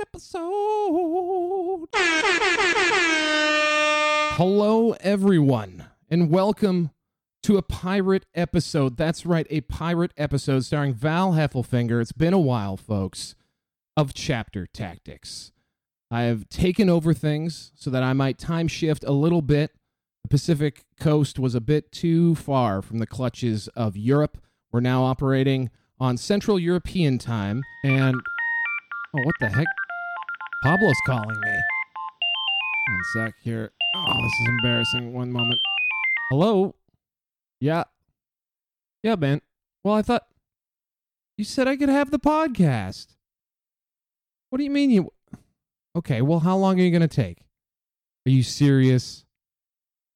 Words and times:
Episode. 0.00 1.86
Hello, 4.34 4.96
everyone, 5.00 5.86
and 6.10 6.28
welcome 6.28 6.90
to 7.42 7.56
a 7.56 7.62
pirate 7.62 8.26
episode. 8.34 8.96
That's 8.96 9.26
right, 9.26 9.46
a 9.50 9.62
pirate 9.62 10.12
episode 10.16 10.64
starring 10.64 10.94
Val 10.94 11.32
Heffelfinger. 11.32 12.00
It's 12.00 12.12
been 12.12 12.32
a 12.32 12.38
while, 12.38 12.76
folks, 12.76 13.34
of 13.96 14.14
Chapter 14.14 14.66
Tactics. 14.66 15.50
I 16.10 16.22
have 16.22 16.48
taken 16.48 16.88
over 16.88 17.12
things 17.12 17.72
so 17.74 17.90
that 17.90 18.02
I 18.02 18.12
might 18.12 18.38
time 18.38 18.68
shift 18.68 19.02
a 19.04 19.12
little 19.12 19.42
bit. 19.42 19.72
The 20.22 20.28
Pacific 20.28 20.84
coast 21.00 21.38
was 21.38 21.54
a 21.54 21.60
bit 21.60 21.90
too 21.90 22.34
far 22.36 22.80
from 22.80 22.98
the 22.98 23.06
clutches 23.06 23.66
of 23.68 23.96
Europe. 23.96 24.38
We're 24.70 24.80
now 24.80 25.02
operating 25.02 25.70
on 25.98 26.16
Central 26.16 26.58
European 26.58 27.18
time, 27.18 27.62
and 27.84 28.14
oh, 28.14 29.22
what 29.24 29.34
the 29.40 29.48
heck? 29.48 29.66
Pablo's 30.62 30.94
calling 31.06 31.40
me. 31.40 31.50
One 32.88 33.00
sec 33.14 33.34
here. 33.42 33.72
Oh, 33.96 34.22
this 34.22 34.32
is 34.40 34.48
embarrassing. 34.48 35.12
One 35.12 35.32
moment. 35.32 35.60
Hello? 36.30 36.74
Yeah. 37.62 37.84
Yeah, 39.04 39.14
man. 39.14 39.40
Well, 39.84 39.94
I 39.94 40.02
thought 40.02 40.26
you 41.38 41.44
said 41.44 41.68
I 41.68 41.76
could 41.76 41.88
have 41.88 42.10
the 42.10 42.18
podcast. 42.18 43.14
What 44.50 44.58
do 44.58 44.64
you 44.64 44.70
mean 44.70 44.90
you 44.90 45.12
Okay, 45.96 46.22
well, 46.22 46.40
how 46.40 46.56
long 46.56 46.80
are 46.80 46.82
you 46.82 46.90
going 46.90 47.02
to 47.02 47.08
take? 47.08 47.38
Are 48.26 48.30
you 48.30 48.42
serious? 48.42 49.24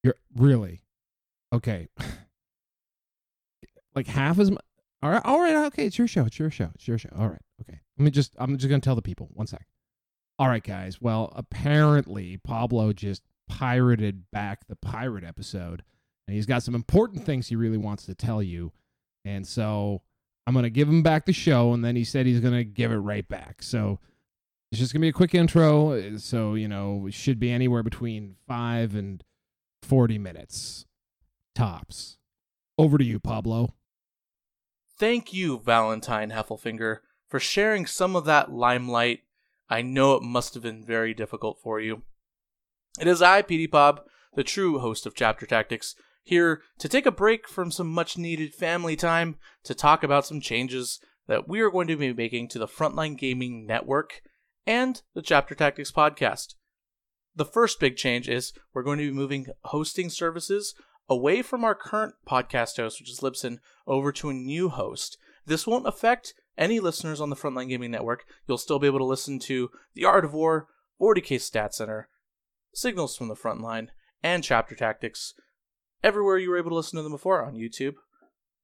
You're 0.03 0.17
really? 0.35 0.83
Okay. 1.53 1.87
like 3.95 4.09
half 4.09 4.41
as 4.41 4.51
much 4.51 4.65
all 5.03 5.11
right, 5.11 5.23
all 5.25 5.41
right, 5.41 5.55
okay, 5.67 5.87
it's 5.87 5.99
your 5.99 6.09
show, 6.09 6.25
it's 6.25 6.39
your 6.41 6.51
show, 6.51 6.71
it's 6.75 6.89
your 6.89 6.99
show. 6.99 7.11
All 7.17 7.29
right, 7.29 7.43
okay. 7.61 7.79
Let 7.97 8.05
me 8.05 8.11
just, 8.11 8.35
I'm 8.39 8.57
just 8.57 8.69
gonna 8.69 8.81
tell 8.81 8.97
the 8.97 9.03
people. 9.03 9.29
One 9.35 9.47
sec. 9.47 9.65
All 10.37 10.49
right, 10.49 10.65
guys. 10.65 11.01
Well, 11.01 11.33
apparently 11.37 12.39
Pablo 12.39 12.93
just 12.93 13.23
pirated 13.49 14.25
back 14.33 14.67
the 14.67 14.75
pirate 14.75 15.23
episode, 15.23 15.85
and 16.27 16.35
he's 16.35 16.47
got 16.47 16.63
some 16.63 16.75
important 16.75 17.25
things 17.25 17.49
he 17.49 17.57
really 17.57 17.79
wants 17.79 18.07
to 18.07 18.15
tell 18.15 18.43
you, 18.43 18.73
and 19.25 19.47
so 19.47 20.03
I'm 20.47 20.55
gonna 20.55 20.71
give 20.71 20.89
him 20.89 21.03
back 21.03 21.27
the 21.27 21.33
show, 21.33 21.73
and 21.73 21.85
then 21.85 21.97
he 21.97 22.05
said 22.05 22.27
he's 22.27 22.41
gonna 22.41 22.65
give 22.65 22.93
it 22.93 22.97
right 22.97 23.29
back. 23.29 23.63
So 23.63 23.99
it's 24.71 24.79
just 24.79 24.93
gonna 24.93 25.03
be 25.03 25.09
a 25.09 25.13
quick 25.13 25.35
intro. 25.35 26.17
So 26.19 26.55
you 26.55 26.69
know, 26.69 27.07
it 27.07 27.15
should 27.15 27.39
be 27.39 27.51
anywhere 27.51 27.83
between 27.83 28.37
five 28.47 28.95
and 28.95 29.23
forty 29.83 30.19
minutes 30.19 30.87
tops. 31.55 32.19
Over 32.79 32.99
to 32.99 33.05
you, 33.05 33.19
Pablo. 33.19 33.75
Thank 34.99 35.33
you, 35.33 35.59
Valentine 35.59 36.31
Heffelfinger, 36.31 36.99
for 37.29 37.41
sharing 37.41 37.87
some 37.87 38.15
of 38.17 38.25
that 38.27 38.53
limelight. 38.53 39.21
I 39.69 39.83
know 39.83 40.15
it 40.15 40.23
must 40.23 40.55
have 40.55 40.63
been 40.63 40.85
very 40.85 41.13
difficult 41.13 41.59
for 41.63 41.81
you. 41.81 42.03
It 43.01 43.07
is 43.07 43.21
I, 43.21 43.43
PD 43.43 43.71
Pob, 43.71 44.03
the 44.35 44.45
true 44.45 44.79
host 44.79 45.07
of 45.07 45.15
Chapter 45.15 45.45
Tactics, 45.45 45.97
here 46.27 46.61
to 46.79 46.89
take 46.89 47.07
a 47.07 47.13
break 47.13 47.47
from 47.47 47.71
some 47.71 47.87
much 47.87 48.19
needed 48.19 48.53
family 48.53 48.97
time 48.97 49.37
to 49.63 49.77
talk 49.77 50.03
about 50.03 50.27
some 50.27 50.41
changes 50.41 50.99
that 51.29 51.49
we 51.49 51.61
are 51.61 51.71
going 51.71 51.87
to 51.87 51.97
be 51.97 52.13
making 52.13 52.49
to 52.49 52.59
the 52.59 52.67
Frontline 52.67 53.17
Gaming 53.17 53.65
Network 53.65 54.23
and 54.67 55.01
the 55.15 55.23
Chapter 55.23 55.55
Tactics 55.55 55.93
podcast. 55.93 56.55
The 57.37 57.45
first 57.45 57.79
big 57.79 57.97
change 57.97 58.29
is 58.29 58.53
we're 58.75 58.83
going 58.83 58.99
to 58.99 59.09
be 59.09 59.17
moving 59.17 59.47
hosting 59.67 60.11
services 60.11 60.75
away 61.09 61.43
from 61.43 61.63
our 61.63 61.77
current 61.77 62.15
podcast 62.29 62.77
host, 62.77 63.01
which 63.01 63.11
is 63.11 63.21
Libsyn, 63.21 63.59
over 63.87 64.11
to 64.11 64.29
a 64.29 64.35
new 64.35 64.69
host. 64.69 65.19
This 65.47 65.65
won't 65.65 65.87
affect 65.87 66.35
any 66.59 66.81
listeners 66.81 67.21
on 67.21 67.31
the 67.31 67.37
Frontline 67.37 67.69
Gaming 67.69 67.93
Network. 67.93 68.25
You'll 68.49 68.59
still 68.59 68.81
be 68.81 68.89
able 68.89 68.99
to 68.99 69.05
listen 69.05 69.39
to 69.41 69.71
The 69.95 70.05
Art 70.05 70.25
of 70.25 70.35
War, 70.35 70.67
40k 71.01 71.41
Stat 71.41 71.73
Center, 71.73 72.09
Signals 72.75 73.17
from 73.17 73.29
the 73.29 73.37
Frontline, 73.37 73.91
and 74.25 74.43
Chapter 74.43 74.75
Tactics 74.75 75.35
everywhere 76.03 76.39
you 76.39 76.51
were 76.51 76.59
able 76.59 76.71
to 76.71 76.77
listen 76.77 76.97
to 76.97 77.03
them 77.03 77.13
before 77.13 77.45
on 77.45 77.55
YouTube, 77.55 77.95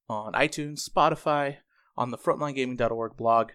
on 0.09 0.33
iTunes, 0.33 0.89
Spotify, 0.89 1.59
on 1.97 2.11
the 2.11 2.19
frontlinegaming.org 2.19 3.17
blog. 3.17 3.51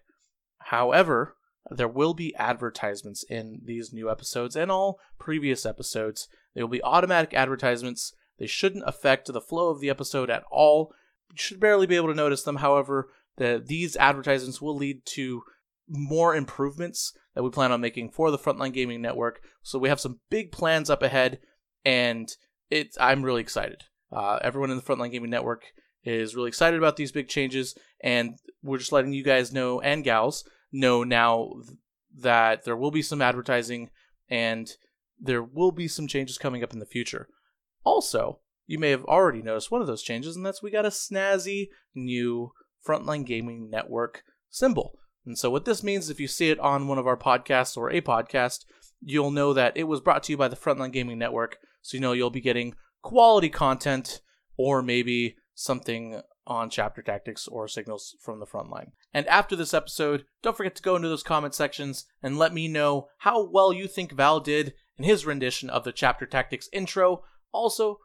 However, 0.60 1.36
there 1.70 1.88
will 1.88 2.14
be 2.14 2.36
advertisements 2.36 3.24
in 3.24 3.62
these 3.64 3.92
new 3.92 4.10
episodes 4.10 4.56
and 4.56 4.72
all 4.72 5.00
previous 5.20 5.66
episodes. 5.66 6.28
They 6.56 6.62
will 6.62 6.70
be 6.70 6.84
automatic 6.84 7.34
advertisements 7.34 8.14
they 8.38 8.48
shouldn't 8.48 8.88
affect 8.88 9.32
the 9.32 9.42
flow 9.42 9.70
of 9.70 9.80
the 9.80 9.90
episode 9.90 10.30
at 10.30 10.44
all. 10.52 10.94
You 11.32 11.38
should 11.38 11.60
barely 11.60 11.88
be 11.88 11.96
able 11.96 12.10
to 12.10 12.16
notice 12.16 12.44
them. 12.44 12.58
However, 12.58 13.10
the, 13.38 13.62
these 13.64 13.96
advertisements 13.98 14.62
will 14.62 14.76
lead 14.76 15.06
to 15.06 15.44
more 15.88 16.36
improvements 16.36 17.14
that 17.34 17.44
we 17.44 17.50
plan 17.50 17.72
on 17.72 17.82
making 17.82 18.12
for 18.12 18.32
the 18.32 18.38
Frontline 18.38 18.74
Gaming 18.74 19.02
Network. 19.02 19.42
So 19.64 19.80
we 19.80 19.90
have 19.90 20.00
some 20.00 20.20
big 20.30 20.52
plans 20.52 20.90
up 20.90 21.02
ahead, 21.02 21.40
and 21.86 22.30
it's 22.70 22.98
I'm 23.00 23.24
really 23.24 23.42
excited. 23.42 23.84
Uh, 24.12 24.40
everyone 24.42 24.72
in 24.72 24.78
the 24.78 24.84
Frontline 24.84 25.12
Gaming 25.12 25.30
Network 25.30 25.66
is 26.04 26.36
really 26.36 26.48
excited 26.48 26.78
about 26.78 26.96
these 26.96 27.12
big 27.12 27.28
changes, 27.28 27.76
and 28.02 28.38
we're 28.64 28.78
just 28.78 28.92
letting 28.92 29.14
you 29.14 29.24
guys 29.24 29.54
know 29.54 29.82
and 29.82 30.04
gals 30.04 30.44
know 30.72 31.04
now 31.04 31.52
that 32.18 32.64
there 32.64 32.76
will 32.76 32.92
be 32.92 33.02
some 33.02 33.22
advertising 33.22 33.90
and 34.30 34.72
there 35.20 35.44
will 35.44 35.72
be 35.72 35.88
some 35.88 36.08
changes 36.08 36.38
coming 36.38 36.64
up 36.64 36.74
in 36.74 36.80
the 36.80 36.86
future. 36.86 37.28
Also, 37.84 38.40
you 38.66 38.78
may 38.78 38.90
have 38.92 39.06
already 39.06 39.42
noticed 39.42 39.72
one 39.72 39.82
of 39.82 39.88
those 39.88 40.04
changes, 40.04 40.36
and 40.36 40.46
that's 40.46 40.62
we 40.62 40.72
got 40.72 40.86
a 40.86 40.90
snazzy 40.90 41.68
new 41.96 42.52
Frontline 42.86 43.26
Gaming 43.26 43.70
Network 43.70 44.24
symbol. 44.50 45.00
And 45.26 45.38
so, 45.38 45.50
what 45.50 45.66
this 45.66 45.84
means, 45.84 46.10
if 46.10 46.20
you 46.20 46.28
see 46.28 46.50
it 46.50 46.60
on 46.60 46.88
one 46.88 46.98
of 46.98 47.08
our 47.08 47.18
podcasts 47.18 47.78
or 47.78 47.90
a 47.90 48.02
podcast, 48.02 48.66
you'll 49.02 49.32
know 49.32 49.54
that 49.54 49.76
it 49.76 49.84
was 49.84 50.02
brought 50.02 50.24
to 50.24 50.34
you 50.34 50.38
by 50.38 50.48
the 50.48 50.56
Frontline 50.56 50.92
Gaming 50.92 51.18
Network. 51.18 51.58
So, 51.88 51.96
you 51.96 52.02
know, 52.02 52.12
you'll 52.12 52.30
be 52.30 52.42
getting 52.42 52.76
quality 53.02 53.48
content 53.48 54.20
or 54.58 54.82
maybe 54.82 55.38
something 55.56 56.22
on 56.46 56.70
chapter 56.70 57.02
tactics 57.02 57.48
or 57.48 57.70
signals 57.70 58.14
from 58.22 58.42
the 58.42 58.46
front 58.46 58.70
line. 58.70 58.92
And 59.14 59.26
after 59.28 59.56
this 59.56 59.74
episode, 59.74 60.26
don't 60.44 60.56
forget 60.56 60.76
to 60.76 60.84
go 60.84 60.98
into 60.98 61.08
those 61.08 61.24
comment 61.24 61.56
sections 61.56 62.04
and 62.22 62.38
let 62.38 62.54
me 62.54 62.68
know 62.68 63.08
how 63.20 63.50
well 63.50 63.72
you 63.72 63.88
think 63.88 64.12
Val 64.12 64.42
did 64.42 64.74
in 64.98 65.06
his 65.06 65.26
rendition 65.26 65.70
of 65.70 65.86
the 65.86 65.94
chapter 65.94 66.26
tactics 66.26 66.68
intro 66.74 67.24
also, 67.54 68.00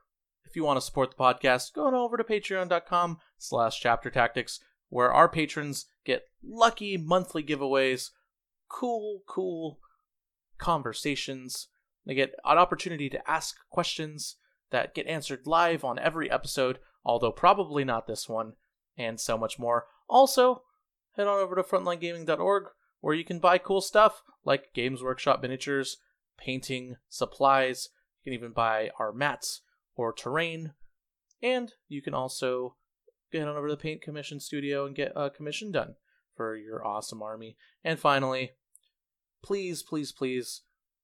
if 0.45 0.55
you 0.55 0.63
want 0.63 0.77
to 0.77 0.87
support 0.87 1.11
the 1.11 1.17
podcast, 1.17 1.73
go 1.73 1.87
on 1.87 1.95
over 1.95 2.17
to 2.17 2.23
patreon.com 2.23 3.19
slash 3.37 3.81
chapter 3.81 4.11
tactics, 4.11 4.61
where 4.91 5.13
our 5.13 5.29
patrons 5.29 5.87
get 6.05 6.23
lucky 6.45 6.97
monthly 6.97 7.43
giveaways, 7.43 8.11
cool, 8.69 9.23
cool 9.27 9.81
conversations. 10.59 11.67
They 12.07 12.15
get 12.15 12.35
an 12.45 12.59
opportunity 12.59 13.09
to 13.11 13.31
ask 13.31 13.57
questions 13.71 14.37
that 14.71 14.95
get 14.95 15.07
answered 15.07 15.47
live 15.47 15.85
on 15.85 15.99
every 15.99 16.31
episode, 16.31 16.79
although 17.05 17.33
probably 17.33 17.85
not 17.85 18.07
this 18.07 18.29
one, 18.29 18.55
and 18.97 19.21
so 19.21 19.39
much 19.39 19.59
more. 19.59 19.87
Also, 20.09 20.63
head 21.17 21.27
on 21.27 21.39
over 21.39 21.55
to 21.55 21.63
frontlinegaming.org 21.63 22.65
where 23.01 23.15
you 23.15 23.25
can 23.25 23.39
buy 23.39 23.59
cool 23.59 23.81
stuff 23.81 24.23
like 24.45 24.73
Games 24.75 25.03
Workshop 25.03 25.43
miniatures, 25.43 25.99
painting, 26.39 26.97
supplies, 27.09 27.89
you 28.23 28.31
can 28.31 28.39
even 28.39 28.53
buy 28.53 28.91
our 28.99 29.13
mats 29.13 29.63
or 29.97 30.13
terrain, 30.13 30.73
and 31.43 31.73
you 31.89 32.01
can 32.01 32.15
also 32.15 32.77
get 33.31 33.47
on 33.47 33.57
over 33.57 33.69
to 33.69 33.75
the 33.75 33.81
Paint 33.81 34.03
Commission 34.03 34.41
Studio 34.41 34.87
and 34.87 34.95
get 34.95 35.13
a 35.17 35.31
commission 35.31 35.73
done 35.73 35.97
for 36.37 36.57
your 36.57 36.87
awesome 36.87 37.23
army. 37.23 37.57
And 37.85 37.99
finally, 37.99 38.53
please, 39.43 39.83
please, 39.83 40.13
please 40.13 40.63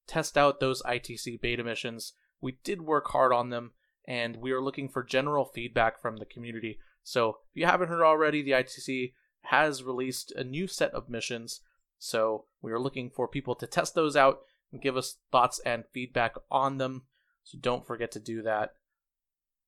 test 0.08 0.36
out 0.36 0.58
those 0.58 0.82
ITC 0.82 1.40
beta 1.40 1.62
missions. 1.62 2.14
We 2.40 2.58
did 2.64 2.82
work 2.82 3.08
hard 3.08 3.32
on 3.32 3.50
them, 3.50 3.72
and 4.06 4.36
we 4.36 4.52
are 4.52 4.60
looking 4.62 4.88
for 4.88 5.02
general 5.02 5.44
feedback 5.44 6.00
from 6.00 6.16
the 6.16 6.26
community. 6.26 6.78
So 7.02 7.38
if 7.50 7.60
you 7.60 7.66
haven't 7.66 7.88
heard 7.88 8.02
already, 8.02 8.42
the 8.42 8.52
ITC 8.52 9.12
has 9.42 9.82
released 9.82 10.32
a 10.32 10.44
new 10.44 10.66
set 10.66 10.92
of 10.92 11.08
missions. 11.08 11.60
So 11.98 12.46
we 12.60 12.72
are 12.72 12.80
looking 12.80 13.10
for 13.10 13.28
people 13.28 13.54
to 13.56 13.66
test 13.66 13.94
those 13.94 14.16
out 14.16 14.40
and 14.72 14.82
give 14.82 14.96
us 14.96 15.16
thoughts 15.30 15.60
and 15.64 15.84
feedback 15.92 16.34
on 16.50 16.78
them. 16.78 17.02
So 17.44 17.58
don't 17.58 17.86
forget 17.86 18.10
to 18.12 18.20
do 18.20 18.42
that. 18.42 18.74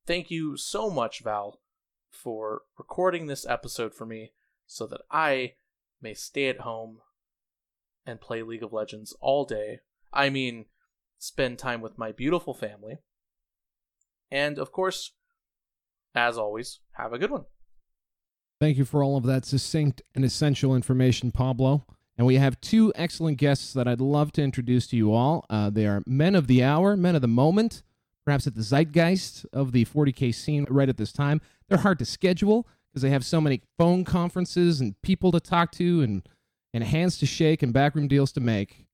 Thank 0.06 0.30
you 0.30 0.56
so 0.56 0.90
much, 0.90 1.22
Val, 1.22 1.60
for 2.10 2.62
recording 2.76 3.26
this 3.26 3.46
episode 3.46 3.94
for 3.94 4.06
me 4.06 4.32
so 4.66 4.86
that 4.86 5.00
I 5.10 5.54
may 6.00 6.14
stay 6.14 6.48
at 6.48 6.60
home 6.60 6.98
and 8.06 8.20
play 8.20 8.42
League 8.42 8.62
of 8.62 8.72
Legends 8.72 9.14
all 9.20 9.44
day. 9.44 9.80
I 10.12 10.30
mean, 10.30 10.66
spend 11.18 11.58
time 11.58 11.80
with 11.80 11.98
my 11.98 12.12
beautiful 12.12 12.54
family. 12.54 12.98
And 14.30 14.58
of 14.58 14.72
course, 14.72 15.12
as 16.14 16.38
always, 16.38 16.80
have 16.92 17.12
a 17.12 17.18
good 17.18 17.30
one. 17.30 17.44
Thank 18.60 18.76
you 18.76 18.84
for 18.84 19.02
all 19.02 19.16
of 19.16 19.24
that 19.24 19.44
succinct 19.44 20.02
and 20.14 20.24
essential 20.24 20.74
information, 20.74 21.32
Pablo. 21.32 21.86
And 22.18 22.26
we 22.26 22.34
have 22.36 22.60
two 22.60 22.92
excellent 22.94 23.38
guests 23.38 23.72
that 23.72 23.88
I'd 23.88 24.00
love 24.00 24.32
to 24.32 24.42
introduce 24.42 24.86
to 24.88 24.96
you 24.96 25.14
all. 25.14 25.46
Uh, 25.48 25.70
they 25.70 25.86
are 25.86 26.02
men 26.06 26.34
of 26.34 26.46
the 26.46 26.62
hour, 26.62 26.94
men 26.96 27.14
of 27.14 27.22
the 27.22 27.28
moment, 27.28 27.82
perhaps 28.26 28.46
at 28.46 28.54
the 28.54 28.62
zeitgeist 28.62 29.46
of 29.52 29.72
the 29.72 29.86
40K 29.86 30.34
scene 30.34 30.66
right 30.68 30.90
at 30.90 30.98
this 30.98 31.12
time. 31.12 31.40
They're 31.68 31.78
hard 31.78 31.98
to 32.00 32.04
schedule 32.04 32.68
because 32.92 33.00
they 33.02 33.10
have 33.10 33.24
so 33.24 33.40
many 33.40 33.62
phone 33.78 34.04
conferences 34.04 34.80
and 34.80 35.00
people 35.00 35.32
to 35.32 35.40
talk 35.40 35.72
to 35.72 36.02
and, 36.02 36.28
and 36.74 36.84
hands 36.84 37.16
to 37.18 37.26
shake 37.26 37.62
and 37.62 37.72
backroom 37.72 38.08
deals 38.08 38.32
to 38.32 38.40
make. 38.40 38.84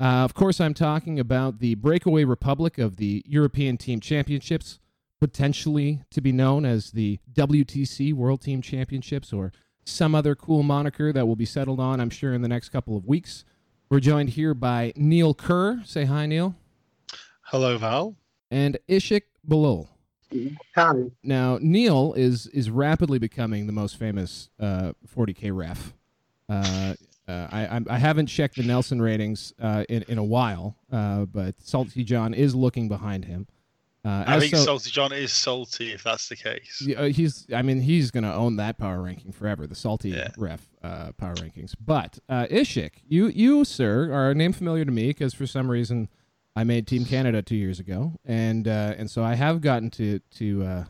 Uh, 0.00 0.24
of 0.24 0.32
course, 0.34 0.60
I'm 0.60 0.74
talking 0.74 1.18
about 1.18 1.58
the 1.58 1.74
breakaway 1.74 2.24
republic 2.24 2.78
of 2.78 2.96
the 2.96 3.22
European 3.26 3.76
Team 3.76 3.98
Championships, 4.00 4.78
potentially 5.20 6.02
to 6.10 6.20
be 6.20 6.30
known 6.30 6.64
as 6.64 6.92
the 6.92 7.18
WTC 7.32 8.14
World 8.14 8.40
Team 8.40 8.62
Championships 8.62 9.32
or 9.32 9.52
some 9.84 10.14
other 10.14 10.36
cool 10.36 10.62
moniker 10.62 11.12
that 11.12 11.26
will 11.26 11.34
be 11.36 11.44
settled 11.44 11.80
on, 11.80 12.00
I'm 12.00 12.10
sure, 12.10 12.32
in 12.32 12.42
the 12.42 12.48
next 12.48 12.68
couple 12.68 12.96
of 12.96 13.06
weeks. 13.06 13.44
We're 13.90 14.00
joined 14.00 14.30
here 14.30 14.54
by 14.54 14.92
Neil 14.94 15.34
Kerr. 15.34 15.82
Say 15.84 16.04
hi, 16.04 16.26
Neil. 16.26 16.54
Hello, 17.42 17.76
Val. 17.78 18.14
And 18.50 18.78
Ishik 18.88 19.22
Balul. 19.46 19.88
Hi. 20.76 21.04
Now, 21.22 21.58
Neil 21.60 22.12
is 22.12 22.46
is 22.48 22.70
rapidly 22.70 23.18
becoming 23.18 23.66
the 23.66 23.72
most 23.72 23.98
famous 23.98 24.50
uh, 24.60 24.92
40k 25.16 25.56
ref. 25.56 25.94
Uh, 26.50 26.94
uh, 27.28 27.46
I, 27.52 27.80
I 27.90 27.98
haven't 27.98 28.26
checked 28.26 28.56
the 28.56 28.62
Nielsen 28.62 29.02
ratings 29.02 29.52
uh, 29.60 29.84
in 29.88 30.02
in 30.08 30.16
a 30.16 30.24
while, 30.24 30.76
uh, 30.90 31.26
but 31.26 31.56
Salty 31.60 32.02
John 32.02 32.32
is 32.32 32.54
looking 32.54 32.88
behind 32.88 33.26
him. 33.26 33.46
Uh, 34.02 34.24
I 34.26 34.40
think 34.40 34.54
so, 34.54 34.64
Salty 34.64 34.90
John 34.90 35.12
is 35.12 35.30
salty 35.30 35.92
if 35.92 36.02
that's 36.02 36.30
the 36.30 36.36
case. 36.36 36.88
He's, 37.14 37.46
I 37.52 37.60
mean, 37.60 37.82
he's 37.82 38.10
going 38.10 38.24
to 38.24 38.32
own 38.32 38.56
that 38.56 38.78
power 38.78 39.02
ranking 39.02 39.32
forever, 39.32 39.66
the 39.66 39.74
salty 39.74 40.10
yeah. 40.10 40.28
ref 40.38 40.66
power 40.80 41.34
rankings. 41.34 41.74
But 41.78 42.18
Ishik, 42.30 42.92
you 43.06 43.26
you 43.26 43.66
sir 43.66 44.10
are 44.10 44.30
a 44.30 44.34
name 44.34 44.54
familiar 44.54 44.86
to 44.86 44.92
me 44.92 45.08
because 45.08 45.34
for 45.34 45.46
some 45.46 45.70
reason 45.70 46.08
I 46.56 46.64
made 46.64 46.86
Team 46.86 47.04
Canada 47.04 47.42
two 47.42 47.56
years 47.56 47.78
ago, 47.78 48.14
and 48.24 48.66
and 48.66 49.10
so 49.10 49.22
I 49.22 49.34
have 49.34 49.60
gotten 49.60 49.90
to 49.90 50.20
to 50.36 50.84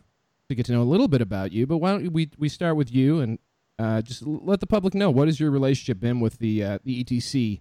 to 0.49 0.55
get 0.55 0.67
to 0.67 0.73
know 0.73 0.82
a 0.82 0.84
little 0.84 1.08
bit 1.08 1.20
about 1.20 1.50
you. 1.50 1.67
But 1.67 1.79
why 1.79 1.93
don't 1.93 2.12
we 2.12 2.31
we 2.38 2.49
start 2.49 2.76
with 2.76 2.94
you 2.94 3.19
and 3.19 3.41
uh, 3.78 4.02
just 4.02 4.26
let 4.26 4.60
the 4.60 4.66
public 4.66 4.94
know 4.94 5.10
what 5.10 5.28
has 5.28 5.38
your 5.38 5.50
relationship 5.50 6.00
been 6.00 6.20
with 6.20 6.38
the 6.38 6.64
uh, 6.64 6.78
the 6.84 7.02
ETC 7.04 7.60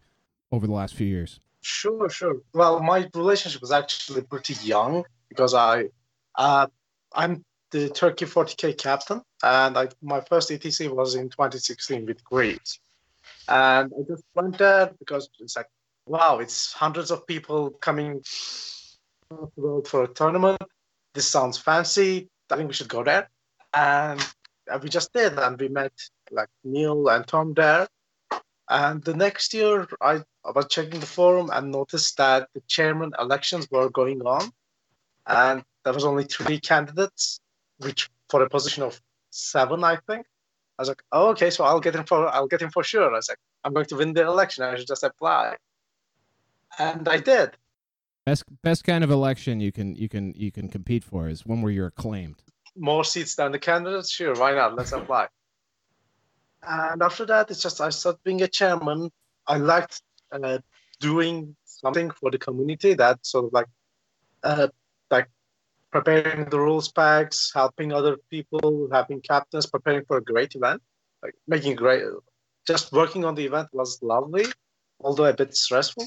over 0.51 0.67
the 0.67 0.73
last 0.73 0.95
few 0.95 1.07
years. 1.07 1.39
Sure, 1.61 2.09
sure. 2.09 2.37
Well, 2.53 2.81
my 2.81 3.09
relationship 3.13 3.61
was 3.61 3.71
actually 3.71 4.21
pretty 4.21 4.55
young 4.65 5.03
because 5.29 5.53
I 5.53 5.85
uh, 6.35 6.67
I'm 7.13 7.43
the 7.71 7.89
Turkey 7.89 8.25
40k 8.25 8.77
captain, 8.77 9.21
and 9.43 9.77
I, 9.77 9.89
my 10.01 10.21
first 10.21 10.49
ETC 10.49 10.89
was 10.89 11.15
in 11.15 11.29
2016 11.29 12.05
with 12.05 12.23
Greece, 12.23 12.79
and 13.49 13.91
I 13.93 14.01
just 14.07 14.23
went 14.33 14.57
there 14.57 14.91
because 14.99 15.29
it's 15.39 15.55
like 15.55 15.67
wow, 16.07 16.39
it's 16.39 16.71
hundreds 16.73 17.11
of 17.11 17.27
people 17.27 17.71
coming 17.71 18.21
world 19.55 19.87
for 19.87 20.03
a 20.03 20.07
tournament. 20.07 20.61
This 21.13 21.27
sounds 21.27 21.57
fancy. 21.57 22.29
I 22.49 22.55
think 22.55 22.67
we 22.67 22.73
should 22.73 22.87
go 22.87 23.03
there. 23.03 23.29
And 23.73 24.25
we 24.81 24.89
just 24.89 25.13
did, 25.13 25.37
and 25.37 25.59
we 25.59 25.67
met 25.67 25.93
like 26.31 26.49
Neil 26.63 27.07
and 27.09 27.25
Tom 27.25 27.53
there. 27.53 27.87
And 28.69 29.01
the 29.03 29.13
next 29.13 29.53
year, 29.53 29.87
I, 30.01 30.23
was 30.43 30.67
checking 30.69 30.99
the 30.99 31.05
forum 31.05 31.49
and 31.53 31.71
noticed 31.71 32.17
that 32.17 32.49
the 32.53 32.61
chairman 32.67 33.13
elections 33.19 33.67
were 33.71 33.89
going 33.89 34.21
on, 34.21 34.51
and 35.25 35.63
there 35.83 35.93
was 35.93 36.05
only 36.05 36.25
three 36.25 36.59
candidates, 36.59 37.39
which 37.77 38.09
for 38.29 38.41
a 38.43 38.49
position 38.49 38.83
of 38.83 39.01
seven, 39.29 39.83
I 39.83 39.97
think. 40.07 40.25
I 40.77 40.81
was 40.81 40.89
like, 40.89 41.03
oh, 41.11 41.29
okay, 41.29 41.49
so 41.49 41.63
I'll 41.63 41.79
get 41.79 41.95
him 41.95 42.03
for 42.03 42.27
I'll 42.27 42.47
get 42.47 42.61
him 42.61 42.69
for 42.69 42.83
sure. 42.83 43.09
I 43.09 43.15
was 43.15 43.29
like, 43.29 43.39
I'm 43.63 43.73
going 43.73 43.85
to 43.87 43.95
win 43.95 44.13
the 44.13 44.25
election. 44.25 44.63
I 44.63 44.75
should 44.75 44.87
just 44.87 45.03
apply, 45.03 45.55
and 46.77 47.07
I 47.07 47.17
did. 47.17 47.57
Best 48.25 48.43
best 48.61 48.83
kind 48.83 49.03
of 49.03 49.09
election 49.09 49.59
you 49.61 49.71
can 49.71 49.95
you 49.95 50.09
can 50.09 50.33
you 50.35 50.51
can 50.51 50.67
compete 50.67 51.03
for 51.03 51.29
is 51.29 51.45
one 51.45 51.61
where 51.61 51.71
you're 51.71 51.87
acclaimed 51.87 52.43
more 52.77 53.03
seats 53.03 53.35
than 53.35 53.51
the 53.51 53.59
candidates, 53.59 54.11
sure, 54.11 54.35
why 54.35 54.53
not? 54.53 54.75
Let's 54.75 54.91
apply. 54.91 55.27
And 56.67 57.01
after 57.01 57.25
that, 57.25 57.49
it's 57.51 57.61
just 57.61 57.81
I 57.81 57.89
started 57.89 58.19
being 58.23 58.41
a 58.41 58.47
chairman. 58.47 59.11
I 59.47 59.57
liked 59.57 60.01
uh, 60.31 60.59
doing 60.99 61.55
something 61.65 62.11
for 62.11 62.31
the 62.31 62.37
community 62.37 62.93
that 62.95 63.25
sort 63.25 63.45
of 63.45 63.53
like, 63.53 63.67
uh, 64.43 64.67
like 65.09 65.29
preparing 65.91 66.49
the 66.49 66.59
rules 66.59 66.91
packs, 66.91 67.51
helping 67.53 67.93
other 67.93 68.17
people, 68.29 68.89
having 68.91 69.21
captains, 69.21 69.65
preparing 69.65 70.03
for 70.05 70.17
a 70.17 70.23
great 70.23 70.55
event, 70.55 70.81
like 71.23 71.35
making 71.47 71.75
great. 71.75 72.03
Just 72.65 72.91
working 72.91 73.23
on 73.23 73.35
the 73.35 73.45
event 73.45 73.69
was 73.71 74.01
lovely, 74.01 74.45
although 74.99 75.25
a 75.25 75.33
bit 75.33 75.55
stressful. 75.55 76.05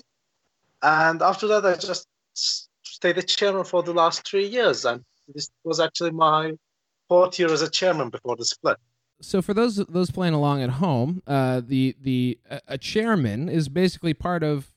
And 0.83 1.23
after 1.23 1.47
that, 1.49 1.65
I 1.65 1.77
just 1.77 2.07
stayed 2.35 3.19
a 3.19 3.23
chairman 3.23 3.65
for 3.65 3.83
the 3.83 3.95
last 3.95 4.29
three 4.29 4.47
years, 4.47 4.85
and 4.85 5.05
this 5.35 5.51
was 5.65 5.81
actually 5.81 6.11
my 6.11 6.53
fourth 7.09 7.39
year 7.39 7.53
as 7.53 7.63
a 7.63 7.71
chairman 7.71 8.09
before 8.11 8.37
the 8.37 8.45
split. 8.45 8.77
So 9.21 9.43
for 9.43 9.53
those 9.53 9.77
those 9.77 10.11
playing 10.11 10.35
along 10.35 10.63
at 10.63 10.71
home, 10.71 11.23
uh, 11.27 11.61
the 11.65 11.95
the 12.01 12.39
a 12.67 12.79
chairman 12.79 13.49
is 13.49 13.69
basically 13.69 14.15
part 14.15 14.43
of, 14.43 14.73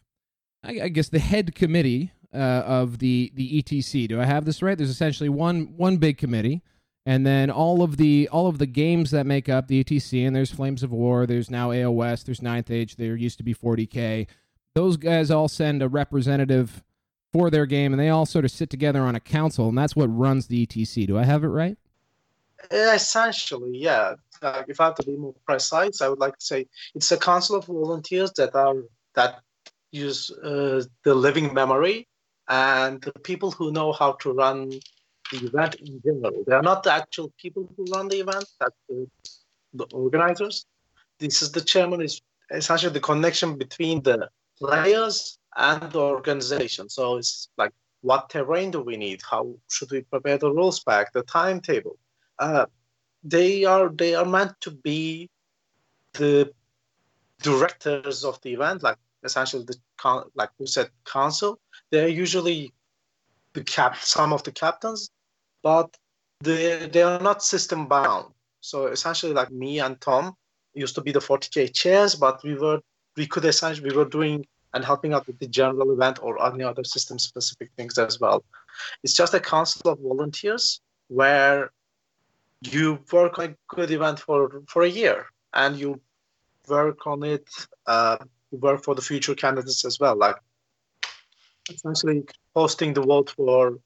I, 0.63 0.81
I 0.81 0.87
guess, 0.89 1.09
the 1.09 1.19
head 1.19 1.55
committee 1.55 2.11
uh, 2.33 2.63
of 2.65 2.99
the 2.99 3.31
the 3.35 3.61
ETC. 3.61 4.07
Do 4.07 4.19
I 4.19 4.25
have 4.25 4.45
this 4.45 4.61
right? 4.61 4.77
There's 4.77 4.89
essentially 4.89 5.29
one 5.29 5.73
one 5.77 5.97
big 5.97 6.17
committee, 6.17 6.61
and 7.05 7.25
then 7.25 7.49
all 7.49 7.83
of 7.83 7.95
the 7.95 8.27
all 8.31 8.47
of 8.47 8.57
the 8.57 8.65
games 8.65 9.11
that 9.11 9.25
make 9.25 9.47
up 9.47 9.67
the 9.67 9.81
ETC. 9.81 10.25
And 10.25 10.35
there's 10.35 10.51
Flames 10.51 10.83
of 10.83 10.91
War. 10.91 11.25
There's 11.25 11.49
now 11.49 11.69
AOS. 11.69 12.25
There's 12.25 12.41
Ninth 12.41 12.69
Age. 12.69 12.97
There 12.97 13.15
used 13.15 13.37
to 13.37 13.43
be 13.43 13.53
40k. 13.53 14.27
Those 14.75 14.97
guys 14.97 15.31
all 15.31 15.47
send 15.47 15.81
a 15.81 15.87
representative 15.87 16.83
for 17.33 17.49
their 17.49 17.65
game, 17.65 17.91
and 17.91 17.99
they 17.99 18.09
all 18.09 18.27
sort 18.27 18.45
of 18.45 18.51
sit 18.51 18.69
together 18.69 19.01
on 19.01 19.15
a 19.15 19.19
council, 19.19 19.67
and 19.67 19.77
that's 19.77 19.95
what 19.95 20.07
runs 20.07 20.47
the 20.47 20.65
ETC. 20.65 21.07
Do 21.07 21.17
I 21.17 21.23
have 21.23 21.43
it 21.43 21.47
right? 21.47 21.77
Essentially, 22.71 23.77
yeah. 23.77 24.13
Uh, 24.41 24.63
if 24.67 24.79
I 24.79 24.85
have 24.85 24.95
to 24.95 25.03
be 25.03 25.17
more 25.17 25.33
precise, 25.45 26.01
I 26.01 26.09
would 26.09 26.19
like 26.19 26.37
to 26.37 26.45
say 26.45 26.67
it's 26.95 27.11
a 27.11 27.17
council 27.17 27.55
of 27.57 27.65
volunteers 27.65 28.31
that 28.33 28.55
are 28.55 28.75
that 29.15 29.41
use 29.91 30.31
uh, 30.31 30.83
the 31.03 31.15
living 31.15 31.53
memory 31.53 32.07
and 32.47 33.01
the 33.01 33.11
people 33.19 33.51
who 33.51 33.71
know 33.71 33.91
how 33.91 34.13
to 34.13 34.33
run 34.33 34.69
the 35.31 35.45
event 35.45 35.75
in 35.75 36.01
general. 36.05 36.43
They 36.45 36.53
are 36.53 36.61
not 36.61 36.83
the 36.83 36.93
actual 36.93 37.33
people 37.37 37.69
who 37.75 37.85
run 37.93 38.07
the 38.09 38.19
event; 38.19 38.45
that's 38.59 38.75
the, 38.87 39.07
the 39.73 39.85
organizers. 39.91 40.65
This 41.19 41.41
is 41.41 41.51
the 41.51 41.61
chairman 41.61 42.01
is 42.01 42.21
essentially 42.51 42.93
the 42.93 42.99
connection 42.99 43.57
between 43.57 44.03
the 44.03 44.29
players 44.59 45.37
and 45.57 45.91
the 45.91 45.99
organization. 45.99 46.89
So 46.89 47.17
it's 47.17 47.49
like, 47.57 47.71
what 48.01 48.29
terrain 48.29 48.71
do 48.71 48.81
we 48.81 48.97
need? 48.97 49.21
How 49.29 49.55
should 49.69 49.91
we 49.91 50.01
prepare 50.01 50.37
the 50.37 50.51
rules 50.51 50.79
pack, 50.83 51.13
the 51.13 51.23
timetable? 51.23 51.97
Uh, 52.39 52.65
they 53.23 53.63
are 53.63 53.89
they 53.89 54.15
are 54.15 54.25
meant 54.25 54.59
to 54.61 54.71
be 54.71 55.29
the 56.13 56.51
directors 57.41 58.25
of 58.25 58.41
the 58.41 58.53
event, 58.53 58.83
like 58.83 58.97
essentially 59.23 59.65
the 59.65 59.77
like 60.35 60.49
we 60.59 60.67
said, 60.67 60.89
council. 61.05 61.59
They're 61.91 62.09
usually 62.09 62.73
the 63.53 63.63
cap 63.63 63.97
some 63.97 64.33
of 64.33 64.43
the 64.43 64.51
captains, 64.51 65.09
but 65.61 65.95
they 66.41 66.87
they 66.87 67.03
are 67.03 67.19
not 67.19 67.43
system 67.43 67.87
bound. 67.87 68.33
So 68.59 68.87
essentially, 68.87 69.33
like 69.33 69.51
me 69.51 69.79
and 69.79 69.99
Tom 70.01 70.35
used 70.73 70.95
to 70.95 71.01
be 71.01 71.11
the 71.11 71.19
40k 71.19 71.73
chairs, 71.73 72.15
but 72.15 72.43
we 72.43 72.55
were 72.55 72.81
we 73.15 73.27
could 73.27 73.45
essentially 73.45 73.89
we 73.89 73.95
were 73.95 74.09
doing 74.09 74.45
and 74.73 74.83
helping 74.83 75.13
out 75.13 75.27
with 75.27 75.39
the 75.39 75.47
general 75.47 75.91
event 75.91 76.19
or 76.21 76.43
any 76.45 76.63
other 76.63 76.83
system 76.83 77.19
specific 77.19 77.69
things 77.77 77.97
as 77.97 78.19
well. 78.19 78.43
It's 79.03 79.13
just 79.13 79.33
a 79.33 79.39
council 79.39 79.91
of 79.91 79.99
volunteers 79.99 80.81
where 81.07 81.71
you 82.61 82.99
work 83.11 83.39
on 83.39 83.45
a 83.45 83.55
good 83.67 83.91
event 83.91 84.19
for, 84.19 84.63
for 84.67 84.83
a 84.83 84.87
year 84.87 85.27
and 85.53 85.77
you 85.77 85.99
work 86.67 87.05
on 87.05 87.23
it 87.23 87.47
uh, 87.87 88.17
work 88.51 88.83
for 88.83 88.95
the 88.95 89.01
future 89.01 89.35
candidates 89.35 89.85
as 89.85 89.99
well, 89.99 90.15
like 90.15 90.35
essentially 91.69 92.23
hosting 92.55 92.93
the 92.93 93.01
vote 93.01 93.31
for 93.31 93.79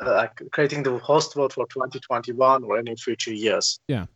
uh, 0.00 0.26
creating 0.50 0.82
the 0.82 0.98
host 0.98 1.34
vote 1.34 1.52
for 1.52 1.66
2021 1.66 2.64
or 2.64 2.78
any 2.78 2.94
future 2.96 3.32
years. 3.32 3.78
Yeah. 3.88 4.06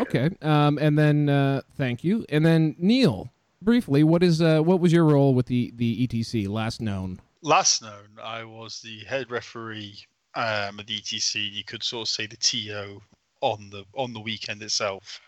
Okay. 0.00 0.30
Um, 0.42 0.78
and 0.78 0.98
then 0.98 1.28
uh, 1.28 1.62
thank 1.76 2.04
you. 2.04 2.24
And 2.28 2.44
then 2.44 2.74
Neil, 2.78 3.30
briefly, 3.66 4.04
what 4.04 4.22
is 4.22 4.40
uh, 4.40 4.60
what 4.60 4.80
was 4.80 4.92
your 4.92 5.04
role 5.04 5.34
with 5.34 5.46
the 5.46 5.72
the 5.76 6.06
ETC 6.06 6.48
last 6.48 6.80
known? 6.80 7.20
Last 7.42 7.82
known, 7.82 8.08
I 8.22 8.44
was 8.44 8.80
the 8.80 9.00
head 9.00 9.30
referee 9.30 9.98
um, 10.34 10.80
at 10.80 10.86
the 10.86 10.98
ETC. 10.98 11.52
You 11.52 11.64
could 11.64 11.82
sort 11.82 12.08
of 12.08 12.08
say 12.08 12.26
the 12.26 12.38
TO 12.38 13.02
on 13.42 13.68
the 13.68 13.84
on 13.94 14.14
the 14.14 14.20
weekend 14.20 14.62
itself. 14.62 15.20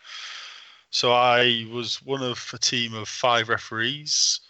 So 0.91 1.13
I 1.13 1.67
was 1.71 2.01
one 2.03 2.23
of 2.23 2.51
a 2.55 2.59
team 2.59 2.95
of 2.95 3.09
five 3.09 3.51
referees, 3.51 4.41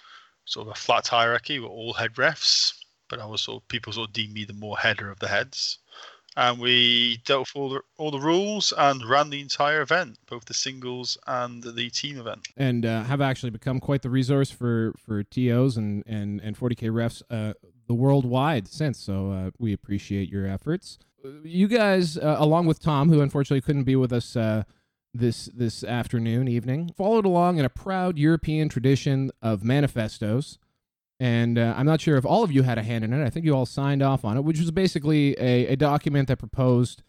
sort 0.45 0.69
of 0.69 0.73
a 0.73 0.77
flat 0.77 1.09
hierarchy. 1.09 1.59
We're 1.59 1.67
all 1.67 1.95
head 1.95 2.15
refs, 2.15 2.75
but 3.09 3.19
I 3.19 3.27
was 3.27 3.41
sort 3.41 3.63
of 3.63 3.69
people 3.69 3.93
sort 3.93 4.11
of 4.11 4.13
deemed 4.13 4.35
me 4.35 4.45
the 4.45 4.53
more 4.53 4.79
header 4.79 5.11
of 5.11 5.19
the 5.19 5.29
heads. 5.29 5.79
And 6.39 6.61
we 6.61 7.17
dealt 7.25 7.49
with 7.53 7.57
all 7.57 7.69
the 7.69 7.81
all 7.97 8.13
the 8.13 8.21
rules 8.21 8.73
and 8.79 9.05
ran 9.05 9.31
the 9.31 9.41
entire 9.41 9.83
event, 9.83 10.19
both 10.31 10.45
the 10.45 10.55
singles 10.55 11.19
and 11.27 11.65
the 11.65 11.91
team 11.91 12.17
event. 12.17 12.47
And 12.57 12.87
uh, 12.87 13.03
have 13.03 13.21
actually 13.21 13.51
become 13.51 13.81
quite 13.81 14.03
the 14.03 14.09
resource 14.09 14.49
for 14.49 14.95
for 15.05 15.25
TOs 15.25 15.77
and 15.77 16.05
and 16.07 16.41
and 16.41 16.57
40k 16.57 16.91
refs 16.91 17.23
uh, 17.29 17.55
the 17.89 17.95
worldwide 17.95 18.69
since. 18.69 19.01
So 19.01 19.33
uh, 19.33 19.51
we 19.59 19.73
appreciate 19.73 20.29
your 20.29 20.47
efforts. 20.47 20.99
You 21.43 21.67
guys, 21.67 22.17
uh, 22.17 22.37
along 22.39 22.67
with 22.67 22.79
Tom, 22.79 23.09
who 23.09 23.21
unfortunately 23.21 23.61
couldn't 23.61 23.83
be 23.83 23.97
with 23.97 24.13
us 24.13 24.37
uh, 24.37 24.63
this 25.13 25.47
this 25.47 25.83
afternoon, 25.83 26.47
evening, 26.47 26.93
followed 26.97 27.27
along 27.27 27.59
in 27.59 27.65
a 27.65 27.69
proud 27.69 28.17
European 28.17 28.69
tradition 28.69 29.33
of 29.43 29.65
manifestos 29.65 30.59
and 31.21 31.59
uh, 31.59 31.75
I'm 31.77 31.87
not 31.87 32.01
sure 32.01 32.17
if 32.17 32.25
all 32.25 32.45
of 32.45 32.53
you 32.53 32.63
had 32.63 32.79
a 32.79 32.83
hand 32.83 33.05
in 33.05 33.13
it. 33.13 33.25
I 33.25 33.31
think 33.31 33.45
you 33.45 33.55
all 33.55 33.67
signed 33.67 34.03
off 34.03 34.25
on 34.25 34.37
it, 34.37 34.45
which 34.45 34.59
was 34.59 34.71
basically 34.71 35.35
a, 35.39 35.69
a 35.69 35.77
document 35.77 36.29
that 36.29 36.39
proposed, 36.39 37.03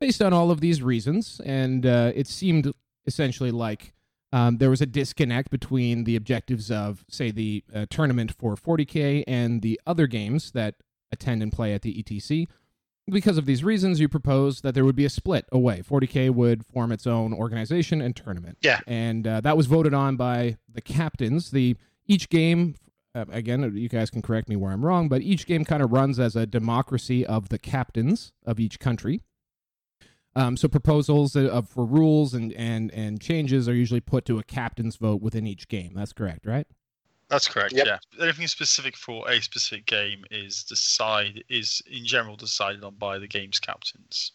based 0.00 0.22
on 0.22 0.32
all 0.32 0.50
of 0.50 0.60
these 0.60 0.82
reasons, 0.82 1.40
and 1.44 1.84
uh, 1.84 2.12
it 2.14 2.26
seemed 2.26 2.72
essentially 3.06 3.50
like 3.50 3.92
um, 4.32 4.58
there 4.58 4.70
was 4.70 4.80
a 4.80 4.86
disconnect 4.86 5.50
between 5.50 6.04
the 6.04 6.16
objectives 6.16 6.70
of, 6.70 7.04
say, 7.08 7.30
the 7.30 7.64
uh, 7.74 7.86
tournament 7.88 8.32
for 8.32 8.54
40K 8.54 9.24
and 9.26 9.62
the 9.62 9.80
other 9.86 10.06
games 10.06 10.50
that 10.52 10.74
attend 11.12 11.42
and 11.42 11.52
play 11.52 11.72
at 11.72 11.82
the 11.82 12.02
ETC. 12.02 12.46
Because 13.08 13.38
of 13.38 13.46
these 13.46 13.62
reasons, 13.62 14.00
you 14.00 14.08
proposed 14.08 14.64
that 14.64 14.74
there 14.74 14.84
would 14.84 14.96
be 14.96 15.04
a 15.04 15.10
split 15.10 15.46
away. 15.52 15.80
40K 15.88 16.30
would 16.30 16.66
form 16.66 16.90
its 16.90 17.06
own 17.06 17.32
organization 17.32 18.00
and 18.02 18.16
tournament. 18.16 18.58
Yeah. 18.62 18.80
And 18.86 19.26
uh, 19.26 19.40
that 19.42 19.56
was 19.56 19.66
voted 19.66 19.94
on 19.94 20.16
by 20.16 20.56
the 20.72 20.80
captains. 20.80 21.52
The 21.52 21.76
each 22.08 22.28
game 22.28 22.74
Uh, 23.16 23.24
again, 23.30 23.64
uh, 23.64 23.68
you 23.68 23.88
guys 23.88 24.10
can 24.10 24.20
correct 24.20 24.46
me 24.46 24.56
where 24.56 24.72
I'm 24.72 24.84
wrong, 24.84 25.08
but 25.08 25.22
each 25.22 25.46
game 25.46 25.64
kind 25.64 25.82
of 25.82 25.90
runs 25.90 26.20
as 26.20 26.36
a 26.36 26.44
democracy 26.44 27.24
of 27.24 27.48
the 27.48 27.58
captains 27.58 28.32
of 28.44 28.60
each 28.60 28.78
country. 28.78 29.22
Um, 30.34 30.58
so 30.58 30.68
proposals 30.68 31.34
of, 31.34 31.48
uh, 31.48 31.62
for 31.62 31.86
rules 31.86 32.34
and, 32.34 32.52
and, 32.52 32.92
and 32.92 33.18
changes 33.18 33.70
are 33.70 33.74
usually 33.74 34.02
put 34.02 34.26
to 34.26 34.38
a 34.38 34.42
captain's 34.42 34.96
vote 34.96 35.22
within 35.22 35.46
each 35.46 35.66
game. 35.68 35.92
That's 35.94 36.12
correct, 36.12 36.44
right? 36.44 36.66
That's 37.30 37.48
correct. 37.48 37.72
Yep. 37.72 37.86
Yeah. 37.86 37.98
Anything 38.22 38.48
specific 38.48 38.98
for 38.98 39.26
a 39.30 39.40
specific 39.40 39.86
game 39.86 40.26
is 40.30 40.62
decide 40.62 41.42
is 41.48 41.80
in 41.90 42.04
general 42.04 42.36
decided 42.36 42.84
on 42.84 42.96
by 42.96 43.18
the 43.18 43.26
game's 43.26 43.58
captains. 43.58 44.32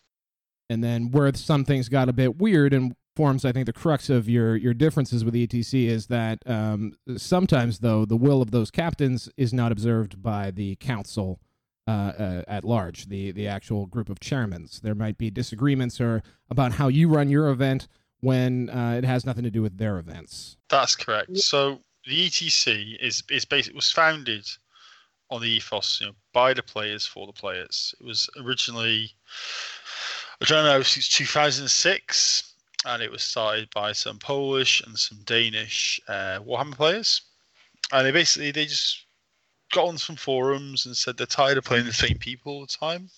And 0.71 0.83
then 0.83 1.11
where 1.11 1.31
some 1.35 1.65
things 1.65 1.87
got 1.87 2.09
a 2.09 2.13
bit 2.13 2.37
weird 2.37 2.73
and 2.73 2.95
forms 3.15 3.45
I 3.45 3.51
think 3.51 3.65
the 3.65 3.73
crux 3.73 4.09
of 4.09 4.29
your 4.29 4.55
your 4.55 4.73
differences 4.73 5.25
with 5.25 5.33
ETC 5.33 5.87
is 5.87 6.07
that 6.07 6.39
um, 6.45 6.93
sometimes 7.17 7.79
though 7.79 8.05
the 8.05 8.17
will 8.17 8.41
of 8.41 8.51
those 8.51 8.71
captains 8.71 9.29
is 9.37 9.53
not 9.53 9.71
observed 9.71 10.21
by 10.21 10.51
the 10.51 10.75
council 10.77 11.39
uh, 11.87 11.91
uh, 11.91 12.43
at 12.47 12.63
large, 12.63 13.07
the 13.07 13.31
the 13.31 13.47
actual 13.47 13.85
group 13.85 14.09
of 14.09 14.19
chairmen. 14.19 14.67
There 14.81 14.95
might 14.95 15.17
be 15.17 15.29
disagreements 15.29 15.99
or 15.99 16.21
about 16.49 16.73
how 16.73 16.87
you 16.87 17.09
run 17.09 17.29
your 17.29 17.49
event 17.49 17.87
when 18.21 18.69
uh, 18.69 18.95
it 18.97 19.03
has 19.03 19.25
nothing 19.25 19.43
to 19.43 19.51
do 19.51 19.61
with 19.61 19.77
their 19.77 19.97
events. 19.97 20.57
That's 20.69 20.95
correct. 20.95 21.37
So 21.37 21.81
the 22.05 22.27
ETC 22.27 22.97
is 23.01 23.23
is 23.29 23.45
basically 23.45 23.75
was 23.75 23.91
founded 23.91 24.47
on 25.29 25.41
the 25.41 25.49
ethos 25.49 25.99
you 26.01 26.07
know, 26.07 26.13
by 26.33 26.53
the 26.53 26.63
players 26.63 27.05
for 27.05 27.25
the 27.25 27.33
players. 27.33 27.95
It 27.99 28.05
was 28.05 28.29
originally 28.39 29.11
I 30.41 30.45
don't 30.45 30.65
know 30.65 30.81
since 30.83 31.07
2006 31.09 32.50
and 32.85 33.01
it 33.01 33.11
was 33.11 33.21
started 33.21 33.69
by 33.73 33.91
some 33.91 34.17
Polish 34.17 34.81
and 34.81 34.97
some 34.97 35.19
Danish 35.25 35.99
uh, 36.07 36.39
Warhammer 36.39 36.75
players. 36.75 37.21
And 37.91 38.05
they 38.05 38.11
basically 38.11 38.51
they 38.51 38.65
just 38.65 39.05
got 39.71 39.87
on 39.87 39.97
some 39.97 40.15
forums 40.15 40.85
and 40.85 40.95
said 40.95 41.17
they're 41.17 41.27
tired 41.27 41.57
of 41.57 41.63
playing 41.63 41.85
the 41.85 41.93
same 41.93 42.17
people 42.17 42.53
all 42.53 42.61
the 42.61 42.67
time. 42.67 43.09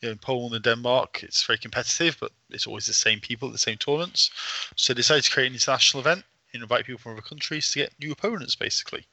You 0.00 0.08
know, 0.08 0.12
in 0.12 0.18
Poland 0.18 0.54
and 0.54 0.64
Denmark, 0.64 1.22
it's 1.22 1.44
very 1.44 1.58
competitive, 1.58 2.18
but 2.20 2.32
it's 2.50 2.66
always 2.66 2.86
the 2.86 2.92
same 2.92 3.20
people 3.20 3.48
at 3.48 3.52
the 3.52 3.58
same 3.58 3.78
tournaments. 3.78 4.30
So 4.76 4.92
they 4.92 4.98
decided 4.98 5.24
to 5.24 5.30
create 5.30 5.46
an 5.46 5.54
international 5.54 6.02
event 6.02 6.24
and 6.52 6.62
invite 6.62 6.84
people 6.84 6.98
from 6.98 7.12
other 7.12 7.22
countries 7.22 7.70
to 7.70 7.78
get 7.78 7.98
new 7.98 8.12
opponents, 8.12 8.54
basically. 8.54 9.06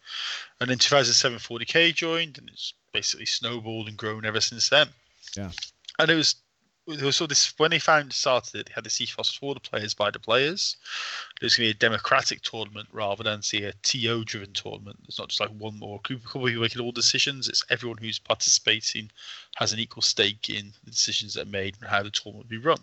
And 0.59 0.69
in 0.69 0.79
2007, 0.79 1.37
40k 1.39 1.95
joined, 1.95 2.37
and 2.37 2.49
it's 2.49 2.73
basically 2.91 3.25
snowballed 3.25 3.87
and 3.87 3.97
grown 3.97 4.25
ever 4.25 4.41
since 4.41 4.69
then. 4.69 4.89
Yeah. 5.37 5.51
And 5.99 6.11
it 6.11 6.15
was 6.15 6.35
so 7.11 7.25
this 7.25 7.53
when 7.57 7.71
they 7.71 7.79
found 7.79 8.11
started 8.11 8.55
it, 8.55 8.65
they 8.67 8.73
had 8.73 8.83
this 8.83 8.99
ethos 8.99 9.33
for 9.33 9.53
the 9.53 9.59
players 9.59 9.93
by 9.93 10.11
the 10.11 10.19
players. 10.19 10.75
Was 11.41 11.55
going 11.55 11.69
to 11.69 11.73
be 11.73 11.77
a 11.77 11.89
democratic 11.89 12.41
tournament 12.41 12.87
rather 12.91 13.23
than 13.23 13.41
see 13.41 13.63
a 13.63 13.73
TO 13.83 14.23
driven 14.25 14.53
tournament. 14.53 14.99
It's 15.07 15.19
not 15.19 15.29
just 15.29 15.39
like 15.39 15.49
one 15.51 15.77
more 15.79 15.99
group 16.03 16.25
of 16.25 16.31
people 16.43 16.61
making 16.61 16.81
all 16.81 16.91
decisions. 16.91 17.47
It's 17.47 17.63
everyone 17.69 17.97
who's 17.97 18.19
participating 18.19 19.11
has 19.55 19.73
an 19.73 19.79
equal 19.79 20.01
stake 20.01 20.49
in 20.49 20.73
the 20.83 20.91
decisions 20.91 21.33
that 21.33 21.47
are 21.47 21.51
made 21.51 21.75
and 21.79 21.89
how 21.89 22.03
the 22.03 22.09
tournament 22.09 22.45
will 22.45 22.59
be 22.59 22.65
run, 22.65 22.79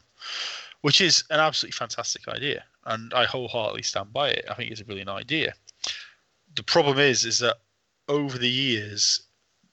which 0.81 1.01
is 1.01 1.25
an 1.31 1.41
absolutely 1.41 1.73
fantastic 1.73 2.29
idea, 2.29 2.65
and 2.87 3.13
I 3.15 3.25
wholeheartedly 3.25 3.83
stand 3.83 4.13
by 4.13 4.31
it. 4.31 4.45
I 4.51 4.55
think 4.55 4.71
it's 4.71 4.81
a 4.81 4.85
brilliant 4.85 5.11
idea. 5.11 5.55
The 6.55 6.63
problem 6.63 6.99
is, 6.99 7.25
is 7.25 7.39
that 7.41 7.59
over 8.09 8.39
the 8.39 8.49
years, 8.49 9.23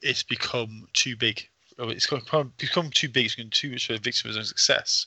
it's 0.02 0.24
become 0.24 0.88
too 0.94 1.16
big 1.16 1.48
Oh, 1.80 1.90
it's 1.90 2.08
become, 2.08 2.90
too 2.92 3.10
big, 3.10 3.26
it's 3.26 3.36
become 3.36 3.52
too 3.52 3.72
much 3.72 3.90
of 3.90 3.98
a 3.98 4.00
victim 4.00 4.30
of 4.30 4.36
its 4.36 4.40
own 4.40 4.46
success. 4.46 5.06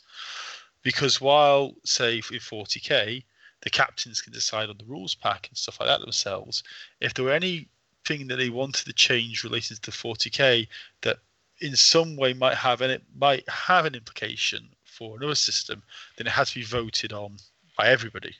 Because 0.82 1.20
while, 1.20 1.74
say, 1.84 2.16
in 2.16 2.22
40k, 2.22 3.24
the 3.62 3.70
captains 3.70 4.22
can 4.22 4.32
decide 4.32 4.68
on 4.68 4.78
the 4.78 4.84
rules 4.84 5.14
pack 5.14 5.48
and 5.48 5.58
stuff 5.58 5.80
like 5.80 5.88
that 5.88 6.00
themselves, 6.00 6.62
if 7.00 7.12
there 7.12 7.24
were 7.24 7.32
anything 7.32 8.28
that 8.28 8.36
they 8.36 8.50
wanted 8.50 8.84
to 8.86 8.92
change 8.92 9.42
related 9.42 9.82
to 9.82 9.90
40k 9.90 10.68
that 11.02 11.18
in 11.60 11.76
some 11.76 12.16
way 12.16 12.32
might 12.32 12.54
have 12.54 12.80
and 12.80 12.92
it 12.92 13.02
might 13.14 13.46
have 13.48 13.84
an 13.84 13.94
implication 13.94 14.68
for 14.84 15.16
another 15.16 15.34
system, 15.34 15.82
then 16.16 16.26
it 16.26 16.30
had 16.30 16.46
to 16.46 16.54
be 16.54 16.64
voted 16.64 17.12
on 17.12 17.36
by 17.76 17.88
everybody. 17.88 18.34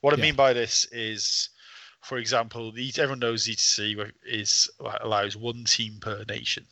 What 0.00 0.14
I 0.14 0.16
mean 0.16 0.34
by 0.34 0.54
this 0.54 0.86
is, 0.90 1.50
for 2.00 2.18
example, 2.18 2.72
the, 2.72 2.90
everyone 2.96 3.18
knows 3.20 3.46
ETC 3.46 4.10
is 4.26 4.70
allows 5.02 5.36
one 5.36 5.64
team 5.64 5.98
per 6.00 6.24
nation 6.28 6.66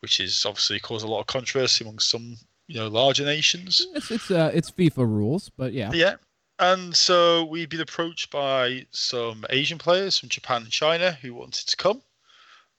which 0.00 0.20
is 0.20 0.44
obviously 0.46 0.78
caused 0.80 1.04
a 1.04 1.08
lot 1.08 1.20
of 1.20 1.26
controversy 1.26 1.84
among 1.84 1.98
some 1.98 2.36
you 2.66 2.76
know 2.78 2.88
larger 2.88 3.24
nations. 3.24 3.86
It's 3.94 4.10
it's 4.10 4.30
uh, 4.30 4.50
it's 4.54 4.70
FIFA 4.70 5.08
rules, 5.08 5.50
but 5.56 5.72
yeah. 5.72 5.90
Yeah. 5.92 6.16
And 6.60 6.94
so 6.94 7.44
we've 7.44 7.68
been 7.68 7.80
approached 7.80 8.30
by 8.30 8.86
some 8.90 9.44
Asian 9.48 9.78
players 9.78 10.18
from 10.18 10.28
Japan 10.28 10.62
and 10.62 10.72
China 10.72 11.12
who 11.12 11.32
wanted 11.34 11.68
to 11.68 11.76
come. 11.76 12.02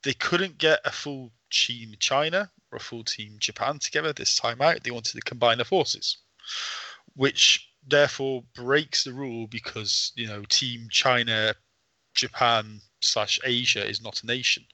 They 0.04 0.14
couldn't 0.14 0.58
get 0.58 0.82
a 0.84 0.92
full 0.92 1.32
team 1.50 1.94
China 1.98 2.52
or 2.72 2.78
a 2.78 2.82
full 2.82 3.04
team 3.04 3.38
Japan 3.40 3.80
together 3.80 4.12
this 4.12 4.36
time 4.36 4.62
out. 4.62 4.84
They 4.84 4.92
wanted 4.92 5.16
to 5.16 5.22
combine 5.22 5.58
their 5.58 5.66
forces, 5.66 6.18
which 7.16 7.70
therefore 7.88 8.44
breaks 8.54 9.04
the 9.04 9.14
rule 9.14 9.48
because 9.48 10.12
you 10.16 10.28
know 10.28 10.44
Team 10.50 10.88
China, 10.92 11.56
Japan 12.14 12.82
slash 13.02 13.40
Asia 13.46 13.88
is 13.88 14.02
not 14.02 14.24
a 14.24 14.28
nation. 14.28 14.66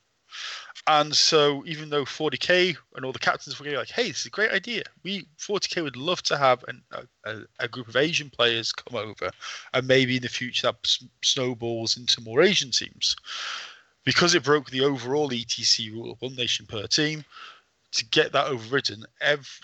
And 0.87 1.15
so, 1.15 1.63
even 1.65 1.89
though 1.89 2.05
40k 2.05 2.77
and 2.95 3.05
all 3.05 3.11
the 3.11 3.17
captains 3.19 3.59
were 3.59 3.65
like, 3.71 3.89
"Hey, 3.89 4.09
this 4.09 4.19
is 4.19 4.25
a 4.27 4.29
great 4.29 4.51
idea. 4.51 4.83
We 5.03 5.27
40k 5.39 5.81
would 5.81 5.95
love 5.95 6.21
to 6.23 6.37
have 6.37 6.63
an, 6.67 6.83
a, 7.23 7.41
a 7.59 7.67
group 7.67 7.87
of 7.87 7.95
Asian 7.95 8.29
players 8.29 8.71
come 8.71 8.95
over, 8.95 9.31
and 9.73 9.87
maybe 9.87 10.17
in 10.17 10.21
the 10.21 10.29
future 10.29 10.67
that 10.67 10.97
snowballs 11.23 11.97
into 11.97 12.21
more 12.21 12.41
Asian 12.41 12.71
teams." 12.71 13.15
Because 14.03 14.35
it 14.35 14.43
broke 14.43 14.69
the 14.69 14.81
overall 14.81 15.31
ETC 15.31 15.91
rule 15.91 16.11
of 16.11 16.21
one 16.21 16.35
nation 16.35 16.67
per 16.67 16.85
team, 16.85 17.25
to 17.95 18.05
get 18.05 18.33
that 18.33 18.47
overridden, 18.47 19.05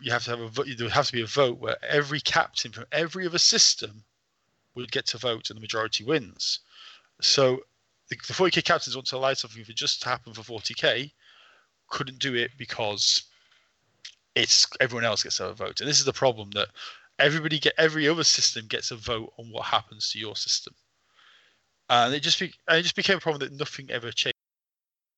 you 0.01 0.11
have 0.11 0.23
to 0.23 0.29
have 0.31 0.39
a. 0.39 0.63
There 0.63 0.85
would 0.85 0.91
have 0.91 1.07
to 1.07 1.13
be 1.13 1.21
a 1.21 1.27
vote 1.27 1.59
where 1.59 1.77
every 1.83 2.21
captain 2.21 2.71
from 2.71 2.85
every 2.91 3.27
other 3.27 3.37
system 3.37 4.03
would 4.73 4.91
get 4.91 5.05
to 5.07 5.17
vote, 5.17 5.49
and 5.49 5.57
the 5.57 5.61
majority 5.61 6.03
wins. 6.05 6.59
So 7.19 7.61
the, 8.11 8.17
the 8.27 8.33
40k 8.33 8.63
captains 8.63 8.95
want 8.95 9.07
to 9.07 9.15
allow 9.15 9.33
something 9.33 9.63
for 9.63 9.71
just 9.71 10.01
to 10.03 10.09
happen 10.09 10.33
for 10.33 10.41
40k, 10.41 11.11
couldn't 11.89 12.19
do 12.19 12.35
it 12.35 12.51
because 12.57 13.23
it's 14.35 14.67
everyone 14.79 15.05
else 15.05 15.23
gets 15.23 15.39
a 15.39 15.53
vote, 15.53 15.79
and 15.79 15.89
this 15.89 15.99
is 15.99 16.05
the 16.05 16.13
problem 16.13 16.51
that 16.51 16.67
everybody 17.17 17.57
get 17.57 17.73
every 17.77 18.07
other 18.07 18.23
system 18.23 18.65
gets 18.67 18.91
a 18.91 18.95
vote 18.95 19.33
on 19.39 19.47
what 19.47 19.65
happens 19.65 20.11
to 20.11 20.19
your 20.19 20.35
system, 20.35 20.73
and 21.89 22.13
it 22.13 22.19
just 22.19 22.39
be, 22.39 22.53
and 22.67 22.77
it 22.77 22.83
just 22.83 22.95
became 22.95 23.17
a 23.17 23.21
problem 23.21 23.39
that 23.39 23.57
nothing 23.57 23.89
ever 23.89 24.11
changed. 24.11 24.35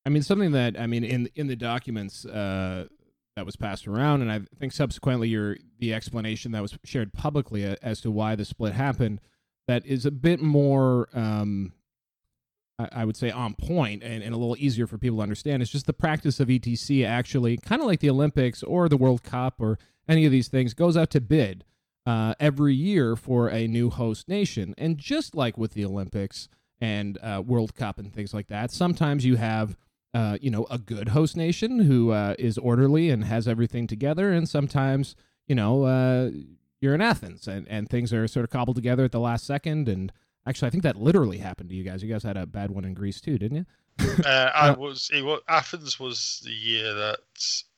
I 0.06 0.10
mean, 0.10 0.24
something 0.24 0.52
that 0.52 0.80
I 0.80 0.88
mean 0.88 1.04
in 1.04 1.30
in 1.36 1.48
the 1.48 1.56
documents 1.56 2.26
uh, 2.26 2.88
that 3.36 3.46
was 3.46 3.56
passed 3.56 3.88
around, 3.88 4.22
and 4.22 4.32
I 4.32 4.42
think 4.60 4.74
subsequently 4.74 5.30
your 5.30 5.58
the 5.80 5.94
explanation 5.94 6.52
that 6.52 6.62
was 6.62 6.78
shared 6.84 7.14
publicly 7.14 7.66
uh, 7.66 7.76
as 7.82 8.02
to 8.02 8.12
why 8.12 8.36
the 8.36 8.46
split 8.46 8.74
happened, 8.74 9.22
that 9.68 9.86
is 9.86 10.06
a 10.06 10.12
bit 10.12 10.42
more, 10.42 11.10
um, 11.14 11.74
I, 12.80 13.06
would 13.06 13.16
say, 13.16 13.30
on 13.30 13.54
point 13.54 14.04
and, 14.04 14.24
and 14.24 14.34
a 14.34 14.38
little 14.38 14.58
easier 14.58 14.88
for 14.88 14.98
people 14.98 15.18
to 15.18 15.24
understand. 15.24 15.62
It's 15.62 15.72
just 15.72 15.86
the 15.86 15.94
practice 15.94 16.40
of 16.40 16.48
ETC 16.48 17.06
actually, 17.06 17.58
kind 17.58 17.82
of 17.82 17.88
like 17.88 18.00
the 18.00 18.10
Olympics 18.10 18.64
or 18.64 18.90
the 18.90 18.98
World 18.98 19.24
Cup 19.24 19.56
or 19.60 19.78
any 20.08 20.26
of 20.26 20.32
these 20.32 20.48
things, 20.48 20.74
goes 20.74 20.98
out 20.98 21.12
to 21.12 21.22
bid 21.22 21.64
uh, 22.06 22.34
every 22.40 22.74
year 22.74 23.16
for 23.16 23.48
a 23.48 23.68
new 23.68 23.90
host 23.90 24.28
nation, 24.28 24.74
and 24.78 24.98
just 24.98 25.36
like 25.36 25.58
with 25.58 25.74
the 25.74 25.86
Olympics 25.86 26.50
and 26.82 27.18
uh, 27.22 27.42
World 27.46 27.76
Cup 27.76 27.98
and 27.98 28.12
things 28.12 28.34
like 28.34 28.48
that, 28.48 28.72
sometimes 28.72 29.24
you 29.24 29.36
have 29.38 29.78
uh, 30.14 30.38
you 30.42 30.52
know, 30.52 30.68
a 30.70 30.78
good 30.78 31.10
host 31.10 31.36
nation 31.36 31.80
who 31.80 32.12
uh, 32.12 32.36
is 32.38 32.58
orderly 32.58 33.10
and 33.10 33.26
has 33.26 33.48
everything 33.48 33.88
together, 33.88 34.32
and 34.32 34.48
sometimes, 34.48 35.16
you 35.48 35.56
know, 35.56 35.84
uh, 35.84 36.30
you're 36.84 36.94
in 36.94 37.02
Athens 37.02 37.48
and, 37.48 37.66
and 37.70 37.90
things 37.90 38.12
are 38.12 38.28
sort 38.28 38.44
of 38.44 38.50
cobbled 38.50 38.76
together 38.76 39.06
at 39.06 39.14
the 39.14 39.20
last 39.20 39.46
second. 39.46 39.88
And 39.88 40.12
actually, 40.48 40.68
I 40.68 40.72
think 40.72 40.84
that 40.84 40.96
literally 40.96 41.38
happened 41.38 41.70
to 41.70 41.76
you 41.76 41.84
guys. 41.84 42.04
You 42.04 42.12
guys 42.12 42.24
had 42.24 42.38
a 42.38 42.46
bad 42.46 42.72
one 42.72 42.86
in 42.86 42.94
Greece 42.94 43.22
too, 43.22 43.38
didn't 43.38 43.58
you? 43.58 43.66
uh, 44.26 44.52
I 44.56 44.72
was, 44.72 45.10
it 45.14 45.24
was. 45.24 45.42
Athens 45.48 46.00
was 46.00 46.42
the 46.44 46.52
year 46.52 46.94
that 46.94 47.18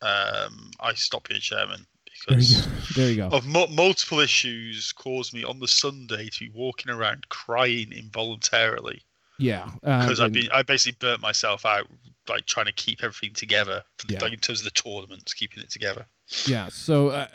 um, 0.02 0.72
I 0.80 0.94
stopped 0.94 1.30
being 1.30 1.42
chairman 1.42 1.86
because 2.28 2.68
there 2.96 3.10
you 3.10 3.18
go. 3.18 3.28
of 3.28 3.46
mu- 3.46 3.68
multiple 3.68 4.20
issues 4.20 4.92
caused 4.94 5.34
me 5.34 5.44
on 5.44 5.60
the 5.60 5.68
Sunday 5.68 6.30
to 6.30 6.40
be 6.40 6.50
walking 6.54 6.92
around 6.92 7.28
crying 7.30 7.92
involuntarily. 7.92 9.02
Yeah, 9.38 9.70
because 9.82 10.20
um, 10.22 10.28
I've 10.28 10.32
been 10.34 10.48
I 10.54 10.64
basically 10.64 10.98
burnt 11.00 11.22
myself 11.22 11.66
out 11.66 11.88
like 12.30 12.46
trying 12.46 12.68
to 12.68 12.72
keep 12.72 13.04
everything 13.04 13.34
together, 13.34 13.84
Yeah. 14.08 14.20
like 14.22 14.32
in 14.34 14.40
terms 14.40 14.60
of 14.62 14.66
the 14.66 14.72
tournaments, 14.72 15.34
keeping 15.34 15.62
it 15.62 15.70
together. 15.70 16.06
Yeah. 16.48 16.70
So 16.70 17.10
uh, 17.10 17.28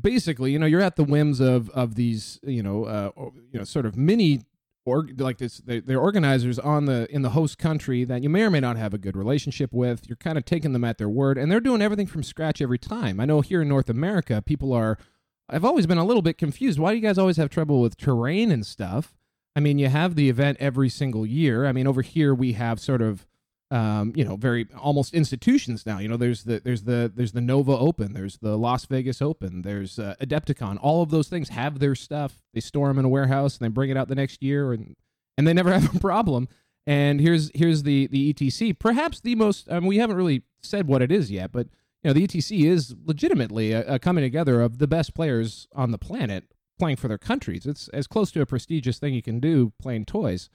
basically, 0.00 0.52
you 0.52 0.58
know, 0.58 0.66
you're 0.66 0.80
at 0.80 0.94
the 0.96 1.02
whims 1.04 1.40
of 1.40 1.68
of 1.70 1.96
these, 1.96 2.38
you 2.44 2.62
know, 2.62 2.84
uh, 2.84 3.10
you 3.52 3.58
know, 3.58 3.64
sort 3.64 3.86
of 3.86 3.96
mini 3.96 4.42
or 4.88 5.08
like 5.16 5.38
this. 5.38 5.60
They're, 5.64 5.98
organizers 5.98 6.58
on 6.58 6.86
the 6.86 7.06
in 7.14 7.22
the 7.22 7.30
host 7.30 7.58
country 7.58 8.04
that 8.04 8.22
you 8.22 8.28
may 8.28 8.42
or 8.42 8.50
may 8.50 8.60
not 8.60 8.76
have 8.76 8.94
a 8.94 8.98
good 8.98 9.16
relationship 9.16 9.72
with. 9.72 10.08
You're 10.08 10.16
kind 10.16 10.38
of 10.38 10.44
taking 10.44 10.72
them 10.72 10.84
at 10.84 10.98
their 10.98 11.08
word, 11.08 11.38
and 11.38 11.50
they're 11.50 11.60
doing 11.60 11.82
everything 11.82 12.06
from 12.06 12.22
scratch 12.22 12.62
every 12.62 12.78
time. 12.78 13.20
I 13.20 13.24
know 13.24 13.40
here 13.40 13.62
in 13.62 13.68
North 13.68 13.90
America, 13.90 14.42
people 14.42 14.72
are. 14.72 14.98
I've 15.50 15.64
always 15.64 15.86
been 15.86 15.98
a 15.98 16.04
little 16.04 16.22
bit 16.22 16.36
confused. 16.36 16.78
Why 16.78 16.90
do 16.90 16.96
you 16.96 17.02
guys 17.02 17.16
always 17.16 17.38
have 17.38 17.48
trouble 17.48 17.80
with 17.80 17.96
terrain 17.96 18.52
and 18.52 18.66
stuff? 18.66 19.14
I 19.56 19.60
mean, 19.60 19.78
you 19.78 19.88
have 19.88 20.14
the 20.14 20.28
event 20.28 20.58
every 20.60 20.88
single 20.88 21.26
year. 21.26 21.66
I 21.66 21.72
mean, 21.72 21.86
over 21.86 22.02
here 22.02 22.34
we 22.34 22.52
have 22.52 22.78
sort 22.78 23.02
of 23.02 23.26
um, 23.70 24.12
you 24.16 24.24
know, 24.24 24.36
very 24.36 24.66
almost 24.76 25.12
institutions 25.12 25.84
now. 25.84 25.98
You 25.98 26.08
know, 26.08 26.16
there's 26.16 26.44
the 26.44 26.60
there's 26.64 26.84
the 26.84 27.12
there's 27.14 27.32
the 27.32 27.40
Nova 27.40 27.72
Open, 27.72 28.14
there's 28.14 28.38
the 28.38 28.56
Las 28.56 28.86
Vegas 28.86 29.20
Open, 29.20 29.62
there's 29.62 29.98
uh, 29.98 30.14
Adepticon. 30.20 30.78
All 30.80 31.02
of 31.02 31.10
those 31.10 31.28
things 31.28 31.50
have 31.50 31.78
their 31.78 31.94
stuff. 31.94 32.42
They 32.54 32.60
store 32.60 32.88
them 32.88 32.98
in 32.98 33.04
a 33.04 33.10
warehouse 33.10 33.58
and 33.58 33.64
they 33.64 33.68
bring 33.68 33.90
it 33.90 33.96
out 33.96 34.08
the 34.08 34.14
next 34.14 34.42
year, 34.42 34.72
and 34.72 34.96
and 35.36 35.46
they 35.46 35.52
never 35.54 35.72
have 35.72 35.94
a 35.94 35.98
problem. 35.98 36.48
And 36.86 37.20
here's 37.20 37.50
here's 37.54 37.82
the 37.82 38.06
the 38.06 38.32
ETC, 38.32 38.78
perhaps 38.78 39.20
the 39.20 39.34
most. 39.34 39.68
We 39.68 39.98
haven't 39.98 40.16
really 40.16 40.44
said 40.62 40.86
what 40.86 41.02
it 41.02 41.12
is 41.12 41.30
yet, 41.30 41.52
but 41.52 41.66
you 42.02 42.08
know, 42.08 42.14
the 42.14 42.26
ETC 42.26 42.64
is 42.64 42.94
legitimately 43.04 43.72
a, 43.72 43.94
a 43.94 43.98
coming 43.98 44.24
together 44.24 44.62
of 44.62 44.78
the 44.78 44.86
best 44.86 45.14
players 45.14 45.68
on 45.74 45.90
the 45.90 45.98
planet 45.98 46.44
playing 46.78 46.96
for 46.96 47.08
their 47.08 47.18
countries. 47.18 47.66
It's 47.66 47.88
as 47.88 48.06
close 48.06 48.30
to 48.32 48.40
a 48.40 48.46
prestigious 48.46 48.98
thing 48.98 49.12
you 49.12 49.20
can 49.20 49.40
do 49.40 49.74
playing 49.78 50.06
toys, 50.06 50.48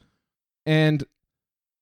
and 0.65 1.03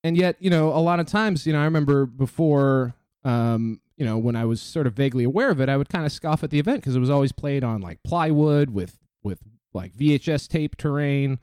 and 0.03 0.17
yet 0.17 0.35
you 0.39 0.49
know 0.49 0.69
a 0.69 0.79
lot 0.79 0.99
of 0.99 1.05
times 1.05 1.45
you 1.45 1.53
know 1.53 1.61
i 1.61 1.65
remember 1.65 2.05
before 2.05 2.93
um 3.23 3.79
you 3.97 4.05
know 4.05 4.17
when 4.17 4.35
i 4.35 4.45
was 4.45 4.61
sort 4.61 4.87
of 4.87 4.93
vaguely 4.93 5.23
aware 5.23 5.49
of 5.49 5.59
it 5.59 5.69
i 5.69 5.77
would 5.77 5.89
kind 5.89 6.05
of 6.05 6.11
scoff 6.11 6.43
at 6.43 6.49
the 6.49 6.59
event 6.59 6.81
because 6.81 6.95
it 6.95 6.99
was 6.99 7.09
always 7.09 7.31
played 7.31 7.63
on 7.63 7.81
like 7.81 8.01
plywood 8.03 8.69
with 8.69 8.97
with 9.23 9.39
like 9.73 9.93
vhs 9.93 10.47
tape 10.47 10.75
terrain 10.77 11.39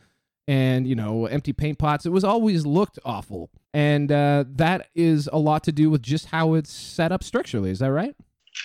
and 0.48 0.86
you 0.86 0.96
know 0.96 1.26
empty 1.26 1.52
paint 1.52 1.78
pots. 1.78 2.06
It 2.06 2.10
was 2.10 2.24
always 2.24 2.66
looked 2.66 2.98
awful. 3.04 3.50
And 3.74 4.10
uh, 4.10 4.44
that 4.48 4.88
is 4.94 5.28
a 5.32 5.38
lot 5.38 5.62
to 5.64 5.72
do 5.72 5.90
with 5.90 6.02
just 6.02 6.26
how 6.26 6.54
it's 6.54 6.72
set 6.72 7.12
up 7.12 7.22
structurally. 7.22 7.70
Is 7.70 7.78
that 7.78 7.92
right? 7.92 8.16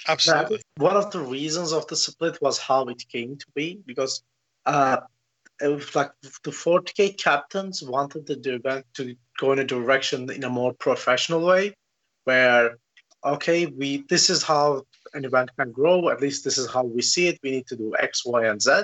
Absolutely. 0.08 0.62
One 0.78 0.96
of 0.96 1.12
the 1.12 1.20
reasons 1.20 1.74
of 1.74 1.86
the 1.88 1.96
split 1.96 2.42
was 2.42 2.58
how 2.58 2.86
it 2.86 3.04
came 3.12 3.38
to 3.38 3.46
be 3.54 3.82
because 3.86 4.24
uh, 4.66 4.98
it 5.64 5.68
was 5.68 5.96
like 5.96 6.12
the 6.44 6.52
40k 6.52 7.18
captains 7.18 7.82
wanted 7.82 8.28
the 8.28 8.56
event 8.56 8.86
to 8.96 9.16
go 9.40 9.54
in 9.54 9.60
a 9.60 9.64
direction 9.64 10.30
in 10.30 10.44
a 10.44 10.50
more 10.50 10.74
professional 10.74 11.42
way, 11.46 11.74
where 12.26 12.78
okay, 13.24 13.66
we 13.68 14.04
this 14.10 14.30
is 14.30 14.44
how 14.44 14.84
an 15.14 15.24
event 15.24 15.50
can 15.58 15.72
grow. 15.72 16.10
At 16.10 16.22
least 16.22 16.44
this 16.44 16.58
is 16.58 16.70
how 16.70 16.84
we 16.84 17.02
see 17.02 17.28
it. 17.28 17.40
We 17.42 17.52
need 17.52 17.68
to 17.68 17.78
do 17.78 17.94
X, 17.98 18.26
Y, 18.26 18.46
and 18.46 18.62
Z, 18.62 18.84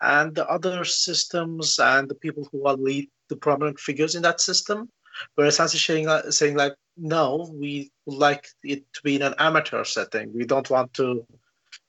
and 0.00 0.34
the 0.34 0.48
other 0.48 0.84
systems 0.84 1.78
and 1.78 2.08
the 2.08 2.14
people 2.14 2.48
who 2.50 2.66
are 2.66 2.76
lead 2.76 3.10
the 3.28 3.36
prominent 3.36 3.78
figures 3.78 4.14
in 4.14 4.22
that 4.22 4.40
system 4.40 4.88
were 5.36 5.46
essentially 5.46 5.80
saying, 5.80 6.08
uh, 6.08 6.30
saying 6.30 6.56
like, 6.56 6.74
no, 6.96 7.50
we 7.54 7.90
would 8.06 8.18
like 8.18 8.46
it 8.62 8.84
to 8.94 9.02
be 9.02 9.16
in 9.16 9.22
an 9.22 9.34
amateur 9.38 9.84
setting. 9.84 10.32
We 10.34 10.44
don't 10.44 10.68
want 10.70 10.92
to 10.94 11.26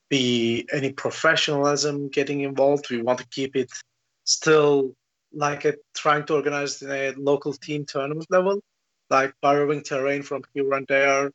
be 0.08 0.66
any 0.72 0.92
professionalism 0.92 2.08
getting 2.08 2.42
involved. 2.42 2.90
We 2.90 3.02
want 3.02 3.18
to 3.18 3.26
keep 3.28 3.56
it 3.56 3.70
still 4.26 4.94
like 5.32 5.64
a, 5.64 5.74
trying 5.94 6.24
to 6.26 6.34
organize 6.34 6.82
in 6.82 6.90
a 6.90 7.12
local 7.16 7.54
team 7.54 7.86
tournament 7.86 8.26
level, 8.28 8.60
like 9.08 9.32
borrowing 9.40 9.82
terrain 9.82 10.22
from 10.22 10.42
here 10.52 10.70
and 10.74 10.86
there. 10.88 11.30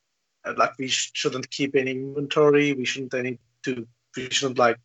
And 0.45 0.57
like 0.57 0.77
we 0.77 0.87
sh- 0.87 1.11
shouldn't 1.13 1.49
keep 1.49 1.75
any 1.75 1.91
inventory. 1.91 2.73
We 2.73 2.85
shouldn't 2.85 3.13
any 3.13 3.39
to 3.63 3.87
we 4.15 4.29
shouldn't 4.29 4.59
like 4.59 4.77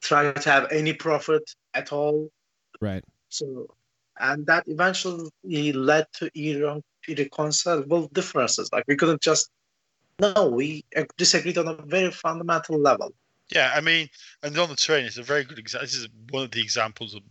try 0.00 0.32
to 0.32 0.50
have 0.50 0.72
any 0.72 0.92
profit 0.92 1.42
at 1.74 1.92
all. 1.92 2.30
right 2.80 3.04
So, 3.28 3.68
and 4.18 4.46
that 4.46 4.64
eventually 4.66 5.72
led 5.72 6.06
to 6.14 6.30
irre- 6.30 6.82
irreconcilable 7.08 8.08
differences. 8.12 8.70
Like 8.72 8.84
we 8.86 8.96
couldn't 8.96 9.22
just 9.22 9.50
no, 10.20 10.48
we 10.48 10.84
disagreed 11.16 11.58
on 11.58 11.68
a 11.68 11.74
very 11.74 12.12
fundamental 12.12 12.78
level. 12.78 13.12
Yeah, 13.52 13.70
I 13.74 13.82
mean, 13.82 14.08
and 14.42 14.56
on 14.58 14.70
the 14.70 14.76
terrain, 14.76 15.04
it's 15.04 15.18
a 15.18 15.22
very 15.22 15.44
good 15.44 15.58
example. 15.58 15.86
This 15.86 15.94
is 15.94 16.08
one 16.30 16.44
of 16.44 16.50
the 16.52 16.62
examples 16.62 17.14
of 17.14 17.22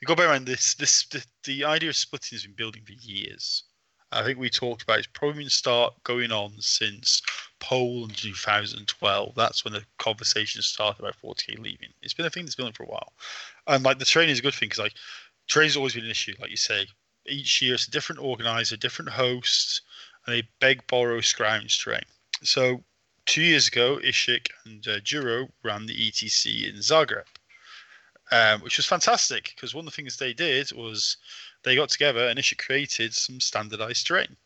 you 0.00 0.06
go 0.06 0.22
in 0.22 0.28
mind 0.28 0.46
this 0.46 0.74
this 0.74 1.06
the, 1.06 1.24
the 1.44 1.64
idea 1.64 1.88
of 1.88 1.96
splitting 1.96 2.36
has 2.36 2.44
been 2.44 2.54
building 2.54 2.82
for 2.84 2.92
years. 2.92 3.64
I 4.12 4.22
think 4.22 4.38
we 4.38 4.48
talked 4.48 4.82
about 4.82 4.98
it's 4.98 5.08
probably 5.08 5.40
been 5.40 5.50
start 5.50 5.92
going 6.04 6.30
on 6.30 6.54
since 6.60 7.20
Poland 7.58 8.16
2012. 8.16 9.34
That's 9.34 9.64
when 9.64 9.72
the 9.72 9.84
conversation 9.98 10.62
started 10.62 11.00
about 11.00 11.16
40k 11.20 11.58
leaving. 11.58 11.88
It's 12.00 12.14
been 12.14 12.26
a 12.26 12.30
thing 12.30 12.44
that's 12.44 12.54
been 12.54 12.66
on 12.66 12.72
for 12.72 12.84
a 12.84 12.88
while, 12.88 13.12
and 13.66 13.82
like 13.82 13.98
the 13.98 14.04
terrain 14.04 14.28
is 14.28 14.38
a 14.38 14.42
good 14.42 14.54
thing 14.54 14.68
because 14.68 14.78
like 14.78 14.94
terrain's 15.48 15.76
always 15.76 15.94
been 15.94 16.04
an 16.04 16.10
issue. 16.10 16.34
Like 16.38 16.50
you 16.50 16.56
say, 16.56 16.86
each 17.26 17.60
year 17.60 17.74
it's 17.74 17.88
a 17.88 17.90
different 17.90 18.22
organizer, 18.22 18.76
different 18.76 19.10
host, 19.10 19.82
and 20.26 20.36
they 20.36 20.48
beg, 20.60 20.86
borrow, 20.86 21.20
scrounge 21.20 21.82
terrain. 21.82 22.04
So 22.42 22.84
two 23.26 23.42
years 23.42 23.68
ago, 23.68 23.98
Ishik 24.04 24.48
and 24.66 24.86
uh, 24.86 25.00
Juro 25.00 25.48
ran 25.62 25.86
the 25.86 25.94
ETC 26.10 26.68
in 26.68 26.76
Zagreb, 26.76 27.24
um, 28.32 28.60
which 28.60 28.76
was 28.76 28.86
fantastic 28.86 29.52
because 29.54 29.74
one 29.74 29.86
of 29.86 29.92
the 29.92 29.96
things 29.96 30.16
they 30.16 30.32
did 30.32 30.70
was 30.72 31.16
they 31.62 31.76
got 31.76 31.88
together 31.88 32.28
and 32.28 32.38
Ishik 32.38 32.58
created 32.58 33.14
some 33.14 33.40
standardized 33.40 34.06
terrain. 34.06 34.36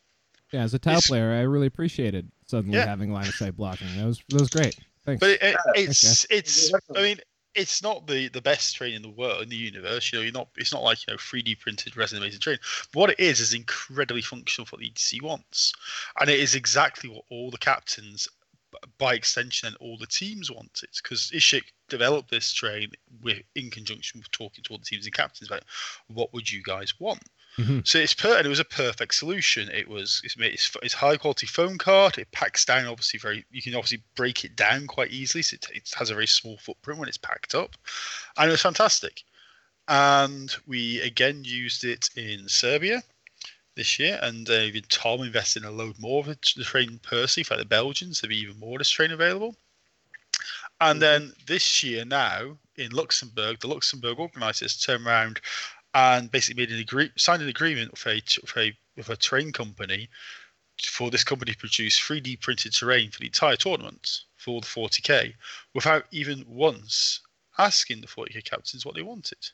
yeah 0.53 0.63
as 0.63 0.75
a 0.75 0.79
tile 0.79 0.95
It's- 0.99 1.09
player 1.09 1.33
i 1.33 1.41
really 1.43 1.67
appreciated 1.67 2.31
suddenly 2.47 2.79
Yeah. 2.79 2.87
having 2.87 3.13
line 3.13 3.29
of 3.29 3.35
sight 3.35 3.57
blocking 3.57 3.87
that 3.97 4.07
was 4.07 4.23
that 4.29 4.39
was 4.41 4.49
great 4.51 4.77
thanks 5.05 5.21
But 5.21 5.31
it, 5.31 5.43
it, 5.43 5.57
Yeah, 5.67 5.73
it's 5.83 6.27
it's 6.31 6.73
I 6.95 7.03
mean 7.03 7.19
it's 7.55 7.83
not 7.83 8.07
the 8.07 8.29
the 8.29 8.41
best 8.41 8.77
terrain 8.77 8.95
in 8.95 9.03
the 9.03 9.09
world 9.11 9.43
in 9.43 9.49
the 9.49 9.57
universe. 9.57 10.13
You 10.13 10.19
know, 10.19 10.23
you're 10.23 10.33
not. 10.33 10.49
It's 10.57 10.73
not 10.73 10.83
like 10.85 10.99
you 11.07 11.13
know 11.13 11.19
3D 11.19 11.59
printed 11.59 11.97
resin 11.97 12.19
amazing 12.19 12.41
terrain. 12.41 12.59
But 12.93 13.01
what 13.01 13.11
it 13.11 13.19
is 13.19 13.41
is 13.41 13.53
incredibly 13.53 14.23
functional 14.23 14.65
for 14.67 14.77
what 14.77 14.81
the 14.83 14.91
ETC 14.91 15.23
wants, 15.23 15.73
and 16.21 16.31
it 16.31 16.39
is 16.39 16.55
exactly 16.55 17.11
what 17.11 17.25
all 17.31 17.51
the 17.51 17.59
captains, 17.59 18.29
b- 18.29 18.38
by 18.99 19.15
extension, 19.15 19.69
and 19.69 19.77
all 19.77 19.97
the 19.97 20.07
teams 20.07 20.51
want 20.51 20.81
it 20.83 21.01
Because 21.03 21.31
Ishik 21.35 21.65
developed 21.89 22.31
this 22.31 22.53
terrain 22.53 22.93
with 23.23 23.43
in 23.55 23.71
conjunction 23.71 24.21
with 24.21 24.31
talking 24.31 24.63
to 24.65 24.71
all 24.73 24.79
the 24.79 24.85
teams 24.85 25.07
and 25.07 25.15
captains 25.15 25.49
about 25.49 25.65
what 26.09 26.33
would 26.33 26.51
you 26.51 26.63
guys 26.63 26.99
want. 27.01 27.23
Mhm. 27.57 27.87
So 27.87 27.99
it's 27.99 28.15
per 28.15 28.37
and 28.37 28.47
it 28.47 28.51
was 28.51 28.61
a 28.61 28.65
perfect 28.65 29.15
solution. 29.15 29.69
It 29.71 29.89
was 29.89 30.21
it's 30.23 30.37
made 30.37 30.53
it's, 30.53 30.71
it's 30.83 30.95
high 30.95 31.17
quality 31.17 31.47
foam 31.47 31.77
card. 31.79 32.19
It 32.19 32.31
packs 32.31 32.65
down 32.65 32.87
obviously 32.87 33.19
very. 33.19 33.45
You 33.51 33.63
can 33.63 33.75
obviously 33.75 34.03
break 34.15 34.45
it 34.45 34.55
down 34.55 34.87
quite 34.87 35.11
easily. 35.11 35.43
So 35.43 35.55
it, 35.55 35.67
it 35.75 35.91
has 35.99 36.11
a 36.11 36.15
very 36.15 36.27
small 36.29 36.59
footprint 36.59 37.01
when 37.01 37.09
it's 37.09 37.19
packed 37.19 37.55
up, 37.55 37.77
and 38.37 38.49
it 38.49 38.53
was 38.53 38.63
fantastic. 38.63 39.25
And 39.89 40.55
we 40.67 41.01
again 41.01 41.43
used 41.45 41.85
it 41.85 42.11
in 42.15 42.49
Serbia 42.49 43.03
this 43.79 43.99
year, 43.99 44.19
and 44.23 44.51
uh, 44.51 44.55
even 44.55 44.83
Tom 44.89 45.23
invested 45.23 45.63
in 45.63 45.69
a 45.69 45.73
load 45.73 45.99
more 45.99 46.21
of 46.21 46.27
the 46.27 46.35
terrain 46.65 47.01
personally 47.03 47.45
for 47.45 47.57
the 47.57 47.65
Belgians 47.65 48.21
to 48.21 48.29
be 48.29 48.37
even 48.37 48.59
more 48.59 48.75
of 48.75 48.79
this 48.79 48.91
terrain 48.91 49.13
available. 49.13 49.55
And 50.81 51.01
then 51.01 51.33
this 51.47 51.83
year 51.83 52.05
now 52.05 52.59
in 52.77 52.91
Luxembourg, 52.93 53.61
the 53.61 53.69
Luxembourg 53.69 54.19
organisers 54.19 54.77
turned 54.77 55.07
around 55.07 55.41
and 55.95 56.31
basically 56.31 56.63
made 56.63 56.73
an 56.73 56.81
agree 56.81 57.11
signed 57.17 57.43
an 57.43 57.49
agreement 57.49 57.93
with 57.93 58.07
a 58.07 58.23
with 58.43 58.57
a 58.57 58.73
with 58.97 59.09
a 59.09 59.17
terrain 59.17 59.53
company 59.53 60.09
for 60.83 61.11
this 61.11 61.25
company 61.25 61.53
to 61.53 61.59
produce 61.59 61.99
3D 61.99 62.41
printed 62.41 62.73
terrain 62.73 63.11
for 63.11 63.21
the 63.21 63.27
entire 63.27 63.57
tournament 63.57 64.21
for 64.37 64.61
the 64.61 64.67
40k 64.67 65.35
without 65.75 66.05
even 66.11 66.45
once 66.47 67.21
asking 67.59 68.01
the 68.01 68.07
40k 68.07 68.45
captains 68.45 68.85
what 68.85 68.95
they 68.95 69.03
wanted. 69.03 69.51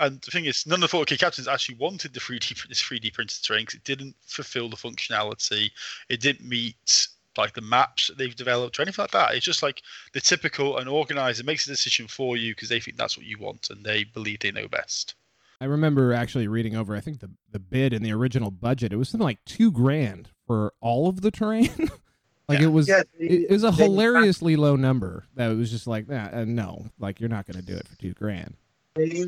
And 0.00 0.20
the 0.22 0.30
thing 0.30 0.46
is, 0.46 0.66
none 0.66 0.82
of 0.82 0.90
the 0.90 0.96
40k 0.96 1.18
captains 1.18 1.46
actually 1.46 1.76
wanted 1.76 2.14
the 2.14 2.20
3D 2.20 2.68
this 2.68 2.82
3D 2.82 3.12
printed 3.12 3.44
terrain 3.44 3.62
because 3.62 3.74
it 3.74 3.84
didn't 3.84 4.16
fulfill 4.22 4.70
the 4.70 4.76
functionality. 4.76 5.70
It 6.08 6.20
didn't 6.20 6.48
meet 6.48 7.06
like 7.36 7.52
the 7.52 7.60
maps 7.60 8.08
that 8.08 8.18
they've 8.18 8.34
developed 8.34 8.78
or 8.78 8.82
anything 8.82 9.02
like 9.02 9.10
that. 9.12 9.34
It's 9.34 9.44
just 9.44 9.62
like 9.62 9.82
the 10.14 10.20
typical 10.20 10.78
an 10.78 10.88
organizer 10.88 11.44
makes 11.44 11.66
a 11.66 11.70
decision 11.70 12.08
for 12.08 12.36
you 12.36 12.54
because 12.54 12.70
they 12.70 12.80
think 12.80 12.96
that's 12.96 13.16
what 13.16 13.26
you 13.26 13.38
want 13.38 13.68
and 13.70 13.84
they 13.84 14.04
believe 14.04 14.40
they 14.40 14.50
know 14.50 14.68
best. 14.68 15.14
I 15.60 15.66
remember 15.66 16.14
actually 16.14 16.48
reading 16.48 16.74
over. 16.74 16.96
I 16.96 17.00
think 17.00 17.20
the 17.20 17.30
the 17.52 17.58
bid 17.58 17.92
in 17.92 18.02
the 18.02 18.12
original 18.12 18.50
budget 18.50 18.94
it 18.94 18.96
was 18.96 19.10
something 19.10 19.24
like 19.24 19.44
two 19.44 19.70
grand 19.70 20.30
for 20.46 20.72
all 20.80 21.08
of 21.08 21.20
the 21.20 21.30
terrain. 21.30 21.70
like 22.48 22.60
Yeah. 22.60 22.64
it 22.64 22.72
was 22.72 22.88
Yeah, 22.88 23.02
it, 23.18 23.42
it 23.42 23.50
was 23.50 23.64
a 23.64 23.72
hilariously 23.72 24.56
low 24.56 24.76
number. 24.76 25.26
That 25.34 25.48
was 25.48 25.70
just 25.70 25.86
like 25.86 26.06
that. 26.06 26.32
Uh, 26.32 26.46
no, 26.46 26.86
like 26.98 27.20
you're 27.20 27.28
not 27.28 27.46
going 27.46 27.60
to 27.60 27.66
do 27.66 27.76
it 27.76 27.86
for 27.86 27.98
two 27.98 28.14
grand. 28.14 28.56
They, 28.94 29.24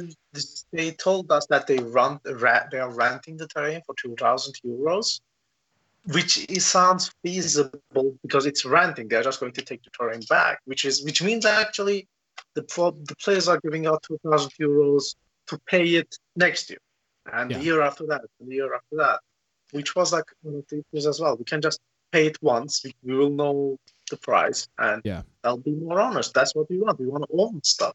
they 0.72 0.90
told 0.92 1.30
us 1.30 1.46
that 1.46 1.66
they 1.66 1.78
run 1.78 2.18
ra- 2.26 2.66
they 2.70 2.78
are 2.80 2.90
renting 2.92 3.36
the 3.36 3.46
terrain 3.46 3.80
for 3.86 3.94
two 3.94 4.14
thousand 4.18 4.54
euros, 4.66 5.20
which 6.06 6.46
sounds 6.60 7.12
feasible 7.22 8.16
because 8.22 8.46
it's 8.46 8.64
renting. 8.64 9.06
They're 9.08 9.22
just 9.22 9.40
going 9.40 9.52
to 9.52 9.62
take 9.62 9.82
the 9.84 9.90
terrain 9.90 10.20
back, 10.28 10.60
which 10.64 10.84
is 10.84 11.04
which 11.04 11.22
means 11.22 11.46
actually 11.46 12.08
the 12.54 12.64
pro- 12.64 12.90
the 12.90 13.14
players 13.16 13.46
are 13.48 13.60
giving 13.60 13.86
out 13.86 14.02
two 14.02 14.18
thousand 14.24 14.50
euros 14.60 15.14
to 15.46 15.58
pay 15.66 15.86
it 15.94 16.16
next 16.34 16.70
year, 16.70 16.80
and 17.32 17.50
Yeah. 17.50 17.58
the 17.58 17.64
year 17.64 17.82
after 17.82 18.04
that, 18.06 18.22
and 18.40 18.50
the 18.50 18.54
year 18.56 18.74
after 18.74 18.96
that, 18.96 19.20
which 19.70 19.94
was 19.94 20.12
like 20.12 20.24
one 20.42 20.56
of 20.56 20.64
the 20.68 20.82
issues 20.92 21.06
as 21.06 21.20
well. 21.20 21.36
We 21.36 21.44
can 21.44 21.60
just 21.62 21.80
pay 22.10 22.26
it 22.26 22.36
once. 22.42 22.82
We, 22.84 22.94
we 23.04 23.14
will 23.16 23.30
know 23.30 23.78
the 24.10 24.16
price, 24.16 24.66
and 24.78 25.02
Yeah. 25.04 25.22
that'll 25.42 25.58
be 25.58 25.70
more 25.72 26.00
honest. 26.00 26.34
That's 26.34 26.54
what 26.56 26.68
we 26.68 26.78
want. 26.80 26.98
We 26.98 27.06
want 27.06 27.24
to 27.30 27.36
own 27.38 27.62
stuff. 27.62 27.94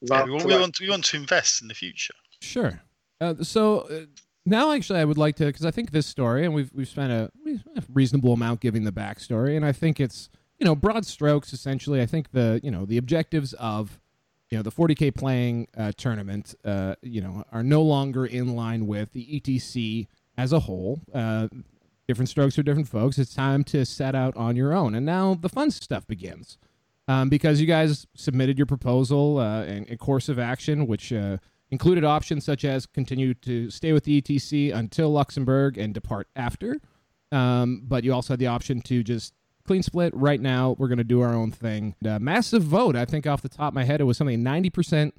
We 0.00 0.08
Yeah, 0.10 0.20
want 0.20 0.26
we, 0.26 0.32
want, 0.32 0.42
to, 0.42 0.48
we 0.48 0.60
want 0.60 0.80
we 0.80 0.90
want 0.90 1.04
to 1.06 1.16
invest 1.16 1.62
in 1.62 1.68
the 1.68 1.74
future. 1.74 2.14
Sure. 2.40 2.80
Uh, 3.20 3.34
so 3.42 3.80
uh, 3.80 4.00
now, 4.46 4.72
actually, 4.72 5.00
I 5.00 5.04
would 5.04 5.18
like 5.18 5.36
to 5.36 5.46
because 5.46 5.66
I 5.66 5.70
think 5.70 5.90
this 5.90 6.06
story, 6.06 6.44
and 6.44 6.54
we've 6.54 6.70
we've 6.72 6.88
spent 6.88 7.12
a, 7.12 7.30
a 7.76 7.82
reasonable 7.92 8.32
amount 8.32 8.60
giving 8.60 8.84
the 8.84 8.92
backstory, 8.92 9.56
and 9.56 9.64
I 9.64 9.72
think 9.72 10.00
it's 10.00 10.30
you 10.58 10.64
know 10.64 10.74
broad 10.74 11.04
strokes. 11.04 11.52
Essentially, 11.52 12.00
I 12.00 12.06
think 12.06 12.30
the 12.32 12.60
you 12.62 12.70
know 12.70 12.86
the 12.86 12.96
objectives 12.96 13.52
of 13.54 14.00
you 14.50 14.56
know 14.56 14.62
the 14.62 14.72
40k 14.72 15.14
playing 15.14 15.68
uh, 15.76 15.92
tournament, 15.96 16.54
uh, 16.64 16.94
you 17.02 17.20
know, 17.20 17.44
are 17.52 17.62
no 17.62 17.82
longer 17.82 18.24
in 18.24 18.56
line 18.56 18.86
with 18.86 19.12
the 19.12 19.40
ETC 19.40 20.06
as 20.36 20.52
a 20.52 20.60
whole. 20.60 21.00
Uh, 21.12 21.48
different 22.06 22.30
strokes 22.30 22.54
for 22.54 22.62
different 22.62 22.88
folks. 22.88 23.18
It's 23.18 23.34
time 23.34 23.64
to 23.64 23.84
set 23.84 24.14
out 24.14 24.34
on 24.36 24.56
your 24.56 24.72
own, 24.72 24.94
and 24.94 25.04
now 25.04 25.34
the 25.34 25.50
fun 25.50 25.70
stuff 25.70 26.06
begins. 26.06 26.56
Um, 27.08 27.30
because 27.30 27.58
you 27.58 27.66
guys 27.66 28.06
submitted 28.14 28.58
your 28.58 28.66
proposal 28.66 29.38
uh, 29.38 29.64
and, 29.64 29.88
and 29.88 29.98
course 29.98 30.28
of 30.28 30.38
action, 30.38 30.86
which 30.86 31.10
uh, 31.10 31.38
included 31.70 32.04
options 32.04 32.44
such 32.44 32.64
as 32.64 32.84
continue 32.84 33.32
to 33.34 33.70
stay 33.70 33.92
with 33.92 34.04
the 34.04 34.20
ETC 34.20 34.74
until 34.74 35.10
Luxembourg 35.10 35.78
and 35.78 35.94
depart 35.94 36.28
after. 36.36 36.76
Um, 37.32 37.82
but 37.84 38.04
you 38.04 38.12
also 38.12 38.34
had 38.34 38.40
the 38.40 38.46
option 38.46 38.82
to 38.82 39.02
just 39.02 39.32
clean 39.66 39.82
split 39.82 40.14
right 40.14 40.40
now. 40.40 40.76
We're 40.78 40.88
going 40.88 40.98
to 40.98 41.04
do 41.04 41.20
our 41.20 41.34
own 41.34 41.50
thing. 41.50 41.94
Uh, 42.04 42.18
massive 42.18 42.62
vote. 42.62 42.94
I 42.94 43.04
think 43.04 43.26
off 43.26 43.42
the 43.42 43.48
top 43.48 43.68
of 43.68 43.74
my 43.74 43.84
head, 43.84 44.00
it 44.00 44.04
was 44.04 44.16
something 44.16 44.42
90% 44.42 45.12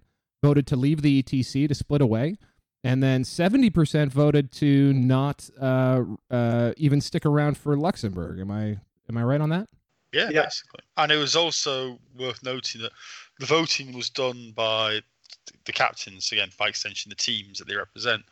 voted 0.43 0.67
to 0.67 0.75
leave 0.75 1.01
the 1.01 1.21
ETC 1.21 1.67
to 1.67 1.75
split 1.75 2.01
away. 2.01 2.35
And 2.83 3.03
then 3.03 3.23
70% 3.23 4.09
voted 4.09 4.51
to 4.53 4.93
not 4.93 5.49
uh, 5.59 6.03
uh, 6.31 6.73
even 6.77 7.01
stick 7.01 7.25
around 7.25 7.57
for 7.57 7.75
Luxembourg. 7.75 8.39
Am 8.39 8.49
I 8.49 8.79
am 9.09 9.17
I 9.17 9.23
right 9.23 9.41
on 9.41 9.49
that? 9.49 9.67
Yeah, 10.11 10.29
Yeah. 10.31 10.43
basically. 10.43 10.81
And 10.97 11.11
it 11.11 11.17
was 11.17 11.35
also 11.35 11.99
worth 12.17 12.43
noting 12.43 12.81
that 12.81 12.91
the 13.39 13.45
voting 13.45 13.93
was 13.93 14.09
done 14.09 14.53
by 14.55 15.01
the 15.65 15.71
captains, 15.71 16.31
again, 16.31 16.49
by 16.57 16.67
extension, 16.67 17.09
the 17.09 17.15
teams 17.15 17.59
that 17.59 17.67
they 17.67 17.75
represent. 17.75 18.23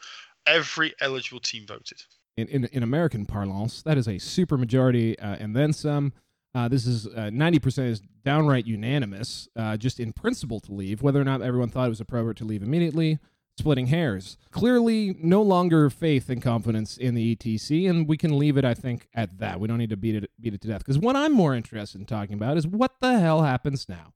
Every 0.45 0.93
eligible 1.01 1.39
team 1.39 1.65
voted. 1.67 2.01
in, 2.37 2.47
in, 2.47 2.65
in 2.65 2.83
American 2.83 3.25
parlance, 3.25 3.81
that 3.83 3.97
is 3.97 4.07
a 4.07 4.17
super 4.17 4.57
majority 4.57 5.17
uh, 5.19 5.35
and 5.39 5.55
then 5.55 5.73
some. 5.73 6.13
Uh, 6.55 6.67
this 6.67 6.87
is 6.87 7.05
uh, 7.07 7.29
90% 7.31 7.89
is 7.89 8.01
downright 8.23 8.65
unanimous, 8.65 9.47
uh, 9.55 9.77
just 9.77 9.99
in 9.99 10.11
principle 10.13 10.59
to 10.61 10.73
leave. 10.73 11.01
Whether 11.01 11.21
or 11.21 11.23
not 11.23 11.41
everyone 11.41 11.69
thought 11.69 11.85
it 11.85 11.89
was 11.89 12.01
appropriate 12.01 12.37
to 12.37 12.45
leave 12.45 12.63
immediately, 12.63 13.19
splitting 13.57 13.87
hairs. 13.87 14.37
Clearly, 14.51 15.17
no 15.19 15.41
longer 15.41 15.89
faith 15.89 16.29
and 16.29 16.41
confidence 16.41 16.97
in 16.97 17.15
the 17.15 17.35
ETC, 17.35 17.89
and 17.89 18.07
we 18.07 18.17
can 18.17 18.37
leave 18.37 18.57
it, 18.57 18.65
I 18.65 18.73
think, 18.73 19.07
at 19.13 19.39
that. 19.39 19.59
We 19.59 19.67
don't 19.67 19.77
need 19.77 19.89
to 19.89 19.97
beat 19.97 20.15
it 20.15 20.31
beat 20.39 20.53
it 20.53 20.61
to 20.61 20.67
death. 20.67 20.79
Because 20.79 20.97
what 20.97 21.15
I'm 21.15 21.33
more 21.33 21.55
interested 21.55 21.99
in 21.99 22.05
talking 22.05 22.35
about 22.35 22.57
is 22.57 22.67
what 22.67 22.93
the 23.01 23.19
hell 23.19 23.41
happens 23.43 23.87
now. 23.89 24.13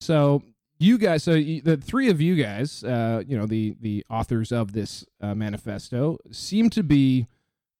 So 0.00 0.42
you 0.78 0.98
guys, 0.98 1.22
so 1.22 1.34
the 1.34 1.80
three 1.82 2.10
of 2.10 2.20
you 2.20 2.34
guys, 2.34 2.82
uh, 2.82 3.22
you 3.26 3.38
know, 3.38 3.46
the 3.46 3.76
the 3.80 4.04
authors 4.10 4.52
of 4.52 4.72
this 4.72 5.04
uh, 5.20 5.34
manifesto, 5.34 6.18
seem 6.30 6.70
to 6.70 6.82
be 6.82 7.28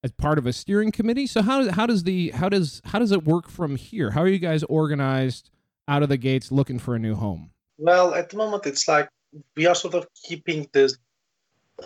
as 0.04 0.12
part 0.12 0.38
of 0.38 0.46
a 0.46 0.52
steering 0.52 0.92
committee. 0.92 1.26
So 1.26 1.42
how 1.42 1.70
how 1.70 1.86
does 1.86 2.04
the 2.04 2.30
how 2.30 2.48
does 2.48 2.80
how 2.84 2.98
does 2.98 3.12
it 3.12 3.24
work 3.24 3.48
from 3.48 3.76
here? 3.76 4.12
How 4.12 4.22
are 4.22 4.28
you 4.28 4.38
guys 4.38 4.62
organized 4.64 5.50
out 5.88 6.02
of 6.02 6.08
the 6.08 6.16
gates, 6.16 6.52
looking 6.52 6.78
for 6.78 6.94
a 6.94 6.98
new 6.98 7.16
home? 7.16 7.50
Well, 7.78 8.14
at 8.14 8.30
the 8.30 8.36
moment, 8.36 8.66
it's 8.66 8.86
like 8.86 9.08
we 9.56 9.66
are 9.66 9.74
sort 9.74 9.94
of 9.94 10.06
keeping 10.14 10.68
the 10.72 10.94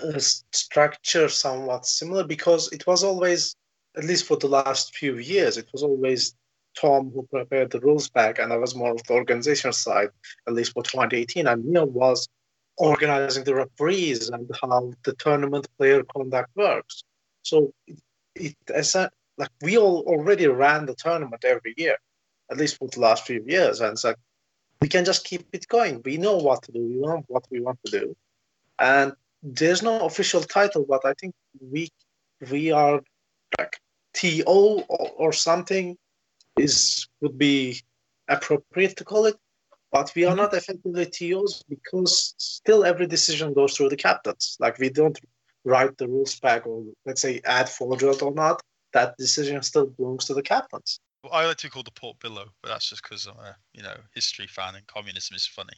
uh, 0.03 0.19
structure 0.19 1.29
somewhat 1.29 1.87
similar 1.87 2.25
because 2.25 2.73
it 2.73 2.87
was 2.87 3.05
always, 3.05 3.55
at 3.97 4.05
least 4.05 4.27
for 4.27 4.37
the 4.37 4.49
last 4.49 4.95
few 4.97 5.19
years, 5.19 5.57
it 5.57 5.69
was 5.73 5.83
always 5.83 6.35
Tom 6.77 7.11
who 7.15 7.27
prepared 7.33 7.71
the 7.71 7.81
rules 7.81 8.09
pack, 8.09 8.39
and 8.39 8.53
I 8.53 8.57
was 8.57 8.75
more 8.75 8.93
of 8.93 9.03
the 9.05 9.15
organization 9.15 9.73
side, 9.73 10.11
at 10.47 10.55
least 10.55 10.73
for 10.73 10.83
2018. 10.83 11.47
And 11.47 11.65
Neil 11.65 11.87
was 11.87 12.29
organizing 12.77 13.45
the 13.45 13.55
referees 13.55 14.29
and 14.29 14.51
how 14.61 14.93
the 15.05 15.15
tournament 15.15 15.67
player 15.79 16.03
conduct 16.15 16.51
works. 16.55 17.05
So 17.43 17.73
it, 17.87 17.99
it 18.35 18.57
as 18.75 18.95
a, 18.95 19.11
like 19.39 19.51
we 19.63 19.79
all 19.79 20.05
already 20.07 20.47
ran 20.47 20.87
the 20.87 20.95
tournament 20.95 21.45
every 21.45 21.75
year, 21.77 21.97
at 22.51 22.59
least 22.59 22.77
for 22.77 22.89
the 22.89 23.01
last 23.01 23.27
few 23.27 23.43
years, 23.47 23.81
and 23.81 23.97
like 24.05 24.17
we 24.81 24.89
can 24.89 25.05
just 25.05 25.25
keep 25.25 25.47
it 25.53 25.69
going. 25.69 26.03
We 26.05 26.17
know 26.17 26.37
what 26.37 26.63
to 26.65 26.73
do. 26.73 26.81
We 26.81 26.97
know 26.97 27.25
what 27.29 27.45
we 27.51 27.61
want 27.61 27.79
to 27.87 27.91
do, 28.01 28.17
and 28.79 29.13
there's 29.43 29.83
no 29.83 30.07
official 30.07 30.43
title, 30.43 30.85
but 30.89 31.05
I 31.05 31.15
think 31.15 31.35
we 31.61 31.89
we 32.51 32.73
are 32.73 33.01
like 33.59 33.81
TO 34.15 34.43
or, 34.47 34.85
or 34.89 35.33
something 35.33 35.97
is 36.59 37.09
would 37.21 37.39
be 37.39 37.81
appropriate 38.29 38.97
to 38.97 39.05
call 39.05 39.27
it. 39.27 39.37
But 39.93 40.13
we 40.15 40.25
are 40.25 40.29
mm-hmm. 40.29 40.39
not 40.39 40.55
effectively 40.55 41.07
TOs 41.07 41.63
because 41.69 42.35
still 42.39 42.85
every 42.85 43.07
decision 43.07 43.55
goes 43.55 43.77
through 43.77 43.91
the 43.91 43.97
captains. 43.97 44.57
Like 44.59 44.79
we 44.79 44.91
don't 44.91 45.19
write 45.65 45.97
the 45.97 46.09
rules 46.09 46.39
pack 46.39 46.67
or 46.67 46.85
let's 47.05 47.23
say 47.23 47.41
add 47.45 47.69
forward 47.69 48.03
or 48.03 48.35
not. 48.35 48.63
That 48.93 49.17
decision 49.17 49.63
still 49.63 49.87
belongs 49.87 50.25
to 50.27 50.35
the 50.35 50.43
captains. 50.43 51.01
Well, 51.27 51.41
I 51.41 51.47
like 51.47 51.57
to 51.59 51.67
be 51.67 51.71
called 51.71 51.87
the 51.87 51.91
Politburo, 51.91 52.47
but 52.63 52.69
that's 52.69 52.89
just 52.89 53.03
because 53.03 53.27
I'm 53.27 53.37
a 53.39 53.57
you 53.73 53.83
know 53.83 53.95
history 54.15 54.47
fan 54.47 54.77
and 54.77 54.87
communism 54.87 55.35
is 55.35 55.45
funny. 55.47 55.73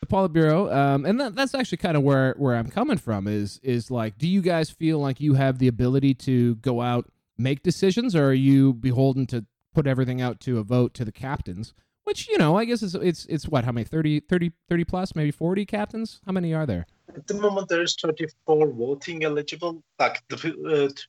the 0.00 0.06
Politburo, 0.06 0.74
um, 0.74 1.04
and 1.04 1.20
that, 1.20 1.36
that's 1.36 1.54
actually 1.54 1.78
kind 1.78 1.96
of 1.96 2.02
where 2.02 2.34
where 2.36 2.56
I'm 2.56 2.68
coming 2.68 2.98
from. 2.98 3.28
Is 3.28 3.60
is 3.62 3.92
like, 3.92 4.18
do 4.18 4.26
you 4.26 4.42
guys 4.42 4.70
feel 4.70 4.98
like 4.98 5.20
you 5.20 5.34
have 5.34 5.58
the 5.58 5.68
ability 5.68 6.14
to 6.14 6.56
go 6.56 6.80
out 6.80 7.06
make 7.36 7.62
decisions, 7.62 8.16
or 8.16 8.26
are 8.26 8.32
you 8.34 8.74
beholden 8.74 9.26
to 9.28 9.46
put 9.72 9.86
everything 9.86 10.20
out 10.20 10.40
to 10.40 10.58
a 10.58 10.64
vote 10.64 10.94
to 10.94 11.04
the 11.04 11.12
captains? 11.12 11.72
Which 12.02 12.28
you 12.28 12.38
know, 12.38 12.56
I 12.56 12.64
guess 12.64 12.82
it's 12.82 12.94
it's 12.94 13.24
it's 13.26 13.46
what 13.46 13.64
how 13.64 13.72
many 13.72 13.84
30, 13.84 14.20
30, 14.20 14.50
30 14.68 14.84
plus, 14.84 15.14
maybe 15.14 15.30
forty 15.30 15.64
captains? 15.64 16.20
How 16.26 16.32
many 16.32 16.52
are 16.54 16.66
there? 16.66 16.86
At 17.14 17.26
the 17.28 17.34
moment, 17.34 17.68
there 17.68 17.82
is 17.82 17.94
34 17.94 18.72
voting 18.72 19.24
eligible, 19.24 19.82
like 19.98 20.22
the 20.28 20.88
uh, 20.88 21.02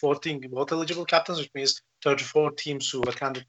14 0.00 0.40
both 0.50 0.72
eligible 0.72 1.04
captains, 1.04 1.38
which 1.38 1.50
means 1.54 1.80
34 2.02 2.52
teams 2.52 2.90
who 2.90 3.02
attended 3.02 3.44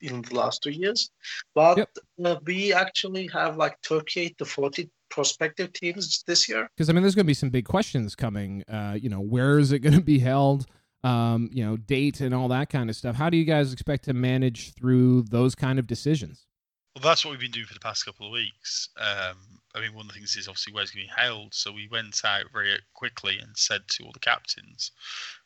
in 0.00 0.22
the 0.22 0.34
last 0.34 0.62
two 0.62 0.70
years. 0.70 1.10
But 1.54 1.78
Yep. 1.78 1.90
uh, 2.24 2.36
we 2.44 2.72
actually 2.72 3.28
have 3.28 3.56
like 3.56 3.76
38 3.84 4.38
to 4.38 4.44
40 4.44 4.90
prospective 5.10 5.72
teams 5.72 6.22
this 6.26 6.48
year. 6.48 6.68
Because 6.76 6.88
I 6.88 6.92
mean, 6.92 7.02
there's 7.02 7.14
going 7.14 7.26
to 7.26 7.30
be 7.30 7.34
some 7.34 7.50
big 7.50 7.66
questions 7.66 8.14
coming. 8.14 8.62
Uh, 8.64 8.96
you 9.00 9.08
know, 9.08 9.20
where 9.20 9.58
is 9.58 9.72
it 9.72 9.80
going 9.80 9.96
to 9.96 10.00
be 10.02 10.18
held? 10.18 10.66
Um, 11.02 11.48
you 11.52 11.64
know, 11.64 11.76
date 11.78 12.20
and 12.20 12.34
all 12.34 12.48
that 12.48 12.68
kind 12.68 12.90
of 12.90 12.96
stuff. 12.96 13.16
How 13.16 13.30
do 13.30 13.38
you 13.38 13.44
guys 13.44 13.72
expect 13.72 14.04
to 14.04 14.12
manage 14.12 14.74
through 14.74 15.22
those 15.22 15.54
kind 15.54 15.78
of 15.78 15.86
decisions? 15.86 16.46
Well, 16.94 17.02
that's 17.02 17.24
what 17.24 17.30
we've 17.30 17.40
been 17.40 17.52
doing 17.52 17.66
for 17.66 17.74
the 17.74 17.80
past 17.80 18.04
couple 18.04 18.26
of 18.26 18.32
weeks. 18.32 18.88
Um, 18.98 19.36
I 19.74 19.80
mean, 19.80 19.94
one 19.94 20.02
of 20.02 20.08
the 20.08 20.14
things 20.14 20.36
is 20.36 20.48
obviously 20.48 20.72
where's 20.72 20.90
going 20.90 21.06
to 21.06 21.14
be 21.14 21.22
held. 21.22 21.54
So 21.54 21.72
we 21.72 21.88
went 21.90 22.20
out 22.24 22.44
very 22.52 22.78
quickly 22.94 23.38
and 23.38 23.56
said 23.56 23.82
to 23.88 24.04
all 24.04 24.12
the 24.12 24.18
captains, 24.18 24.90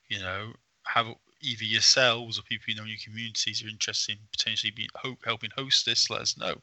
you 0.08 0.18
know, 0.18 0.52
have 0.86 1.06
either 1.40 1.64
yourselves 1.64 2.38
or 2.38 2.42
people 2.42 2.64
you 2.68 2.74
know 2.74 2.82
in 2.82 2.88
your 2.88 2.98
communities 3.04 3.62
are 3.62 3.68
interested 3.68 4.12
in 4.12 4.18
potentially 4.32 4.70
being, 4.70 4.88
helping 5.24 5.50
host 5.56 5.84
this, 5.86 6.10
let 6.10 6.22
us 6.22 6.38
know. 6.38 6.54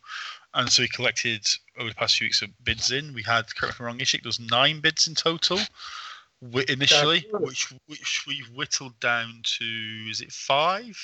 And 0.54 0.70
so 0.70 0.84
we 0.84 0.88
collected 0.88 1.46
over 1.78 1.90
the 1.90 1.96
past 1.96 2.18
few 2.18 2.26
weeks 2.26 2.42
of 2.42 2.50
bids 2.64 2.92
in. 2.92 3.14
We 3.14 3.24
had, 3.24 3.54
correct 3.56 3.74
me 3.74 3.76
if 3.76 3.80
I'm 3.80 3.86
wrong, 3.86 4.00
Ishik, 4.00 4.24
there 4.24 4.30
was 4.30 4.40
nine 4.40 4.80
bids 4.80 5.08
in 5.08 5.16
total 5.16 5.60
initially, 6.68 7.26
which 7.34 7.74
which 7.88 8.24
we've 8.28 8.50
whittled 8.50 9.00
down 9.00 9.42
to 9.44 9.66
is 10.10 10.22
it 10.22 10.32
five? 10.32 10.98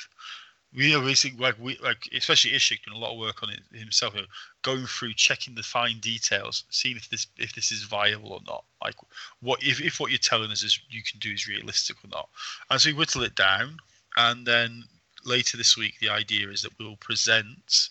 We 0.74 0.94
are 0.94 1.02
basically 1.02 1.40
like 1.40 1.56
we 1.60 1.78
like 1.82 2.10
especially 2.14 2.52
Ishik 2.52 2.84
doing 2.84 2.98
a 2.98 3.00
lot 3.00 3.14
of 3.14 3.20
work 3.20 3.42
on 3.42 3.50
it 3.50 3.62
himself, 3.72 4.14
you 4.14 4.22
know, 4.22 4.28
going 4.62 4.86
through 4.86 5.14
checking 5.14 5.56
the 5.56 5.64
fine 5.64 6.00
details, 6.00 6.66
seeing 6.70 6.98
if 6.98 7.10
this 7.10 7.28
if 7.38 7.56
this 7.56 7.72
is 7.72 7.84
viable 7.84 8.34
or 8.34 8.42
not. 8.46 8.66
Like 8.84 8.96
what 9.40 9.64
if, 9.64 9.82
if 9.82 10.00
what 10.00 10.12
you're 10.12 10.20
telling 10.20 10.52
us 10.52 10.64
is 10.64 10.80
you 10.90 11.02
can 11.04 11.20
do 11.20 11.32
is 11.32 11.48
realistic 11.48 11.98
or 12.04 12.10
not. 12.10 12.30
And 12.70 12.80
so 12.80 12.90
we 12.90 12.94
whittle 12.94 13.24
it 13.24 13.36
down, 13.36 13.78
and 14.18 14.46
then 14.46 14.84
later 15.24 15.58
this 15.58 15.78
week 15.78 16.00
the 16.00 16.10
idea 16.10 16.50
is 16.50 16.62
that 16.64 16.78
we'll 16.78 16.98
present 16.98 17.90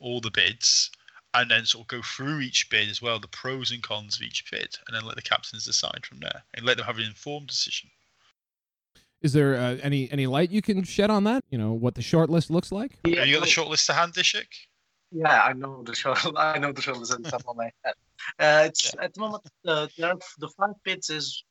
all 0.00 0.20
the 0.20 0.30
bids 0.30 0.90
and 1.34 1.50
then 1.50 1.64
sort 1.64 1.84
of 1.84 1.88
go 1.88 2.02
through 2.02 2.40
each 2.40 2.68
bid 2.70 2.88
as 2.88 3.00
well, 3.00 3.20
the 3.20 3.28
pros 3.28 3.70
and 3.70 3.82
cons 3.82 4.16
of 4.16 4.22
each 4.22 4.50
bid, 4.50 4.76
and 4.86 4.96
then 4.96 5.04
let 5.04 5.16
the 5.16 5.22
captains 5.22 5.64
decide 5.64 6.04
from 6.04 6.18
there 6.18 6.42
and 6.54 6.66
let 6.66 6.76
them 6.76 6.86
have 6.86 6.98
an 6.98 7.04
informed 7.04 7.46
decision. 7.46 7.88
Is 9.22 9.32
there 9.32 9.54
uh, 9.56 9.76
any 9.82 10.10
any 10.10 10.26
light 10.26 10.50
you 10.50 10.62
can 10.62 10.82
shed 10.82 11.10
on 11.10 11.24
that? 11.24 11.44
You 11.50 11.58
know 11.58 11.72
what 11.72 11.94
the 11.94 12.02
short 12.02 12.30
list 12.30 12.50
looks 12.50 12.72
like. 12.72 12.92
Yeah, 13.04 13.24
you 13.24 13.34
got 13.34 13.44
the 13.44 13.50
short 13.50 13.68
list 13.68 13.86
to 13.86 13.92
hand, 13.92 14.14
Ishik? 14.14 14.46
Yeah, 15.12 15.42
I 15.42 15.52
know 15.52 15.82
the 15.82 15.94
short. 15.94 16.18
I 16.36 16.58
know 16.58 16.72
the 16.72 16.82
short 16.82 16.98
list 16.98 17.12
at 17.12 17.22
the 17.22 17.30
top 17.30 17.44
of 17.46 17.56
my 17.56 17.70
head. 17.84 17.94
Uh, 18.38 18.66
it's 18.66 18.92
yeah. 18.94 19.04
at 19.04 19.14
the 19.14 19.20
moment 19.20 19.42
uh, 19.66 19.88
there 19.98 20.10
are, 20.10 20.18
the 20.38 20.48
five 20.48 20.74
bids 20.84 21.10
is 21.10 21.44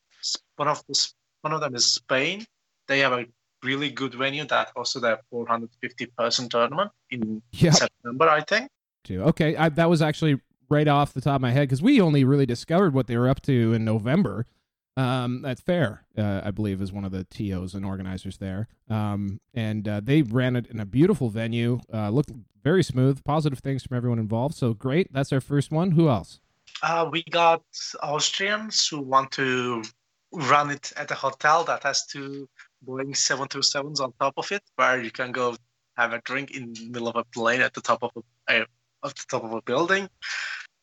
one 0.56 0.68
of 0.68 0.84
the 0.88 1.12
one 1.42 1.54
of 1.54 1.62
them 1.62 1.76
is 1.76 1.94
Spain. 1.94 2.46
They 2.88 3.00
have 3.00 3.14
a 3.14 3.26
really 3.64 3.90
good 3.90 4.16
venue 4.16 4.46
that 4.46 4.74
hosted 4.76 5.02
their 5.02 5.20
450 5.30 6.06
person 6.18 6.50
tournament 6.50 6.92
in 7.12 7.42
yep. 7.52 7.74
September, 7.74 8.30
I 8.30 8.42
think 8.42 8.70
to. 9.10 9.24
Okay, 9.24 9.56
I, 9.56 9.70
that 9.70 9.90
was 9.90 10.02
actually 10.02 10.40
right 10.70 10.88
off 10.88 11.14
the 11.14 11.22
top 11.22 11.36
of 11.36 11.42
my 11.42 11.52
head 11.52 11.68
because 11.68 11.82
we 11.82 12.00
only 12.00 12.24
really 12.24 12.46
discovered 12.46 12.94
what 12.94 13.08
they 13.08 13.18
were 13.18 13.28
up 13.28 13.42
to 13.42 13.74
in 13.74 13.84
November. 13.84 14.46
Um, 15.00 15.42
that's 15.42 15.62
fair, 15.62 16.04
uh, 16.18 16.42
I 16.44 16.52
believe, 16.52 16.82
is 16.82 16.92
one 16.92 17.06
of 17.06 17.14
the 17.14 17.24
TOs 17.24 17.74
and 17.74 17.86
organizers 17.86 18.38
there. 18.38 18.68
Um, 18.90 19.40
and 19.54 19.88
uh, 19.88 20.02
they 20.04 20.24
ran 20.24 20.58
it 20.58 20.68
in 20.68 20.82
a 20.82 20.86
beautiful 20.86 21.30
venue. 21.30 21.80
Uh, 21.94 22.10
looked 22.10 22.32
very 22.62 22.84
smooth. 22.84 23.24
Positive 23.24 23.60
things 23.60 23.84
from 23.84 23.96
everyone 23.96 24.20
involved. 24.20 24.56
So 24.56 24.74
great. 24.74 25.14
That's 25.14 25.32
our 25.32 25.40
first 25.40 25.72
one. 25.72 25.92
Who 25.92 26.10
else? 26.10 26.42
Uh, 26.84 27.08
we 27.10 27.24
got 27.32 27.64
Austrians 28.04 28.90
who 28.90 29.00
want 29.00 29.32
to 29.32 29.84
run 30.34 30.70
it 30.70 30.92
at 30.98 31.10
a 31.12 31.16
hotel 31.16 31.64
that 31.64 31.82
has 31.84 32.06
two 32.06 32.50
Boeing 32.86 33.16
727s 33.16 34.02
on 34.02 34.12
top 34.20 34.34
of 34.36 34.52
it, 34.52 34.64
where 34.76 35.02
you 35.02 35.12
can 35.12 35.32
go 35.32 35.56
have 35.96 36.12
a 36.12 36.20
drink 36.26 36.52
in 36.52 36.74
the 36.74 36.90
middle 36.90 37.08
of 37.08 37.16
a 37.16 37.24
plane 37.24 37.62
at 37.62 37.74
the 37.74 37.82
top 37.82 38.04
of 38.04 38.12
a, 38.50 38.66
of 39.04 39.16
the 39.16 39.26
top 39.30 39.46
of 39.46 39.54
a 39.54 39.62
building, 39.62 40.10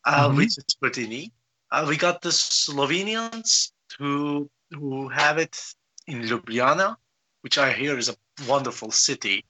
uh, 0.06 0.28
mm-hmm. 0.28 0.38
which 0.38 0.56
is 0.56 0.76
pretty 0.80 1.06
neat. 1.06 1.32
Uh, 1.70 1.84
we 1.86 1.96
got 1.98 2.22
the 2.22 2.30
Slovenians 2.30 3.72
who 3.98 4.50
who 4.70 5.08
have 5.08 5.38
it 5.38 5.58
in 6.06 6.22
Ljubljana, 6.22 6.96
which 7.42 7.58
I 7.58 7.72
hear 7.72 7.96
is 7.98 8.08
a 8.08 8.16
wonderful 8.48 8.90
city, 8.90 9.44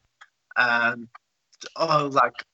and 0.57 1.09
uh, 1.77 2.09
like 2.11 2.45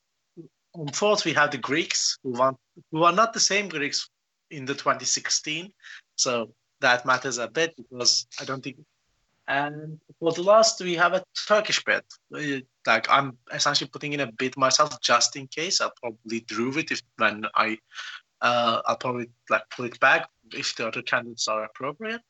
on 0.75 0.89
fourth 0.89 1.25
we 1.25 1.33
have 1.35 1.51
the 1.51 1.59
Greeks 1.59 2.19
who 2.23 2.33
want 2.33 2.57
who 2.91 3.05
are 3.05 3.13
not 3.13 3.33
the 3.33 3.41
same 3.41 3.69
Greeks 3.69 4.09
in 4.51 4.65
the 4.65 4.75
2016, 4.75 5.73
so 6.17 6.53
that 6.81 7.07
matters 7.07 7.39
a 7.39 7.49
bit 7.49 7.75
because 7.77 8.27
I 8.41 8.45
don't 8.45 8.63
think 8.63 8.77
and 9.49 10.01
for 10.19 10.33
the 10.33 10.43
last, 10.43 10.81
we 10.81 10.95
have 10.95 11.15
a 11.15 11.25
Turkish 11.49 11.83
bid. 11.85 12.03
Like 12.87 13.11
I'm 13.11 13.37
essentially 13.53 13.91
putting 13.93 14.13
in 14.13 14.21
a 14.21 14.31
bid 14.31 14.57
myself 14.57 15.01
just 15.01 15.37
in 15.37 15.47
case. 15.49 15.81
I'll 15.81 15.93
probably 16.01 16.41
drew 16.41 16.77
it 16.79 16.91
if 16.91 17.03
when 17.17 17.45
I, 17.55 17.79
uh, 18.41 18.83
I'll 18.87 18.97
probably 18.97 19.31
like 19.51 19.63
pull 19.71 19.87
it 19.87 19.99
back 20.01 20.29
if 20.55 20.75
the 20.77 20.89
other 20.89 21.03
candidates 21.03 21.49
are 21.49 21.65
appropriate. 21.65 22.21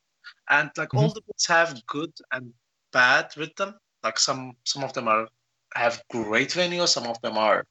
And 0.48 0.70
like 0.76 0.90
mm-hmm. 0.90 0.98
all 0.98 1.08
the 1.08 1.22
bids 1.26 1.46
have 1.46 1.84
good 1.86 2.12
and 2.32 2.52
bad 2.92 3.30
with 3.36 3.54
them. 3.56 3.74
Like 4.02 4.18
some 4.18 4.52
some 4.64 4.84
of 4.84 4.92
them 4.92 5.08
are 5.08 5.28
have 5.74 6.02
great 6.10 6.50
venues. 6.50 6.88
Some 6.88 7.06
of 7.06 7.20
them 7.22 7.38
are 7.38 7.64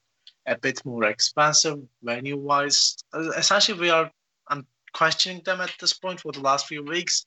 a 0.48 0.58
bit 0.58 0.84
more 0.86 1.06
expensive 1.06 1.80
venue 2.04 2.38
wise. 2.38 2.98
Essentially, 3.38 3.80
we 3.80 3.90
are 3.90 4.12
I'm 4.48 4.66
questioning 4.94 5.42
them 5.46 5.62
at 5.62 5.74
this 5.80 5.94
point 5.94 6.20
for 6.20 6.32
the 6.32 6.42
last 6.42 6.68
few 6.68 6.84
weeks 6.84 7.26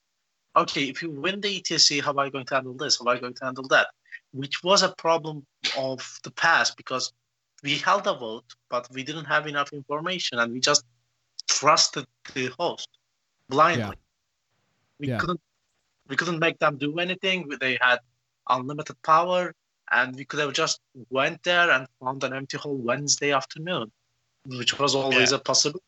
okay, 0.57 0.85
if 0.85 1.03
you 1.03 1.11
win 1.11 1.41
the 1.41 1.61
ETC, 1.61 2.01
how 2.03 2.15
are 2.15 2.27
you 2.27 2.31
going 2.31 2.47
to 2.47 2.55
handle 2.55 2.75
this? 2.75 2.99
How 2.99 3.11
are 3.11 3.15
you 3.15 3.21
going 3.21 3.35
to 3.35 3.45
handle 3.45 3.67
that? 3.69 3.89
Which 4.33 4.63
was 4.63 4.83
a 4.83 4.95
problem 4.97 5.45
of 5.77 6.21
the 6.23 6.31
past 6.31 6.77
because 6.77 7.13
we 7.63 7.77
held 7.77 8.07
a 8.07 8.15
vote, 8.15 8.45
but 8.69 8.89
we 8.93 9.03
didn't 9.03 9.25
have 9.25 9.47
enough 9.47 9.73
information 9.73 10.39
and 10.39 10.53
we 10.53 10.61
just 10.61 10.85
trusted 11.49 12.07
the 12.35 12.51
host 12.59 12.89
blindly. 13.49 13.83
Yeah. 13.83 13.93
We 14.99 15.09
yeah. 15.09 15.19
couldn't 15.19 15.41
we 16.09 16.17
couldn't 16.17 16.39
make 16.39 16.59
them 16.59 16.77
do 16.77 16.99
anything. 16.99 17.49
They 17.61 17.79
had 17.81 17.99
unlimited 18.49 19.01
power 19.03 19.55
and 19.91 20.15
we 20.17 20.25
could 20.25 20.41
have 20.41 20.53
just 20.53 20.81
went 21.11 21.43
there 21.43 21.71
and 21.71 21.87
found 22.01 22.25
an 22.25 22.35
empty 22.35 22.59
hall 22.59 22.77
Wednesday 22.77 23.33
afternoon, 23.33 23.91
which 24.47 24.79
was 24.79 24.95
always 24.95 25.31
yeah. 25.31 25.39
a 25.39 25.41
possibility. 25.41 25.85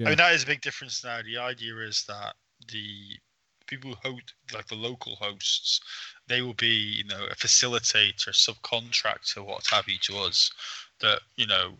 I 0.00 0.04
mean 0.04 0.16
that 0.16 0.32
is 0.32 0.42
a 0.42 0.46
big 0.46 0.60
difference 0.60 1.04
now. 1.04 1.20
The 1.22 1.38
idea 1.38 1.76
is 1.78 2.04
that 2.08 2.34
the 2.68 3.18
people 3.66 3.94
who 4.02 4.10
host, 4.10 4.34
like 4.52 4.66
the 4.66 4.74
local 4.74 5.16
hosts, 5.16 5.80
they 6.28 6.42
will 6.42 6.54
be, 6.54 6.66
you 6.66 7.04
know, 7.04 7.24
a 7.30 7.34
facilitator, 7.34 8.30
subcontractor, 8.30 9.44
what 9.44 9.66
have 9.68 9.88
you 9.88 9.98
to 10.02 10.18
us. 10.18 10.50
That 11.00 11.20
you 11.36 11.46
know, 11.46 11.74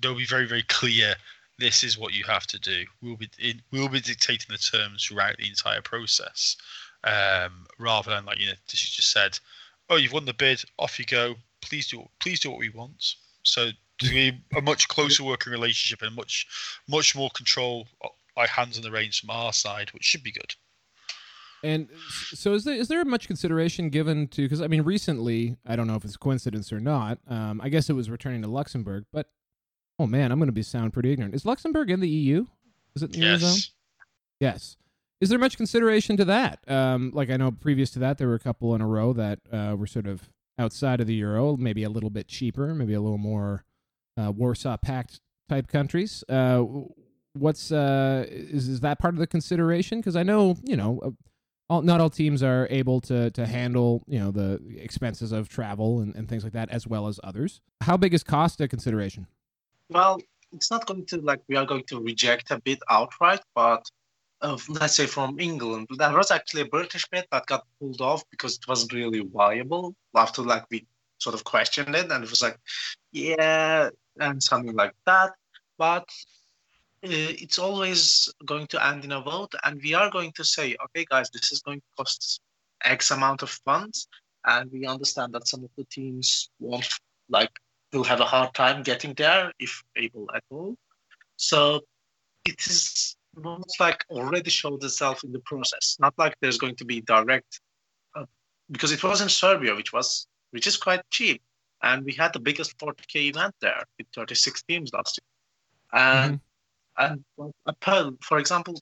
they'll 0.00 0.16
be 0.16 0.26
very, 0.26 0.46
very 0.46 0.64
clear. 0.64 1.14
This 1.62 1.84
is 1.84 1.96
what 1.96 2.12
you 2.12 2.24
have 2.24 2.46
to 2.48 2.58
do. 2.58 2.84
We'll 3.00 3.16
be 3.16 3.28
we'll 3.70 3.88
be 3.88 4.00
dictating 4.00 4.48
the 4.50 4.58
terms 4.58 5.04
throughout 5.04 5.36
the 5.38 5.48
entire 5.48 5.80
process, 5.80 6.56
um, 7.04 7.66
rather 7.78 8.10
than 8.10 8.24
like 8.24 8.40
you 8.40 8.46
know, 8.46 8.52
as 8.72 8.82
you 8.82 8.88
just 8.90 9.12
said, 9.12 9.38
oh, 9.88 9.96
you've 9.96 10.12
won 10.12 10.24
the 10.24 10.34
bid, 10.34 10.62
off 10.78 10.98
you 10.98 11.04
go. 11.04 11.36
Please 11.60 11.86
do, 11.86 12.08
please 12.18 12.40
do 12.40 12.50
what 12.50 12.58
we 12.58 12.70
want. 12.70 13.14
So 13.44 13.70
be 14.00 14.32
a 14.56 14.60
much 14.60 14.88
closer 14.88 15.22
working 15.22 15.52
relationship 15.52 16.02
and 16.02 16.16
much, 16.16 16.46
much 16.88 17.14
more 17.14 17.30
control, 17.30 17.86
like 18.36 18.48
hands 18.48 18.76
on 18.76 18.82
the 18.82 18.90
reins 18.90 19.18
from 19.18 19.30
our 19.30 19.52
side, 19.52 19.92
which 19.92 20.02
should 20.02 20.24
be 20.24 20.32
good. 20.32 20.54
And 21.64 21.88
so, 22.34 22.54
is 22.54 22.64
there 22.64 22.74
is 22.74 22.88
there 22.88 23.04
much 23.04 23.28
consideration 23.28 23.88
given 23.88 24.26
to? 24.28 24.42
Because 24.42 24.60
I 24.60 24.66
mean, 24.66 24.82
recently, 24.82 25.56
I 25.64 25.76
don't 25.76 25.86
know 25.86 25.94
if 25.94 26.04
it's 26.04 26.16
coincidence 26.16 26.72
or 26.72 26.80
not. 26.80 27.18
Um, 27.28 27.60
I 27.62 27.68
guess 27.68 27.88
it 27.88 27.92
was 27.92 28.10
returning 28.10 28.42
to 28.42 28.48
Luxembourg, 28.48 29.04
but 29.12 29.28
oh 29.98 30.06
man, 30.06 30.32
I'm 30.32 30.38
going 30.38 30.48
to 30.48 30.52
be 30.52 30.62
sound 30.62 30.92
pretty 30.92 31.12
ignorant. 31.12 31.34
Is 31.34 31.44
Luxembourg 31.44 31.90
in 31.90 32.00
the 32.00 32.08
EU? 32.08 32.46
Is 32.94 33.02
it 33.02 33.14
in 33.14 33.20
the 33.20 33.26
yes. 33.26 33.42
Eurozone? 33.42 33.70
Yes. 34.40 34.76
Is 35.20 35.28
there 35.28 35.38
much 35.38 35.56
consideration 35.56 36.16
to 36.16 36.24
that? 36.24 36.58
Um, 36.68 37.12
like 37.14 37.30
I 37.30 37.36
know 37.36 37.52
previous 37.52 37.90
to 37.92 38.00
that, 38.00 38.18
there 38.18 38.26
were 38.26 38.34
a 38.34 38.40
couple 38.40 38.74
in 38.74 38.80
a 38.80 38.86
row 38.86 39.12
that 39.12 39.38
uh, 39.52 39.76
were 39.78 39.86
sort 39.86 40.06
of 40.06 40.28
outside 40.58 41.00
of 41.00 41.06
the 41.06 41.14
euro, 41.14 41.56
maybe 41.56 41.84
a 41.84 41.88
little 41.88 42.10
bit 42.10 42.26
cheaper, 42.26 42.74
maybe 42.74 42.94
a 42.94 43.00
little 43.00 43.18
more 43.18 43.64
uh, 44.16 44.32
Warsaw 44.32 44.76
Pact 44.78 45.20
type 45.48 45.68
countries. 45.68 46.24
Uh, 46.28 46.64
what's 47.34 47.70
uh, 47.70 48.24
is 48.28 48.68
is 48.68 48.80
that 48.80 48.98
part 48.98 49.14
of 49.14 49.20
the 49.20 49.26
consideration? 49.26 50.00
Because 50.00 50.16
I 50.16 50.22
know 50.22 50.56
you 50.64 50.76
know 50.76 51.00
uh, 51.04 51.10
all, 51.70 51.82
not 51.82 52.00
all 52.00 52.10
teams 52.10 52.42
are 52.42 52.66
able 52.70 53.00
to 53.02 53.30
to 53.30 53.46
handle 53.46 54.02
you 54.08 54.18
know 54.18 54.30
the 54.30 54.60
expenses 54.76 55.32
of 55.32 55.48
travel 55.48 56.00
and, 56.00 56.14
and 56.16 56.28
things 56.28 56.44
like 56.44 56.52
that 56.54 56.68
as 56.70 56.86
well 56.86 57.06
as 57.06 57.20
others. 57.22 57.60
How 57.82 57.96
big 57.96 58.12
is 58.12 58.24
cost 58.24 58.60
a 58.60 58.68
consideration? 58.68 59.26
Well, 59.92 60.20
it's 60.52 60.70
not 60.70 60.86
going 60.86 61.04
to 61.06 61.20
like 61.20 61.40
we 61.48 61.56
are 61.56 61.66
going 61.66 61.84
to 61.88 62.00
reject 62.00 62.50
a 62.50 62.60
bid 62.60 62.80
outright, 62.88 63.40
but 63.54 63.84
uh, 64.40 64.56
let's 64.68 64.94
say 64.94 65.06
from 65.06 65.38
England, 65.38 65.88
there 65.98 66.16
was 66.16 66.30
actually 66.30 66.62
a 66.62 66.66
British 66.66 67.06
bid 67.10 67.26
that 67.30 67.46
got 67.46 67.66
pulled 67.78 68.00
off 68.00 68.22
because 68.30 68.56
it 68.56 68.66
wasn't 68.68 68.92
really 68.92 69.20
viable 69.20 69.94
after 70.16 70.42
like 70.42 70.64
we 70.70 70.86
sort 71.18 71.34
of 71.34 71.44
questioned 71.44 71.94
it, 71.94 72.10
and 72.10 72.24
it 72.24 72.30
was 72.30 72.42
like, 72.42 72.58
yeah, 73.12 73.90
and 74.18 74.42
something 74.42 74.74
like 74.74 74.94
that. 75.06 75.32
But 75.78 76.08
uh, 77.04 77.32
it's 77.44 77.58
always 77.58 78.32
going 78.46 78.66
to 78.68 78.86
end 78.86 79.04
in 79.04 79.12
a 79.12 79.20
vote, 79.20 79.52
and 79.64 79.80
we 79.82 79.94
are 79.94 80.10
going 80.10 80.32
to 80.32 80.44
say, 80.44 80.76
okay, 80.84 81.04
guys, 81.08 81.30
this 81.30 81.52
is 81.52 81.60
going 81.60 81.80
to 81.80 81.86
cost 81.96 82.40
X 82.84 83.10
amount 83.10 83.42
of 83.42 83.50
funds, 83.50 84.08
and 84.44 84.70
we 84.72 84.86
understand 84.86 85.34
that 85.34 85.48
some 85.48 85.64
of 85.64 85.70
the 85.76 85.84
teams 85.84 86.50
won't 86.58 86.88
like 87.28 87.52
will 87.92 88.04
have 88.04 88.20
a 88.20 88.24
hard 88.24 88.54
time 88.54 88.82
getting 88.82 89.14
there 89.14 89.52
if 89.58 89.82
able 89.96 90.28
at 90.34 90.42
all. 90.50 90.76
So 91.36 91.80
it 92.44 92.66
is 92.66 93.16
almost 93.36 93.80
like 93.80 94.04
already 94.10 94.50
showed 94.50 94.82
itself 94.84 95.24
in 95.24 95.32
the 95.32 95.40
process. 95.40 95.96
Not 96.00 96.14
like 96.18 96.34
there's 96.40 96.58
going 96.58 96.76
to 96.76 96.84
be 96.84 97.00
direct, 97.00 97.60
uh, 98.14 98.24
because 98.70 98.92
it 98.92 99.02
was 99.02 99.20
in 99.20 99.28
Serbia, 99.28 99.74
which 99.74 99.92
was 99.92 100.26
which 100.50 100.66
is 100.66 100.76
quite 100.76 101.02
cheap, 101.10 101.40
and 101.82 102.04
we 102.04 102.12
had 102.12 102.32
the 102.32 102.40
biggest 102.40 102.76
40k 102.78 103.30
event 103.30 103.54
there 103.60 103.82
with 103.98 104.06
36 104.14 104.62
teams 104.64 104.92
last 104.92 105.18
year, 105.18 106.02
and. 106.02 106.34
Mm-hmm 106.34 106.46
and 106.98 107.24
for 108.20 108.38
example, 108.38 108.80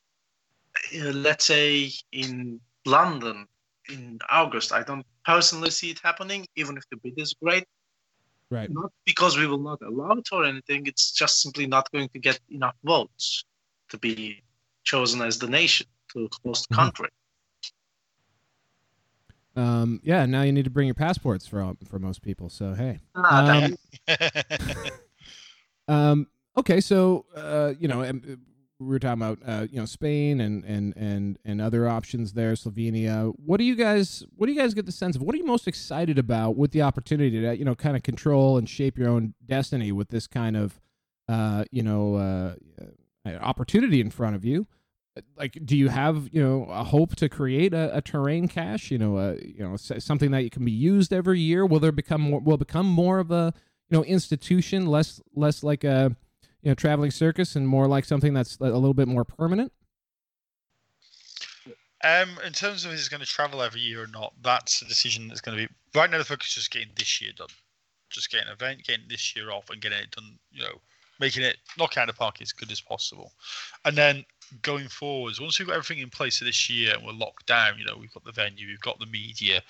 uh, 0.96 1.12
let's 1.12 1.44
say 1.44 1.90
in 2.12 2.60
London, 2.86 3.46
in 3.88 4.18
August. 4.30 4.72
I 4.72 4.82
don't 4.82 5.06
personally 5.24 5.70
see 5.70 5.90
it 5.90 6.00
happening, 6.02 6.46
even 6.56 6.76
if 6.76 6.84
the 6.90 6.96
bid 6.96 7.14
is 7.16 7.34
great. 7.42 7.64
Right. 8.50 8.68
Not 8.70 8.90
because 9.06 9.36
we 9.38 9.46
will 9.46 9.58
not 9.62 9.80
allow 9.82 10.10
it 10.12 10.28
or 10.32 10.44
anything. 10.44 10.86
It's 10.86 11.12
just 11.12 11.40
simply 11.40 11.66
not 11.66 11.90
going 11.92 12.08
to 12.08 12.18
get 12.18 12.40
enough 12.50 12.74
votes 12.82 13.44
to 13.90 13.98
be 13.98 14.42
chosen 14.82 15.22
as 15.22 15.38
the 15.38 15.46
nation 15.48 15.86
to 16.12 16.28
host 16.44 16.68
the 16.68 16.74
Mhm. 16.74 16.78
country. 16.78 17.08
Um, 19.56 20.00
yeah. 20.02 20.26
Now 20.26 20.42
you 20.42 20.52
need 20.52 20.64
to 20.64 20.70
bring 20.70 20.86
your 20.86 20.94
passports 20.94 21.46
for 21.46 21.60
all- 21.60 21.76
for 21.86 21.98
most 21.98 22.22
people. 22.22 22.48
So 22.48 22.74
hey. 22.74 23.00
Ah, 23.14 23.64
Um, 23.64 23.76
Um, 25.88 26.28
okay, 26.56 26.80
so 26.80 27.26
uh, 27.34 27.74
you 27.78 27.88
know, 27.88 28.04
um, 28.04 28.40
we 28.80 28.86
were 28.86 28.98
talking 28.98 29.22
about 29.22 29.38
uh, 29.46 29.66
you 29.70 29.78
know 29.78 29.84
Spain 29.84 30.40
and 30.40 30.64
and 30.64 30.96
and 30.96 31.38
and 31.44 31.60
other 31.60 31.86
options 31.86 32.32
there, 32.32 32.54
Slovenia. 32.54 33.32
What 33.36 33.58
do 33.58 33.64
you 33.64 33.76
guys 33.76 34.24
What 34.36 34.46
do 34.46 34.52
you 34.52 34.58
guys 34.58 34.72
get 34.72 34.86
the 34.86 34.92
sense 34.92 35.14
of? 35.14 35.22
What 35.22 35.34
are 35.34 35.38
you 35.38 35.44
most 35.44 35.68
excited 35.68 36.18
about 36.18 36.56
with 36.56 36.72
the 36.72 36.82
opportunity 36.82 37.40
to 37.42 37.56
you 37.56 37.64
know 37.64 37.74
kind 37.74 37.94
of 37.94 38.02
control 38.02 38.56
and 38.56 38.68
shape 38.68 38.96
your 38.96 39.08
own 39.08 39.34
destiny 39.44 39.92
with 39.92 40.08
this 40.08 40.26
kind 40.26 40.56
of 40.56 40.80
uh, 41.28 41.64
you 41.70 41.82
know 41.82 42.14
uh, 42.14 42.54
uh, 43.26 43.34
opportunity 43.34 44.00
in 44.00 44.10
front 44.10 44.34
of 44.34 44.44
you? 44.44 44.66
Like, 45.36 45.58
do 45.64 45.76
you 45.76 45.88
have 45.88 46.30
you 46.32 46.42
know 46.42 46.64
a 46.70 46.82
hope 46.82 47.16
to 47.16 47.28
create 47.28 47.74
a, 47.74 47.94
a 47.94 48.00
terrain 48.00 48.48
cache? 48.48 48.90
You 48.90 48.98
know, 48.98 49.18
uh, 49.18 49.36
you 49.42 49.62
know 49.62 49.76
something 49.76 50.30
that 50.30 50.50
can 50.52 50.64
be 50.64 50.72
used 50.72 51.12
every 51.12 51.38
year. 51.38 51.66
Will 51.66 51.80
there 51.80 51.92
become 51.92 52.22
more? 52.22 52.40
Will 52.40 52.56
become 52.56 52.86
more 52.86 53.18
of 53.18 53.30
a 53.30 53.52
you 53.90 53.98
know 53.98 54.04
institution, 54.04 54.86
less 54.86 55.20
less 55.34 55.62
like 55.62 55.84
a 55.84 56.16
you 56.62 56.70
know 56.70 56.74
traveling 56.74 57.10
circus, 57.10 57.56
and 57.56 57.66
more 57.66 57.86
like 57.86 58.04
something 58.04 58.34
that's 58.34 58.58
a 58.60 58.64
little 58.64 58.94
bit 58.94 59.08
more 59.08 59.24
permanent? 59.24 59.72
Um, 62.02 62.30
in 62.46 62.52
terms 62.52 62.84
of 62.84 62.92
is 62.92 63.08
going 63.08 63.20
to 63.20 63.26
travel 63.26 63.62
every 63.62 63.80
year 63.80 64.02
or 64.02 64.06
not, 64.06 64.32
that's 64.42 64.80
a 64.80 64.86
decision 64.86 65.28
that's 65.28 65.42
going 65.42 65.58
to 65.58 65.66
be 65.66 65.74
right 65.94 66.10
now. 66.10 66.18
The 66.18 66.24
focus 66.24 66.48
is 66.48 66.54
just 66.54 66.70
getting 66.70 66.88
this 66.96 67.20
year 67.20 67.32
done, 67.36 67.48
just 68.08 68.30
getting 68.30 68.48
an 68.48 68.54
event, 68.54 68.84
getting 68.84 69.04
this 69.08 69.36
year 69.36 69.50
off, 69.50 69.68
and 69.70 69.80
getting 69.80 69.98
it 69.98 70.10
done. 70.10 70.38
You 70.50 70.62
know, 70.62 70.80
making 71.18 71.42
it 71.42 71.58
knock 71.78 71.98
out 71.98 72.08
of 72.08 72.14
the 72.14 72.18
park 72.18 72.40
as 72.40 72.52
good 72.52 72.72
as 72.72 72.80
possible, 72.80 73.32
and 73.84 73.96
then 73.96 74.24
going 74.62 74.88
forwards, 74.88 75.40
once 75.40 75.58
we've 75.58 75.68
got 75.68 75.76
everything 75.76 76.02
in 76.02 76.10
place 76.10 76.38
for 76.38 76.44
this 76.44 76.68
year 76.68 76.94
and 76.94 77.04
we're 77.04 77.12
locked 77.12 77.46
down, 77.46 77.78
you 77.78 77.84
know, 77.84 77.96
we've 77.96 78.12
got 78.12 78.24
the 78.24 78.32
venue, 78.32 78.66
we've 78.66 78.80
got 78.80 78.98
the 78.98 79.06
media 79.06 79.62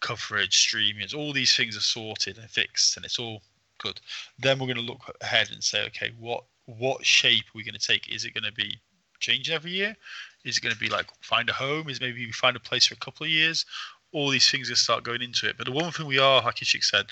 coverage, 0.00 0.56
streaming, 0.56 1.06
all 1.16 1.32
these 1.32 1.56
things 1.56 1.76
are 1.76 1.80
sorted 1.80 2.38
and 2.38 2.48
fixed, 2.50 2.96
and 2.96 3.04
it's 3.04 3.18
all 3.18 3.42
good. 3.78 4.00
Then 4.38 4.58
we're 4.58 4.66
going 4.66 4.76
to 4.76 4.82
look 4.82 5.16
ahead 5.20 5.50
and 5.52 5.62
say, 5.62 5.84
okay, 5.86 6.12
what 6.18 6.44
what 6.66 7.04
shape 7.04 7.44
are 7.46 7.56
we 7.56 7.64
going 7.64 7.78
to 7.78 7.86
take? 7.86 8.12
Is 8.14 8.24
it 8.24 8.34
going 8.34 8.44
to 8.44 8.52
be 8.52 8.78
changing 9.20 9.54
every 9.54 9.70
year? 9.70 9.96
Is 10.44 10.58
it 10.58 10.60
going 10.62 10.74
to 10.74 10.80
be 10.80 10.88
like 10.88 11.06
find 11.20 11.48
a 11.48 11.52
home? 11.52 11.88
Is 11.88 12.00
maybe 12.00 12.26
we 12.26 12.32
find 12.32 12.56
a 12.56 12.60
place 12.60 12.86
for 12.86 12.94
a 12.94 12.98
couple 12.98 13.24
of 13.24 13.30
years? 13.30 13.64
All 14.12 14.30
these 14.30 14.50
things 14.50 14.68
will 14.68 14.76
start 14.76 15.04
going 15.04 15.22
into 15.22 15.48
it. 15.48 15.56
But 15.56 15.66
the 15.66 15.72
one 15.72 15.90
thing 15.92 16.06
we 16.06 16.18
are, 16.18 16.42
like 16.42 16.58
said, 16.58 17.06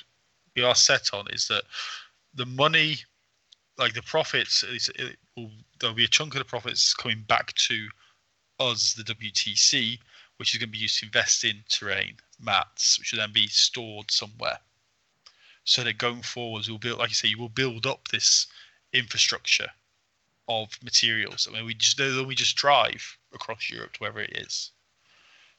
we 0.54 0.62
are 0.62 0.74
set 0.74 1.12
on 1.12 1.26
is 1.30 1.48
that 1.48 1.64
the 2.34 2.46
money, 2.46 2.98
like 3.78 3.94
the 3.94 4.02
profits, 4.02 4.62
it 4.62 5.16
will, 5.36 5.50
there'll 5.80 5.96
be 5.96 6.04
a 6.04 6.08
chunk 6.08 6.34
of 6.34 6.38
the 6.38 6.44
profits 6.44 6.94
coming 6.94 7.24
back 7.26 7.52
to 7.54 7.88
us, 8.60 8.94
the 8.94 9.02
WTC, 9.02 9.98
which 10.38 10.54
is 10.54 10.58
going 10.58 10.68
to 10.68 10.72
be 10.72 10.78
used 10.78 10.98
to 11.00 11.06
invest 11.06 11.44
in 11.44 11.62
terrain 11.68 12.16
mats, 12.40 12.98
which 12.98 13.12
will 13.12 13.20
then 13.20 13.32
be 13.32 13.46
stored 13.48 14.10
somewhere. 14.10 14.58
So 15.66 15.82
that 15.82 15.98
going 15.98 16.22
forwards, 16.22 16.68
we'll 16.68 16.78
build, 16.78 17.00
like 17.00 17.10
you 17.10 17.14
say, 17.14 17.28
you 17.28 17.38
will 17.38 17.48
build 17.48 17.86
up 17.86 18.08
this 18.08 18.46
infrastructure 18.92 19.68
of 20.48 20.70
materials. 20.82 21.48
I 21.50 21.54
mean, 21.54 21.66
we 21.66 21.74
just 21.74 21.98
then 21.98 22.26
we 22.26 22.36
just 22.36 22.56
drive 22.56 23.18
across 23.34 23.68
Europe 23.68 23.92
to 23.94 23.98
wherever 23.98 24.20
it 24.20 24.38
is. 24.38 24.70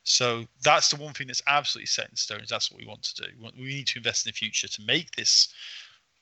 So 0.04 0.46
that's 0.64 0.90
the 0.90 0.96
one 0.96 1.14
thing 1.14 1.28
that's 1.28 1.44
absolutely 1.48 1.88
set 1.88 2.10
in 2.10 2.16
stone. 2.16 2.40
Is 2.40 2.48
that's 2.48 2.72
what 2.72 2.80
we 2.80 2.88
want 2.88 3.04
to 3.04 3.24
do. 3.24 3.28
We, 3.38 3.44
want, 3.44 3.58
we 3.58 3.66
need 3.66 3.88
to 3.88 4.00
invest 4.00 4.26
in 4.26 4.30
the 4.30 4.34
future 4.34 4.70
to 4.70 4.82
make 4.84 5.12
this. 5.16 5.50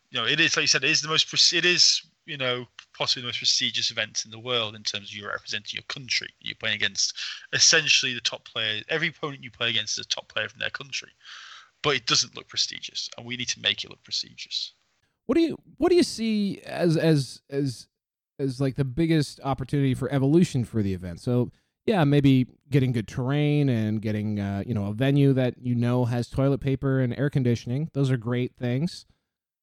You 0.10 0.20
know, 0.20 0.26
it 0.26 0.40
is 0.40 0.58
like 0.58 0.64
you 0.64 0.68
said, 0.68 0.84
it 0.84 0.90
is 0.90 1.02
the 1.02 1.08
most. 1.08 1.32
It 1.54 1.66
is 1.66 2.02
you 2.26 2.38
know 2.38 2.66
possibly 2.98 3.22
the 3.22 3.28
most 3.28 3.38
prestigious 3.38 3.92
event 3.92 4.24
in 4.26 4.32
the 4.32 4.40
world 4.40 4.76
in 4.76 4.82
terms 4.82 5.10
of 5.10 5.16
you 5.16 5.28
representing 5.28 5.78
your 5.78 5.84
country. 5.84 6.30
You're 6.40 6.56
playing 6.56 6.78
against 6.78 7.16
essentially 7.54 8.16
the 8.16 8.22
top 8.22 8.46
player. 8.46 8.82
Every 8.90 9.10
opponent 9.10 9.44
you 9.44 9.52
play 9.52 9.70
against 9.70 10.00
is 10.00 10.06
a 10.08 10.10
top 10.10 10.28
player 10.28 10.50
from 10.50 10.60
their 10.60 10.72
country, 10.72 11.12
but 11.86 11.96
it 11.96 12.08
doesn't 12.08 12.36
look 12.36 12.48
prestigious, 12.48 13.12
and 13.16 13.28
we 13.28 13.38
need 13.38 13.48
to 13.48 13.62
make 13.62 13.84
it 13.84 13.92
look 13.92 14.04
prestigious. 14.04 14.74
What 15.28 15.36
do 15.36 15.42
you 15.42 15.58
What 15.78 15.90
do 15.90 15.96
you 15.96 16.04
see 16.04 16.60
as 16.66 16.98
as 16.98 17.42
as 17.50 17.88
as 18.40 18.60
like 18.60 18.76
the 18.76 18.84
biggest 18.84 19.40
opportunity 19.44 19.94
for 19.94 20.12
evolution 20.12 20.66
for 20.66 20.82
the 20.82 20.96
event? 20.96 21.22
So 21.22 21.52
yeah, 21.86 22.04
maybe 22.04 22.48
getting 22.72 22.92
good 22.92 23.08
terrain 23.08 23.70
and 23.70 24.02
getting 24.02 24.40
uh, 24.40 24.64
you 24.66 24.74
know 24.74 24.88
a 24.88 24.94
venue 24.94 25.32
that 25.34 25.60
you 25.60 25.76
know 25.76 26.06
has 26.06 26.28
toilet 26.28 26.60
paper 26.60 27.00
and 27.00 27.18
air 27.20 27.30
conditioning. 27.30 27.92
Those 27.94 28.10
are 28.10 28.18
great 28.18 28.56
things. 28.58 29.06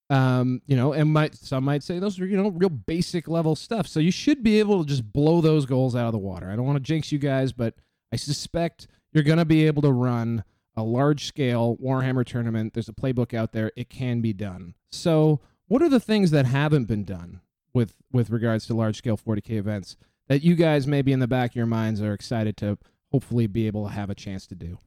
Um, 0.08 0.62
you 0.66 0.76
know, 0.76 0.92
and 0.92 1.12
might 1.12 1.34
some 1.34 1.64
might 1.64 1.82
say 1.82 1.98
those 1.98 2.20
are 2.20 2.26
you 2.26 2.36
know 2.36 2.50
real 2.50 2.70
basic 2.70 3.26
level 3.26 3.56
stuff. 3.56 3.88
So 3.88 3.98
you 3.98 4.12
should 4.12 4.44
be 4.44 4.60
able 4.60 4.84
to 4.84 4.88
just 4.88 5.12
blow 5.12 5.40
those 5.40 5.66
goals 5.66 5.96
out 5.96 6.06
of 6.06 6.12
the 6.12 6.18
water. 6.18 6.48
I 6.48 6.54
don't 6.54 6.66
want 6.66 6.76
to 6.76 6.84
jinx 6.84 7.10
you 7.10 7.18
guys, 7.18 7.52
but 7.52 7.74
I 8.12 8.16
suspect 8.16 8.86
you're 9.12 9.24
going 9.24 9.38
to 9.38 9.44
be 9.44 9.66
able 9.66 9.82
to 9.82 9.90
run 9.90 10.44
a 10.76 10.82
large 10.82 11.26
scale 11.26 11.76
Warhammer 11.82 12.24
tournament. 12.24 12.74
There's 12.74 12.88
a 12.88 12.94
playbook 12.94 13.34
out 13.34 13.52
there. 13.52 13.72
It 13.76 13.90
can 13.90 14.20
be 14.20 14.32
done. 14.32 14.74
So, 14.90 15.40
what 15.68 15.82
are 15.82 15.88
the 15.88 16.00
things 16.00 16.30
that 16.30 16.46
haven't 16.46 16.84
been 16.84 17.04
done 17.04 17.40
with 17.72 17.94
with 18.12 18.30
regards 18.30 18.66
to 18.66 18.74
large 18.74 18.96
scale 18.96 19.16
40k 19.16 19.52
events 19.52 19.96
that 20.28 20.42
you 20.42 20.54
guys 20.54 20.86
maybe 20.86 21.12
in 21.12 21.20
the 21.20 21.26
back 21.26 21.52
of 21.52 21.56
your 21.56 21.66
minds 21.66 22.00
are 22.00 22.12
excited 22.12 22.56
to 22.58 22.78
hopefully 23.10 23.46
be 23.46 23.66
able 23.66 23.86
to 23.86 23.92
have 23.92 24.10
a 24.10 24.14
chance 24.14 24.46
to 24.46 24.54
do? 24.54 24.78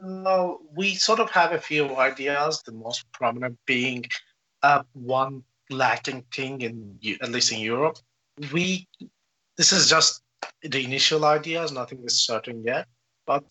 Well, 0.00 0.60
we 0.74 0.94
sort 0.94 1.20
of 1.20 1.30
have 1.30 1.52
a 1.52 1.58
few 1.58 1.96
ideas. 1.96 2.62
The 2.64 2.72
most 2.72 3.10
prominent 3.12 3.58
being 3.66 4.04
uh, 4.62 4.82
one 4.92 5.42
lacking 5.70 6.24
thing 6.32 6.60
in 6.60 6.98
at 7.20 7.30
least 7.30 7.52
in 7.52 7.60
Europe. 7.60 7.98
We 8.52 8.88
this 9.56 9.72
is 9.72 9.88
just 9.88 10.22
the 10.62 10.84
initial 10.84 11.24
ideas. 11.24 11.72
Nothing 11.72 12.02
is 12.04 12.22
certain 12.22 12.62
yet. 12.64 12.86
But 13.26 13.44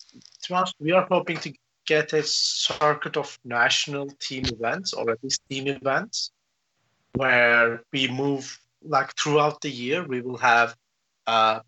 to 0.44 0.72
we 0.80 0.92
are 0.92 1.06
hoping 1.10 1.38
to 1.38 1.52
get 1.86 2.12
a 2.12 2.22
circuit 2.22 3.16
of 3.16 3.38
national 3.44 4.08
team 4.20 4.44
events 4.46 4.92
or 4.92 5.10
at 5.10 5.22
least 5.22 5.42
team 5.48 5.66
events 5.66 6.30
where 7.14 7.82
we 7.92 8.08
move 8.08 8.58
like 8.82 9.14
throughout 9.16 9.60
the 9.60 9.70
year. 9.70 10.06
We 10.06 10.20
will 10.20 10.38
have 10.38 10.76
uh, 11.26 11.60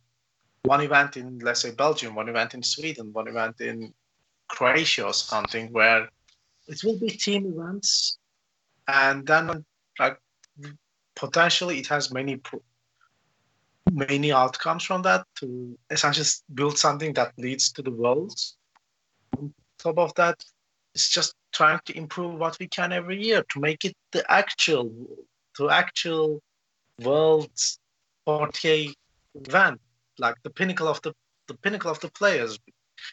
one 0.63 0.81
event 0.81 1.17
in 1.17 1.39
let's 1.39 1.61
say 1.61 1.73
Belgium, 1.73 2.15
one 2.15 2.29
event 2.29 2.55
in 2.55 2.63
Sweden, 2.63 3.13
one 3.13 3.29
event 3.29 3.61
in 3.61 3.93
Croatia 4.49 5.07
or 5.07 5.13
something 5.13 5.73
where 5.73 6.09
it 6.67 6.83
will 6.85 6.99
be 6.99 7.09
team 7.09 7.47
events, 7.47 8.19
and 8.89 9.27
then 9.27 9.65
like 9.99 10.19
potentially 11.15 11.79
it 11.79 11.87
has 11.89 12.13
many 12.13 12.37
pro- 12.37 12.63
many 13.95 14.33
outcomes 14.33 14.83
from 14.83 15.03
that 15.03 15.25
to 15.37 15.79
essentially 15.91 16.27
build 16.53 16.77
something 16.77 17.13
that 17.15 17.33
leads 17.39 17.71
to 17.73 17.83
the 17.83 17.91
worlds. 17.91 18.57
On 19.39 19.55
top 19.79 19.99
of 19.99 20.15
that, 20.17 20.45
it's 20.95 21.09
just 21.09 21.35
trying 21.53 21.79
to 21.85 21.97
improve 21.97 22.35
what 22.35 22.59
we 22.59 22.67
can 22.67 22.93
every 22.93 23.23
year 23.23 23.45
to 23.51 23.61
make 23.61 23.85
it 23.85 23.95
the 24.13 24.25
actual 24.31 24.91
the 25.59 25.69
actual 25.69 26.43
world's 27.01 27.79
40k 28.27 28.93
event, 29.35 29.81
like 30.19 30.35
the 30.43 30.51
pinnacle 30.51 30.89
of 30.89 31.01
the 31.03 31.13
the 31.47 31.55
pinnacle 31.55 31.91
of 31.91 32.01
the 32.01 32.11
players 32.11 32.59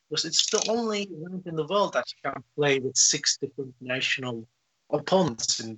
because 0.09 0.25
it's 0.25 0.49
the 0.49 0.63
only 0.69 1.03
event 1.03 1.45
in 1.45 1.55
the 1.55 1.67
world 1.67 1.93
that 1.93 2.05
you 2.11 2.31
can 2.31 2.43
play 2.55 2.79
with 2.79 2.95
six 2.95 3.37
different 3.37 3.73
national 3.81 4.47
opponents 4.89 5.59
in 5.59 5.77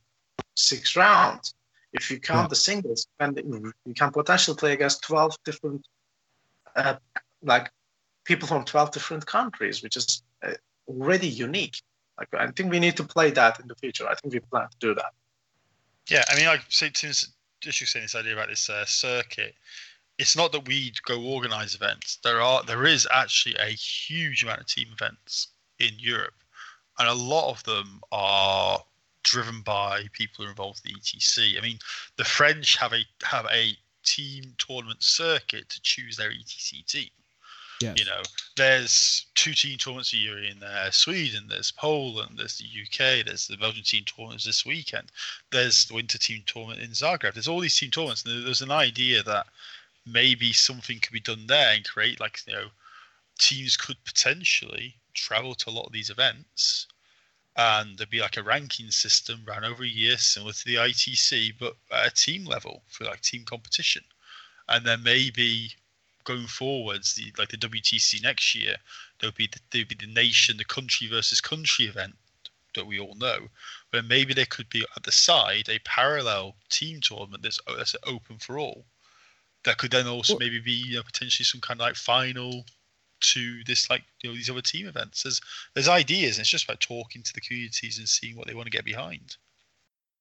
six 0.55 0.95
rounds. 0.95 1.55
If 1.93 2.09
you 2.09 2.19
count 2.19 2.45
Yeah. 2.45 2.47
the 2.47 2.55
singles, 2.55 3.07
and 3.19 3.37
you 3.85 3.93
can 3.93 4.11
potentially 4.11 4.57
play 4.57 4.73
against 4.73 5.03
twelve 5.03 5.35
different, 5.45 5.85
uh, 6.75 6.95
like 7.43 7.71
people 8.25 8.47
from 8.47 8.65
twelve 8.65 8.91
different 8.91 9.25
countries, 9.25 9.83
which 9.83 9.95
is 9.95 10.23
uh, 10.43 10.53
already 10.87 11.27
unique. 11.27 11.81
Like 12.17 12.29
I 12.33 12.47
think 12.51 12.71
we 12.71 12.79
need 12.79 12.97
to 12.97 13.03
play 13.03 13.31
that 13.31 13.59
in 13.59 13.67
the 13.67 13.75
future. 13.75 14.07
I 14.07 14.15
think 14.15 14.33
we 14.33 14.39
plan 14.39 14.67
to 14.69 14.77
do 14.79 14.95
that. 14.95 15.13
Yeah, 16.09 16.23
I 16.29 16.35
mean, 16.35 16.47
like 16.47 16.61
since 16.69 17.01
just 17.61 17.79
you 17.79 17.87
saying 17.87 18.05
this 18.05 18.15
idea 18.15 18.33
about 18.33 18.49
this 18.49 18.69
uh, 18.69 18.85
circuit, 18.85 19.55
it's 20.17 20.35
not 20.35 20.51
that 20.51 20.67
we 20.67 20.93
go 21.05 21.21
organize 21.23 21.75
events. 21.75 22.17
There 22.23 22.41
are 22.41 22.63
there 22.63 22.85
is 22.85 23.07
actually 23.13 23.55
a 23.55 23.67
huge 23.67 24.43
amount 24.43 24.61
of 24.61 24.67
team 24.67 24.87
events 24.91 25.49
in 25.79 25.91
Europe, 25.97 26.43
and 26.97 27.07
a 27.07 27.13
lot 27.13 27.51
of 27.51 27.63
them 27.63 28.01
are 28.11 28.83
driven 29.23 29.61
by 29.61 30.05
people 30.13 30.43
who 30.43 30.47
are 30.47 30.51
involved 30.51 30.81
with 30.83 30.93
the 30.93 30.99
ETC. 30.99 31.57
I 31.57 31.61
mean, 31.61 31.79
the 32.17 32.23
French 32.23 32.75
have 32.77 32.93
a 32.93 33.03
have 33.23 33.47
a 33.51 33.77
team 34.03 34.53
tournament 34.57 35.01
circuit 35.01 35.69
to 35.69 35.81
choose 35.81 36.17
their 36.17 36.31
ETC 36.31 36.85
team. 36.85 37.09
Yes. 37.81 37.99
You 37.99 38.05
know, 38.05 38.21
there's 38.55 39.25
two 39.35 39.53
team 39.53 39.77
tournaments 39.77 40.13
a 40.13 40.17
year 40.17 40.41
in 40.41 40.63
uh, 40.63 40.89
Sweden, 40.91 41.45
there's 41.49 41.71
Poland, 41.71 42.37
there's 42.37 42.57
the 42.57 42.65
UK, 42.65 43.25
there's 43.25 43.47
the 43.47 43.57
Belgian 43.57 43.83
team 43.83 44.05
tournaments 44.05 44.45
this 44.45 44.65
weekend, 44.65 45.11
there's 45.51 45.85
the 45.85 45.95
winter 45.95 46.17
team 46.17 46.43
tournament 46.45 46.81
in 46.81 46.91
Zagreb. 46.91 47.33
There's 47.33 47.47
all 47.47 47.59
these 47.59 47.75
team 47.75 47.91
tournaments, 47.91 48.23
and 48.23 48.45
there's 48.45 48.61
an 48.61 48.71
idea 48.71 49.23
that 49.23 49.47
maybe 50.05 50.53
something 50.53 50.99
could 50.99 51.13
be 51.13 51.19
done 51.19 51.47
there 51.47 51.73
and 51.73 51.87
create 51.87 52.19
like 52.19 52.39
you 52.45 52.53
know 52.53 52.67
teams 53.39 53.77
could 53.77 53.97
potentially 54.03 54.95
travel 55.13 55.55
to 55.55 55.69
a 55.69 55.71
lot 55.71 55.85
of 55.85 55.93
these 55.93 56.09
events 56.09 56.87
and 57.55 57.97
there'd 57.97 58.09
be 58.09 58.21
like 58.21 58.37
a 58.37 58.43
ranking 58.43 58.89
system 58.89 59.41
ran 59.45 59.63
over 59.63 59.83
a 59.83 59.87
year 59.87 60.17
similar 60.17 60.53
to 60.53 60.65
the 60.65 60.75
ITC 60.75 61.53
but 61.59 61.75
at 61.91 62.07
a 62.07 62.13
team 62.13 62.45
level 62.45 62.83
for 62.87 63.05
like 63.05 63.21
team 63.21 63.43
competition. 63.45 64.03
And 64.69 64.85
then 64.85 65.03
maybe 65.03 65.71
going 66.23 66.47
forwards 66.47 67.13
the 67.15 67.33
like 67.37 67.49
the 67.49 67.57
WTC 67.57 68.23
next 68.23 68.55
year 68.55 68.77
there'll 69.19 69.35
be 69.35 69.47
the, 69.47 69.59
there'll 69.71 69.87
be 69.87 69.95
the 69.99 70.07
nation 70.13 70.57
the 70.57 70.65
country 70.65 71.07
versus 71.07 71.41
country 71.41 71.85
event 71.85 72.15
that 72.75 72.87
we 72.87 72.97
all 72.97 73.13
know 73.15 73.49
but 73.93 74.05
maybe 74.05 74.33
there 74.33 74.47
could 74.47 74.67
be 74.69 74.83
at 74.95 75.03
the 75.03 75.11
side 75.11 75.69
a 75.69 75.77
parallel 75.79 76.55
team 76.69 76.99
tournament 76.99 77.43
that's, 77.43 77.59
that's 77.77 77.95
open 78.07 78.39
for 78.39 78.57
all. 78.57 78.83
That 79.65 79.77
could 79.77 79.91
then 79.91 80.07
also 80.07 80.33
Well- 80.33 80.39
maybe 80.39 80.59
be 80.59 80.71
you 80.71 80.95
know, 80.95 81.03
potentially 81.03 81.45
some 81.45 81.61
kind 81.61 81.79
of 81.79 81.85
like 81.85 81.95
final 81.95 82.65
to 83.33 83.63
this 83.65 83.89
like 83.89 84.03
you 84.21 84.29
know 84.29 84.35
these 84.35 84.49
other 84.49 84.61
team 84.61 84.87
events. 84.87 85.23
There's 85.23 85.41
there's 85.73 85.89
ideas, 85.89 86.39
it's 86.39 86.49
just 86.49 86.65
about 86.65 86.79
talking 86.79 87.23
to 87.23 87.33
the 87.33 87.41
communities 87.41 87.97
and 87.97 88.07
seeing 88.07 88.35
what 88.37 88.47
they 88.47 88.53
want 88.53 88.65
to 88.65 88.71
get 88.71 88.85
behind. 88.85 89.37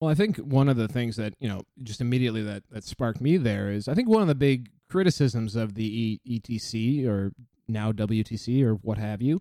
Well, 0.00 0.10
I 0.10 0.14
think 0.14 0.38
one 0.38 0.68
of 0.68 0.76
the 0.76 0.88
things 0.88 1.16
that 1.16 1.34
you 1.38 1.48
know 1.48 1.62
just 1.82 2.00
immediately 2.00 2.42
that 2.42 2.64
that 2.70 2.84
sparked 2.84 3.20
me 3.20 3.36
there 3.36 3.70
is 3.70 3.88
I 3.88 3.94
think 3.94 4.08
one 4.08 4.22
of 4.22 4.28
the 4.28 4.34
big 4.34 4.70
criticisms 4.88 5.56
of 5.56 5.74
the 5.74 6.20
ETC 6.28 7.06
or 7.06 7.32
now 7.68 7.92
WTC 7.92 8.62
or 8.64 8.74
what 8.74 8.98
have 8.98 9.22
you 9.22 9.40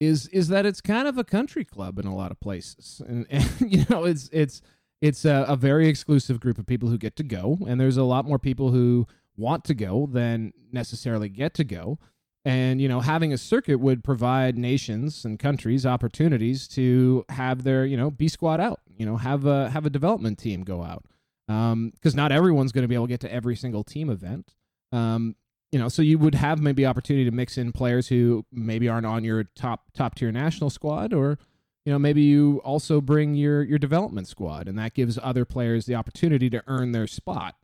is 0.00 0.26
is 0.28 0.48
that 0.48 0.66
it's 0.66 0.80
kind 0.80 1.08
of 1.08 1.18
a 1.18 1.24
country 1.24 1.64
club 1.64 1.98
in 1.98 2.06
a 2.06 2.14
lot 2.14 2.30
of 2.30 2.40
places, 2.40 3.02
and, 3.06 3.26
and 3.30 3.48
you 3.60 3.84
know 3.90 4.04
it's 4.04 4.28
it's 4.32 4.62
it's 5.00 5.24
a, 5.24 5.44
a 5.48 5.56
very 5.56 5.88
exclusive 5.88 6.40
group 6.40 6.58
of 6.58 6.66
people 6.66 6.88
who 6.88 6.98
get 6.98 7.16
to 7.16 7.22
go, 7.22 7.58
and 7.66 7.80
there's 7.80 7.96
a 7.96 8.04
lot 8.04 8.24
more 8.24 8.38
people 8.38 8.70
who 8.70 9.06
want 9.36 9.64
to 9.64 9.74
go 9.74 10.08
than 10.10 10.52
necessarily 10.72 11.28
get 11.28 11.54
to 11.54 11.64
go. 11.64 11.98
And 12.44 12.80
you 12.80 12.88
know, 12.88 13.00
having 13.00 13.32
a 13.32 13.38
circuit 13.38 13.78
would 13.78 14.02
provide 14.02 14.56
nations 14.56 15.24
and 15.24 15.38
countries 15.38 15.84
opportunities 15.84 16.66
to 16.68 17.24
have 17.28 17.64
their 17.64 17.84
you 17.84 17.96
know 17.96 18.10
B 18.10 18.28
squad 18.28 18.60
out. 18.60 18.80
You 18.96 19.06
know, 19.06 19.16
have 19.16 19.44
a 19.44 19.70
have 19.70 19.86
a 19.86 19.90
development 19.90 20.38
team 20.38 20.62
go 20.62 20.82
out 20.82 21.04
because 21.46 22.14
not 22.14 22.30
everyone's 22.30 22.72
going 22.72 22.82
to 22.82 22.88
be 22.88 22.94
able 22.94 23.06
to 23.06 23.12
get 23.12 23.20
to 23.20 23.32
every 23.32 23.56
single 23.56 23.82
team 23.82 24.10
event. 24.10 24.54
Um, 24.92 25.34
you 25.72 25.78
know, 25.78 25.88
so 25.88 26.02
you 26.02 26.18
would 26.18 26.34
have 26.34 26.60
maybe 26.60 26.86
opportunity 26.86 27.24
to 27.24 27.30
mix 27.30 27.58
in 27.58 27.72
players 27.72 28.08
who 28.08 28.44
maybe 28.52 28.88
aren't 28.88 29.06
on 29.06 29.24
your 29.24 29.44
top 29.44 29.84
top 29.94 30.14
tier 30.14 30.32
national 30.32 30.70
squad, 30.70 31.12
or 31.12 31.38
you 31.84 31.92
know, 31.92 31.98
maybe 31.98 32.22
you 32.22 32.60
also 32.64 33.00
bring 33.00 33.34
your 33.34 33.62
your 33.62 33.78
development 33.78 34.28
squad, 34.28 34.68
and 34.68 34.78
that 34.78 34.94
gives 34.94 35.18
other 35.22 35.44
players 35.44 35.86
the 35.86 35.94
opportunity 35.94 36.48
to 36.50 36.62
earn 36.66 36.92
their 36.92 37.06
spot. 37.06 37.56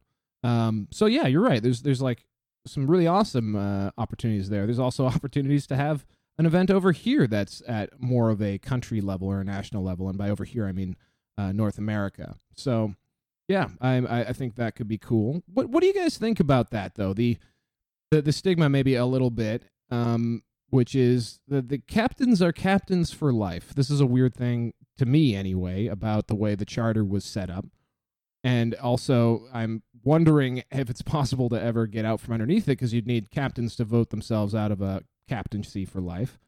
Um, 0.43 0.89
so 0.91 1.07
yeah, 1.07 1.27
you're 1.27 1.43
right. 1.43 1.63
There's 1.63 1.83
there's 1.83 2.03
like 2.03 2.25
some 2.67 2.87
really 2.87 3.07
awesome 3.07 3.57
uh, 3.57 3.91
opportunities 3.99 4.49
there. 4.49 4.67
There's 4.67 4.79
also 4.79 5.07
opportunities 5.17 5.67
to 5.69 5.77
have 5.77 6.05
an 6.39 6.47
event 6.47 6.71
over 6.71 6.93
here 6.93 7.27
that's 7.27 7.63
at 7.69 8.01
more 8.01 8.31
of 8.31 8.43
a 8.43 8.59
country 8.59 9.01
level 9.01 9.29
or 9.29 9.41
a 9.41 9.45
national 9.45 9.83
level, 9.83 10.09
and 10.09 10.19
by 10.19 10.31
over 10.31 10.45
here 10.45 10.67
I 10.67 10.73
mean 10.73 10.97
uh, 11.39 11.53
North 11.53 11.79
America. 11.79 12.37
So 12.57 12.95
yeah, 13.49 13.69
I, 13.81 13.97
I 13.97 14.33
think 14.33 14.57
that 14.57 14.75
could 14.75 14.89
be 14.89 14.99
cool. 14.99 15.43
What 15.53 15.69
what 15.69 15.81
do 15.81 15.87
you 15.87 15.95
guys 15.95 16.17
think 16.17 16.41
about 16.41 16.71
that 16.71 16.95
though? 16.95 17.13
The 17.13 17.39
the, 18.11 18.23
the 18.23 18.33
stigma 18.33 18.69
maybe 18.69 18.95
a 18.95 19.07
little 19.07 19.31
bit, 19.31 19.65
um, 19.91 20.43
which 20.71 20.95
is 20.95 21.41
the 21.47 21.61
the 21.63 21.79
captains 21.79 22.41
are 22.41 22.53
captains 22.53 23.13
for 23.13 23.33
life. 23.33 23.75
This 23.75 23.91
is 23.91 24.01
a 24.01 24.07
weird 24.07 24.35
thing 24.35 24.73
to 24.97 25.07
me 25.07 25.35
anyway 25.35 25.87
about 25.87 26.29
the 26.29 26.35
way 26.35 26.55
the 26.55 26.65
charter 26.65 27.05
was 27.05 27.25
set 27.25 27.51
up. 27.51 27.67
And 28.45 28.75
also, 28.75 29.47
I'm 29.55 29.83
wondering 30.05 30.63
if 30.71 30.91
it's 30.91 31.01
possible 31.01 31.49
to 31.49 31.61
ever 31.61 31.87
get 31.87 32.05
out 32.05 32.21
from 32.21 32.35
underneath 32.35 32.65
it 32.65 32.73
because 32.73 32.93
you'd 32.93 33.07
need 33.07 33.31
captains 33.31 33.75
to 33.77 33.85
vote 33.85 34.11
themselves 34.11 34.55
out 34.55 34.71
of 34.71 34.83
a 34.83 35.03
captaincy 35.27 35.87
for 35.87 36.03
life. 36.03 36.39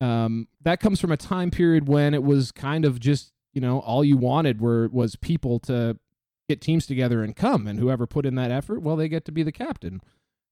Um, 0.00 0.48
that 0.62 0.80
comes 0.80 1.00
from 1.00 1.12
a 1.12 1.16
time 1.16 1.52
period 1.52 1.86
when 1.86 2.14
it 2.14 2.24
was 2.24 2.50
kind 2.52 2.84
of 2.84 3.00
just 3.00 3.32
you 3.54 3.60
know 3.60 3.78
all 3.78 4.04
you 4.04 4.16
wanted 4.18 4.60
were 4.60 4.88
was 4.88 5.16
people 5.16 5.58
to 5.60 5.98
get 6.48 6.60
teams 6.60 6.84
together 6.84 7.22
and 7.22 7.34
come, 7.34 7.66
and 7.66 7.78
whoever 7.78 8.06
put 8.06 8.26
in 8.26 8.34
that 8.34 8.50
effort, 8.50 8.82
well, 8.82 8.96
they 8.96 9.08
get 9.08 9.24
to 9.24 9.32
be 9.32 9.42
the 9.42 9.52
captain. 9.52 10.00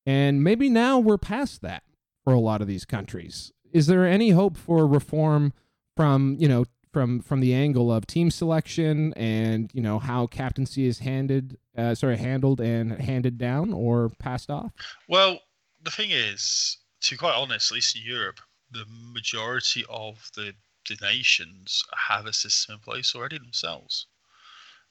And 0.07 0.43
maybe 0.43 0.69
now 0.69 0.99
we're 0.99 1.19
past 1.19 1.61
that 1.63 1.83
for 2.23 2.33
a 2.33 2.41
lot 2.41 2.63
of 2.63 2.69
these 2.69 2.85
countries. 2.85 3.53
Is 3.73 3.87
there 3.87 4.07
any 4.07 4.31
hope 4.31 4.57
for 4.57 4.87
reform 4.87 5.53
from 5.97 6.37
you 6.39 6.49
know 6.49 6.65
from 6.95 7.21
from 7.21 7.41
the 7.41 7.53
angle 7.53 7.93
of 7.93 8.07
team 8.07 8.31
selection 8.31 9.13
and 9.15 9.71
you 9.75 9.83
know 9.83 9.99
how 9.99 10.27
captaincy 10.29 10.87
is 10.87 11.01
handed 11.01 11.59
uh, 11.77 11.95
sorry 11.95 12.17
handled 12.17 12.61
and 12.61 12.93
handed 12.93 13.37
down 13.37 13.75
or 13.75 14.11
passed 14.21 14.49
off? 14.49 14.73
Well, 15.09 15.41
the 15.83 15.91
thing 15.91 16.11
is, 16.13 16.79
to 17.03 17.15
be 17.15 17.19
quite 17.19 17.35
honest, 17.35 17.71
at 17.71 17.75
least 17.75 17.97
in 17.97 18.03
Europe, 18.03 18.41
the 18.71 18.85
majority 19.13 19.85
of 19.91 20.31
the, 20.35 20.55
the 20.89 20.97
nations 21.03 21.83
have 21.97 22.27
a 22.27 22.33
system 22.33 22.77
in 22.77 22.81
place 22.81 23.15
already 23.15 23.39
themselves. 23.39 24.07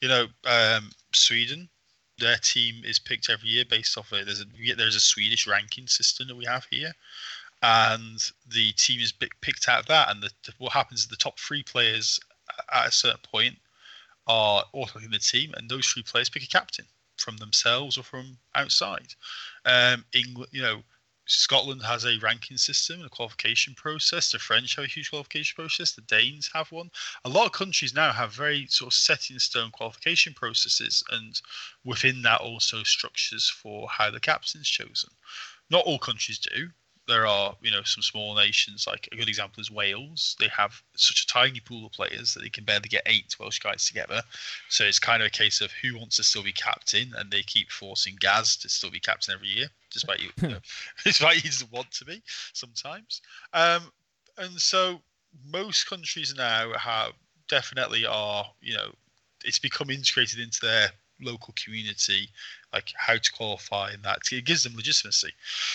You 0.01 0.09
know, 0.09 0.27
um, 0.45 0.91
Sweden, 1.13 1.69
their 2.19 2.35
team 2.37 2.83
is 2.85 2.99
picked 2.99 3.29
every 3.29 3.49
year 3.49 3.63
based 3.67 3.97
off 3.97 4.11
it. 4.11 4.25
There's 4.25 4.41
a 4.41 4.75
there's 4.75 4.95
a 4.95 4.99
Swedish 4.99 5.47
ranking 5.47 5.87
system 5.87 6.27
that 6.27 6.35
we 6.35 6.45
have 6.45 6.65
here, 6.69 6.93
and 7.63 8.31
the 8.49 8.73
team 8.73 8.99
is 8.99 9.13
picked 9.41 9.69
out 9.69 9.79
of 9.79 9.85
that. 9.87 10.11
And 10.11 10.21
the, 10.21 10.29
what 10.57 10.73
happens 10.73 11.01
is 11.01 11.07
the 11.07 11.15
top 11.15 11.39
three 11.39 11.63
players 11.63 12.19
at 12.73 12.87
a 12.87 12.91
certain 12.91 13.21
point 13.23 13.55
are 14.27 14.65
automatically 14.73 15.05
in 15.05 15.11
the 15.11 15.19
team, 15.19 15.53
and 15.55 15.69
those 15.69 15.87
three 15.87 16.03
players 16.03 16.29
pick 16.29 16.43
a 16.43 16.47
captain 16.47 16.85
from 17.17 17.37
themselves 17.37 17.97
or 17.97 18.03
from 18.03 18.37
outside. 18.55 19.13
Um, 19.65 20.03
England, 20.13 20.49
you 20.51 20.61
know, 20.61 20.83
Scotland 21.25 21.81
has 21.83 22.03
a 22.03 22.19
ranking 22.19 22.57
system 22.57 22.97
and 22.97 23.05
a 23.05 23.09
qualification 23.09 23.73
process. 23.75 24.29
The 24.29 24.39
French 24.39 24.75
have 24.75 24.83
a 24.83 24.89
huge 24.89 25.09
qualification 25.09 25.55
process. 25.55 25.93
The 25.93 26.01
Danes 26.01 26.49
have 26.53 26.69
one. 26.69 26.91
A 27.23 27.29
lot 27.29 27.45
of 27.45 27.53
countries 27.53 27.93
now 27.93 28.11
have 28.11 28.33
very 28.33 28.67
sort 28.67 28.89
of 28.89 28.93
set 28.93 29.29
in 29.29 29.39
stone 29.39 29.71
qualification 29.71 30.33
processes, 30.33 31.01
and 31.11 31.41
within 31.85 32.21
that 32.23 32.41
also 32.41 32.83
structures 32.83 33.49
for 33.49 33.87
how 33.87 34.11
the 34.11 34.19
captain's 34.19 34.67
chosen. 34.67 35.11
Not 35.69 35.85
all 35.85 35.97
countries 35.97 36.39
do. 36.39 36.71
There 37.07 37.27
are, 37.27 37.55
you 37.61 37.71
know, 37.71 37.83
some 37.83 38.01
small 38.01 38.35
nations. 38.35 38.87
Like 38.87 39.09
a 39.11 39.15
good 39.15 39.27
example 39.27 39.61
is 39.61 39.69
Wales. 39.69 40.35
They 40.39 40.47
have 40.47 40.81
such 40.95 41.23
a 41.23 41.27
tiny 41.27 41.59
pool 41.59 41.85
of 41.85 41.91
players 41.91 42.33
that 42.33 42.41
they 42.41 42.49
can 42.49 42.63
barely 42.63 42.87
get 42.87 43.03
eight 43.05 43.35
Welsh 43.39 43.59
guys 43.59 43.85
together. 43.85 44.21
So 44.69 44.85
it's 44.85 44.99
kind 44.99 45.21
of 45.21 45.27
a 45.27 45.31
case 45.31 45.61
of 45.61 45.71
who 45.71 45.97
wants 45.97 46.15
to 46.17 46.23
still 46.23 46.43
be 46.43 46.53
captain, 46.53 47.13
and 47.17 47.29
they 47.29 47.43
keep 47.43 47.71
forcing 47.71 48.15
Gaz 48.19 48.55
to 48.57 48.69
still 48.69 48.91
be 48.91 48.99
captain 48.99 49.33
every 49.33 49.49
year, 49.49 49.67
despite 49.91 50.21
you, 50.21 50.29
you 50.41 50.49
know, 50.49 50.59
despite 51.03 51.37
he 51.37 51.49
doesn't 51.49 51.71
want 51.71 51.91
to 51.91 52.05
be 52.05 52.21
sometimes. 52.53 53.21
Um, 53.53 53.91
and 54.37 54.59
so 54.59 55.01
most 55.51 55.89
countries 55.89 56.33
now 56.37 56.71
have 56.77 57.13
definitely 57.47 58.05
are, 58.05 58.45
you 58.61 58.75
know, 58.75 58.91
it's 59.43 59.59
become 59.59 59.89
integrated 59.89 60.39
into 60.39 60.59
their 60.61 60.89
local 61.21 61.53
community, 61.55 62.29
like 62.73 62.91
how 62.97 63.15
to 63.17 63.31
qualify 63.31 63.91
in 63.93 64.01
that 64.01 64.19
it 64.31 64.45
gives 64.45 64.63
them 64.63 64.75
legitimacy. 64.75 65.29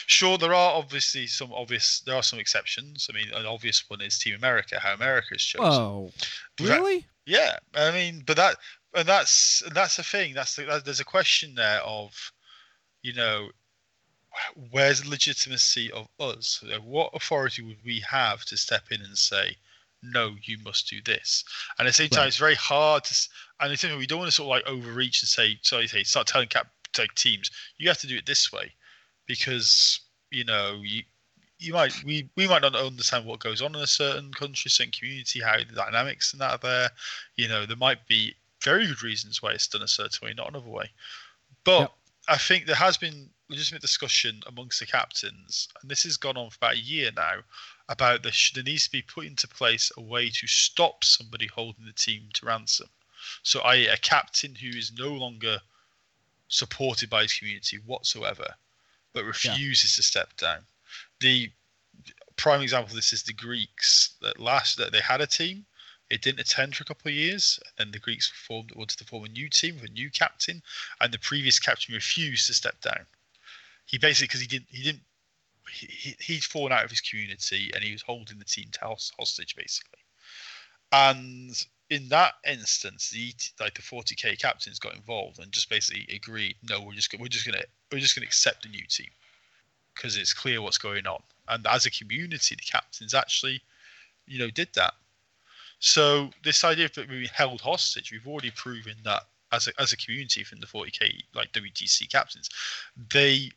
Sure, 0.07 0.37
there 0.37 0.53
are 0.55 0.75
obviously 0.75 1.27
some 1.27 1.53
obvious, 1.53 2.01
there 2.01 2.17
are 2.17 2.23
some 2.23 2.39
exceptions. 2.41 3.09
I 3.11 3.15
mean, 3.17 3.33
an 3.35 3.47
obvious 3.47 3.89
one 3.89 4.01
is 4.01 4.19
Team 4.19 4.35
America, 4.35 4.79
how 4.81 4.95
America 4.95 5.35
is 5.37 5.43
chosen. 5.43 5.71
Whoa, 5.71 6.13
But 6.57 6.67
that- 6.67 6.81
really? 6.81 7.07
Yeah, 7.25 7.59
I 7.75 7.91
mean, 7.93 8.23
but 8.27 8.37
that 8.39 8.57
and 8.95 9.07
that's 9.07 9.63
and 9.63 9.75
that's 9.75 9.97
the 9.97 10.03
thing. 10.03 10.33
That's 10.35 10.57
the, 10.57 10.65
that, 10.65 10.85
there's 10.87 10.99
a 11.01 11.05
question 11.05 11.55
there 11.55 11.81
of, 11.83 12.11
you 13.03 13.13
know, 13.13 13.51
where's 14.71 15.03
the 15.03 15.11
legitimacy 15.11 15.91
of 15.93 16.09
us? 16.19 16.63
What 16.83 17.11
authority 17.15 17.63
would 17.63 17.79
we 17.85 18.01
have 18.01 18.45
to 18.47 18.57
step 18.57 18.85
in 18.91 19.03
and 19.03 19.17
say, 19.17 19.57
no, 20.03 20.35
you 20.43 20.59
must 20.65 20.89
do 20.89 21.01
this? 21.05 21.45
And 21.79 21.87
at 21.87 21.91
the 21.91 21.95
same 21.95 22.09
time, 22.09 22.21
Right. 22.21 22.29
it's 22.29 22.37
very 22.39 22.55
hard 22.55 23.05
to. 23.05 23.29
And 23.61 23.73
it's 23.73 23.83
we 23.85 24.07
don't 24.07 24.21
want 24.21 24.31
to 24.31 24.35
sort 24.35 24.47
of 24.47 24.51
like 24.51 24.67
overreach 24.67 25.21
and 25.23 25.29
say, 25.29 25.59
so 25.63 25.81
you 25.81 25.89
say, 25.89 26.05
start 26.05 26.27
telling 26.29 26.49
cap 26.49 26.69
like 26.97 27.15
teams, 27.15 27.51
you 27.79 27.89
have 27.89 27.99
to 27.99 28.07
do 28.07 28.17
it 28.17 28.27
this 28.27 28.53
way, 28.53 28.73
because 29.27 30.01
you 30.31 30.45
know 30.45 30.81
you 30.83 31.03
you 31.59 31.73
might 31.73 31.93
we 32.05 32.29
we 32.37 32.47
might 32.49 32.63
not 32.63 32.75
understand 32.77 33.27
what 33.27 33.41
goes 33.41 33.61
on 33.63 33.75
in 33.75 33.81
a 33.81 33.87
certain 33.87 34.33
country, 34.33 34.71
certain 34.71 34.93
community, 34.93 35.41
how 35.41 35.59
the 35.59 35.75
dynamics 35.75 36.33
and 36.33 36.41
that 36.41 36.53
are 36.53 36.59
there. 36.59 36.91
You 37.37 37.49
know, 37.49 37.67
there 37.67 37.77
might 37.77 38.07
be 38.07 38.35
very 38.63 38.87
good 38.87 39.03
reasons 39.03 39.43
why 39.43 39.53
it's 39.53 39.69
done 39.69 39.83
a 39.83 39.89
certain 39.89 40.27
way, 40.27 40.35
not 40.35 40.49
another 40.49 40.69
way. 40.69 40.91
But 41.65 41.81
Yep. 41.81 41.93
I 42.29 42.37
think 42.39 42.67
there 42.67 42.77
has 42.77 42.97
been 42.97 43.31
legitimate 43.49 43.83
discussion 43.83 44.43
amongst 44.47 44.81
the 44.81 44.87
captains, 44.87 45.69
and 45.81 45.91
this 45.91 46.03
has 46.03 46.17
gone 46.17 46.37
on 46.37 46.51
for 46.51 46.57
about 46.57 46.75
a 46.75 46.79
year 46.79 47.11
now, 47.17 47.43
about 47.89 48.23
the, 48.23 48.33
there 48.55 48.65
needs 48.65 48.85
to 48.85 48.91
be 48.91 49.03
put 49.03 49.27
into 49.27 49.49
place 49.49 49.91
a 49.97 50.01
way 50.01 50.29
to 50.29 50.47
stop 50.47 51.05
somebody 51.05 51.47
holding 51.47 51.87
the 51.87 51.93
team 51.93 52.29
to 52.35 52.47
ransom. 52.47 52.89
So, 53.43 53.61
i.e., 53.61 53.87
a 53.89 53.97
captain 53.97 54.55
who 54.55 54.69
is 54.69 54.93
no 54.93 55.13
longer 55.13 55.61
supported 56.49 57.09
by 57.09 57.23
his 57.23 57.35
community 57.35 57.79
whatsoever, 57.87 58.55
but 59.13 59.25
refuses 59.25 59.97
to 59.97 60.03
step 60.03 60.37
down. 60.37 60.61
The 61.21 61.51
prime 62.37 62.63
example 62.63 62.91
of 62.91 62.97
this 62.97 63.13
is 63.13 63.23
the 63.23 63.33
Greeks. 63.33 64.17
That 64.21 64.41
last 64.41 64.77
that 64.79 64.93
they 64.93 65.01
had 65.01 65.21
a 65.21 65.27
team, 65.27 65.67
it 66.11 66.23
didn't 66.23 66.41
attend 66.41 66.77
for 66.77 66.83
a 66.83 66.87
couple 66.87 67.09
of 67.11 67.15
years, 67.15 67.61
and 67.79 67.93
the 67.93 67.99
Greeks 67.99 68.29
formed 68.29 68.73
wanted 68.75 68.99
to 68.99 69.05
form 69.05 69.25
a 69.25 69.29
new 69.29 69.49
team 69.49 69.75
with 69.75 69.91
a 69.91 69.93
new 69.93 70.11
captain, 70.11 70.63
and 71.01 71.13
the 71.13 71.19
previous 71.19 71.59
captain 71.59 71.95
refused 71.95 72.47
to 72.47 72.55
step 72.55 72.81
down. 72.81 73.07
He 73.85 73.99
basically 73.99 74.27
because 74.27 74.41
he 74.41 74.47
didn't 74.47 74.69
he 74.71 74.83
didn't 74.83 75.03
he, 75.71 76.17
he'd 76.21 76.45
fallen 76.45 76.73
out 76.73 76.85
of 76.85 76.91
his 76.91 77.01
community 77.01 77.71
and 77.75 77.85
he 77.85 77.93
was 77.93 78.03
holding 78.03 78.39
the 78.39 78.45
team 78.45 78.69
to 78.73 78.81
host, 78.81 79.13
hostage 79.19 79.55
basically. 79.55 79.99
And 80.93 81.51
in 81.91 82.09
that 82.09 82.35
instance, 82.47 83.11
the 83.11 83.33
like 83.61 83.75
the 83.75 83.83
40k 83.83 84.39
captains 84.39 84.79
got 84.79 84.95
involved 84.95 85.39
and 85.39 85.51
just 85.53 85.71
basically 85.71 86.07
agreed, 86.15 86.57
no, 86.69 86.81
we're 86.81 86.93
just 86.93 87.15
we're 87.19 87.29
just 87.29 87.47
gonna 87.47 87.63
we're 87.91 87.99
just 87.99 88.15
gonna 88.15 88.27
accept 88.27 88.67
a 88.67 88.69
new 88.69 88.85
team 88.87 89.09
because 89.95 90.17
it's 90.17 90.35
clear 90.35 90.61
what's 90.61 90.79
going 90.79 91.07
on. 91.07 91.23
And 91.49 91.67
as 91.67 91.87
a 91.87 91.91
community, 91.91 92.55
the 92.55 92.63
captains 92.63 93.15
actually, 93.15 93.63
you 94.27 94.39
know, 94.39 94.51
did 94.51 94.69
that. 94.75 94.95
So 95.81 96.31
this 96.45 96.65
idea 96.65 96.87
of 96.87 97.09
being 97.09 97.29
held 97.33 97.61
hostage, 97.61 98.13
we've 98.13 98.27
already 98.27 98.51
proven 98.51 98.95
that 99.05 99.23
as 99.53 99.67
a 99.67 99.73
as 99.81 99.93
a 99.93 99.97
community 99.97 100.45
from 100.45 100.61
the 100.61 100.67
40k 100.67 101.21
like 101.35 101.53
WTC 101.53 102.11
captains, 102.11 102.51
they 103.11 103.51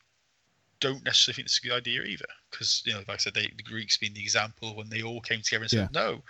don't 0.79 1.03
necessarily 1.03 1.35
think 1.35 1.45
it's 1.47 1.59
a 1.59 1.67
good 1.67 1.77
idea 1.77 2.03
either. 2.03 2.25
Because 2.49 2.81
you 2.85 2.93
know, 2.93 2.99
like 2.99 3.09
I 3.09 3.17
said, 3.17 3.33
they, 3.33 3.51
the 3.57 3.63
Greeks 3.63 3.97
being 3.97 4.13
the 4.13 4.21
example 4.21 4.75
when 4.75 4.89
they 4.89 5.01
all 5.03 5.19
came 5.19 5.41
together 5.41 5.63
and 5.63 5.69
said, 5.69 5.89
yeah. 5.93 6.01
no, 6.01 6.21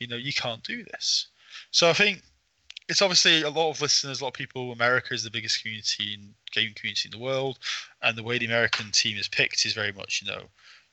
you 0.00 0.08
know, 0.08 0.16
you 0.16 0.32
can't 0.32 0.62
do 0.64 0.82
this. 0.84 1.28
So 1.70 1.88
I 1.88 1.92
think 1.92 2.22
it's 2.88 3.02
obviously 3.02 3.42
a 3.42 3.50
lot 3.50 3.70
of 3.70 3.80
listeners, 3.80 4.20
a 4.20 4.24
lot 4.24 4.30
of 4.30 4.34
people. 4.34 4.72
America 4.72 5.14
is 5.14 5.22
the 5.22 5.30
biggest 5.30 5.62
community 5.62 6.14
in 6.14 6.34
gaming 6.52 6.74
community 6.74 7.08
in 7.08 7.18
the 7.18 7.24
world, 7.24 7.58
and 8.02 8.16
the 8.16 8.22
way 8.22 8.38
the 8.38 8.46
American 8.46 8.90
team 8.90 9.16
is 9.16 9.28
picked 9.28 9.64
is 9.64 9.72
very 9.72 9.92
much, 9.92 10.22
you 10.22 10.30
know, 10.30 10.44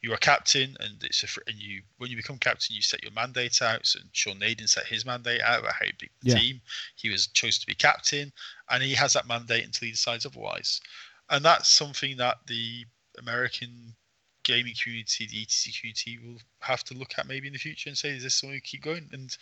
you 0.01 0.12
are 0.14 0.18
captain, 0.18 0.76
and 0.80 1.03
it's 1.03 1.24
a 1.24 1.28
and 1.47 1.59
you 1.59 1.82
when 1.97 2.09
you 2.09 2.18
become 2.18 2.38
captain, 2.38 2.76
you 2.76 2.82
set 2.82 3.03
your 3.03 3.12
mandate 3.12 3.62
out. 3.62 3.86
So 3.86 3.99
Sean 4.14 4.39
Nayden 4.39 4.68
set 4.68 4.88
his 4.88 5.05
mandate 5.05 5.41
out 5.41 5.59
about 5.59 5.74
how 5.74 5.86
he 5.86 5.91
picked 5.91 6.22
the 6.22 6.30
yeah. 6.30 6.38
team. 6.38 6.62
He 6.95 7.09
was 7.09 7.28
chosen 7.28 7.62
to 7.62 7.68
be 7.68 7.76
captain, 7.76 8.32
and 8.70 8.82
he 8.82 8.93
has 8.93 9.14
that 9.14 9.28
mandate 9.28 9.64
until 9.64 9.86
he 9.86 9.91
decides 9.91 10.26
otherwise. 10.26 10.82
And 11.30 11.45
that's 11.45 11.70
something 11.70 12.18
that 12.18 12.38
the 12.47 12.86
American 13.20 13.95
gaming 14.43 14.74
community, 14.82 15.28
the 15.28 15.45
ETC 15.45 15.80
community, 15.80 16.20
will 16.26 16.41
have 16.59 16.84
to 16.86 16.95
look 16.95 17.14
at 17.18 17.28
maybe 17.28 17.47
in 17.47 17.53
the 17.53 17.59
future 17.59 17.89
and 17.89 17.97
say, 17.97 18.09
"Is 18.09 18.24
this 18.24 18.36
something 18.36 18.55
we 18.55 18.62
keep 18.62 18.82
going?" 18.82 19.07
And 19.12 19.38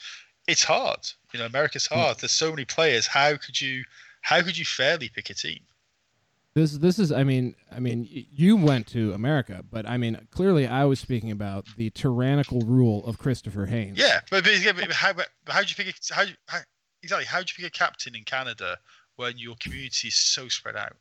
it's 0.50 0.64
hard. 0.64 1.00
You 1.34 1.40
know, 1.40 1.46
America's 1.46 1.88
hmm. 1.88 1.96
hard. 1.96 2.18
There's 2.20 2.32
so 2.32 2.50
many 2.50 2.66
players. 2.66 3.08
How 3.08 3.38
could 3.38 3.60
you 3.60 3.84
how 4.22 4.42
could 4.42 4.58
you 4.58 4.66
fairly 4.66 5.10
pick 5.10 5.30
a 5.30 5.34
team? 5.34 5.60
This 6.56 6.74
this 6.74 7.00
is 7.00 7.12
I 7.12 7.24
mean 7.24 7.56
I 7.72 7.80
mean 7.80 8.08
you 8.10 8.58
went 8.58 8.88
to 8.88 9.14
America, 9.14 9.64
but 9.70 9.88
I 9.88 9.98
mean 9.98 10.28
clearly 10.32 10.68
I 10.68 10.86
was 10.86 11.00
speaking 11.00 11.32
about 11.32 11.68
the 11.78 11.90
tyrannical 11.92 12.62
rule 12.62 13.06
of 13.06 13.18
Christopher 13.18 13.68
Haynes. 13.68 13.98
Yeah, 13.98 14.22
but, 14.32 14.44
but, 14.44 14.76
but 14.76 14.92
how 14.92 15.14
how 15.48 15.62
do 15.62 15.70
you 15.70 15.76
pick 15.76 15.88
a, 15.88 16.14
how, 16.14 16.26
how 16.48 16.60
exactly 17.04 17.26
how 17.26 17.40
do 17.40 17.46
you 17.48 17.64
pick 17.64 17.66
a 17.66 17.78
captain 17.78 18.16
in 18.16 18.24
Canada 18.24 18.78
when 19.16 19.38
your 19.38 19.56
community 19.60 20.08
is 20.08 20.16
so 20.16 20.48
spread 20.48 20.76
out 20.76 20.96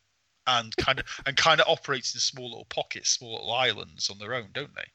and 0.46 0.76
kind 0.76 1.00
of 1.00 1.06
and 1.24 1.36
kind 1.36 1.60
of 1.60 1.68
operates 1.68 2.14
in 2.14 2.20
small 2.20 2.50
little 2.50 2.66
pockets, 2.66 3.10
small 3.10 3.32
little 3.32 3.52
islands 3.52 4.10
on 4.10 4.18
their 4.18 4.34
own, 4.34 4.48
don't 4.52 4.74
they? 4.74 4.86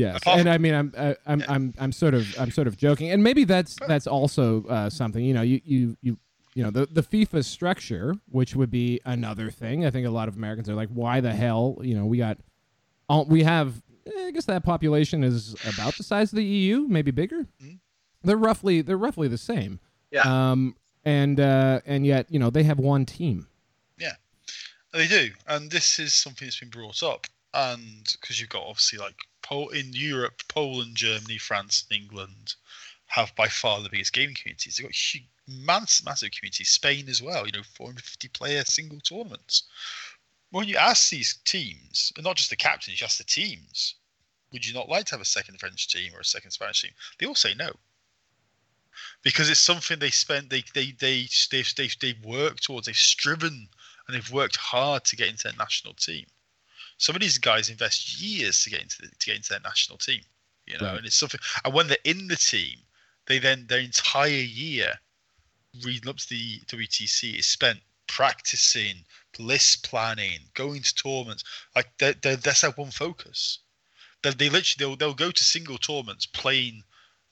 Yes, 0.00 0.20
and 0.26 0.48
I 0.48 0.58
mean, 0.58 0.74
I'm, 0.74 0.92
I, 0.96 1.16
I'm. 1.26 1.44
I'm, 1.48 1.74
I'm 1.78 1.92
sort 1.92 2.14
of, 2.14 2.26
I'm 2.38 2.50
sort 2.50 2.66
of 2.66 2.76
joking, 2.76 3.10
and 3.10 3.22
maybe 3.22 3.44
that's 3.44 3.76
that's 3.86 4.06
also 4.06 4.64
uh, 4.66 4.88
something. 4.88 5.24
You 5.24 5.34
know, 5.34 5.42
you, 5.42 5.60
you, 5.64 5.96
you, 6.00 6.18
you 6.54 6.64
know, 6.64 6.70
the 6.70 6.86
the 6.86 7.02
FIFA 7.02 7.44
structure, 7.44 8.14
which 8.30 8.56
would 8.56 8.70
be 8.70 9.00
another 9.04 9.50
thing. 9.50 9.84
I 9.84 9.90
think 9.90 10.06
a 10.06 10.10
lot 10.10 10.28
of 10.28 10.36
Americans 10.36 10.68
are 10.68 10.74
like, 10.74 10.88
why 10.88 11.20
the 11.20 11.32
hell? 11.32 11.78
You 11.82 11.94
know, 11.94 12.06
we 12.06 12.18
got, 12.18 12.38
all, 13.08 13.26
we 13.26 13.42
have. 13.42 13.82
Eh, 14.06 14.26
I 14.28 14.30
guess 14.30 14.46
that 14.46 14.64
population 14.64 15.22
is 15.22 15.54
about 15.66 15.96
the 15.96 16.02
size 16.02 16.32
of 16.32 16.36
the 16.36 16.44
EU, 16.44 16.86
maybe 16.88 17.10
bigger. 17.10 17.46
Mm-hmm. 17.62 17.74
They're 18.22 18.36
roughly, 18.36 18.80
they're 18.82 18.96
roughly 18.96 19.28
the 19.28 19.38
same. 19.38 19.80
Yeah. 20.10 20.22
Um, 20.22 20.76
and 21.04 21.40
uh, 21.40 21.80
and 21.86 22.06
yet, 22.06 22.26
you 22.30 22.38
know, 22.38 22.50
they 22.50 22.62
have 22.64 22.78
one 22.78 23.06
team. 23.06 23.46
Yeah, 23.98 24.14
they 24.92 25.06
do, 25.06 25.30
and 25.46 25.70
this 25.70 25.98
is 25.98 26.14
something 26.14 26.46
that's 26.46 26.60
been 26.60 26.70
brought 26.70 27.02
up, 27.02 27.26
and 27.54 28.16
because 28.20 28.40
you've 28.40 28.50
got 28.50 28.62
obviously 28.62 28.98
like 28.98 29.16
in 29.50 29.92
Europe, 29.92 30.42
Poland, 30.48 30.96
Germany, 30.96 31.38
France, 31.38 31.84
and 31.90 32.00
England 32.00 32.54
have 33.06 33.34
by 33.34 33.48
far 33.48 33.80
the 33.80 33.88
biggest 33.88 34.12
gaming 34.12 34.36
communities. 34.36 34.76
They've 34.76 34.86
got 34.86 34.94
huge, 34.94 35.26
massive, 35.48 36.06
massive 36.06 36.30
communities. 36.30 36.68
Spain 36.68 37.08
as 37.08 37.20
well. 37.20 37.46
You 37.46 37.52
know, 37.52 37.62
450 37.62 38.28
player 38.28 38.64
single 38.64 39.00
tournaments. 39.00 39.64
When 40.50 40.68
you 40.68 40.76
ask 40.76 41.10
these 41.10 41.38
teams, 41.44 42.12
and 42.16 42.24
not 42.24 42.36
just 42.36 42.50
the 42.50 42.56
captains, 42.56 43.00
you 43.00 43.04
ask 43.04 43.18
the 43.18 43.24
teams, 43.24 43.96
would 44.52 44.64
you 44.64 44.72
not 44.72 44.88
like 44.88 45.06
to 45.06 45.14
have 45.14 45.20
a 45.20 45.24
second 45.24 45.58
French 45.58 45.88
team 45.88 46.14
or 46.14 46.20
a 46.20 46.24
second 46.24 46.52
Spanish 46.52 46.82
team? 46.82 46.92
They 47.18 47.26
all 47.26 47.34
say 47.34 47.54
no. 47.54 47.72
Because 49.22 49.50
it's 49.50 49.60
something 49.60 49.98
they 49.98 50.10
spent, 50.10 50.50
they 50.50 50.62
they 50.74 50.92
they 50.98 51.28
they've, 51.50 51.74
they've, 51.76 51.96
they've 52.00 52.24
worked 52.24 52.64
towards, 52.64 52.86
they've 52.86 52.96
striven 52.96 53.68
and 54.06 54.14
they've 54.14 54.32
worked 54.32 54.56
hard 54.56 55.04
to 55.06 55.16
get 55.16 55.28
into 55.28 55.48
a 55.48 55.56
national 55.56 55.94
team 55.94 56.26
some 57.00 57.16
of 57.16 57.22
these 57.22 57.38
guys 57.38 57.70
invest 57.70 58.20
years 58.20 58.62
to 58.62 58.70
get 58.70 58.82
into 58.82 59.00
the, 59.00 59.08
to 59.08 59.26
get 59.26 59.36
into 59.36 59.48
their 59.48 59.60
national 59.60 59.98
team. 59.98 60.20
You 60.66 60.78
know, 60.78 60.86
right. 60.86 60.98
and 60.98 61.06
it's 61.06 61.16
something. 61.16 61.40
And 61.64 61.72
when 61.72 61.88
they're 61.88 61.96
in 62.04 62.28
the 62.28 62.36
team, 62.36 62.76
they 63.26 63.38
then 63.38 63.64
their 63.68 63.80
entire 63.80 64.28
year 64.28 64.92
reading 65.82 66.10
up 66.10 66.18
to 66.18 66.28
the 66.28 66.60
WTC 66.66 67.38
is 67.38 67.46
spent 67.46 67.80
practicing, 68.06 68.96
list 69.38 69.88
planning, 69.88 70.40
going 70.52 70.82
to 70.82 70.94
tournaments. 70.94 71.42
Like 71.74 71.90
they're, 71.98 72.14
they're, 72.22 72.36
that's 72.36 72.60
their 72.60 72.70
one 72.72 72.90
focus. 72.90 73.60
They, 74.22 74.30
they 74.32 74.50
literally 74.50 74.76
they'll, 74.78 74.96
they'll 74.96 75.14
go 75.14 75.30
to 75.30 75.44
single 75.44 75.78
tournaments 75.78 76.26
playing 76.26 76.82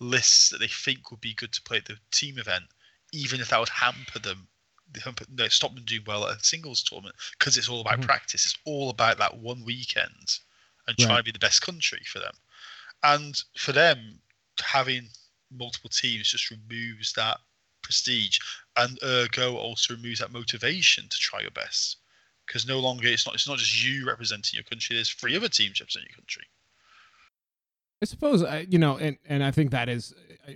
lists 0.01 0.49
that 0.49 0.61
they 0.61 0.69
think 0.69 1.11
would 1.11 1.21
be 1.21 1.35
good 1.35 1.53
to 1.53 1.63
play 1.63 1.77
at 1.77 1.85
the 1.85 1.99
team 2.11 2.39
event, 2.39 2.65
even 3.13 3.41
if 3.41 3.51
that 3.51 3.61
would 3.61 3.69
hamper 3.69 4.19
them 4.19 4.49
they 5.29 5.49
stop 5.49 5.75
them 5.75 5.85
doing 5.85 6.03
well 6.07 6.27
at 6.27 6.37
a 6.37 6.45
singles 6.45 6.83
tournament 6.83 7.17
because 7.39 7.57
it's 7.57 7.69
all 7.69 7.81
about 7.81 7.95
mm-hmm. 7.95 8.03
practice. 8.03 8.45
It's 8.45 8.59
all 8.65 8.91
about 8.91 9.19
that 9.19 9.39
one 9.39 9.65
weekend 9.65 10.39
and 10.87 10.97
right. 10.99 11.07
trying 11.07 11.19
to 11.19 11.25
be 11.25 11.33
the 11.33 11.39
best 11.39 11.63
country 11.63 12.01
for 12.07 12.19
them. 12.19 12.35
And 13.03 13.41
for 13.57 13.73
them, 13.73 14.21
having 14.61 15.09
multiple 15.57 15.91
teams 15.91 16.31
just 16.31 16.51
removes 16.51 17.13
that 17.15 17.39
prestige, 17.83 18.39
and 18.77 18.99
ergo 19.03 19.57
also 19.57 19.95
removes 19.95 20.21
that 20.21 20.33
motivation 20.33 21.05
to 21.09 21.19
try 21.19 21.41
your 21.41 21.51
best. 21.51 21.99
Because 22.47 22.67
no 22.67 22.81
longer 22.81 23.07
it's 23.09 23.27
not 23.27 23.35
it's 23.35 23.47
not 23.47 23.59
just 23.59 23.85
you 23.85 24.07
representing 24.07 24.57
your 24.57 24.65
country. 24.65 24.97
There's 24.97 25.11
three 25.11 25.37
other 25.37 25.49
teams 25.49 25.81
representing 25.81 26.09
your 26.11 26.17
country. 26.17 26.45
I 28.01 28.07
suppose 28.07 28.43
I, 28.43 28.67
you 28.71 28.79
know, 28.79 28.97
and 28.97 29.19
and 29.27 29.45
I 29.45 29.51
think 29.51 29.71
that 29.73 29.89
is, 29.89 30.15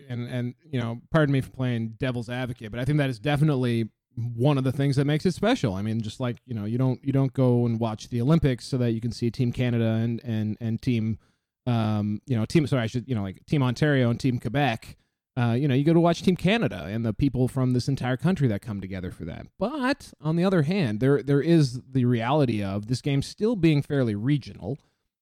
and 0.08 0.28
and 0.28 0.54
you 0.70 0.80
know, 0.80 1.02
pardon 1.10 1.32
me 1.32 1.42
for 1.42 1.50
playing 1.50 1.96
devil's 1.98 2.30
advocate, 2.30 2.70
but 2.70 2.80
I 2.80 2.84
think 2.84 2.98
that 2.98 3.10
is 3.10 3.18
definitely 3.18 3.90
one 4.16 4.58
of 4.58 4.64
the 4.64 4.72
things 4.72 4.96
that 4.96 5.04
makes 5.04 5.26
it 5.26 5.32
special. 5.32 5.74
I 5.74 5.82
mean, 5.82 6.00
just 6.00 6.20
like 6.20 6.36
you 6.46 6.54
know, 6.54 6.64
you 6.64 6.78
don't 6.78 7.02
you 7.04 7.12
don't 7.12 7.32
go 7.32 7.66
and 7.66 7.78
watch 7.80 8.08
the 8.08 8.20
Olympics 8.20 8.66
so 8.66 8.78
that 8.78 8.92
you 8.92 9.00
can 9.00 9.12
see 9.12 9.30
Team 9.30 9.52
Canada 9.52 9.98
and 10.02 10.20
and 10.24 10.56
and 10.60 10.80
Team, 10.80 11.18
um, 11.66 12.20
you 12.26 12.36
know, 12.36 12.44
Team. 12.44 12.66
Sorry, 12.66 12.82
I 12.82 12.86
should 12.86 13.08
you 13.08 13.14
know 13.14 13.22
like 13.22 13.44
Team 13.46 13.62
Ontario 13.62 14.10
and 14.10 14.18
Team 14.18 14.38
Quebec. 14.38 14.96
Uh, 15.34 15.52
you 15.52 15.66
know, 15.66 15.74
you 15.74 15.82
go 15.82 15.94
to 15.94 16.00
watch 16.00 16.22
Team 16.22 16.36
Canada 16.36 16.84
and 16.84 17.06
the 17.06 17.14
people 17.14 17.48
from 17.48 17.72
this 17.72 17.88
entire 17.88 18.18
country 18.18 18.48
that 18.48 18.60
come 18.60 18.82
together 18.82 19.10
for 19.10 19.24
that. 19.24 19.46
But 19.58 20.12
on 20.20 20.36
the 20.36 20.44
other 20.44 20.62
hand, 20.62 21.00
there 21.00 21.22
there 21.22 21.40
is 21.40 21.80
the 21.90 22.04
reality 22.04 22.62
of 22.62 22.86
this 22.86 23.00
game 23.00 23.22
still 23.22 23.56
being 23.56 23.82
fairly 23.82 24.14
regional. 24.14 24.78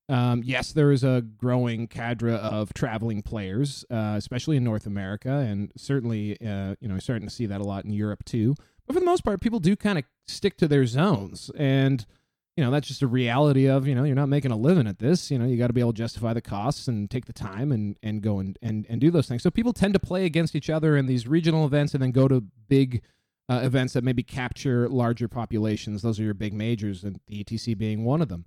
Um, 0.08 0.42
yes, 0.44 0.72
there 0.72 0.90
is 0.90 1.04
a 1.04 1.22
growing 1.22 1.86
cadre 1.86 2.34
of 2.34 2.74
traveling 2.74 3.22
players, 3.22 3.84
uh, 3.90 4.14
especially 4.16 4.56
in 4.56 4.64
North 4.64 4.84
America, 4.84 5.30
and 5.30 5.70
certainly, 5.76 6.36
uh, 6.44 6.74
you 6.80 6.88
know, 6.88 6.98
starting 6.98 7.28
to 7.28 7.32
see 7.32 7.46
that 7.46 7.60
a 7.60 7.64
lot 7.64 7.84
in 7.84 7.92
Europe 7.92 8.24
too. 8.24 8.56
But 8.90 8.94
for 8.94 9.00
the 9.00 9.06
most 9.06 9.22
part, 9.22 9.40
people 9.40 9.60
do 9.60 9.76
kind 9.76 10.00
of 10.00 10.04
stick 10.26 10.56
to 10.56 10.66
their 10.66 10.84
zones. 10.84 11.48
And, 11.56 12.04
you 12.56 12.64
know, 12.64 12.72
that's 12.72 12.88
just 12.88 13.02
a 13.02 13.06
reality 13.06 13.68
of, 13.68 13.86
you 13.86 13.94
know, 13.94 14.02
you're 14.02 14.16
not 14.16 14.28
making 14.28 14.50
a 14.50 14.56
living 14.56 14.88
at 14.88 14.98
this. 14.98 15.30
You 15.30 15.38
know, 15.38 15.44
you 15.44 15.56
got 15.56 15.68
to 15.68 15.72
be 15.72 15.80
able 15.80 15.92
to 15.92 15.96
justify 15.96 16.32
the 16.32 16.40
costs 16.40 16.88
and 16.88 17.08
take 17.08 17.26
the 17.26 17.32
time 17.32 17.70
and, 17.70 17.96
and 18.02 18.20
go 18.20 18.40
and, 18.40 18.58
and, 18.60 18.86
and 18.88 19.00
do 19.00 19.12
those 19.12 19.28
things. 19.28 19.44
So 19.44 19.50
people 19.52 19.72
tend 19.72 19.94
to 19.94 20.00
play 20.00 20.24
against 20.24 20.56
each 20.56 20.68
other 20.68 20.96
in 20.96 21.06
these 21.06 21.28
regional 21.28 21.64
events 21.64 21.94
and 21.94 22.02
then 22.02 22.10
go 22.10 22.26
to 22.26 22.42
big 22.66 23.02
uh, 23.48 23.60
events 23.62 23.92
that 23.92 24.02
maybe 24.02 24.24
capture 24.24 24.88
larger 24.88 25.28
populations. 25.28 26.02
Those 26.02 26.18
are 26.18 26.24
your 26.24 26.34
big 26.34 26.52
majors, 26.52 27.04
and 27.04 27.20
the 27.28 27.44
ETC 27.44 27.78
being 27.78 28.04
one 28.04 28.20
of 28.20 28.28
them. 28.28 28.44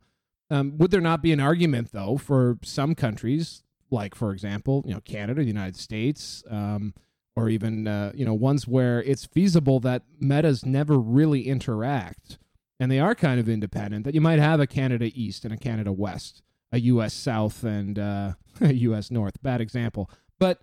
Um, 0.50 0.78
would 0.78 0.92
there 0.92 1.00
not 1.00 1.22
be 1.22 1.32
an 1.32 1.40
argument, 1.40 1.94
though, 1.94 2.18
for 2.18 2.58
some 2.64 2.96
countries, 2.96 3.64
like, 3.90 4.14
for 4.14 4.34
example, 4.34 4.84
you 4.86 4.94
know, 4.94 5.00
Canada, 5.00 5.40
the 5.40 5.48
United 5.48 5.78
States, 5.78 6.44
um, 6.50 6.94
or 7.36 7.50
even 7.50 7.88
uh, 7.88 8.12
you 8.16 8.26
know 8.26 8.34
ones 8.34 8.68
where 8.68 9.02
it's 9.04 9.26
feasible 9.26 9.80
that 9.80 10.04
metas 10.20 10.66
never 10.66 10.98
really 11.00 11.48
interact 11.48 12.38
and 12.80 12.92
they 12.92 13.00
are 13.00 13.16
kind 13.16 13.40
of 13.40 13.48
independent 13.48 14.06
that 14.06 14.14
you 14.14 14.22
might 14.22 14.40
have 14.40 14.60
a 14.60 14.68
canada 14.68 15.12
east 15.14 15.46
and 15.46 15.54
a 15.54 15.58
canada 15.58 15.92
west 15.92 16.42
a 16.74 16.80
us 16.80 17.14
south 17.14 17.64
and 17.64 17.98
uh, 17.98 18.34
a 18.62 18.74
us 18.74 19.12
north. 19.12 19.42
Bad 19.42 19.62
example. 19.62 20.10
But 20.40 20.62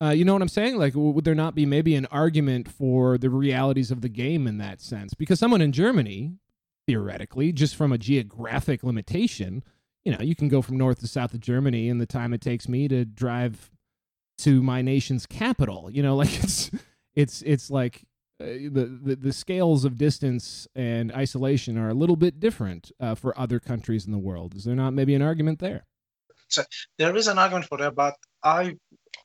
uh, 0.00 0.10
you 0.10 0.24
know 0.24 0.32
what 0.32 0.42
i'm 0.42 0.48
saying? 0.48 0.76
Like 0.76 0.94
would 0.96 1.24
there 1.24 1.34
not 1.34 1.54
be 1.54 1.64
maybe 1.64 1.94
an 1.94 2.06
argument 2.06 2.68
for 2.68 3.18
the 3.18 3.30
realities 3.30 3.90
of 3.92 4.00
the 4.00 4.08
game 4.08 4.46
in 4.46 4.58
that 4.58 4.80
sense? 4.80 5.14
Because 5.14 5.38
someone 5.38 5.60
in 5.60 5.70
germany 5.70 6.32
theoretically 6.88 7.52
just 7.52 7.76
from 7.76 7.92
a 7.92 7.98
geographic 7.98 8.82
limitation 8.82 9.62
you 10.04 10.10
know 10.10 10.20
you 10.20 10.34
can 10.34 10.48
go 10.48 10.60
from 10.60 10.76
north 10.76 10.98
to 10.98 11.06
south 11.06 11.32
of 11.32 11.38
germany 11.38 11.88
in 11.88 11.98
the 11.98 12.06
time 12.06 12.32
it 12.32 12.40
takes 12.40 12.68
me 12.68 12.88
to 12.88 13.04
drive 13.04 13.70
to 14.38 14.62
my 14.62 14.82
nation's 14.82 15.26
capital. 15.26 15.90
You 15.90 16.02
know, 16.02 16.16
like 16.22 16.42
it's 16.42 16.70
it's 17.14 17.42
it's 17.42 17.70
like 17.70 18.04
the, 18.38 18.98
the 19.02 19.16
the 19.16 19.32
scales 19.32 19.84
of 19.84 19.96
distance 19.96 20.66
and 20.74 21.12
isolation 21.12 21.78
are 21.78 21.88
a 21.88 21.94
little 21.94 22.16
bit 22.16 22.40
different 22.40 22.90
uh, 23.00 23.14
for 23.14 23.38
other 23.38 23.60
countries 23.60 24.06
in 24.06 24.12
the 24.12 24.18
world. 24.18 24.54
Is 24.54 24.64
there 24.64 24.74
not 24.74 24.92
maybe 24.92 25.14
an 25.14 25.22
argument 25.22 25.58
there? 25.58 25.86
So 26.48 26.62
there 26.98 27.16
is 27.16 27.28
an 27.28 27.38
argument 27.38 27.66
for 27.66 27.78
that, 27.78 27.94
but 27.94 28.14
I, 28.42 28.76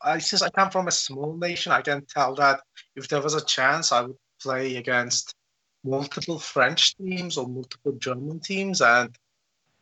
I 0.01 0.19
since 0.19 0.41
I 0.41 0.49
come 0.49 0.69
from 0.69 0.87
a 0.87 0.91
small 0.91 1.35
nation, 1.35 1.71
I 1.71 1.81
can 1.81 2.05
tell 2.05 2.35
that 2.35 2.61
if 2.95 3.09
there 3.09 3.21
was 3.21 3.33
a 3.33 3.43
chance, 3.43 3.91
I 3.91 4.01
would 4.01 4.15
play 4.41 4.77
against 4.77 5.35
multiple 5.83 6.39
French 6.39 6.95
teams 6.95 7.37
or 7.37 7.47
multiple 7.47 7.93
German 7.93 8.39
teams, 8.39 8.81
and 8.81 9.15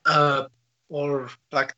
uh, 0.06 0.46
or 0.90 1.30
like 1.52 1.74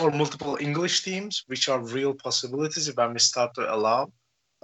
or 0.00 0.10
multiple 0.10 0.56
English 0.60 1.02
teams, 1.02 1.44
which 1.46 1.68
are 1.68 1.80
real 1.80 2.14
possibilities 2.14 2.88
if 2.88 2.96
we 2.96 3.18
start 3.18 3.54
to 3.54 3.74
allow 3.74 4.12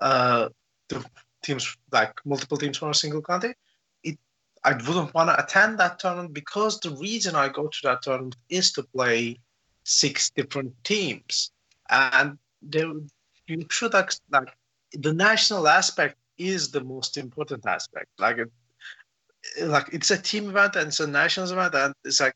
uh, 0.01 0.49
the 0.89 1.05
teams 1.43 1.77
like 1.93 2.13
multiple 2.25 2.57
teams 2.57 2.79
from 2.79 2.91
a 2.91 2.95
single 2.95 3.23
country. 3.23 3.55
It 4.03 4.19
I 4.65 4.73
wouldn't 4.73 5.15
want 5.15 5.29
to 5.31 5.43
attend 5.43 5.79
that 5.79 5.99
tournament 5.99 6.33
because 6.33 6.81
the 6.81 6.91
reason 6.91 7.35
I 7.35 7.49
go 7.49 7.69
to 7.69 7.79
that 7.85 8.03
tournament 8.03 8.37
is 8.49 8.73
to 8.73 8.83
play 8.83 9.39
six 9.85 10.31
different 10.31 10.73
teams, 10.85 11.53
and 11.91 12.39
they, 12.63 12.85
you 13.47 13.67
should 13.71 13.93
like 13.93 14.13
the 14.93 15.13
national 15.13 15.69
aspect 15.69 16.17
is 16.39 16.71
the 16.71 16.83
most 16.83 17.17
important 17.17 17.67
aspect. 17.67 18.09
Like 18.19 18.39
it, 18.39 18.51
like 19.63 19.89
it's 19.93 20.11
a 20.11 20.19
team 20.19 20.49
event 20.49 20.77
and 20.77 20.89
it's 20.89 21.01
a 21.01 21.07
national 21.07 21.51
event, 21.51 21.75
and 21.75 21.95
it's 22.05 22.21
like 22.21 22.35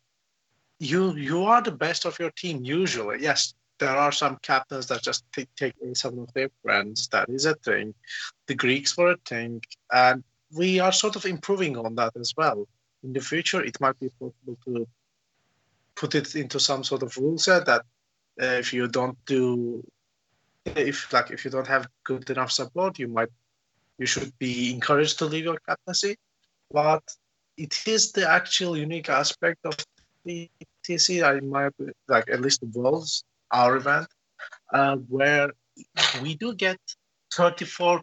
you 0.78 1.14
you 1.16 1.44
are 1.44 1.62
the 1.62 1.72
best 1.72 2.04
of 2.04 2.18
your 2.18 2.30
team 2.30 2.64
usually. 2.64 3.22
Yes, 3.22 3.54
there 3.78 3.96
are 3.96 4.12
some 4.12 4.38
captains 4.42 4.86
that 4.86 5.02
just 5.02 5.24
take, 5.32 5.48
take 5.56 5.74
some 5.94 6.18
of 6.18 6.32
their 6.34 6.50
friends. 6.62 7.08
That 7.08 7.28
is 7.28 7.46
a 7.46 7.54
thing. 7.54 7.94
The 8.46 8.54
Greeks 8.54 8.96
were 8.96 9.12
a 9.12 9.16
thing, 9.24 9.62
and 9.92 10.22
we 10.54 10.80
are 10.80 10.92
sort 10.92 11.16
of 11.16 11.24
improving 11.24 11.76
on 11.76 11.94
that 11.96 12.16
as 12.16 12.32
well. 12.36 12.66
In 13.02 13.12
the 13.12 13.20
future, 13.20 13.62
it 13.62 13.80
might 13.80 13.98
be 14.00 14.08
possible 14.20 14.58
to 14.66 14.86
put 15.94 16.14
it 16.14 16.34
into 16.34 16.58
some 16.60 16.84
sort 16.84 17.02
of 17.02 17.16
rule 17.16 17.38
set 17.38 17.66
that 17.66 17.82
uh, 18.40 18.58
if 18.62 18.72
you 18.72 18.88
don't 18.88 19.18
do, 19.26 19.84
if 20.64 21.12
like 21.12 21.30
if 21.30 21.44
you 21.44 21.50
don't 21.50 21.66
have 21.66 21.88
good 22.04 22.28
enough 22.30 22.50
support, 22.50 22.98
you 22.98 23.08
might 23.08 23.30
you 23.98 24.06
should 24.06 24.32
be 24.38 24.72
encouraged 24.72 25.18
to 25.18 25.24
leave 25.26 25.44
your 25.44 25.58
captaincy. 25.66 26.16
But 26.70 27.02
it 27.56 27.86
is 27.86 28.12
the 28.12 28.28
actual 28.28 28.76
unique 28.76 29.08
aspect 29.08 29.58
of 29.64 29.74
TC, 30.28 31.22
I 31.22 31.40
might 31.40 31.72
like 32.08 32.28
at 32.30 32.40
least 32.40 32.60
the 32.60 32.66
Worlds, 32.78 33.24
our 33.50 33.76
event, 33.76 34.08
uh, 34.72 34.96
where 35.08 35.50
we 36.22 36.34
do 36.34 36.54
get 36.54 36.78
34 37.32 38.02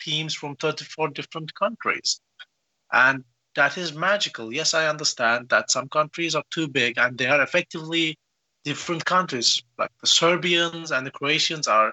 teams 0.00 0.34
from 0.34 0.56
34 0.56 1.08
different 1.08 1.54
countries. 1.54 2.20
And 2.92 3.24
that 3.54 3.78
is 3.78 3.94
magical. 3.94 4.52
Yes, 4.52 4.74
I 4.74 4.88
understand 4.88 5.48
that 5.48 5.70
some 5.70 5.88
countries 5.88 6.34
are 6.34 6.44
too 6.50 6.68
big 6.68 6.98
and 6.98 7.16
they 7.16 7.26
are 7.26 7.42
effectively 7.42 8.18
different 8.64 9.04
countries. 9.04 9.62
Like 9.78 9.90
the 10.00 10.06
Serbians 10.06 10.90
and 10.90 11.06
the 11.06 11.10
Croatians 11.10 11.68
are 11.68 11.92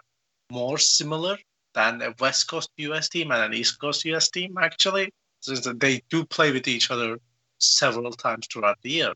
more 0.52 0.78
similar 0.78 1.38
than 1.74 2.02
a 2.02 2.14
West 2.20 2.48
Coast 2.48 2.70
US 2.78 3.10
team 3.10 3.32
and 3.32 3.42
an 3.42 3.54
East 3.54 3.80
Coast 3.80 4.06
US 4.06 4.30
team, 4.30 4.58
actually, 4.58 5.12
since 5.40 5.68
they 5.76 6.02
do 6.10 6.26
play 6.26 6.52
with 6.52 6.68
each 6.68 6.92
other 6.92 7.18
several 7.60 8.12
times 8.12 8.48
throughout 8.48 8.78
the 8.82 8.90
year. 8.90 9.14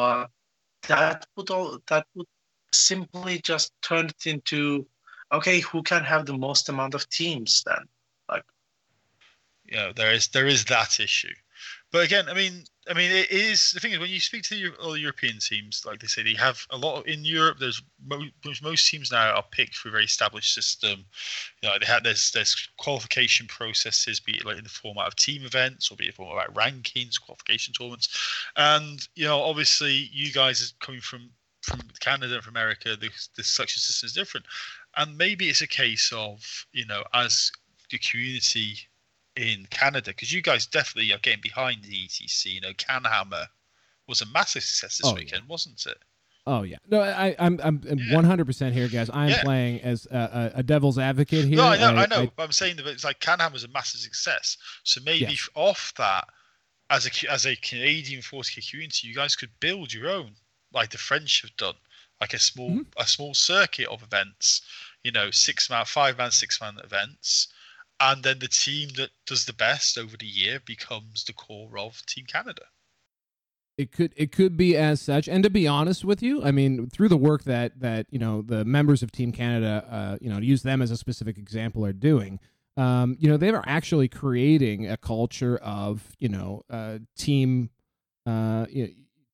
But 0.00 0.30
that 0.88 1.26
would 1.36 1.50
all 1.50 1.78
that 1.88 2.06
would 2.14 2.26
simply 2.72 3.38
just 3.38 3.70
turn 3.82 4.06
it 4.06 4.26
into 4.26 4.86
okay, 5.30 5.60
who 5.60 5.82
can 5.82 6.04
have 6.04 6.24
the 6.24 6.38
most 6.38 6.70
amount 6.70 6.94
of 6.94 7.06
teams 7.10 7.62
then? 7.66 7.84
Like 8.26 8.44
yeah, 9.66 9.92
there 9.94 10.12
is 10.14 10.28
there 10.28 10.46
is 10.46 10.64
that 10.66 11.00
issue. 11.00 11.34
But 11.92 12.06
again, 12.06 12.30
I 12.30 12.34
mean, 12.34 12.64
I 12.90 12.92
mean, 12.92 13.12
it 13.12 13.30
is 13.30 13.70
the 13.70 13.78
thing 13.78 13.92
is 13.92 14.00
when 14.00 14.10
you 14.10 14.18
speak 14.18 14.42
to 14.44 14.54
the, 14.54 14.76
all 14.82 14.90
the 14.90 14.98
European 14.98 15.38
teams, 15.38 15.84
like 15.86 16.00
they 16.00 16.08
say, 16.08 16.24
they 16.24 16.34
have 16.34 16.66
a 16.70 16.76
lot 16.76 16.98
of, 16.98 17.06
in 17.06 17.24
Europe. 17.24 17.58
There's 17.60 17.80
most, 18.04 18.62
most 18.64 18.88
teams 18.88 19.12
now 19.12 19.32
are 19.32 19.44
picked 19.52 19.76
through 19.76 19.90
a 19.90 19.92
very 19.92 20.04
established 20.06 20.52
system. 20.52 21.04
You 21.62 21.68
know, 21.68 21.76
they 21.78 21.86
have 21.86 22.02
there's 22.02 22.32
there's 22.32 22.68
qualification 22.78 23.46
processes, 23.46 24.18
be 24.18 24.32
it 24.32 24.44
like 24.44 24.58
in 24.58 24.64
the 24.64 24.70
format 24.70 25.06
of 25.06 25.14
team 25.14 25.44
events 25.44 25.92
or 25.92 25.96
be 25.96 26.08
it 26.08 26.16
format 26.16 26.48
of 26.48 26.54
rankings, 26.54 27.20
qualification 27.20 27.72
tournaments, 27.72 28.08
and 28.56 29.06
you 29.14 29.24
know, 29.24 29.40
obviously, 29.40 30.10
you 30.12 30.32
guys 30.32 30.74
coming 30.80 31.00
from 31.00 31.30
from 31.62 31.80
Canada 32.00 32.34
and 32.34 32.42
from 32.42 32.56
America, 32.56 32.96
the, 32.96 33.10
the 33.36 33.44
selection 33.44 33.80
system 33.80 34.06
is 34.06 34.14
different, 34.14 34.46
and 34.96 35.16
maybe 35.16 35.48
it's 35.48 35.62
a 35.62 35.68
case 35.68 36.12
of 36.12 36.66
you 36.72 36.86
know, 36.86 37.04
as 37.14 37.52
the 37.92 37.98
community 37.98 38.78
in 39.36 39.66
Canada 39.70 40.10
because 40.10 40.32
you 40.32 40.42
guys 40.42 40.66
definitely 40.66 41.12
are 41.12 41.18
getting 41.18 41.40
behind 41.40 41.82
the 41.84 42.06
ETC. 42.06 42.46
You 42.46 42.60
know, 42.60 42.72
Canhammer 42.72 43.46
was 44.06 44.20
a 44.20 44.26
massive 44.26 44.62
success 44.62 44.98
this 44.98 45.10
oh, 45.10 45.14
weekend, 45.14 45.42
yeah. 45.46 45.52
wasn't 45.52 45.84
it? 45.86 45.98
Oh 46.46 46.62
yeah, 46.62 46.78
no, 46.88 47.00
I, 47.00 47.36
I'm 47.38 47.60
I'm 47.62 47.80
100 48.10 48.44
percent 48.46 48.74
here, 48.74 48.88
guys. 48.88 49.10
I'm 49.12 49.28
yeah. 49.28 49.42
playing 49.42 49.80
as 49.82 50.06
a, 50.06 50.52
a, 50.56 50.62
devil's 50.62 50.98
advocate 50.98 51.44
here. 51.44 51.56
No, 51.56 51.66
I 51.66 51.76
know, 51.76 51.94
I, 51.94 52.02
I 52.02 52.06
know. 52.06 52.30
I, 52.38 52.42
I'm 52.42 52.50
saying 52.50 52.76
that 52.76 52.86
it's 52.86 53.04
like 53.04 53.20
Canham 53.20 53.52
was 53.52 53.64
a 53.64 53.68
massive 53.68 54.00
success, 54.00 54.56
so 54.82 55.00
maybe 55.04 55.26
yes. 55.26 55.48
off 55.54 55.92
that, 55.98 56.24
as 56.88 57.06
a 57.06 57.30
as 57.30 57.46
a 57.46 57.54
Canadian 57.56 58.22
40k 58.22 58.70
community, 58.70 59.06
you 59.06 59.14
guys 59.14 59.36
could 59.36 59.50
build 59.60 59.92
your 59.92 60.08
own, 60.08 60.32
like 60.72 60.90
the 60.90 60.98
French 60.98 61.42
have 61.42 61.54
done, 61.56 61.76
like 62.22 62.32
a 62.32 62.38
small 62.38 62.70
mm-hmm. 62.70 62.82
a 62.96 63.06
small 63.06 63.34
circuit 63.34 63.88
of 63.88 64.02
events. 64.02 64.62
You 65.04 65.12
know, 65.12 65.30
six 65.30 65.68
man, 65.68 65.84
five 65.84 66.16
man, 66.16 66.30
six 66.30 66.58
man 66.60 66.78
events 66.82 67.48
and 68.00 68.22
then 68.22 68.38
the 68.38 68.48
team 68.48 68.88
that 68.96 69.10
does 69.26 69.44
the 69.44 69.52
best 69.52 69.98
over 69.98 70.16
the 70.16 70.26
year 70.26 70.60
becomes 70.64 71.24
the 71.24 71.32
core 71.32 71.78
of 71.78 72.04
Team 72.06 72.24
Canada. 72.26 72.62
It 73.76 73.92
could 73.92 74.12
it 74.16 74.32
could 74.32 74.56
be 74.56 74.76
as 74.76 75.00
such, 75.00 75.28
and 75.28 75.42
to 75.42 75.50
be 75.50 75.66
honest 75.66 76.04
with 76.04 76.22
you, 76.22 76.42
I 76.42 76.50
mean, 76.50 76.90
through 76.90 77.08
the 77.08 77.16
work 77.16 77.44
that 77.44 77.80
that 77.80 78.06
you 78.10 78.18
know 78.18 78.42
the 78.42 78.64
members 78.64 79.02
of 79.02 79.10
Team 79.10 79.32
Canada, 79.32 79.86
uh, 79.90 80.18
you 80.20 80.28
know, 80.28 80.38
use 80.38 80.62
them 80.62 80.82
as 80.82 80.90
a 80.90 80.96
specific 80.96 81.38
example, 81.38 81.84
are 81.86 81.92
doing. 81.92 82.40
Um, 82.76 83.16
you 83.18 83.28
know, 83.28 83.36
they 83.36 83.50
are 83.50 83.64
actually 83.66 84.08
creating 84.08 84.90
a 84.90 84.96
culture 84.96 85.56
of 85.58 86.14
you 86.18 86.28
know 86.28 86.62
uh, 86.68 86.98
team. 87.16 87.70
Uh, 88.26 88.66
you 88.68 88.84
know, 88.84 88.90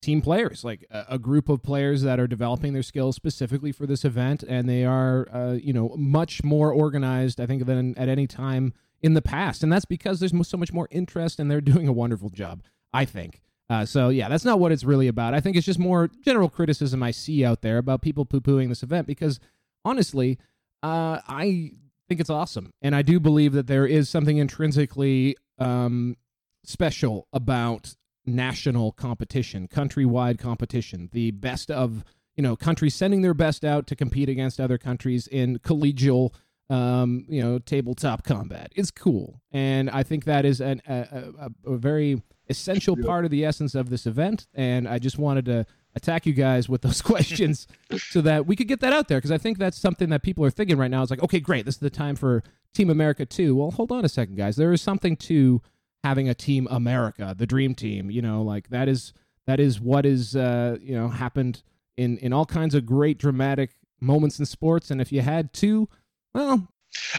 team 0.06 0.22
players, 0.22 0.64
like 0.64 0.86
a, 0.90 1.04
a, 1.10 1.18
group 1.18 1.48
of 1.48 1.64
players 1.64 2.02
that 2.02 2.20
are 2.20 2.28
developing 2.28 2.72
their 2.72 2.82
skills 2.82 3.16
specifically 3.16 3.72
for 3.72 3.86
this 3.86 4.04
event, 4.04 4.44
and 4.44 4.68
they 4.68 4.84
are, 4.84 5.26
uh, 5.32 5.58
you 5.60 5.72
know, 5.72 5.94
much 5.98 6.44
more 6.44 6.72
organized, 6.72 7.40
I 7.40 7.46
think, 7.46 7.66
than 7.66 7.98
at 7.98 8.08
any 8.08 8.28
time 8.28 8.72
in 9.02 9.14
the 9.14 9.20
past, 9.20 9.64
and 9.64 9.72
that's 9.72 9.84
because 9.84 10.20
there's 10.20 10.32
so 10.48 10.56
much 10.56 10.72
more 10.72 10.86
interest, 10.92 11.40
and 11.40 11.50
they're 11.50 11.60
doing 11.72 11.88
a 11.88 11.92
wonderful 11.92 12.30
job, 12.30 12.62
I 12.92 13.04
think. 13.04 13.42
Uh, 13.68 13.84
so 13.84 14.10
yeah, 14.10 14.28
that's 14.28 14.44
not 14.44 14.60
what 14.60 14.70
it's 14.70 14.84
really 14.84 15.08
about. 15.08 15.34
I 15.34 15.40
think 15.40 15.56
it's 15.56 15.66
just 15.66 15.80
more 15.80 16.08
general 16.24 16.48
criticism 16.48 17.02
I 17.02 17.10
see 17.10 17.44
out 17.44 17.62
there 17.62 17.78
about 17.78 18.00
people 18.00 18.24
poo-pooing 18.24 18.68
this 18.68 18.84
event 18.84 19.08
because 19.08 19.40
honestly, 19.84 20.38
uh, 20.84 21.18
I 21.26 21.72
think 22.08 22.20
it's 22.20 22.30
awesome, 22.30 22.72
and 22.80 22.94
I 22.94 23.02
do 23.02 23.18
believe 23.18 23.54
that 23.54 23.66
there 23.66 23.86
is 23.86 24.08
something 24.08 24.36
intrinsically 24.36 25.36
um, 25.58 26.16
special 26.64 27.26
about 27.32 27.96
national 28.26 28.92
competition, 28.92 29.68
countrywide 29.68 30.38
competition, 30.38 31.08
the 31.12 31.30
best 31.30 31.70
of 31.70 32.04
you 32.36 32.42
know 32.42 32.56
countries 32.56 32.94
sending 32.94 33.22
their 33.22 33.34
best 33.34 33.64
out 33.64 33.86
to 33.86 33.96
compete 33.96 34.28
against 34.28 34.60
other 34.60 34.78
countries 34.78 35.26
in 35.26 35.58
collegial 35.58 36.32
um, 36.68 37.24
you 37.28 37.42
know 37.42 37.58
tabletop 37.58 38.24
combat. 38.24 38.72
It's 38.74 38.90
cool, 38.90 39.40
and 39.52 39.88
I 39.90 40.02
think 40.02 40.24
that 40.24 40.44
is 40.44 40.60
an, 40.60 40.82
a, 40.88 41.24
a, 41.66 41.72
a 41.72 41.76
very 41.76 42.22
essential 42.48 42.96
part 42.96 43.24
of 43.24 43.30
the 43.30 43.44
essence 43.44 43.74
of 43.74 43.90
this 43.90 44.06
event. 44.06 44.46
And 44.54 44.88
I 44.88 44.98
just 44.98 45.18
wanted 45.18 45.46
to 45.46 45.66
attack 45.94 46.26
you 46.26 46.32
guys 46.32 46.68
with 46.68 46.82
those 46.82 47.02
questions 47.02 47.66
so 47.96 48.20
that 48.20 48.46
we 48.46 48.56
could 48.56 48.68
get 48.68 48.80
that 48.80 48.92
out 48.92 49.08
there 49.08 49.18
because 49.18 49.32
I 49.32 49.38
think 49.38 49.58
that's 49.58 49.78
something 49.78 50.10
that 50.10 50.22
people 50.22 50.44
are 50.44 50.50
thinking 50.50 50.76
right 50.76 50.90
now. 50.90 51.02
It's 51.02 51.10
like, 51.10 51.22
okay, 51.22 51.40
great, 51.40 51.64
this 51.64 51.76
is 51.76 51.80
the 51.80 51.90
time 51.90 52.16
for 52.16 52.42
Team 52.74 52.90
America 52.90 53.26
too. 53.26 53.56
Well, 53.56 53.70
hold 53.70 53.90
on 53.90 54.04
a 54.04 54.08
second, 54.08 54.36
guys. 54.36 54.56
There 54.56 54.72
is 54.72 54.82
something 54.82 55.16
to 55.16 55.62
having 56.06 56.28
a 56.28 56.34
team 56.34 56.68
America, 56.70 57.34
the 57.36 57.46
dream 57.46 57.74
team. 57.74 58.10
You 58.10 58.22
know, 58.22 58.42
like 58.42 58.68
that 58.68 58.88
is 58.88 59.12
that 59.46 59.58
is 59.58 59.80
what 59.80 60.06
is 60.06 60.36
uh, 60.36 60.78
you 60.80 60.94
know 60.94 61.08
happened 61.08 61.62
in 61.96 62.18
in 62.18 62.32
all 62.32 62.46
kinds 62.46 62.74
of 62.74 62.86
great 62.86 63.18
dramatic 63.18 63.70
moments 64.00 64.38
in 64.38 64.46
sports. 64.46 64.90
And 64.90 65.00
if 65.00 65.10
you 65.10 65.22
had 65.22 65.52
two, 65.52 65.88
well. 66.32 66.68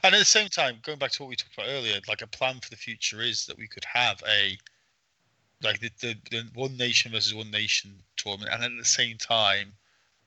And 0.03 0.15
at 0.15 0.17
the 0.17 0.25
same 0.25 0.47
time, 0.47 0.77
going 0.81 0.97
back 0.97 1.11
to 1.11 1.21
what 1.21 1.29
we 1.29 1.35
talked 1.35 1.53
about 1.53 1.69
earlier, 1.69 1.99
like 2.07 2.23
a 2.23 2.27
plan 2.27 2.59
for 2.59 2.69
the 2.71 2.75
future 2.75 3.21
is 3.21 3.45
that 3.45 3.57
we 3.57 3.67
could 3.67 3.85
have 3.85 4.23
a 4.27 4.57
like 5.61 5.79
the, 5.79 5.91
the, 6.01 6.15
the 6.31 6.43
one 6.53 6.75
nation 6.77 7.11
versus 7.11 7.33
one 7.33 7.51
nation 7.51 7.91
tournament, 8.15 8.51
and 8.53 8.63
at 8.63 8.71
the 8.77 8.85
same 8.85 9.17
time, 9.17 9.73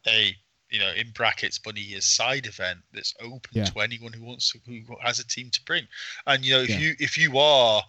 a 0.06 0.36
you 0.68 0.78
know 0.78 0.92
in 0.92 1.10
brackets 1.12 1.58
bunny 1.58 1.80
years 1.80 2.04
side 2.04 2.46
event 2.46 2.78
that's 2.92 3.14
open 3.20 3.50
yeah. 3.52 3.64
to 3.64 3.80
anyone 3.80 4.12
who 4.12 4.24
wants 4.24 4.52
to, 4.52 4.58
who 4.66 4.82
has 5.00 5.18
a 5.18 5.26
team 5.26 5.50
to 5.50 5.60
bring. 5.64 5.88
And 6.26 6.44
you 6.44 6.54
know 6.54 6.60
if 6.60 6.70
yeah. 6.70 6.78
you 6.78 6.94
if 7.00 7.16
you 7.18 7.38
are 7.38 7.82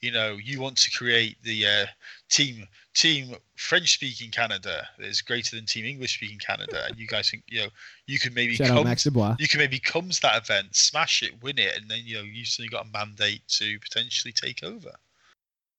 You 0.00 0.12
know, 0.12 0.36
you 0.42 0.60
want 0.60 0.76
to 0.78 0.90
create 0.96 1.36
the 1.42 1.66
uh, 1.66 1.86
team 2.28 2.66
team 2.94 3.34
French 3.56 3.94
speaking 3.94 4.30
Canada 4.30 4.86
is 4.98 5.22
greater 5.22 5.56
than 5.56 5.66
team 5.66 5.84
English 5.84 6.14
speaking 6.14 6.38
Canada, 6.38 6.84
and 6.86 6.96
you 6.96 7.06
guys 7.06 7.30
think 7.30 7.42
you 7.48 7.60
know 7.62 7.68
you 8.06 8.18
can 8.18 8.32
maybe 8.34 8.54
Shout 8.54 8.68
come 8.68 8.84
Max 8.84 9.04
Dubois. 9.04 9.36
you 9.38 9.48
can 9.48 9.58
maybe 9.58 9.78
come 9.78 10.08
to 10.10 10.20
that 10.22 10.42
event, 10.42 10.74
smash 10.76 11.22
it, 11.22 11.42
win 11.42 11.58
it, 11.58 11.76
and 11.76 11.90
then 11.90 12.00
you 12.04 12.16
know 12.16 12.22
you've 12.22 12.46
suddenly 12.46 12.68
got 12.68 12.86
a 12.86 12.88
mandate 12.90 13.42
to 13.48 13.78
potentially 13.80 14.32
take 14.32 14.62
over. 14.62 14.90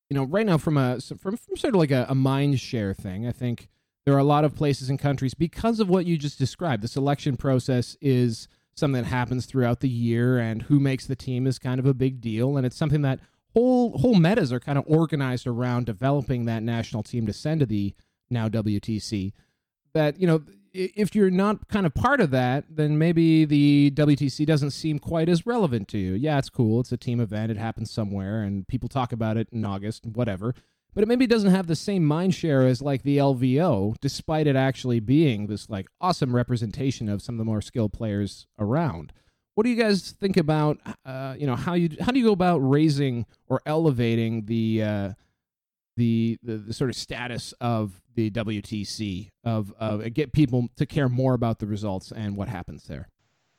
you 0.10 0.16
know, 0.16 0.24
right 0.24 0.46
now 0.46 0.58
from 0.58 0.78
a 0.78 1.00
from, 1.00 1.38
from 1.38 1.56
sort 1.56 1.76
of 1.76 1.80
like 1.80 1.92
a, 1.92 2.06
a 2.10 2.16
mind 2.16 2.60
share 2.60 2.94
thing, 2.94 3.28
I 3.28 3.32
think 3.32 3.70
there 4.06 4.14
are 4.16 4.20
a 4.20 4.24
lot 4.24 4.44
of 4.44 4.56
places 4.56 4.90
and 4.90 4.98
countries 5.00 5.34
because 5.34 5.80
of 5.80 5.88
what 5.88 6.06
you 6.06 6.18
just 6.18 6.40
described. 6.40 6.84
The 6.84 6.88
selection 6.88 7.38
process 7.38 7.96
is 8.02 8.48
something 8.76 9.04
that 9.04 9.10
happens 9.10 9.46
throughout 9.46 9.82
the 9.82 9.90
year, 9.90 10.40
and 10.40 10.64
who 10.64 10.80
makes 10.80 11.06
the 11.06 11.16
team 11.16 11.48
is 11.48 11.60
kind 11.60 11.80
of 11.80 11.86
a 11.86 11.94
big 11.94 12.22
deal, 12.22 12.58
and 12.58 12.66
it's 12.66 12.76
something 12.78 13.02
that 13.04 13.20
whole 13.54 13.98
whole 13.98 14.16
metas 14.16 14.54
are 14.54 14.60
kind 14.60 14.78
of 14.78 14.84
organized 14.88 15.48
around 15.48 15.86
developing 15.86 16.46
that 16.46 16.64
national 16.64 17.04
team 17.04 17.26
to 17.26 17.34
send 17.34 17.60
to 17.62 17.66
the 17.66 17.94
now 18.30 18.48
WTC. 18.48 19.34
That 19.94 20.20
you 20.20 20.28
know, 20.28 20.44
if 20.74 21.16
you're 21.16 21.32
not 21.32 21.68
kind 21.68 21.86
of 21.86 21.94
part 21.94 22.22
of 22.22 22.32
that, 22.32 22.66
then 22.70 22.98
maybe 22.98 23.46
the 23.46 23.92
WTC 23.96 24.46
doesn't 24.46 24.72
seem 24.72 25.00
quite 25.00 25.30
as 25.30 25.46
relevant 25.46 25.88
to 25.90 25.98
you. 25.98 26.14
Yeah, 26.14 26.38
it's 26.38 26.50
cool. 26.50 26.80
It's 26.80 26.92
a 26.92 26.98
team 26.98 27.20
event. 27.20 27.52
It 27.52 27.58
happens 27.58 27.92
somewhere, 27.92 28.42
and 28.42 28.68
people 28.68 28.90
talk 28.90 29.12
about 29.12 29.38
it 29.38 29.50
in 29.52 29.66
August, 29.66 30.06
whatever. 30.06 30.54
But 30.94 31.04
it 31.04 31.08
maybe 31.08 31.28
doesn't 31.28 31.52
have 31.52 31.68
the 31.68 31.76
same 31.76 32.04
mind 32.04 32.34
share 32.34 32.66
as 32.66 32.82
like 32.82 33.04
the 33.04 33.18
LVO, 33.18 33.96
despite 34.02 34.48
it 34.48 34.56
actually 34.56 35.00
being 35.00 35.48
this 35.48 35.70
like 35.70 35.88
awesome 36.02 36.36
representation 36.36 37.08
of 37.10 37.22
some 37.22 37.36
of 37.36 37.40
the 37.40 37.46
more 37.46 37.62
skilled 37.62 37.94
players 37.94 38.48
around. 38.58 39.14
What 39.56 39.64
do 39.64 39.70
you 39.70 39.76
guys 39.76 40.12
think 40.12 40.38
about? 40.38 40.80
Uh, 41.06 41.36
you 41.38 41.46
know, 41.46 41.56
how 41.56 41.74
you 41.74 41.90
how 42.00 42.12
do 42.12 42.20
you 42.20 42.26
go 42.26 42.32
about 42.32 42.60
raising 42.60 43.26
or 43.48 43.62
elevating 43.66 44.46
the 44.46 44.84
uh, 44.84 45.14
the, 45.98 46.38
the 46.44 46.58
the 46.58 46.74
sort 46.74 46.90
of 46.90 46.96
status 46.96 47.54
of 47.60 48.02
the 48.16 48.32
WTC 48.32 49.30
of 49.44 49.74
of 49.80 50.14
get 50.14 50.32
people 50.32 50.70
to 50.78 50.86
care 50.86 51.10
more 51.10 51.34
about 51.34 51.60
the 51.60 51.68
results 51.68 52.12
and 52.12 52.38
what 52.38 52.48
happens 52.48 52.86
there? 52.86 53.10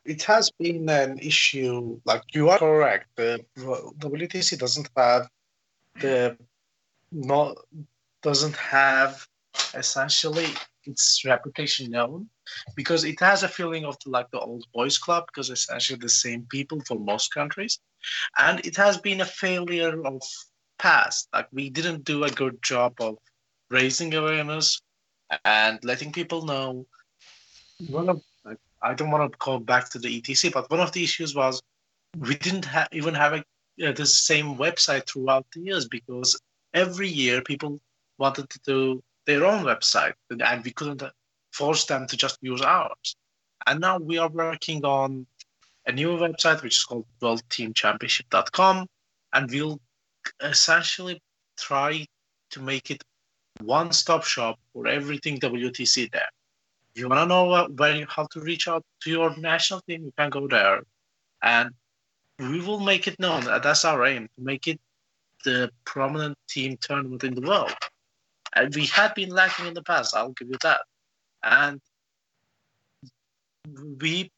it 0.05 0.23
has 0.23 0.51
been 0.51 0.89
an 0.89 1.19
issue. 1.19 2.01
Like 2.05 2.23
you 2.33 2.49
are 2.49 2.59
correct. 2.59 3.09
The 3.17 3.45
WTC 3.57 4.59
doesn't 4.59 4.89
have 4.97 5.29
the 6.01 6.37
not 7.13 7.57
doesn't 8.23 8.57
have 8.57 9.27
essentially 9.75 10.49
its 10.85 11.23
reputation 11.25 11.91
known 11.91 12.29
because 12.75 13.05
it 13.05 13.21
has 13.21 13.43
a 13.43 13.49
feeling 13.49 13.85
of 13.85 13.97
like 14.07 14.31
the 14.31 14.41
old 14.41 14.65
boys 14.75 14.99
club 14.99 15.25
because 15.27 15.51
it's 15.51 15.63
essentially 15.63 15.99
the 15.99 16.09
same 16.09 16.47
people 16.51 16.81
for 16.87 16.99
most 16.99 17.33
countries. 17.33 17.79
And 18.39 18.65
it 18.67 18.77
has 18.77 18.99
been 18.99 19.21
a 19.21 19.27
failure 19.27 20.05
of 20.07 20.23
past. 20.79 21.29
Like 21.33 21.49
we 21.53 21.71
didn't 21.71 22.05
do 22.05 22.25
a 22.25 22.31
good 22.31 22.63
job 22.63 22.95
of 23.01 23.19
raising 23.71 24.15
awareness 24.15 24.81
and 25.45 25.79
letting 25.85 26.13
people 26.13 26.45
know. 26.45 26.87
One 27.89 28.09
of 28.09 28.23
like, 28.45 28.59
i 28.83 28.95
don't 28.95 29.11
want 29.11 29.31
to 29.31 29.39
call 29.39 29.59
back 29.59 29.91
to 29.91 29.99
the 29.99 30.17
etc 30.19 30.51
but 30.51 30.71
one 30.71 30.81
of 30.81 30.93
the 30.93 31.03
issues 31.03 31.35
was 31.35 31.63
we 32.19 32.35
didn't 32.37 32.65
ha- 32.65 32.89
even 32.93 33.15
have 33.15 33.35
a, 33.35 33.39
uh, 33.87 33.93
the 33.93 34.07
same 34.07 34.57
website 34.57 35.07
throughout 35.07 35.47
the 35.55 35.61
years 35.61 35.87
because 35.89 36.41
every 36.75 37.09
year 37.09 37.43
people 37.43 37.81
wanted 38.19 38.49
to 38.51 38.61
do 38.67 39.03
their 39.31 39.47
own 39.47 39.63
website 39.65 40.15
and 40.29 40.65
we 40.65 40.73
couldn't 40.73 41.03
force 41.53 41.85
them 41.85 42.07
to 42.09 42.17
just 42.17 42.39
use 42.43 42.63
ours. 42.63 43.17
And 43.67 43.81
now 43.81 43.99
we 43.99 44.19
are 44.19 44.29
working 44.29 44.85
on 44.85 45.27
a 45.87 45.93
new 45.93 46.17
website 46.19 46.63
which 46.63 46.77
is 46.79 46.85
called 46.85 47.07
worldteamchampionship.com 47.23 48.87
and 49.33 49.51
we'll 49.51 49.81
essentially 50.43 51.21
try 51.57 52.05
to 52.51 52.61
make 52.61 52.91
it 52.91 53.03
one-stop 53.61 54.25
shop 54.25 54.59
for 54.73 54.89
everything 54.89 55.39
wtc 55.39 56.11
there. 56.11 56.33
You 56.95 57.09
want 57.09 57.21
to 57.21 57.27
know 57.27 57.69
where 57.77 58.07
how 58.07 58.27
to 58.33 58.41
reach 58.41 58.67
out 58.67 58.85
to 59.03 59.11
your 59.11 59.37
national 59.37 59.81
team? 59.83 60.05
You 60.07 60.13
can 60.19 60.31
go 60.31 60.49
there. 60.49 60.81
And 61.43 61.71
we 62.39 62.61
will 62.61 62.81
make 62.81 63.07
it 63.07 63.21
known 63.21 63.45
that's 63.45 63.85
our 63.85 64.05
aim 64.05 64.29
to 64.37 64.43
make 64.43 64.67
it 64.67 64.81
the 65.45 65.71
prominent 65.85 66.37
team 66.49 66.77
tournament 66.81 67.23
in 67.23 67.35
the 67.35 67.47
world 67.53 67.90
and 68.55 68.75
we 68.75 68.87
had 68.87 69.15
been 69.15 69.31
lacking 69.31 69.67
in 69.67 69.75
the 69.75 69.83
past 69.83 70.17
i'll 70.17 70.31
give 70.33 70.49
you 70.49 70.59
that. 70.63 70.81
And 71.43 71.81
we 74.01 74.31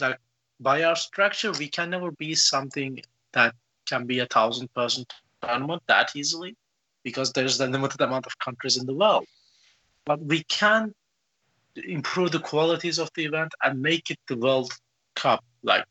like 0.00 0.18
by 0.60 0.84
our 0.84 0.96
structure 0.96 1.52
we 1.52 1.68
can 1.68 1.90
never 1.90 2.10
be 2.12 2.34
something 2.34 3.00
that 3.32 3.54
can 3.86 4.06
be 4.06 4.20
a 4.20 4.26
thousand 4.26 4.72
person 4.74 5.04
tournament 5.42 5.82
that 5.86 6.14
easily 6.14 6.56
because 7.02 7.32
there's 7.32 7.58
the 7.58 7.66
limited 7.66 8.00
amount 8.00 8.26
of 8.26 8.38
countries 8.38 8.76
in 8.76 8.86
the 8.86 8.94
world. 8.94 9.26
But 10.06 10.20
we 10.20 10.42
can 10.44 10.94
improve 11.76 12.30
the 12.32 12.38
qualities 12.38 12.98
of 12.98 13.10
the 13.14 13.24
event 13.24 13.52
and 13.62 13.82
make 13.82 14.10
it 14.10 14.18
the 14.28 14.36
world 14.36 14.72
cup 15.16 15.44
like 15.62 15.84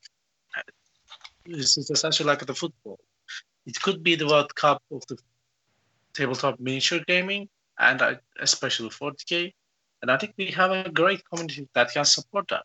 this 1.45 1.77
is 1.77 1.89
essentially 1.89 2.27
like 2.27 2.45
the 2.45 2.55
football. 2.55 2.99
It 3.65 3.81
could 3.81 4.01
be 4.01 4.15
the 4.15 4.27
world 4.27 4.55
cup 4.55 4.81
of 4.91 5.03
the 5.07 5.17
tabletop 6.13 6.59
miniature 6.59 7.01
gaming 7.05 7.49
and 7.79 8.19
especially 8.39 8.89
40k 8.89 9.53
and 10.01 10.11
i 10.11 10.17
think 10.17 10.33
we 10.37 10.47
have 10.51 10.71
a 10.71 10.89
great 10.89 11.23
community 11.29 11.67
that 11.73 11.91
can 11.91 12.05
support 12.05 12.47
that 12.49 12.63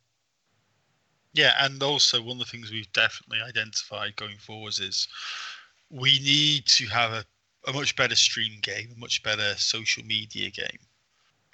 Yeah, 1.35 1.53
and 1.61 1.83
also 1.83 2.21
one 2.23 2.33
of 2.33 2.39
the 2.39 2.45
things 2.47 2.71
we've 2.71 2.93
definitely 2.93 3.41
identified 3.47 4.17
going 4.17 4.39
forwards 4.39 4.81
is 4.81 5.09
we 5.91 6.19
need 6.21 6.67
to 6.67 6.87
have 6.87 7.13
a, 7.13 7.25
a 7.69 7.73
much 7.73 7.95
better 7.97 8.17
stream 8.17 8.59
game, 8.63 8.91
a 8.97 8.99
much 8.99 9.23
better 9.23 9.55
social 9.57 10.05
media 10.05 10.51
game. 10.51 10.79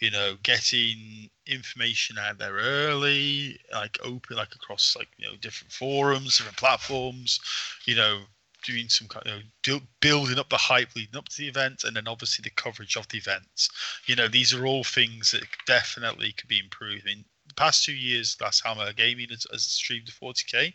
You 0.00 0.10
know, 0.10 0.36
getting 0.42 1.30
information 1.46 2.18
out 2.18 2.38
there 2.38 2.54
early, 2.54 3.60
like 3.72 3.98
open, 4.02 4.36
like 4.36 4.54
across 4.54 4.96
like 4.96 5.08
you 5.16 5.26
know 5.26 5.36
different 5.36 5.72
forums, 5.72 6.38
different 6.38 6.56
platforms. 6.58 7.40
You 7.86 7.96
know, 7.96 8.20
doing 8.64 8.88
some 8.88 9.08
kind 9.08 9.26
of 9.26 9.80
building 10.00 10.38
up 10.38 10.48
the 10.48 10.56
hype 10.56 10.88
leading 10.96 11.16
up 11.16 11.28
to 11.28 11.38
the 11.38 11.48
event, 11.48 11.84
and 11.84 11.96
then 11.96 12.08
obviously 12.08 12.42
the 12.42 12.50
coverage 12.50 12.96
of 12.96 13.06
the 13.08 13.18
events. 13.18 13.68
You 14.06 14.16
know, 14.16 14.28
these 14.28 14.52
are 14.52 14.66
all 14.66 14.84
things 14.84 15.30
that 15.30 15.44
definitely 15.66 16.32
could 16.32 16.48
be 16.48 16.58
improved. 16.58 17.02
I 17.04 17.14
mean, 17.14 17.24
the 17.46 17.54
past 17.54 17.84
two 17.84 17.94
years, 17.94 18.36
Last 18.40 18.64
Hammer 18.64 18.92
Gaming 18.92 19.28
has, 19.30 19.46
has 19.52 19.64
streamed 19.64 20.06
to 20.06 20.12
40k, 20.12 20.72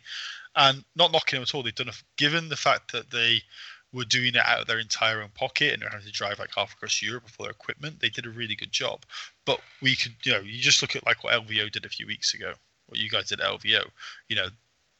and 0.56 0.84
not 0.96 1.12
knocking 1.12 1.36
them 1.36 1.42
at 1.42 1.54
all. 1.54 1.62
They've 1.62 1.74
done 1.74 1.88
a, 1.88 1.94
given 2.16 2.48
the 2.48 2.56
fact 2.56 2.92
that 2.92 3.10
they 3.10 3.42
were 3.92 4.04
doing 4.04 4.34
it 4.34 4.46
out 4.46 4.60
of 4.60 4.66
their 4.66 4.78
entire 4.78 5.20
own 5.20 5.30
pocket 5.34 5.74
and 5.74 5.82
having 5.82 6.06
to 6.06 6.12
drive 6.12 6.38
like 6.38 6.54
half 6.54 6.72
across 6.72 7.02
Europe 7.02 7.28
for 7.28 7.42
their 7.42 7.50
equipment. 7.50 8.00
They 8.00 8.08
did 8.08 8.26
a 8.26 8.30
really 8.30 8.54
good 8.54 8.70
job. 8.70 9.04
But 9.44 9.60
we 9.82 9.96
could, 9.96 10.14
you 10.22 10.32
know, 10.32 10.40
you 10.40 10.60
just 10.60 10.82
look 10.82 10.94
at 10.94 11.06
like 11.06 11.24
what 11.24 11.34
LVO 11.34 11.72
did 11.72 11.84
a 11.84 11.88
few 11.88 12.06
weeks 12.06 12.34
ago, 12.34 12.52
what 12.86 13.00
you 13.00 13.10
guys 13.10 13.28
did 13.28 13.40
at 13.40 13.50
LVO. 13.50 13.84
You 14.28 14.36
know, 14.36 14.48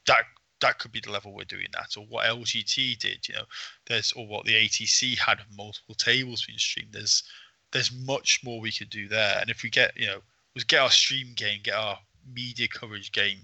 that 0.07 0.23
that 0.61 0.79
could 0.79 0.91
be 0.91 1.01
the 1.01 1.11
level 1.11 1.33
we're 1.33 1.43
doing 1.43 1.67
that, 1.73 1.97
or 1.97 2.05
what 2.05 2.25
LGT 2.25 2.97
did. 2.99 3.27
You 3.27 3.35
know, 3.35 3.45
there's 3.87 4.11
or 4.13 4.25
what 4.25 4.45
the 4.45 4.53
ATC 4.53 5.17
had 5.17 5.39
multiple 5.55 5.95
tables 5.95 6.45
being 6.45 6.59
streamed. 6.59 6.93
There's 6.93 7.23
there's 7.71 7.91
much 7.91 8.41
more 8.43 8.59
we 8.59 8.71
could 8.71 8.89
do 8.89 9.07
there. 9.07 9.37
And 9.39 9.49
if 9.49 9.63
we 9.63 9.69
get, 9.69 9.97
you 9.97 10.07
know, 10.07 10.21
was 10.53 10.63
get 10.63 10.81
our 10.81 10.89
stream 10.89 11.33
game, 11.35 11.59
get 11.63 11.75
our 11.75 11.97
media 12.33 12.67
coverage 12.67 13.11
game 13.11 13.39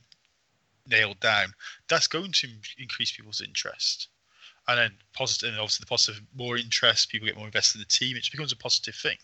nailed 0.87 1.19
down, 1.19 1.53
that's 1.87 2.07
going 2.07 2.31
to 2.33 2.47
increase 2.77 3.11
people's 3.11 3.41
interest. 3.41 4.09
And 4.67 4.77
then 4.77 4.91
positive, 5.13 5.49
and 5.49 5.59
obviously 5.59 5.83
the 5.83 5.89
positive, 5.89 6.21
more 6.35 6.57
interest, 6.57 7.09
people 7.09 7.27
get 7.27 7.37
more 7.37 7.45
invested 7.45 7.77
in 7.77 7.81
the 7.81 7.85
team. 7.85 8.17
It 8.17 8.27
becomes 8.29 8.51
a 8.51 8.57
positive 8.57 8.95
thing. 8.95 9.17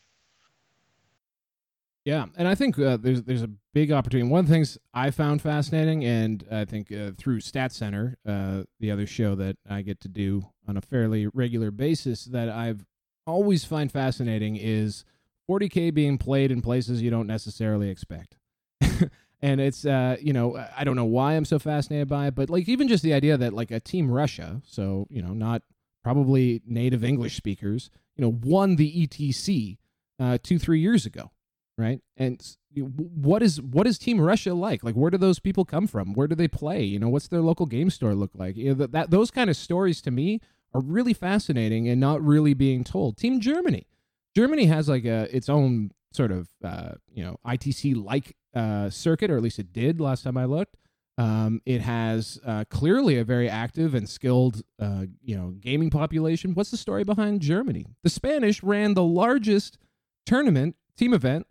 Yeah, 2.06 2.26
and 2.36 2.50
I 2.50 2.56
think 2.56 2.78
uh, 2.78 2.98
there's 2.98 3.24
there's 3.24 3.44
a 3.44 3.50
big 3.74 3.92
opportunity. 3.92 4.30
One 4.30 4.42
of 4.42 4.48
the 4.48 4.54
things 4.54 4.78
I 4.94 5.10
found 5.10 5.42
fascinating, 5.42 6.04
and 6.04 6.44
I 6.52 6.66
think 6.66 6.92
uh, 6.92 7.12
through 7.18 7.40
Stat 7.40 7.72
Center, 7.72 8.18
uh, 8.28 8.64
the 8.80 8.92
other 8.92 9.08
show 9.08 9.36
that 9.36 9.56
I 9.70 9.84
get 9.84 10.02
to 10.02 10.10
do 10.10 10.48
on 10.68 10.76
a 10.76 10.82
fairly 10.82 11.28
regular 11.28 11.72
basis, 11.72 12.26
that 12.26 12.50
I've 12.50 12.86
always 13.26 13.64
find 13.64 13.90
fascinating 13.90 14.58
is 14.58 15.06
40k 15.50 15.94
being 15.94 16.18
played 16.18 16.52
in 16.52 16.62
places 16.62 17.02
you 17.02 17.10
don't 17.10 17.28
necessarily 17.28 17.90
expect. 17.90 18.36
and 19.42 19.62
it's 19.62 19.86
uh, 19.86 20.18
you 20.20 20.34
know 20.34 20.62
I 20.76 20.84
don't 20.84 20.98
know 20.98 21.06
why 21.06 21.36
I'm 21.36 21.46
so 21.46 21.58
fascinated 21.58 22.10
by 22.10 22.28
it, 22.28 22.36
but 22.36 22.50
like 22.50 22.68
even 22.68 22.90
just 22.90 23.04
the 23.04 23.14
idea 23.14 23.38
that 23.38 23.54
like 23.54 23.72
a 23.72 23.80
team 23.80 24.12
Russia, 24.12 24.62
so 24.66 25.08
you 25.10 25.22
know 25.22 25.34
not 25.34 25.62
probably 26.04 26.62
native 26.66 27.02
English 27.02 27.38
speakers, 27.38 27.90
you 28.18 28.24
know, 28.26 28.38
won 28.44 28.76
the 28.76 29.08
ETC 29.08 29.78
uh, 30.20 30.38
two 30.44 30.60
three 30.60 30.82
years 30.82 31.06
ago 31.06 31.32
right? 31.78 32.00
And 32.18 32.42
what 32.76 33.42
is 33.44 33.62
what 33.62 33.88
is 33.88 33.98
Team 33.98 34.20
Russia 34.20 34.54
like? 34.54 34.84
Like, 34.84 34.96
where 34.96 35.12
do 35.12 35.18
those 35.18 35.40
people 35.40 35.66
come 35.66 35.88
from? 35.88 36.14
Where 36.14 36.28
do 36.28 36.36
they 36.36 36.48
play? 36.48 36.84
You 36.84 37.00
know, 37.00 37.10
what's 37.10 37.28
their 37.28 37.42
local 37.42 37.66
game 37.66 37.90
store 37.90 38.14
look 38.14 38.32
like? 38.36 38.56
You 38.56 38.70
know, 38.70 38.74
that, 38.76 38.92
that 38.92 39.12
those 39.12 39.32
kind 39.32 39.50
of 39.50 39.56
stories 39.56 40.02
to 40.04 40.12
me 40.12 40.40
are 40.74 40.82
really 40.82 41.14
fascinating 41.14 41.88
and 41.88 42.00
not 42.00 42.24
really 42.24 42.54
being 42.54 42.84
told. 42.84 43.18
Team 43.18 43.40
Germany, 43.40 43.88
Germany 44.36 44.66
has 44.66 44.90
like 44.90 45.06
a 45.06 45.36
its 45.36 45.50
own 45.50 45.92
sort 46.12 46.32
of 46.32 46.50
uh, 46.64 46.94
you 47.12 47.24
know 47.24 47.38
ITC 47.46 48.04
like 48.04 48.36
uh, 48.56 48.90
circuit, 48.90 49.32
or 49.32 49.38
at 49.38 49.44
least 49.44 49.60
it 49.60 49.74
did 49.74 50.00
last 50.00 50.24
time 50.24 50.38
I 50.38 50.46
looked. 50.46 50.78
Um, 51.16 51.62
it 51.66 51.82
has 51.82 52.40
uh, 52.44 52.66
clearly 52.72 53.20
a 53.20 53.24
very 53.24 53.48
active 53.48 53.94
and 53.94 54.10
skilled, 54.10 54.64
uh, 54.80 55.06
you 55.22 55.38
know, 55.38 55.52
gaming 55.60 55.92
population. 55.92 56.56
What's 56.56 56.72
the 56.72 56.78
story 56.78 57.04
behind 57.04 57.42
Germany? 57.42 57.86
The 58.02 58.10
Spanish 58.10 58.64
ran 58.64 58.96
the 58.96 59.04
largest 59.04 59.78
tournament 60.26 60.76
team 60.98 61.14
event 61.14 61.46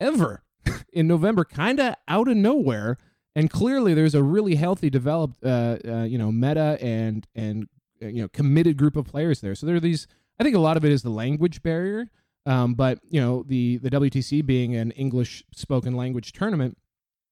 ever 0.00 0.42
in 0.92 1.06
November, 1.06 1.44
kind 1.44 1.78
of 1.80 1.94
out 2.08 2.28
of 2.28 2.36
nowhere, 2.36 2.98
and 3.34 3.50
clearly 3.50 3.94
there's 3.94 4.14
a 4.14 4.22
really 4.22 4.56
healthy, 4.56 4.90
developed, 4.90 5.44
uh, 5.44 5.78
uh, 5.86 6.02
you 6.02 6.18
know, 6.18 6.32
meta 6.32 6.78
and 6.80 7.26
and 7.34 7.68
uh, 8.02 8.06
you 8.06 8.22
know 8.22 8.28
committed 8.28 8.76
group 8.76 8.96
of 8.96 9.06
players 9.06 9.40
there. 9.40 9.54
So 9.54 9.66
there 9.66 9.76
are 9.76 9.80
these. 9.80 10.06
I 10.38 10.42
think 10.42 10.56
a 10.56 10.60
lot 10.60 10.76
of 10.76 10.84
it 10.84 10.92
is 10.92 11.02
the 11.02 11.10
language 11.10 11.62
barrier, 11.62 12.10
um, 12.46 12.74
but 12.74 12.98
you 13.08 13.20
know 13.20 13.44
the 13.46 13.76
the 13.78 13.90
WTC 13.90 14.44
being 14.44 14.74
an 14.74 14.90
English 14.92 15.44
spoken 15.54 15.94
language 15.94 16.32
tournament 16.32 16.78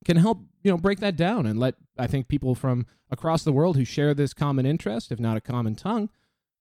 can 0.04 0.16
help 0.16 0.42
you 0.62 0.70
know 0.70 0.76
break 0.76 1.00
that 1.00 1.16
down 1.16 1.46
and 1.46 1.58
let 1.58 1.74
I 1.98 2.06
think 2.06 2.28
people 2.28 2.54
from 2.54 2.86
across 3.10 3.42
the 3.42 3.52
world 3.52 3.76
who 3.76 3.84
share 3.84 4.14
this 4.14 4.34
common 4.34 4.66
interest, 4.66 5.10
if 5.10 5.18
not 5.18 5.36
a 5.36 5.40
common 5.40 5.74
tongue, 5.74 6.10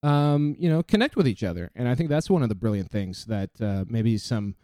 um, 0.04 0.56
you 0.58 0.70
know, 0.70 0.84
connect 0.84 1.16
with 1.16 1.28
each 1.28 1.44
other. 1.44 1.72
And 1.76 1.88
I 1.88 1.96
think 1.96 2.10
that's 2.10 2.30
one 2.30 2.44
of 2.44 2.50
the 2.50 2.56
brilliant 2.56 2.92
things 2.92 3.26
that 3.26 3.50
uh, 3.60 3.86
maybe 3.88 4.18
some 4.18 4.56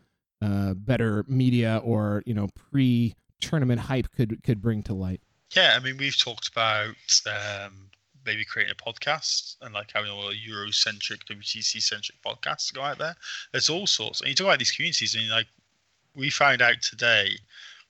uh, 0.44 0.74
better 0.74 1.26
media 1.28 1.82
or 1.84 2.24
you 2.26 2.34
know 2.34 2.48
pre-tournament 2.72 3.80
hype 3.80 4.12
could 4.16 4.42
could 4.44 4.62
bring 4.62 4.84
to 4.84 4.94
light. 4.94 5.22
Yeah, 5.56 5.76
I 5.76 5.84
mean, 5.84 5.98
we've 5.98 6.18
talked 6.18 6.50
about 6.50 6.96
um, 7.28 7.90
maybe 8.26 8.44
creating 8.46 8.74
a 8.78 8.84
podcast 8.84 9.58
and 9.62 9.74
like 9.74 9.92
having 9.94 10.10
a 10.10 10.14
Eurocentric, 10.14 11.26
WTC 11.30 11.82
centric 11.82 12.18
podcast 12.26 12.68
to 12.68 12.74
go 12.74 12.82
out 12.82 12.98
there. 12.98 13.16
There's 13.52 13.70
all 13.70 13.86
sorts. 13.88 14.22
And 14.22 14.30
you 14.30 14.36
talk 14.36 14.48
about 14.48 14.60
these 14.60 14.72
communities, 14.72 15.16
and 15.16 15.30
like 15.30 15.48
we 16.16 16.30
found 16.30 16.62
out 16.62 16.82
today 16.82 17.38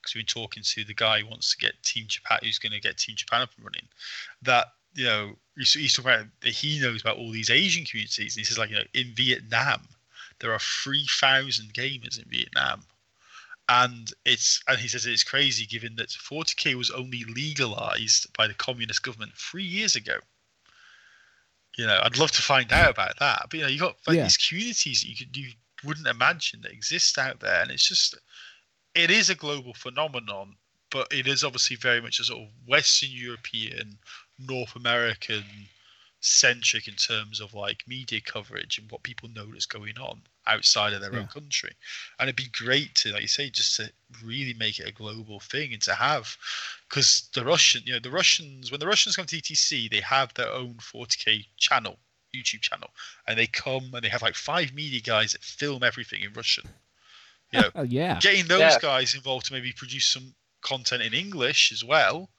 because 0.01 0.15
we've 0.15 0.25
been 0.25 0.43
talking 0.43 0.63
to 0.63 0.83
the 0.83 0.93
guy 0.93 1.21
who 1.21 1.27
wants 1.27 1.55
to 1.55 1.57
get 1.57 1.81
Team 1.83 2.05
Japan, 2.07 2.39
who's 2.43 2.59
going 2.59 2.73
to 2.73 2.81
get 2.81 2.97
Team 2.97 3.15
Japan 3.15 3.41
up 3.41 3.49
and 3.55 3.65
running, 3.65 3.87
that 4.41 4.67
you 4.93 5.05
know 5.05 5.33
he's, 5.57 5.95
talking 5.95 6.11
about 6.11 6.25
he 6.43 6.79
knows 6.79 7.01
about 7.01 7.17
all 7.17 7.31
these 7.31 7.49
Asian 7.49 7.85
communities, 7.85 8.35
and 8.35 8.41
he 8.41 8.45
says 8.45 8.57
like 8.57 8.69
you 8.69 8.75
know 8.75 8.83
in 8.93 9.13
Vietnam 9.15 9.81
there 10.43 10.53
are 10.53 10.59
three 10.59 11.07
thousand 11.09 11.73
gamers 11.73 12.21
in 12.21 12.29
Vietnam, 12.29 12.83
and 13.69 14.11
it's 14.25 14.61
and 14.67 14.77
he 14.77 14.89
says 14.89 15.05
it's 15.05 15.23
crazy 15.23 15.65
given 15.65 15.95
that 15.95 16.09
40k 16.09 16.75
was 16.75 16.91
only 16.91 17.23
legalized 17.23 18.27
by 18.37 18.45
the 18.45 18.53
communist 18.53 19.01
government 19.03 19.31
three 19.37 19.63
years 19.63 19.95
ago. 19.95 20.17
You 21.77 21.87
know, 21.87 21.97
I'd 22.03 22.19
love 22.19 22.31
to 22.31 22.41
find 22.41 22.71
out 22.73 22.91
about 22.91 23.17
that, 23.19 23.47
but 23.49 23.53
you 23.57 23.61
know, 23.61 23.69
you 23.69 23.79
got 23.79 23.95
like, 24.05 24.17
Yeah. 24.17 24.23
these 24.23 24.35
communities 24.37 25.01
that 25.01 25.07
you 25.07 25.15
could 25.15 25.35
you 25.35 25.53
wouldn't 25.85 26.07
imagine 26.07 26.59
that 26.61 26.73
exist 26.73 27.17
out 27.17 27.39
there, 27.39 27.61
and 27.61 27.71
it's 27.71 27.87
just 27.87 28.15
it 28.95 29.09
is 29.09 29.29
a 29.29 29.35
global 29.35 29.73
phenomenon, 29.73 30.57
but 30.91 31.07
it 31.11 31.25
is 31.25 31.45
obviously 31.45 31.77
very 31.77 32.01
much 32.01 32.19
a 32.19 32.25
sort 32.25 32.41
of 32.41 32.49
Western 32.67 33.11
European, 33.11 33.97
North 34.37 34.75
American 34.75 35.45
centric 36.24 36.88
in 36.88 36.95
terms 36.95 37.41
of 37.41 37.53
like 37.53 37.84
media 37.88 38.21
coverage 38.21 38.78
and 38.78 38.89
what 38.89 39.03
people 39.03 39.30
know 39.30 39.45
that's 39.51 39.65
going 39.65 39.97
on 39.99 40.21
outside 40.47 40.93
of 40.93 41.01
their 41.01 41.13
Yeah. 41.13 41.19
own 41.19 41.28
country. 41.28 41.71
And 42.19 42.28
it'd 42.30 42.38
be 42.38 42.49
great 42.65 42.95
to, 42.95 43.11
like 43.11 43.24
you 43.24 43.28
say, 43.28 43.49
just 43.49 43.76
to 43.78 43.91
really 44.24 44.53
make 44.53 44.80
it 44.80 44.88
a 44.88 44.93
global 44.93 45.39
thing 45.39 45.74
and 45.74 45.82
to 45.84 45.93
have, 45.95 46.38
because 46.89 47.30
the 47.34 47.43
Russian, 47.43 47.84
you 47.86 47.93
know, 47.93 47.99
the 47.99 48.09
Russians, 48.09 48.71
when 48.71 48.80
the 48.80 48.88
Russians 48.88 49.15
come 49.17 49.26
to 49.26 49.38
ETC, 49.38 49.89
they 49.89 49.99
have 49.99 50.34
their 50.34 50.51
own 50.51 50.76
40k 50.76 51.45
channel, 51.57 51.97
YouTube 52.34 52.61
channel, 52.61 52.89
and 53.28 53.38
they 53.38 53.47
come 53.47 53.91
and 53.93 54.03
they 54.03 54.09
have 54.09 54.21
like 54.21 54.36
five 54.36 54.74
media 54.74 55.01
guys 55.01 55.34
that 55.34 55.43
film 55.43 55.84
everything 55.84 56.24
in 56.24 56.34
Russian. 56.34 56.69
You 57.51 57.59
know, 57.61 57.71
Oh 57.76 57.84
yeah, 57.84 58.21
getting 58.21 58.47
those 58.47 58.59
Yeah. 58.59 58.80
guys 58.80 59.13
involved 59.13 59.47
to 59.47 59.53
maybe 59.53 59.74
produce 59.74 60.05
some 60.05 60.36
content 60.61 61.01
in 61.03 61.13
English 61.13 61.71
as 61.74 61.84
well 61.84 62.30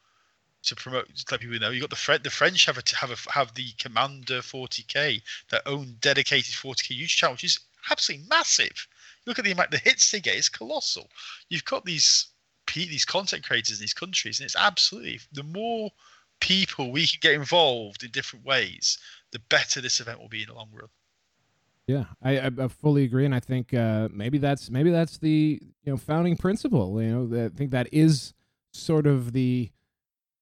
to 0.64 0.76
promote 0.76 1.14
to 1.14 1.24
let 1.30 1.40
people 1.40 1.58
know. 1.58 1.70
You 1.70 1.80
got 1.80 1.90
the 1.90 1.96
French. 1.96 2.22
The 2.22 2.30
French 2.30 2.66
have 2.66 2.78
a 2.78 2.82
have 2.96 3.10
a 3.10 3.32
have 3.32 3.54
the 3.54 3.72
Commander 3.78 4.40
40k 4.40 5.22
their 5.50 5.66
own 5.66 5.96
dedicated 6.00 6.54
40k 6.54 6.98
YouTube 6.98 7.08
channel, 7.08 7.34
which 7.34 7.44
is 7.44 7.60
absolutely 7.90 8.26
massive. 8.28 8.86
Look 9.26 9.38
at 9.38 9.44
the 9.44 9.52
amount 9.52 9.70
the 9.70 9.78
hits 9.78 10.10
they 10.10 10.20
get; 10.20 10.36
it's 10.36 10.48
colossal. 10.48 11.08
You've 11.48 11.64
got 11.64 11.84
these 11.84 12.28
these 12.74 13.04
content 13.04 13.44
creators 13.44 13.78
in 13.78 13.82
these 13.82 13.94
countries, 13.94 14.40
and 14.40 14.44
it's 14.44 14.56
absolutely 14.56 15.20
the 15.32 15.42
more 15.42 15.90
people 16.40 16.90
we 16.90 17.06
can 17.06 17.18
get 17.20 17.34
involved 17.34 18.02
in 18.02 18.10
different 18.10 18.44
ways, 18.44 18.98
the 19.32 19.38
better 19.38 19.80
this 19.80 20.00
event 20.00 20.20
will 20.20 20.28
be 20.28 20.42
in 20.42 20.48
the 20.48 20.54
long 20.54 20.70
run. 20.72 20.88
Yeah, 21.86 22.04
I, 22.22 22.46
I, 22.46 22.68
fully 22.68 23.04
agree, 23.04 23.26
and 23.26 23.34
I 23.34 23.40
think 23.40 23.74
uh, 23.74 24.08
maybe 24.10 24.38
that's 24.38 24.70
maybe 24.70 24.90
that's 24.90 25.18
the 25.18 25.60
you 25.82 25.92
know 25.92 25.98
founding 25.98 26.36
principle. 26.36 27.00
You 27.02 27.28
know, 27.28 27.44
I 27.44 27.48
think 27.50 27.72
that 27.72 27.88
is 27.92 28.32
sort 28.72 29.06
of 29.06 29.32
the 29.32 29.70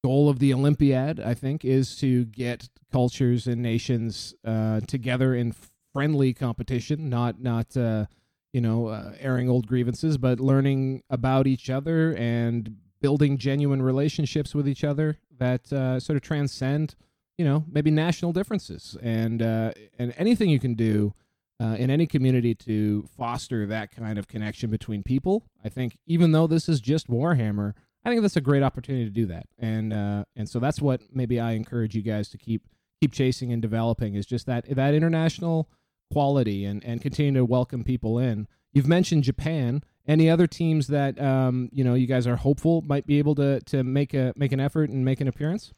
goal 0.02 0.28
of 0.28 0.38
the 0.38 0.52
Olympiad. 0.52 1.20
I 1.20 1.34
think 1.34 1.64
is 1.64 1.96
to 1.96 2.24
get 2.26 2.68
cultures 2.90 3.46
and 3.46 3.62
nations 3.62 4.34
uh, 4.44 4.80
together 4.80 5.34
in 5.34 5.54
friendly 5.92 6.32
competition, 6.34 7.08
not 7.08 7.40
not 7.40 7.76
uh, 7.76 8.06
you 8.52 8.60
know 8.60 8.88
uh, 8.88 9.12
airing 9.18 9.48
old 9.48 9.66
grievances, 9.66 10.18
but 10.18 10.40
learning 10.40 11.02
about 11.10 11.46
each 11.46 11.70
other 11.70 12.14
and 12.16 12.76
building 13.00 13.36
genuine 13.36 13.82
relationships 13.82 14.54
with 14.54 14.68
each 14.68 14.84
other 14.84 15.18
that 15.38 15.72
uh, 15.72 15.98
sort 15.98 16.16
of 16.16 16.22
transcend 16.22 16.94
you 17.38 17.44
know 17.44 17.64
maybe 17.70 17.90
national 17.90 18.32
differences 18.32 18.96
and 19.02 19.42
uh, 19.42 19.72
and 19.98 20.14
anything 20.16 20.48
you 20.48 20.60
can 20.60 20.74
do 20.74 21.12
uh, 21.60 21.76
in 21.78 21.90
any 21.90 22.06
community 22.06 22.54
to 22.54 23.08
foster 23.16 23.66
that 23.66 23.90
kind 23.94 24.18
of 24.18 24.28
connection 24.28 24.70
between 24.70 25.02
people. 25.02 25.44
I 25.64 25.68
think 25.68 25.96
even 26.06 26.32
though 26.32 26.46
this 26.46 26.68
is 26.68 26.80
just 26.80 27.08
Warhammer, 27.08 27.74
I 28.04 28.10
think 28.10 28.22
that's 28.22 28.36
a 28.36 28.40
great 28.40 28.62
opportunity 28.62 29.04
to 29.04 29.10
do 29.10 29.26
that. 29.26 29.46
And 29.58 29.92
uh, 29.92 30.24
and 30.36 30.48
so 30.48 30.58
that's 30.58 30.80
what 30.80 31.00
maybe 31.12 31.38
I 31.38 31.52
encourage 31.52 31.94
you 31.94 32.02
guys 32.02 32.28
to 32.30 32.38
keep 32.38 32.62
keep 33.00 33.12
chasing 33.12 33.52
and 33.52 33.60
developing 33.62 34.14
is 34.14 34.26
just 34.26 34.46
that 34.46 34.64
that 34.74 34.94
international 34.94 35.68
quality 36.12 36.64
and 36.64 36.84
and 36.84 37.00
continue 37.00 37.32
to 37.34 37.44
welcome 37.44 37.84
people 37.84 38.18
in. 38.18 38.48
You've 38.72 38.88
mentioned 38.88 39.24
Japan. 39.24 39.82
Any 40.06 40.28
other 40.28 40.48
teams 40.48 40.88
that 40.88 41.20
um, 41.20 41.68
you 41.72 41.84
know 41.84 41.94
you 41.94 42.06
guys 42.06 42.26
are 42.26 42.36
hopeful 42.36 42.82
might 42.82 43.06
be 43.06 43.18
able 43.18 43.34
to 43.36 43.60
to 43.60 43.84
make 43.84 44.14
a 44.14 44.32
make 44.36 44.52
an 44.52 44.60
effort 44.60 44.90
and 44.90 45.04
make 45.04 45.20
an 45.20 45.28
appearance? 45.28 45.72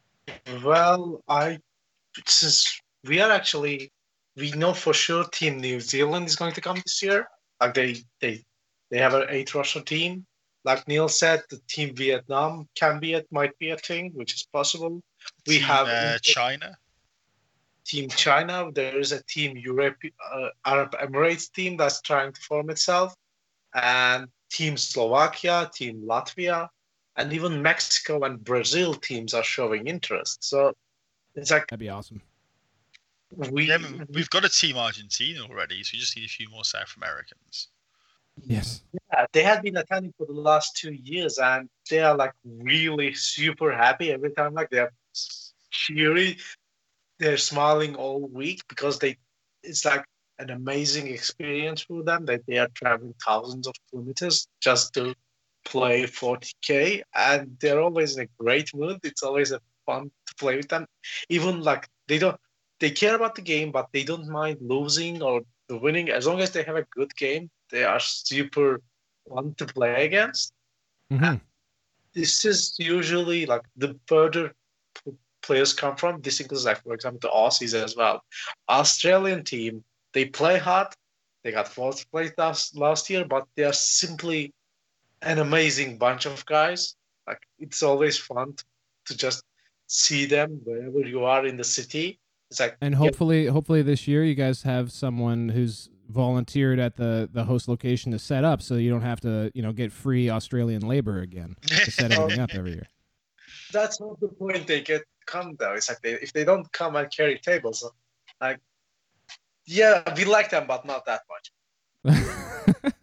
Well, 0.65 1.23
I 1.29 1.59
since 2.27 2.81
we 3.05 3.21
are 3.21 3.31
actually 3.31 3.93
we 4.37 4.51
know 4.53 4.73
for 4.73 4.95
sure 4.95 5.25
Team 5.25 5.59
New 5.59 5.81
Zealand 5.81 6.27
is 6.27 6.37
going 6.37 6.55
to 6.55 6.61
come 6.61 6.77
this 6.77 7.03
year. 7.03 7.29
Like 7.61 7.75
they 7.75 7.97
they 8.21 8.43
they 8.91 8.99
have 8.99 9.15
an 9.15 9.27
eight 9.29 9.55
roster 9.55 9.83
team. 9.83 10.25
Like 10.65 10.89
Neil 10.89 11.09
said, 11.09 11.43
the 11.51 11.61
Team 11.69 11.95
Vietnam 11.95 12.69
can 12.75 12.99
be 12.99 13.13
it 13.13 13.27
might 13.31 13.57
be 13.59 13.71
a 13.71 13.77
thing, 13.77 14.13
which 14.15 14.35
is 14.35 14.45
possible. 14.45 15.03
We 15.47 15.59
Team, 15.59 15.63
have 15.65 15.89
uh, 15.89 16.19
China. 16.23 16.77
Team 17.85 18.09
China. 18.09 18.71
There 18.73 18.99
is 18.99 19.13
a 19.13 19.23
Team 19.25 19.57
Europe, 19.59 19.99
uh, 20.33 20.49
Arab 20.65 20.93
Emirates 20.93 21.53
team 21.53 21.77
that's 21.77 22.01
trying 22.01 22.33
to 22.33 22.41
form 22.41 22.71
itself, 22.71 23.15
and 23.75 24.29
Team 24.51 24.77
Slovakia, 24.77 25.71
Team 25.75 26.03
Latvia, 26.07 26.69
and 27.17 27.33
even 27.33 27.61
Mexico 27.61 28.23
and 28.25 28.43
Brazil 28.43 28.95
teams 28.95 29.35
are 29.35 29.45
showing 29.45 29.87
interest. 29.87 30.43
So 30.45 30.73
it's 31.35 31.51
like 31.51 31.67
That'd 31.69 31.81
be 31.81 31.91
awesome. 31.91 32.23
We, 33.37 33.69
yeah, 33.69 33.79
we've 34.11 34.31
got 34.31 34.45
a 34.45 34.49
team 34.49 34.77
Argentina 34.77 35.41
already, 35.43 35.83
so 35.83 35.91
we 35.95 35.99
just 35.99 36.17
need 36.17 36.25
a 36.25 36.29
few 36.29 36.49
more 36.51 36.65
South 36.65 36.95
Americans. 36.97 37.69
Yes. 38.47 38.83
They 39.33 39.43
had 39.43 39.63
been 39.63 39.77
attending 39.77 40.13
for 40.17 40.27
the 40.27 40.33
last 40.33 40.77
two 40.77 40.93
years 40.93 41.39
and 41.39 41.69
they 41.91 42.01
are 42.01 42.17
like 42.17 42.33
really 42.45 43.15
super 43.15 43.73
happy 43.73 44.13
every 44.13 44.33
time. 44.33 44.55
Like 44.55 44.71
they're 44.71 44.93
cheery 45.71 46.39
they're 47.19 47.37
smiling 47.37 47.95
all 47.95 48.21
week 48.29 48.63
because 48.69 48.99
they 48.99 49.17
it's 49.63 49.85
like 49.85 50.05
an 50.39 50.51
amazing 50.51 51.07
experience 51.07 51.83
for 51.83 52.03
them 52.03 52.27
that 52.27 52.43
they 52.47 52.59
are 52.59 52.69
traveling 52.75 53.15
thousands 53.25 53.67
of 53.67 53.75
kilometers 53.89 54.47
just 54.61 54.93
to 54.95 55.15
play 55.65 56.03
40k 56.05 57.03
and 57.15 57.57
they're 57.61 57.81
always 57.81 58.17
in 58.17 58.25
a 58.25 58.29
great 58.43 58.75
mood. 58.75 58.99
It's 59.05 59.23
always 59.23 59.53
a 59.53 59.61
fun 59.87 60.11
to 60.27 60.35
play 60.35 60.57
with 60.57 60.69
them. 60.69 60.87
Even 61.29 61.61
like 61.63 61.89
they 62.09 62.19
don't 62.19 62.39
they 62.81 62.91
care 62.91 63.15
about 63.15 63.37
the 63.37 63.43
game 63.43 63.71
but 63.71 63.89
they 63.93 64.05
don't 64.05 64.29
mind 64.29 64.59
losing 64.61 65.23
or 65.23 65.43
winning. 65.71 66.11
As 66.11 66.27
long 66.27 66.41
as 66.41 66.51
they 66.51 66.65
have 66.65 66.77
a 66.77 66.87
good 66.91 67.15
game 67.17 67.51
they 67.71 67.85
are 67.85 68.01
super 68.01 68.81
fun 69.29 69.55
to 69.55 69.67
play 69.67 70.05
against 70.07 70.53
Mhm. 71.11 71.41
this 72.15 72.45
is 72.45 72.75
usually 72.79 73.47
like 73.47 73.63
the 73.77 73.99
further 74.07 74.55
p- 74.95 75.13
players 75.43 75.73
come 75.75 75.97
from. 75.97 76.21
This 76.23 76.41
includes 76.41 76.65
like 76.65 76.83
for 76.83 76.95
example 76.95 77.21
the 77.21 77.29
Aussies 77.29 77.75
as 77.75 77.97
well. 77.97 78.23
Australian 78.69 79.45
team 79.45 79.85
they 80.13 80.25
play 80.27 80.59
hard. 80.59 80.89
They 81.43 81.51
got 81.53 81.69
fourth 81.69 82.09
place 82.11 82.33
last 82.39 82.77
last 82.77 83.11
year, 83.11 83.25
but 83.25 83.47
they 83.57 83.65
are 83.65 83.73
simply 83.73 84.53
an 85.23 85.39
amazing 85.39 85.99
bunch 85.99 86.25
of 86.27 86.45
guys. 86.47 86.97
Like 87.27 87.43
it's 87.59 87.83
always 87.83 88.17
fun 88.17 88.55
to, 88.55 88.65
to 89.07 89.17
just 89.17 89.45
see 89.87 90.25
them 90.27 90.61
wherever 90.65 91.01
you 91.01 91.25
are 91.25 91.45
in 91.47 91.57
the 91.57 91.65
city. 91.65 92.19
It's 92.51 92.61
like 92.61 92.77
And 92.81 92.95
hopefully, 92.95 93.47
hopefully 93.47 93.83
this 93.83 94.07
year 94.09 94.25
you 94.25 94.35
guys 94.35 94.63
have 94.63 94.93
someone 94.93 95.51
who's 95.51 95.91
volunteered 96.09 96.79
at 96.79 96.97
the 96.97 97.29
the 97.33 97.45
host 97.45 97.69
location 97.69 98.13
to 98.13 98.19
set 98.19 98.45
up, 98.45 98.63
so 98.63 98.75
you 98.75 98.91
don't 98.91 99.03
have 99.03 99.21
to, 99.21 99.51
you 99.55 99.63
know, 99.63 99.73
get 99.73 99.93
free 99.93 100.31
Australian 100.31 100.83
labor 100.83 101.21
again 101.21 101.57
to 101.67 101.91
set 101.91 102.13
everything 102.19 102.41
up 102.41 102.51
every 102.55 102.73
year. 102.73 102.87
that's 103.73 104.01
not 104.01 104.19
the 104.21 104.29
point 104.29 104.67
they 104.67 104.81
get 104.81 105.03
come 105.27 105.57
though. 105.59 105.75
It's 105.75 105.89
like 105.89 106.01
they, 106.03 106.13
if 106.15 106.33
they 106.33 106.45
don't 106.45 106.71
come 106.73 106.97
and 106.97 107.11
carry 107.11 107.39
tables, 107.39 107.89
like 108.41 108.61
yeah, 109.67 110.03
we 110.17 110.25
like 110.25 110.51
them, 110.51 110.67
but 110.67 110.85
not 110.85 111.07
that 111.07 111.23
much. 111.29 111.51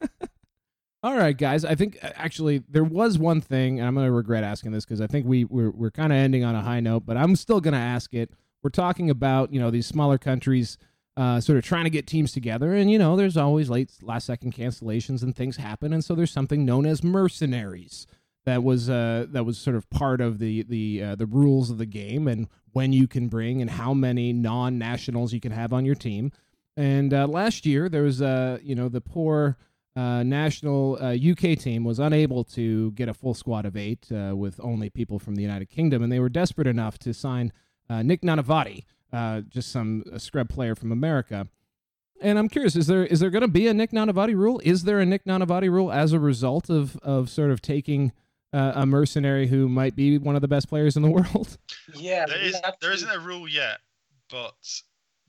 All 1.03 1.15
right, 1.15 1.35
guys. 1.35 1.65
I 1.65 1.73
think 1.73 1.97
actually 2.01 2.61
there 2.69 2.83
was 2.83 3.17
one 3.17 3.41
thing, 3.41 3.79
and 3.79 3.87
I'm 3.87 3.95
going 3.95 4.05
to 4.05 4.11
regret 4.11 4.43
asking 4.43 4.71
this 4.71 4.85
because 4.85 5.01
I 5.01 5.07
think 5.07 5.25
we 5.25 5.45
we're, 5.45 5.71
we're 5.71 5.91
kind 5.91 6.13
of 6.13 6.17
ending 6.17 6.43
on 6.43 6.55
a 6.55 6.61
high 6.61 6.79
note, 6.79 7.05
but 7.05 7.17
I'm 7.17 7.35
still 7.35 7.59
going 7.59 7.73
to 7.73 7.79
ask 7.79 8.13
it. 8.13 8.29
We're 8.61 8.69
talking 8.69 9.09
about 9.09 9.51
you 9.51 9.59
know 9.59 9.71
these 9.71 9.87
smaller 9.87 10.19
countries 10.19 10.77
uh, 11.17 11.39
sort 11.39 11.57
of 11.57 11.63
trying 11.63 11.83
to 11.83 11.89
get 11.89 12.07
teams 12.07 12.31
together, 12.31 12.73
and 12.73 12.89
you 12.89 12.97
know 12.97 13.15
there's 13.15 13.37
always 13.37 13.69
late 13.69 13.91
last 14.01 14.25
second 14.25 14.53
cancellations 14.53 15.23
and 15.23 15.35
things 15.35 15.57
happen, 15.57 15.93
and 15.93 16.03
so 16.03 16.15
there's 16.15 16.31
something 16.31 16.65
known 16.65 16.85
as 16.85 17.03
mercenaries 17.03 18.07
that 18.45 18.63
was 18.63 18.89
uh, 18.89 19.25
that 19.29 19.45
was 19.45 19.57
sort 19.57 19.75
of 19.75 19.89
part 19.89 20.21
of 20.21 20.39
the 20.39 20.63
the 20.63 21.03
uh, 21.03 21.15
the 21.15 21.25
rules 21.25 21.69
of 21.69 21.77
the 21.77 21.85
game 21.85 22.27
and 22.27 22.47
when 22.73 22.93
you 22.93 23.07
can 23.07 23.27
bring 23.27 23.61
and 23.61 23.71
how 23.71 23.93
many 23.93 24.33
non 24.33 24.77
nationals 24.77 25.33
you 25.33 25.39
can 25.39 25.51
have 25.51 25.73
on 25.73 25.85
your 25.85 25.95
team. 25.95 26.31
And 26.77 27.13
uh, 27.13 27.27
last 27.27 27.65
year 27.65 27.89
there 27.89 28.03
was 28.03 28.21
uh 28.21 28.59
you 28.61 28.75
know 28.75 28.89
the 28.89 29.01
poor 29.01 29.57
uh, 29.95 30.23
national 30.23 30.97
uh, 31.01 31.15
UK 31.15 31.57
team 31.59 31.83
was 31.83 31.99
unable 31.99 32.43
to 32.45 32.91
get 32.91 33.09
a 33.09 33.13
full 33.13 33.33
squad 33.33 33.65
of 33.65 33.75
eight 33.75 34.07
uh, 34.11 34.33
with 34.35 34.59
only 34.63 34.89
people 34.89 35.19
from 35.19 35.35
the 35.35 35.41
United 35.41 35.69
Kingdom, 35.69 36.01
and 36.01 36.11
they 36.11 36.19
were 36.19 36.29
desperate 36.29 36.67
enough 36.67 36.97
to 36.99 37.13
sign 37.13 37.51
uh, 37.89 38.01
Nick 38.01 38.21
Nanavati, 38.21 38.85
uh, 39.13 39.41
just 39.41 39.71
some 39.71 40.03
scrub 40.17 40.49
player 40.49 40.75
from 40.75 40.91
America. 40.91 41.47
And 42.21 42.37
I'm 42.37 42.49
curious, 42.49 42.75
is 42.75 42.87
there 42.87 43.05
is 43.05 43.19
there 43.19 43.31
going 43.31 43.41
to 43.41 43.47
be 43.47 43.67
a 43.67 43.73
Nick 43.73 43.91
Nanavati 43.91 44.35
rule? 44.35 44.61
Is 44.63 44.83
there 44.83 44.99
a 44.99 45.05
Nick 45.05 45.25
Nanavati 45.25 45.71
rule 45.71 45.91
as 45.91 46.13
a 46.13 46.19
result 46.19 46.69
of 46.69 46.95
of 46.97 47.29
sort 47.29 47.51
of 47.51 47.61
taking 47.61 48.11
uh, 48.53 48.73
a 48.75 48.85
mercenary 48.85 49.47
who 49.47 49.67
might 49.67 49.95
be 49.95 50.17
one 50.17 50.35
of 50.35 50.41
the 50.41 50.47
best 50.47 50.69
players 50.69 50.95
in 50.95 51.01
the 51.01 51.09
world? 51.11 51.57
Yeah, 51.95 52.25
there 52.27 52.41
is. 52.41 52.59
There 52.79 52.91
to... 52.91 52.95
isn't 52.95 53.11
a 53.11 53.19
rule 53.19 53.47
yet, 53.47 53.79
but 54.29 54.53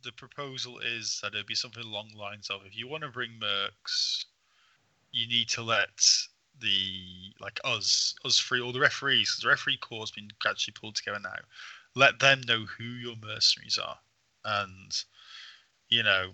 the 0.04 0.12
proposal 0.12 0.78
is 0.80 1.18
that 1.22 1.34
it'd 1.34 1.46
be 1.46 1.54
something 1.54 1.82
along 1.82 2.10
the 2.12 2.18
lines 2.18 2.50
of 2.50 2.60
if 2.66 2.76
you 2.76 2.88
want 2.88 3.04
to 3.04 3.08
bring 3.08 3.30
mercs, 3.40 4.24
you 5.12 5.26
need 5.28 5.48
to 5.50 5.62
let 5.62 5.88
the 6.60 7.32
like 7.40 7.58
us, 7.64 8.14
us 8.24 8.38
three, 8.38 8.60
or 8.60 8.72
the 8.72 8.80
referees. 8.80 9.38
the 9.42 9.48
referee 9.48 9.78
corps 9.78 10.02
has 10.02 10.10
been 10.10 10.28
gradually 10.40 10.74
pulled 10.78 10.96
together 10.96 11.20
now. 11.20 11.30
Let 11.94 12.20
them 12.20 12.40
know 12.46 12.64
who 12.64 12.84
your 12.84 13.16
mercenaries 13.22 13.78
are, 13.78 13.98
and 14.44 15.04
you 15.88 16.02
know, 16.02 16.32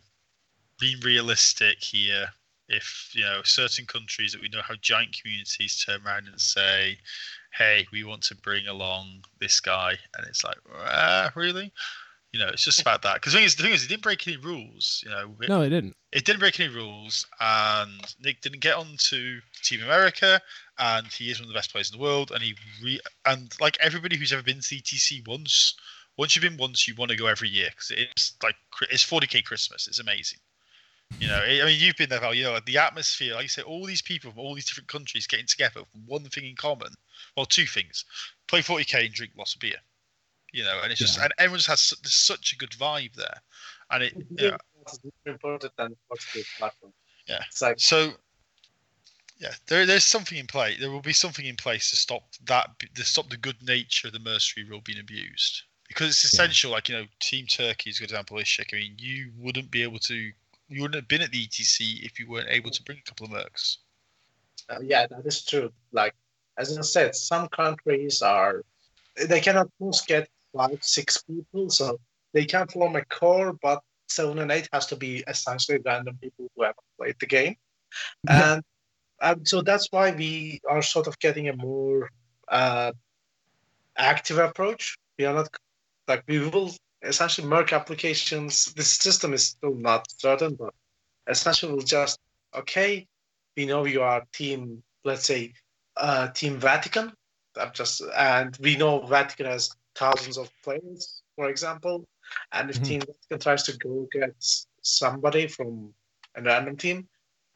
being 0.79 1.01
realistic 1.01 1.83
here. 1.83 2.29
If 2.69 3.11
you 3.15 3.23
know 3.25 3.41
certain 3.45 3.87
countries 3.87 4.33
that 4.33 4.43
we 4.43 4.49
know 4.51 4.61
have 4.63 4.81
giant 4.83 5.17
communities 5.21 5.83
turn 5.85 6.03
around 6.07 6.29
and 6.29 6.41
say, 6.41 6.99
"Hey, 7.55 7.87
we 7.93 8.05
want 8.05 8.23
to 8.25 8.35
bring 8.37 8.67
along 8.69 9.25
this 9.41 9.59
guy," 9.59 9.99
and 10.17 10.27
it's 10.27 10.45
like, 10.45 10.59
ah, 10.75 11.33
really? 11.35 11.73
You 12.33 12.41
know, 12.41 12.49
it's 12.49 12.65
just 12.65 12.81
about 12.83 13.01
that. 13.03 13.15
Because 13.15 13.33
the 13.33 13.39
thing 13.39 13.47
is, 13.47 13.57
the 13.57 13.63
thing 13.63 13.73
is, 13.73 13.85
it 13.85 13.89
didn't 13.89 14.03
break 14.03 14.29
any 14.29 14.37
rules. 14.37 15.03
You 15.03 15.11
know, 15.11 15.35
it, 15.41 15.49
No, 15.49 15.63
they 15.63 15.71
didn't. 15.71 15.97
it 16.13 16.27
didn't 16.27 16.41
break 16.41 16.61
any 16.61 16.69
rules, 16.69 17.27
and 17.41 18.15
Nick 18.21 18.43
didn't 18.43 18.61
get 18.61 18.75
on 18.75 18.97
to 19.09 19.41
Team 19.63 19.83
America, 19.83 20.41
and 20.79 21.07
he 21.09 21.31
is 21.31 21.39
one 21.41 21.45
of 21.45 21.49
the 21.49 21.59
best 21.59 21.73
players 21.73 21.91
in 21.93 21.99
the 21.99 22.03
world. 22.03 22.31
And 22.33 22.43
he 22.43 22.55
re- 22.83 23.01
and 23.27 23.53
like 23.61 23.77
everybody 23.81 24.17
who's 24.17 24.33
ever 24.33 24.43
been 24.43 24.61
to 24.61 24.75
ETC 24.77 25.27
once, 25.27 25.75
once 26.17 26.35
you've 26.35 26.43
been 26.43 26.57
once, 26.57 26.87
you 26.87 26.95
want 26.97 27.11
to 27.11 27.17
go 27.17 27.27
every 27.27 27.49
year 27.49 27.69
because 27.71 27.91
it's 27.91 28.35
like 28.43 28.57
it's 28.91 29.05
40k 29.05 29.45
Christmas. 29.45 29.87
It's 29.89 30.01
amazing. 30.01 30.39
You 31.21 31.29
know, 31.29 31.39
I 31.43 31.65
mean, 31.65 31.79
you've 31.81 31.97
been 31.97 32.11
there, 32.11 32.21
Val. 32.21 32.35
You 32.35 32.45
know, 32.45 32.59
the 32.67 32.77
atmosphere. 32.79 33.35
Like 33.35 33.45
you 33.45 33.49
say, 33.49 33.63
all 33.63 33.87
these 33.87 34.03
people 34.03 34.31
from 34.31 34.41
all 34.41 34.55
these 34.55 34.67
different 34.67 34.89
countries 34.89 35.27
getting 35.27 35.47
together 35.47 35.81
with 35.81 36.03
one 36.07 36.25
thing 36.25 36.45
in 36.45 36.55
common. 36.55 36.93
Well, 37.35 37.47
two 37.47 37.65
things: 37.65 38.05
play 38.47 38.61
40k 38.61 39.07
and 39.07 39.15
drink 39.15 39.33
lots 39.37 39.55
of 39.55 39.61
beer. 39.61 39.77
You 40.53 40.65
know, 40.65 40.81
and 40.83 40.93
it's 40.93 41.01
just 41.01 41.17
Yeah. 41.17 41.25
and 41.25 41.35
everyone 41.39 41.59
just 41.59 41.69
has 41.69 41.81
su- 41.81 41.97
there's 42.03 42.13
such 42.15 42.53
a 42.53 42.57
good 42.57 42.71
vibe 42.73 43.15
there, 43.15 43.41
and 43.91 44.03
it. 44.03 44.15
You 44.37 44.51
know, 44.51 44.59
It's 44.83 44.99
more 45.03 45.35
important 45.35 45.73
than 45.77 45.97
what's 46.09 46.31
the 46.33 46.45
platform. 46.59 46.93
Yeah. 47.27 47.43
It's 47.49 47.63
like 47.63 47.81
So, 47.81 48.13
yeah, 49.39 49.55
there, 49.67 49.87
there's 49.87 50.05
something 50.05 50.39
in 50.39 50.47
play. 50.47 50.77
There 50.79 50.91
will 50.91 51.01
be 51.01 51.13
something 51.13 51.45
in 51.45 51.57
place 51.57 51.91
to 51.91 51.97
stop 51.97 52.23
that, 52.47 52.71
to 52.95 53.05
stop 53.05 53.31
the 53.31 53.37
good 53.37 53.57
nature 53.67 54.09
of 54.09 54.13
the 54.13 54.21
mercenary 54.21 54.69
rule 54.69 54.81
being 54.85 55.01
abused. 55.01 55.63
Because 55.87 56.09
it's 56.09 56.25
essential, 56.25 56.73
like, 56.73 56.89
you 56.89 56.97
know, 56.97 57.07
Team 57.19 57.47
Turkey 57.47 57.91
is 57.91 57.97
a 57.97 58.01
good 58.01 58.11
example 58.11 58.37
of 58.37 58.43
this, 58.43 58.49
Shik. 58.49 58.75
I 58.75 58.77
mean, 58.77 58.97
you 58.99 59.31
wouldn't 59.39 59.71
be 59.71 59.83
able 59.83 59.99
to, 60.01 60.15
you 60.15 60.83
wouldn't 60.83 60.97
have 60.97 61.09
been 61.09 61.23
at 61.23 61.31
the 61.31 61.47
ETC 61.47 62.05
if 62.05 62.21
you 62.21 62.29
weren't 62.29 62.51
able 62.51 62.71
to 62.71 62.83
bring 62.83 62.99
a 62.99 63.09
couple 63.09 63.27
of 63.27 63.33
mercs. 63.33 63.79
Uh, 64.69 64.81
yeah, 64.83 65.07
that 65.07 65.25
is 65.25 65.45
true. 65.45 65.71
Like 65.93 66.15
as 66.59 66.77
I 66.77 66.83
said, 66.83 67.15
some 67.15 67.49
countries 67.49 68.21
are 68.21 68.63
they 69.17 69.41
cannot 69.41 69.69
most 69.81 70.07
get 70.07 70.29
five, 70.55 70.79
six 70.83 71.23
people, 71.23 71.71
so 71.71 71.99
they 72.33 72.45
can't 72.45 72.71
form 72.71 72.97
a 72.97 73.05
core, 73.07 73.55
but 73.63 73.81
seven 74.09 74.39
and 74.41 74.51
eight 74.51 74.69
has 74.73 74.87
to 74.87 74.97
be 74.97 75.25
essentially 75.29 75.79
random 75.85 76.19
people 76.21 76.51
who 76.55 76.63
haven't 76.63 76.79
played 76.99 77.17
the 77.21 77.27
game, 77.27 77.57
and 78.29 78.63
um, 79.21 79.45
so 79.45 79.63
that's 79.63 79.89
why 79.91 80.11
we 80.13 80.61
are 80.69 80.83
sort 80.83 81.07
of 81.07 81.19
getting 81.19 81.49
a 81.49 81.57
more 81.57 82.11
uh, 82.49 82.93
active 83.97 84.39
approach. 84.39 84.97
We 85.19 85.25
are 85.27 85.35
not 85.35 85.49
like 86.09 86.25
we 86.29 86.39
will 86.39 86.73
essentially 87.03 87.47
merc 87.47 87.73
applications. 87.73 88.73
This 88.75 88.93
system 88.95 89.33
is 89.35 89.47
still 89.47 89.75
not 89.75 90.07
certain, 90.19 90.55
but 90.55 90.75
essentially 91.29 91.73
we'll 91.73 91.83
just 91.83 92.19
okay 92.55 93.07
we 93.57 93.67
know 93.67 93.85
you 93.85 94.03
are 94.03 94.23
team, 94.33 94.83
let's 95.05 95.27
say, 95.27 95.53
uh, 95.97 96.29
Team 96.29 96.59
Vatican. 96.59 97.13
I'm 97.57 97.73
just 97.73 98.03
and 98.17 98.57
we 98.63 98.77
know 98.77 99.05
Vatican 99.07 99.47
has 99.47 99.71
thousands 99.95 100.39
of 100.39 100.51
players, 100.63 101.23
for 101.37 101.49
example. 101.49 102.07
And 102.53 102.71
if 102.71 102.81
Mhm. 102.81 102.85
Team 102.85 103.01
Vatican 103.01 103.39
tries 103.41 103.63
to 103.65 103.77
go 103.79 104.07
get 104.13 104.35
somebody 104.83 105.49
from 105.49 105.95
a 106.37 106.43
random 106.43 106.77
team, 106.77 107.09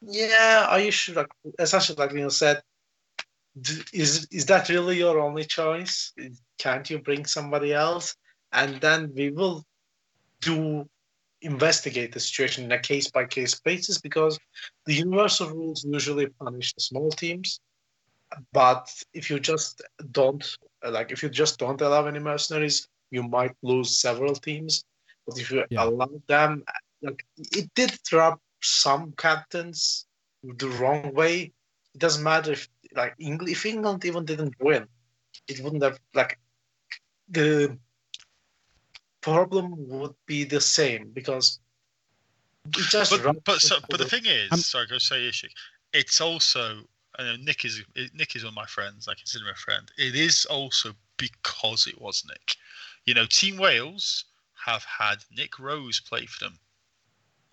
yeah, 0.05 0.67
are 0.69 0.79
you 0.79 0.91
sure? 0.91 1.15
Like, 1.15 1.31
essentially, 1.59 1.95
like 1.97 2.11
Lino 2.11 2.29
said, 2.29 2.61
is 3.93 4.27
is 4.31 4.45
that 4.47 4.69
really 4.69 4.97
your 4.97 5.19
only 5.19 5.45
choice? 5.45 6.13
Can't 6.57 6.89
you 6.89 6.99
bring 6.99 7.25
somebody 7.25 7.73
else? 7.73 8.15
And 8.51 8.79
then 8.81 9.11
we 9.15 9.31
will 9.31 9.63
do 10.41 10.87
investigate 11.41 12.13
the 12.13 12.19
situation 12.19 12.63
in 12.63 12.71
a 12.71 12.79
case 12.79 13.09
by 13.11 13.25
case 13.25 13.59
basis 13.59 13.99
because 13.99 14.39
the 14.85 14.93
universal 14.93 15.49
rules 15.49 15.83
usually 15.83 16.27
punish 16.27 16.73
the 16.73 16.81
small 16.81 17.09
teams 17.11 17.59
but 18.53 18.89
if 19.13 19.29
you 19.29 19.39
just 19.39 19.81
don't 20.11 20.57
like 20.89 21.11
if 21.11 21.21
you 21.21 21.29
just 21.29 21.59
don't 21.59 21.81
allow 21.81 22.05
any 22.05 22.19
mercenaries 22.19 22.87
you 23.11 23.23
might 23.23 23.51
lose 23.61 23.97
several 23.97 24.33
teams 24.35 24.85
but 25.27 25.37
if 25.37 25.51
you 25.51 25.65
Yeah. 25.69 25.83
allow 25.83 26.09
them 26.27 26.63
like 27.01 27.25
it 27.37 27.69
did 27.75 27.91
drop 28.05 28.39
some 28.63 29.11
captains 29.17 30.05
the 30.43 30.67
wrong 30.69 31.13
way 31.13 31.51
it 31.93 31.99
doesn't 31.99 32.23
matter 32.23 32.51
if 32.53 32.67
like 32.95 33.13
England 33.19 33.49
if 33.49 33.65
England 33.65 34.03
even 34.05 34.25
didn't 34.25 34.55
win 34.59 34.87
it 35.47 35.59
wouldn't 35.61 35.83
have 35.83 35.99
like 36.13 36.39
the 37.29 37.77
problem 39.21 39.73
would 39.87 40.13
be 40.25 40.43
the 40.43 40.59
same 40.61 41.09
because 41.13 41.59
it 42.65 42.85
just 42.89 43.11
But 43.11 43.21
dropped 43.21 43.43
but 43.45 43.61
so, 43.61 43.79
but 43.89 43.97
the 43.97 44.03
the- 44.03 44.09
thing 44.09 44.25
is, 44.25 44.51
I'm- 44.51 44.59
sorry, 44.59 44.87
go 44.87 44.97
say 44.97 45.21
Ishik. 45.29 45.51
It's 45.93 46.19
also, 46.21 46.83
I 47.19 47.23
know 47.23 47.35
Nick 47.35 47.65
is 47.65 47.81
Nick 48.13 48.35
is 48.35 48.43
one 48.43 48.49
of 48.49 48.55
my 48.55 48.65
friends. 48.65 49.07
I 49.07 49.13
consider 49.13 49.45
him 49.45 49.51
a 49.53 49.55
friend. 49.55 49.91
It 49.97 50.15
is 50.15 50.45
also 50.45 50.93
because 51.17 51.87
it 51.87 51.99
was 52.01 52.23
Nick. 52.27 52.55
You 53.05 53.13
know, 53.13 53.25
Team 53.25 53.57
Wales 53.57 54.25
have 54.65 54.83
had 54.85 55.23
Nick 55.31 55.59
Rose 55.59 55.99
play 55.99 56.25
for 56.25 56.45
them 56.45 56.57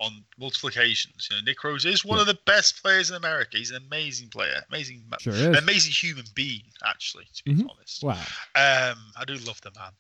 on 0.01 0.25
multiple 0.39 0.69
occasions. 0.71 1.29
You 1.31 1.37
know, 1.37 1.43
Nick 1.45 1.63
Rose 1.63 1.85
is 1.85 2.05
one 2.05 2.17
Yeah. 2.17 2.23
of 2.23 2.27
the 2.27 2.39
best 2.47 2.83
players 2.83 3.11
in 3.11 3.17
America. 3.17 3.59
He's 3.59 3.71
an 3.71 3.83
amazing 3.87 4.31
player, 4.31 4.65
amazing, 4.69 5.05
Sure 5.21 5.35
an 5.35 5.57
amazing 5.57 5.93
human 5.93 6.25
being. 6.35 6.65
Actually, 6.85 7.27
to 7.35 7.45
be 7.45 7.55
Mhm. 7.55 7.71
honest, 7.71 8.03
Wow. 8.03 8.15
um, 8.55 9.13
I 9.17 9.25
do 9.27 9.35
love 9.39 9.61
the 9.61 9.71
man. 9.73 9.93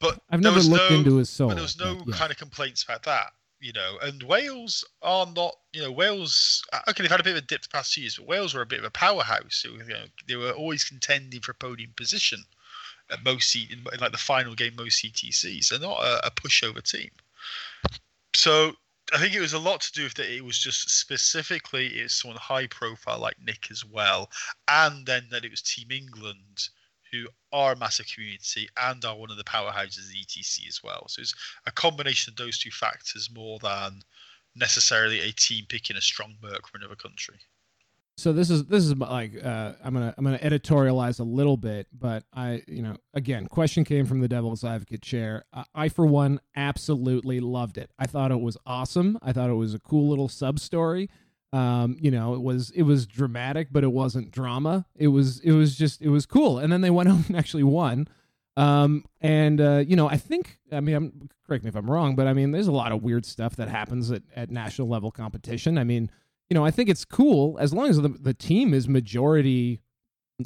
But 0.00 0.22
I've 0.30 0.40
never 0.40 0.60
looked 0.60 0.90
no, 0.90 0.96
into 0.96 1.16
his 1.16 1.28
soul. 1.28 1.48
but 1.48 1.54
there 1.56 1.62
was 1.62 1.78
no 1.78 1.94
but 1.96 2.08
yeah. 2.08 2.16
kind 2.16 2.32
of 2.32 2.38
complaints 2.38 2.82
about 2.82 3.02
that, 3.02 3.34
you 3.60 3.72
know. 3.74 3.98
And 4.00 4.22
Wales 4.22 4.82
are 5.02 5.26
not, 5.26 5.54
you 5.74 5.82
know, 5.82 5.92
Wales. 5.92 6.64
Okay, 6.88 7.02
they've 7.02 7.10
had 7.10 7.20
a 7.20 7.24
bit 7.24 7.36
of 7.36 7.42
a 7.44 7.46
dip 7.46 7.60
the 7.62 7.68
past 7.68 7.92
two 7.92 8.00
years, 8.00 8.16
but 8.16 8.26
Wales 8.26 8.54
were 8.54 8.62
a 8.62 8.66
bit 8.66 8.78
of 8.78 8.86
a 8.86 8.90
powerhouse. 8.90 9.64
Was, 9.64 9.86
you 9.86 9.94
know, 9.94 10.06
they 10.26 10.36
were 10.36 10.52
always 10.52 10.82
contending 10.82 11.42
for 11.42 11.50
a 11.50 11.54
podium 11.54 11.92
position 11.94 12.42
at 13.10 13.22
most 13.22 13.54
in, 13.54 13.84
in 13.92 14.00
like 14.00 14.12
the 14.12 14.18
final 14.18 14.54
game, 14.54 14.74
most 14.76 15.04
ETCs. 15.04 15.68
They're 15.68 15.78
not 15.78 16.00
a, 16.02 16.26
a 16.28 16.30
pushover 16.30 16.82
team. 16.82 17.10
So 18.34 18.76
I 19.12 19.18
think 19.18 19.34
it 19.34 19.40
was 19.40 19.52
a 19.52 19.58
lot 19.58 19.80
to 19.82 19.92
do 19.92 20.04
with 20.04 20.14
that. 20.14 20.34
It 20.34 20.44
was 20.44 20.58
just 20.58 20.88
specifically 20.90 21.86
it's 21.88 22.14
someone 22.14 22.38
high 22.38 22.66
profile 22.66 23.18
like 23.18 23.36
Nick 23.40 23.68
as 23.70 23.84
well, 23.84 24.30
and 24.68 25.06
then 25.06 25.26
that 25.30 25.44
it 25.44 25.50
was 25.50 25.62
Team 25.62 25.90
England 25.90 26.68
who 27.10 27.26
are 27.52 27.72
a 27.72 27.76
massive 27.76 28.06
community 28.06 28.68
and 28.80 29.04
are 29.04 29.16
one 29.16 29.30
of 29.30 29.36
the 29.36 29.44
powerhouses 29.44 30.08
of 30.08 30.14
ETC 30.14 30.68
as 30.68 30.80
well. 30.82 31.06
So 31.08 31.22
it's 31.22 31.34
a 31.66 31.72
combination 31.72 32.32
of 32.32 32.36
those 32.36 32.58
two 32.58 32.70
factors 32.70 33.30
more 33.32 33.58
than 33.58 34.02
necessarily 34.54 35.20
a 35.20 35.32
team 35.32 35.64
picking 35.68 35.96
a 35.96 36.00
strong 36.00 36.36
merc 36.40 36.68
from 36.68 36.80
another 36.80 36.96
country. 36.96 37.40
So 38.20 38.34
this 38.34 38.50
is 38.50 38.66
this 38.66 38.84
is 38.84 38.94
like 38.96 39.32
uh, 39.42 39.72
I'm 39.82 39.94
gonna 39.94 40.14
I'm 40.16 40.24
gonna 40.24 40.38
editorialize 40.38 41.20
a 41.20 41.24
little 41.24 41.56
bit, 41.56 41.86
but 41.90 42.24
I 42.34 42.62
you 42.68 42.82
know 42.82 42.96
again 43.14 43.46
question 43.46 43.82
came 43.82 44.04
from 44.04 44.20
the 44.20 44.28
Devil's 44.28 44.62
Advocate 44.62 45.00
chair. 45.00 45.44
I, 45.54 45.64
I 45.74 45.88
for 45.88 46.04
one 46.04 46.38
absolutely 46.54 47.40
loved 47.40 47.78
it. 47.78 47.90
I 47.98 48.06
thought 48.06 48.30
it 48.30 48.40
was 48.40 48.58
awesome. 48.66 49.18
I 49.22 49.32
thought 49.32 49.48
it 49.48 49.54
was 49.54 49.72
a 49.72 49.78
cool 49.78 50.08
little 50.08 50.28
sub 50.28 50.58
story. 50.58 51.08
Um, 51.54 51.96
you 51.98 52.10
know, 52.10 52.34
it 52.34 52.42
was 52.42 52.70
it 52.72 52.82
was 52.82 53.06
dramatic, 53.06 53.68
but 53.72 53.84
it 53.84 53.92
wasn't 53.92 54.30
drama. 54.30 54.84
It 54.94 55.08
was 55.08 55.40
it 55.40 55.52
was 55.52 55.74
just 55.74 56.02
it 56.02 56.10
was 56.10 56.26
cool. 56.26 56.58
And 56.58 56.70
then 56.70 56.82
they 56.82 56.90
went 56.90 57.08
out 57.10 57.26
and 57.26 57.36
actually 57.36 57.64
won. 57.64 58.06
Um, 58.56 59.06
and 59.22 59.62
uh, 59.62 59.82
you 59.86 59.96
know, 59.96 60.10
I 60.10 60.18
think 60.18 60.58
I 60.70 60.80
mean, 60.80 60.94
I'm 60.94 61.30
correct 61.46 61.64
me 61.64 61.68
if 61.68 61.74
I'm 61.74 61.90
wrong, 61.90 62.16
but 62.16 62.26
I 62.26 62.34
mean, 62.34 62.50
there's 62.50 62.68
a 62.68 62.72
lot 62.72 62.92
of 62.92 63.02
weird 63.02 63.24
stuff 63.24 63.56
that 63.56 63.70
happens 63.70 64.10
at, 64.10 64.22
at 64.36 64.50
national 64.50 64.88
level 64.88 65.10
competition. 65.10 65.78
I 65.78 65.84
mean 65.84 66.10
you 66.50 66.54
know, 66.54 66.64
I 66.64 66.70
think 66.70 66.88
it's 66.88 67.04
cool 67.04 67.56
as 67.60 67.72
long 67.72 67.88
as 67.88 68.00
the, 68.00 68.08
the 68.08 68.34
team 68.34 68.74
is 68.74 68.88
majority 68.88 69.80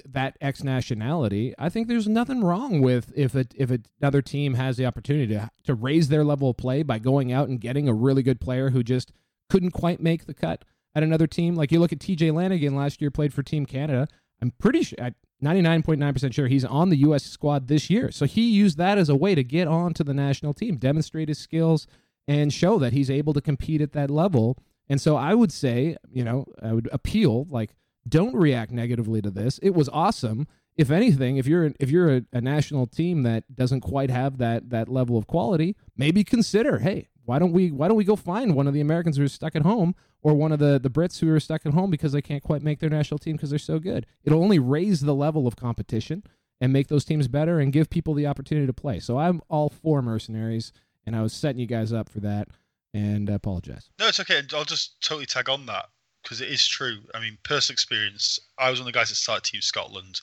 that 0.05 0.37
X 0.41 0.63
nationality. 0.63 1.55
I 1.59 1.69
think 1.69 1.89
there's 1.89 2.09
nothing 2.09 2.45
wrong 2.45 2.81
with 2.81 3.13
if 3.17 3.35
it 3.35 3.55
if 3.57 3.71
another 4.01 4.23
team 4.23 4.55
has 4.55 4.77
the 4.77 4.87
opportunity 4.87 5.35
to 5.35 5.51
to 5.65 5.75
raise 5.75 6.09
their 6.09 6.25
level 6.25 6.51
of 6.51 6.57
play 6.57 6.83
by 6.83 6.99
going 6.99 7.33
out 7.33 7.49
and 7.49 7.61
getting 7.61 7.89
a 7.89 7.95
really 7.95 8.23
good 8.23 8.41
player 8.41 8.71
who 8.71 8.83
just 8.83 9.13
couldn't 9.49 9.71
quite 9.71 10.01
make 10.01 10.27
the 10.27 10.35
cut 10.35 10.65
at 10.95 11.03
another 11.03 11.27
team. 11.27 11.55
Like 11.55 11.73
you 11.73 11.81
look 11.81 11.93
at 11.93 11.99
TJ 12.01 12.33
Lanigan 12.35 12.75
last 12.75 13.01
year, 13.01 13.11
played 13.11 13.33
for 13.33 13.43
Team 13.43 13.67
Canada. 13.67 14.09
I'm 14.43 14.53
pretty 14.59 14.83
sure, 14.83 14.99
99.9% 15.43 16.35
sure 16.35 16.49
he's 16.49 16.65
on 16.65 16.91
the 16.91 16.97
U.S. 16.99 17.25
squad 17.25 17.69
this 17.69 17.89
year. 17.89 18.11
So 18.11 18.27
he 18.27 18.51
used 18.51 18.79
that 18.79 18.99
as 18.99 19.09
a 19.09 19.17
way 19.17 19.35
to 19.35 19.45
get 19.45 19.69
on 19.69 19.95
to 19.95 20.05
the 20.05 20.15
national 20.15 20.55
team, 20.55 20.77
demonstrate 20.77 21.29
his 21.29 21.39
skills, 21.39 21.87
and 22.27 22.53
show 22.53 22.79
that 22.79 22.93
he's 22.93 23.11
able 23.11 23.33
to 23.33 23.41
compete 23.41 23.81
at 23.81 23.93
that 23.93 24.11
level. 24.11 24.59
And 24.89 25.01
so 25.01 25.17
I 25.17 25.35
would 25.35 25.53
say, 25.53 25.97
you 26.11 26.25
know, 26.25 26.47
I 26.63 26.73
would 26.73 26.89
appeal 26.93 27.47
like 27.51 27.75
don't 28.07 28.35
react 28.35 28.71
negatively 28.71 29.23
to 29.23 29.31
this. 29.31 29.59
It 29.59 29.71
was 29.71 29.89
awesome. 29.89 30.47
If 30.77 30.91
anything, 30.91 31.37
if 31.37 31.47
you're 31.47 31.73
if 31.79 31.91
you're 31.91 32.17
a, 32.17 32.23
a, 32.33 32.41
national 32.41 32.87
team 32.87 33.23
that 33.23 33.55
doesn't 33.55 33.81
quite 33.81 34.11
have 34.11 34.39
that 34.39 34.71
that 34.71 34.89
level 34.89 35.17
of 35.17 35.27
quality, 35.27 35.77
maybe 35.97 36.25
consider, 36.25 36.81
hey, 36.81 37.09
why 37.25 37.39
don't 37.39 37.53
we 37.53 37.71
why 37.71 37.89
don't 37.89 37.97
we 37.97 38.05
go 38.05 38.17
find 38.17 38.55
one 38.55 38.67
of 38.67 38.75
the 38.75 38.81
Americans 38.81 39.17
who 39.17 39.25
are 39.25 39.29
stuck 39.29 39.55
at 39.57 39.63
home 39.63 39.95
or 40.21 40.35
one 40.35 40.53
of 40.53 40.59
the 40.59 40.79
the 40.81 40.91
Brits 40.91 41.21
who 41.21 41.33
are 41.33 41.41
stuck 41.41 41.65
at 41.65 41.75
home 41.75 41.91
because 41.91 42.13
they 42.13 42.21
can't 42.21 42.43
quite 42.43 42.63
make 42.63 42.81
their 42.81 42.91
national 42.91 43.19
team 43.19 43.37
because 43.37 43.51
they're 43.51 43.59
so 43.59 43.79
good. 43.79 44.05
It'll 44.25 44.43
only 44.43 44.59
raise 44.59 45.01
the 45.01 45.15
level 45.15 45.47
of 45.47 45.57
competition 45.57 46.25
and 46.61 46.73
make 46.73 46.89
those 46.89 47.05
teams 47.05 47.29
better 47.29 47.61
and 47.61 47.73
give 47.73 47.89
people 47.89 48.15
the 48.15 48.27
opportunity 48.27 48.67
to 48.67 48.73
play. 48.73 48.99
So 48.99 49.19
I'm 49.19 49.41
all 49.49 49.69
for 49.69 50.03
mercenaries 50.03 50.73
and 51.07 51.15
I 51.15 51.23
was 51.23 51.33
setting 51.33 51.61
you 51.61 51.67
guys 51.67 51.93
up 51.93 52.09
for 52.09 52.21
that 52.21 52.49
and 52.95 53.29
I 53.29 53.35
apologize. 53.35 53.91
No, 53.99 54.09
it's 54.09 54.21
okay. 54.21 54.41
I'll 54.55 54.65
just 54.65 55.03
totally 55.03 55.27
tag 55.27 55.51
on 55.51 55.67
that 55.67 55.87
because 56.23 56.41
it 56.41 56.49
is 56.49 56.67
true. 56.67 56.99
I 57.15 57.21
mean, 57.21 57.37
personal 57.43 57.75
experience. 57.75 58.39
I 58.59 58.71
was 58.71 58.81
one 58.81 58.89
of 58.89 58.95
the 58.95 58.99
guys 58.99 59.11
that 59.11 59.17
started 59.17 59.45
Team 59.45 59.61
Scotland. 59.61 60.21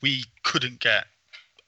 We 0.00 0.24
couldn't 0.44 0.80
get 0.80 1.04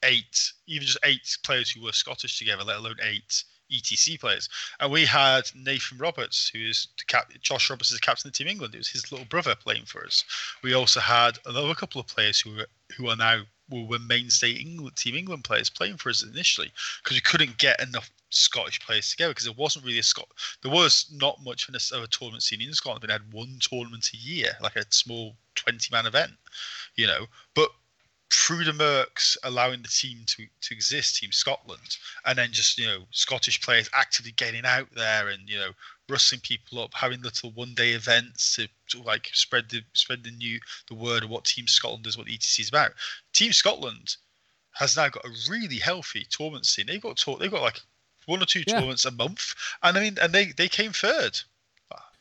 eight, 0.04 0.52
even 0.66 0.86
just 0.86 0.98
eight 1.04 1.36
players 1.44 1.70
who 1.70 1.82
were 1.82 1.92
Scottish 1.92 2.38
together, 2.38 2.62
let 2.64 2.78
alone 2.78 2.96
eight 3.02 3.44
ETC 3.72 4.20
players. 4.20 4.48
And 4.78 4.92
we 4.92 5.04
had 5.04 5.50
Nathan 5.54 5.98
Roberts, 5.98 6.48
who 6.48 6.60
is 6.60 6.88
the 6.98 7.04
cap- 7.06 7.32
Josh 7.40 7.68
Roberts 7.68 7.90
is 7.90 7.98
the 7.98 8.06
captain 8.06 8.28
of 8.28 8.34
Team 8.34 8.46
England. 8.46 8.74
It 8.74 8.78
was 8.78 8.88
his 8.88 9.10
little 9.10 9.26
brother 9.26 9.56
playing 9.56 9.86
for 9.86 10.04
us. 10.04 10.24
We 10.62 10.74
also 10.74 11.00
had 11.00 11.38
another 11.44 11.74
couple 11.74 12.00
of 12.00 12.06
players 12.06 12.40
who 12.40 12.54
were 12.54 12.66
who 12.96 13.08
are 13.08 13.16
now 13.16 13.42
were 13.68 13.98
mainstay 13.98 14.52
England, 14.52 14.96
Team 14.96 15.16
England 15.16 15.42
players 15.42 15.70
playing 15.70 15.96
for 15.96 16.10
us 16.10 16.22
initially 16.22 16.72
because 17.02 17.16
we 17.16 17.20
couldn't 17.20 17.58
get 17.58 17.80
enough 17.80 18.10
Scottish 18.36 18.80
players 18.80 19.10
together 19.10 19.32
because 19.32 19.44
there 19.44 19.54
wasn't 19.56 19.84
really 19.84 19.98
a 19.98 20.02
Scot. 20.02 20.28
There 20.62 20.70
was 20.70 21.06
not 21.12 21.42
much 21.42 21.68
of 21.68 21.74
a, 21.74 22.06
tournament 22.08 22.42
scene 22.42 22.60
in 22.60 22.72
Scotland. 22.72 23.04
They 23.06 23.12
had 23.12 23.32
one 23.32 23.58
tournament 23.60 24.10
a 24.14 24.16
year, 24.16 24.52
like 24.60 24.76
a 24.76 24.84
small 24.90 25.36
twenty-man 25.54 26.06
event, 26.06 26.32
you 26.96 27.06
know. 27.06 27.26
But 27.54 27.70
through 28.30 28.64
the 28.64 28.72
Mercs 28.72 29.36
allowing 29.44 29.82
the 29.82 29.88
team 29.88 30.18
to, 30.26 30.46
to 30.60 30.74
exist, 30.74 31.16
Team 31.16 31.30
Scotland, 31.32 31.96
and 32.24 32.38
then 32.38 32.50
just 32.52 32.78
you 32.78 32.86
know 32.86 33.04
Scottish 33.10 33.60
players 33.60 33.88
actively 33.94 34.32
getting 34.32 34.64
out 34.64 34.88
there 34.94 35.28
and 35.28 35.48
you 35.48 35.58
know 35.58 35.70
rustling 36.08 36.40
people 36.40 36.80
up, 36.80 36.92
having 36.94 37.22
little 37.22 37.50
one 37.52 37.74
day 37.74 37.92
events 37.92 38.56
to, 38.56 38.68
to 38.88 39.02
like 39.02 39.30
spread 39.32 39.68
the 39.70 39.82
spread 39.92 40.24
the 40.24 40.30
new 40.30 40.58
the 40.88 40.94
word 40.94 41.24
of 41.24 41.30
what 41.30 41.44
Team 41.44 41.66
Scotland 41.66 42.06
is, 42.06 42.16
what 42.16 42.26
the 42.26 42.36
ETC 42.36 42.60
is 42.60 42.68
about. 42.68 42.92
Team 43.32 43.52
Scotland 43.52 44.16
has 44.72 44.96
now 44.96 45.08
got 45.08 45.24
a 45.24 45.50
really 45.50 45.76
healthy 45.76 46.26
tournament 46.28 46.66
scene. 46.66 46.86
They've 46.86 47.00
got 47.00 47.16
talk 47.16 47.40
they've 47.40 47.50
got 47.50 47.62
like 47.62 47.80
one 48.26 48.42
or 48.42 48.46
two 48.46 48.62
yeah. 48.66 48.74
tournaments 48.74 49.04
a 49.04 49.10
month, 49.10 49.54
and 49.82 49.96
I 49.96 50.00
mean, 50.00 50.16
and 50.20 50.32
they 50.32 50.52
they 50.56 50.68
came 50.68 50.92
third. 50.92 51.40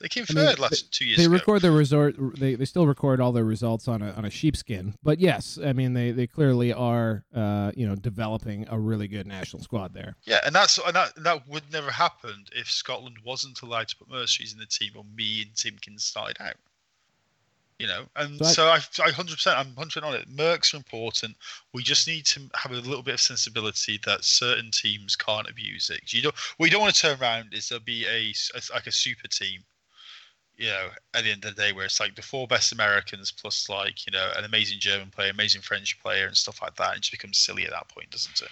They 0.01 0.09
came 0.09 0.25
third 0.25 0.37
I 0.37 0.51
mean, 0.51 0.61
last 0.61 0.91
two 0.91 1.05
years. 1.05 1.17
They 1.17 1.25
ago. 1.25 1.33
record 1.33 1.61
their 1.61 1.71
resort. 1.71 2.15
They, 2.37 2.55
they 2.55 2.65
still 2.65 2.85
record 2.85 3.21
all 3.21 3.31
their 3.31 3.45
results 3.45 3.87
on 3.87 4.01
a 4.01 4.11
on 4.11 4.25
a 4.25 4.29
sheepskin. 4.29 4.95
But 5.01 5.19
yes, 5.19 5.57
I 5.63 5.73
mean 5.73 5.93
they, 5.93 6.11
they 6.11 6.27
clearly 6.27 6.73
are 6.73 7.23
uh, 7.33 7.71
you 7.75 7.87
know 7.87 7.95
developing 7.95 8.67
a 8.69 8.77
really 8.77 9.07
good 9.07 9.25
national 9.25 9.63
squad 9.63 9.93
there. 9.93 10.15
Yeah, 10.25 10.41
and 10.45 10.53
that's 10.53 10.77
and 10.77 10.95
that 10.95 11.13
that 11.23 11.47
would 11.47 11.71
never 11.71 11.91
happen 11.91 12.45
if 12.51 12.69
Scotland 12.69 13.17
wasn't 13.23 13.61
allowed 13.61 13.87
to 13.89 13.95
put 13.95 14.09
mercenaries 14.09 14.53
in 14.53 14.59
the 14.59 14.65
team 14.65 14.91
or 14.95 15.05
me 15.15 15.43
and 15.43 15.53
Timkins 15.53 16.01
started 16.01 16.37
out. 16.41 16.55
You 17.77 17.87
know, 17.87 18.05
and 18.15 18.37
so, 18.37 18.45
so 18.45 18.67
I, 18.67 18.75
I, 18.75 19.11
100%, 19.11 19.53
I'm 19.53 19.73
100% 19.73 20.03
on 20.03 20.15
it. 20.15 20.33
Mercs 20.33 20.73
are 20.73 20.77
important. 20.77 21.35
We 21.73 21.83
just 21.83 22.07
need 22.07 22.25
to 22.27 22.41
have 22.55 22.71
a 22.71 22.75
little 22.75 23.03
bit 23.03 23.15
of 23.15 23.19
sensibility 23.19 23.99
that 24.05 24.23
certain 24.23 24.71
teams 24.71 25.17
can't 25.17 25.49
abuse 25.49 25.89
it. 25.89 26.13
You 26.13 26.21
don't, 26.21 26.35
what 26.55 26.67
you 26.67 26.71
don't 26.71 26.81
want 26.81 26.95
to 26.95 27.01
turn 27.01 27.19
around 27.19 27.53
is 27.53 27.67
there'll 27.67 27.83
be 27.83 28.05
a, 28.05 28.33
a 28.57 28.61
like 28.73 28.87
a 28.87 28.93
super 28.93 29.27
team 29.27 29.65
you 30.57 30.67
know, 30.67 30.87
at 31.13 31.23
the 31.23 31.31
end 31.31 31.43
of 31.45 31.55
the 31.55 31.61
day, 31.61 31.73
where 31.73 31.85
it's 31.85 31.99
like 31.99 32.15
the 32.15 32.21
four 32.21 32.47
best 32.47 32.71
Americans 32.71 33.31
plus 33.31 33.67
like 33.69 34.05
you 34.05 34.11
know 34.11 34.31
an 34.37 34.45
amazing 34.45 34.79
German 34.79 35.09
player, 35.09 35.31
amazing 35.31 35.61
French 35.61 35.99
player, 36.01 36.27
and 36.27 36.37
stuff 36.37 36.61
like 36.61 36.75
that, 36.75 36.89
and 36.89 36.97
it 36.97 37.01
just 37.01 37.11
becomes 37.11 37.37
silly 37.37 37.65
at 37.65 37.71
that 37.71 37.89
point, 37.89 38.09
doesn't 38.09 38.41
it? 38.41 38.49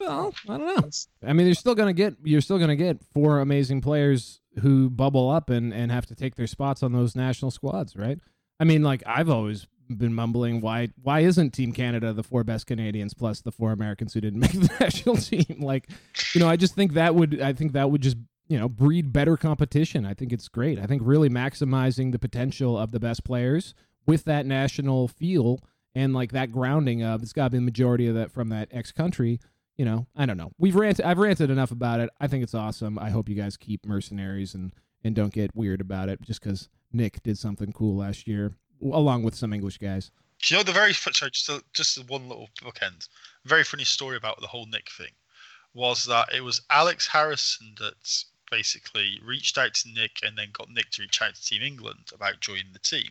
Well, 0.00 0.34
I 0.48 0.56
don't 0.56 0.66
know. 0.66 0.90
I 1.28 1.32
mean, 1.32 1.46
you're 1.46 1.54
still 1.54 1.74
gonna 1.74 1.92
get 1.92 2.16
you're 2.22 2.40
still 2.40 2.58
gonna 2.58 2.76
get 2.76 3.02
four 3.12 3.40
amazing 3.40 3.80
players 3.80 4.40
who 4.60 4.90
bubble 4.90 5.30
up 5.30 5.50
and 5.50 5.72
and 5.72 5.90
have 5.90 6.06
to 6.06 6.14
take 6.14 6.36
their 6.36 6.46
spots 6.46 6.82
on 6.82 6.92
those 6.92 7.14
national 7.14 7.50
squads, 7.50 7.96
right? 7.96 8.18
I 8.60 8.64
mean, 8.64 8.82
like 8.82 9.02
I've 9.06 9.30
always 9.30 9.66
been 9.88 10.14
mumbling 10.14 10.60
why 10.60 10.88
why 11.02 11.20
isn't 11.20 11.50
Team 11.50 11.72
Canada 11.72 12.12
the 12.12 12.22
four 12.22 12.42
best 12.42 12.66
Canadians 12.66 13.14
plus 13.14 13.42
the 13.42 13.52
four 13.52 13.72
Americans 13.72 14.14
who 14.14 14.20
didn't 14.20 14.40
make 14.40 14.52
the 14.52 14.70
national 14.80 15.16
team? 15.16 15.60
Like, 15.60 15.88
you 16.34 16.40
know, 16.40 16.48
I 16.48 16.56
just 16.56 16.74
think 16.74 16.94
that 16.94 17.14
would 17.14 17.40
I 17.40 17.52
think 17.52 17.72
that 17.72 17.90
would 17.90 18.00
just 18.00 18.16
you 18.48 18.58
know 18.58 18.68
breed 18.68 19.12
better 19.12 19.36
competition. 19.36 20.04
I 20.06 20.14
think 20.14 20.32
it's 20.32 20.48
great. 20.48 20.78
I 20.78 20.86
think 20.86 21.02
really 21.04 21.28
maximizing 21.28 22.12
the 22.12 22.18
potential 22.18 22.78
of 22.78 22.92
the 22.92 23.00
best 23.00 23.24
players 23.24 23.74
with 24.06 24.24
that 24.24 24.46
national 24.46 25.08
feel 25.08 25.60
and 25.94 26.12
like 26.12 26.32
that 26.32 26.52
grounding 26.52 27.02
of 27.02 27.22
it's 27.22 27.32
got 27.32 27.44
to 27.44 27.50
be 27.50 27.58
the 27.58 27.62
majority 27.62 28.06
of 28.08 28.14
that 28.14 28.30
from 28.30 28.48
that 28.48 28.68
X 28.70 28.92
country 28.92 29.40
you 29.76 29.84
know, 29.84 30.06
I 30.16 30.26
don't 30.26 30.36
know. 30.36 30.52
We've 30.58 30.76
ranted. 30.76 31.04
I've 31.04 31.18
ranted 31.18 31.50
enough 31.50 31.70
about 31.70 32.00
it. 32.00 32.10
I 32.20 32.26
think 32.26 32.42
it's 32.42 32.54
awesome. 32.54 32.98
I 32.98 33.10
hope 33.10 33.28
you 33.28 33.34
guys 33.34 33.56
keep 33.56 33.86
mercenaries 33.86 34.54
and 34.54 34.72
and 35.02 35.14
don't 35.14 35.32
get 35.32 35.54
weird 35.54 35.80
about 35.80 36.08
it 36.08 36.22
just 36.22 36.40
because 36.40 36.68
Nick 36.92 37.22
did 37.22 37.36
something 37.36 37.72
cool 37.72 37.96
last 37.96 38.26
year, 38.26 38.52
along 38.82 39.22
with 39.22 39.34
some 39.34 39.52
English 39.52 39.78
guys. 39.78 40.10
Do 40.40 40.54
you 40.54 40.58
know 40.58 40.64
the 40.64 40.72
very 40.72 40.92
sorry, 40.92 41.30
just 41.30 41.48
a, 41.48 41.62
just 41.72 42.08
one 42.08 42.28
little 42.28 42.48
bookend. 42.62 43.08
Very 43.44 43.64
funny 43.64 43.84
story 43.84 44.16
about 44.16 44.40
the 44.40 44.46
whole 44.46 44.66
Nick 44.66 44.90
thing 44.90 45.12
was 45.74 46.04
that 46.04 46.32
it 46.32 46.42
was 46.42 46.62
Alex 46.70 47.06
Harrison 47.06 47.74
that 47.78 48.24
basically 48.50 49.20
reached 49.24 49.58
out 49.58 49.74
to 49.74 49.88
Nick 49.88 50.20
and 50.22 50.38
then 50.38 50.48
got 50.52 50.70
Nick 50.70 50.90
to 50.90 51.02
reach 51.02 51.20
out 51.20 51.34
to 51.34 51.44
Team 51.44 51.62
England 51.62 52.10
about 52.14 52.40
joining 52.40 52.72
the 52.72 52.78
team, 52.78 53.10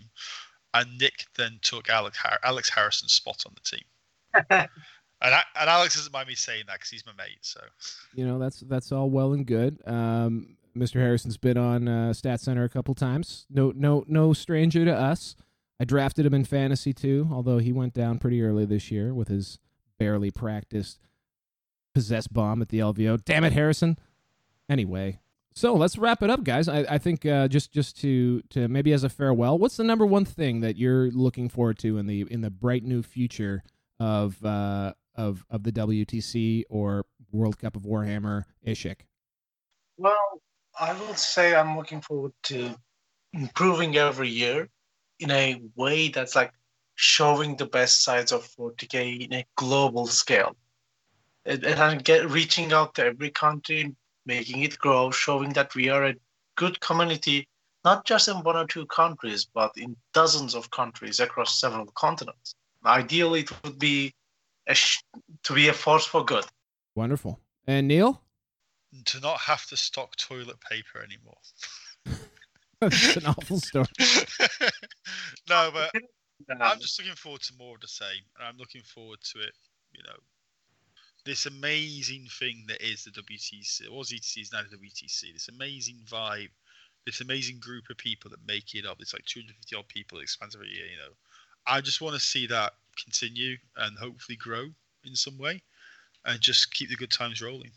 and 0.73 0.97
Nick 0.97 1.25
then 1.35 1.59
took 1.61 1.89
Alex 1.89 2.17
Alex 2.43 2.69
Harrison's 2.69 3.13
spot 3.13 3.43
on 3.45 3.53
the 3.55 3.77
team. 3.77 4.69
And, 5.23 5.33
I, 5.33 5.41
and 5.59 5.69
Alex 5.69 5.95
doesn't 5.95 6.11
mind 6.11 6.27
me 6.27 6.35
saying 6.35 6.65
that 6.67 6.73
because 6.73 6.89
he's 6.89 7.05
my 7.05 7.13
mate. 7.17 7.39
So 7.41 7.61
you 8.13 8.27
know 8.27 8.39
that's 8.39 8.59
that's 8.61 8.91
all 8.91 9.09
well 9.09 9.33
and 9.33 9.45
good. 9.45 9.79
Um, 9.85 10.57
Mr. 10.75 10.95
Harrison's 10.95 11.37
been 11.37 11.57
on 11.57 11.87
uh, 11.87 12.13
Stat 12.13 12.41
Center 12.41 12.63
a 12.63 12.69
couple 12.69 12.93
times. 12.93 13.45
No, 13.49 13.71
no, 13.75 14.03
no 14.07 14.33
stranger 14.33 14.85
to 14.85 14.93
us. 14.93 15.35
I 15.79 15.85
drafted 15.85 16.25
him 16.25 16.33
in 16.33 16.45
fantasy 16.45 16.93
too, 16.93 17.29
although 17.31 17.59
he 17.59 17.71
went 17.71 17.93
down 17.93 18.19
pretty 18.19 18.41
early 18.41 18.65
this 18.65 18.91
year 18.91 19.13
with 19.13 19.27
his 19.27 19.59
barely 19.99 20.31
practiced 20.31 20.99
possess 21.93 22.27
bomb 22.27 22.61
at 22.61 22.69
the 22.69 22.79
LVO. 22.79 23.23
Damn 23.23 23.43
it, 23.43 23.53
Harrison. 23.53 23.97
Anyway, 24.69 25.19
so 25.53 25.75
let's 25.75 25.97
wrap 25.97 26.23
it 26.23 26.29
up, 26.29 26.43
guys. 26.43 26.67
I, 26.67 26.79
I 26.89 26.97
think 26.97 27.25
uh, 27.25 27.47
just 27.47 27.71
just 27.71 27.99
to 28.01 28.41
to 28.49 28.67
maybe 28.67 28.93
as 28.93 29.03
a 29.03 29.09
farewell, 29.09 29.57
what's 29.57 29.77
the 29.77 29.83
number 29.83 30.05
one 30.05 30.25
thing 30.25 30.61
that 30.61 30.77
you're 30.77 31.11
looking 31.11 31.49
forward 31.49 31.77
to 31.79 31.97
in 31.97 32.07
the 32.07 32.25
in 32.29 32.41
the 32.41 32.49
bright 32.49 32.83
new 32.83 33.03
future 33.03 33.63
of 33.99 34.43
uh, 34.43 34.93
of 35.15 35.45
of 35.49 35.63
the 35.63 35.71
WTC 35.71 36.63
or 36.69 37.05
World 37.31 37.59
Cup 37.59 37.75
of 37.75 37.83
Warhammer 37.83 38.43
Ishik? 38.65 39.01
Well, 39.97 40.41
I 40.79 40.93
will 40.93 41.15
say 41.15 41.55
I'm 41.55 41.77
looking 41.77 42.01
forward 42.01 42.33
to 42.43 42.75
improving 43.33 43.95
every 43.97 44.29
year 44.29 44.69
in 45.19 45.31
a 45.31 45.61
way 45.75 46.09
that's 46.09 46.35
like 46.35 46.51
showing 46.95 47.55
the 47.55 47.65
best 47.65 48.03
sides 48.03 48.31
of 48.31 48.47
40k 48.57 49.25
in 49.25 49.33
a 49.33 49.45
global 49.55 50.07
scale. 50.07 50.55
And 51.45 52.03
get 52.03 52.29
reaching 52.29 52.71
out 52.71 52.95
to 52.95 53.05
every 53.05 53.29
country, 53.29 53.95
making 54.25 54.63
it 54.63 54.79
grow, 54.79 55.11
showing 55.11 55.51
that 55.53 55.75
we 55.75 55.89
are 55.89 56.05
a 56.05 56.15
good 56.55 56.79
community 56.79 57.47
not 57.83 58.05
just 58.05 58.27
in 58.27 58.37
one 58.43 58.55
or 58.55 58.65
two 58.65 58.85
countries, 58.85 59.45
but 59.45 59.71
in 59.75 59.95
dozens 60.13 60.55
of 60.55 60.71
countries 60.71 61.19
across 61.19 61.59
several 61.59 61.85
continents. 61.95 62.55
Ideally, 62.85 63.41
it 63.41 63.63
would 63.63 63.77
be 63.77 64.13
to 64.67 65.53
be 65.53 65.67
a 65.67 65.73
force 65.73 66.05
for 66.05 66.23
good. 66.23 66.45
Wonderful. 66.95 67.39
And 67.67 67.87
Neil? 67.87 68.21
To 69.05 69.19
not 69.19 69.39
have 69.39 69.65
to 69.67 69.77
stock 69.77 70.15
toilet 70.17 70.57
paper 70.69 71.03
anymore. 71.03 71.37
That's 72.79 73.15
an 73.17 73.25
awful 73.25 73.59
story. 73.59 73.87
no, 75.49 75.71
but 75.73 75.91
I'm 76.49 76.61
um, 76.61 76.79
just 76.79 76.99
looking 76.99 77.15
forward 77.15 77.41
to 77.43 77.53
more 77.57 77.75
of 77.75 77.81
the 77.81 77.87
same. 77.87 78.21
And 78.37 78.47
I'm 78.47 78.57
looking 78.57 78.81
forward 78.81 79.19
to 79.33 79.39
it, 79.39 79.53
you 79.93 80.03
know, 80.03 80.17
this 81.25 81.45
amazing 81.45 82.27
thing 82.39 82.65
that 82.67 82.81
is 82.81 83.03
the 83.03 83.11
WTC, 83.11 83.89
or 83.91 84.03
ETC 84.03 84.41
is 84.41 84.51
now 84.51 84.61
the 84.69 84.75
WTC, 84.75 85.33
this 85.33 85.47
amazing 85.47 85.99
vibe, 86.05 86.49
this 87.05 87.21
amazing 87.21 87.59
group 87.59 87.85
of 87.89 87.97
people 87.97 88.29
that 88.29 88.45
make 88.45 88.75
it 88.75 88.85
up. 88.85 88.97
It's 88.99 89.13
like 89.13 89.25
250 89.25 89.75
odd 89.75 89.87
people, 89.87 90.19
it 90.19 90.23
expands 90.23 90.55
every 90.55 90.67
year, 90.67 90.85
you 90.85 90.97
know. 90.97 91.13
I 91.65 91.79
just 91.79 92.01
want 92.01 92.15
to 92.15 92.19
see 92.19 92.45
that 92.47 92.73
continue 92.95 93.57
and 93.77 93.97
hopefully 93.97 94.35
grow 94.35 94.65
in 95.03 95.15
some 95.15 95.37
way 95.37 95.61
and 96.25 96.39
just 96.39 96.73
keep 96.73 96.89
the 96.89 96.95
good 96.95 97.11
times 97.11 97.41
rolling. 97.41 97.71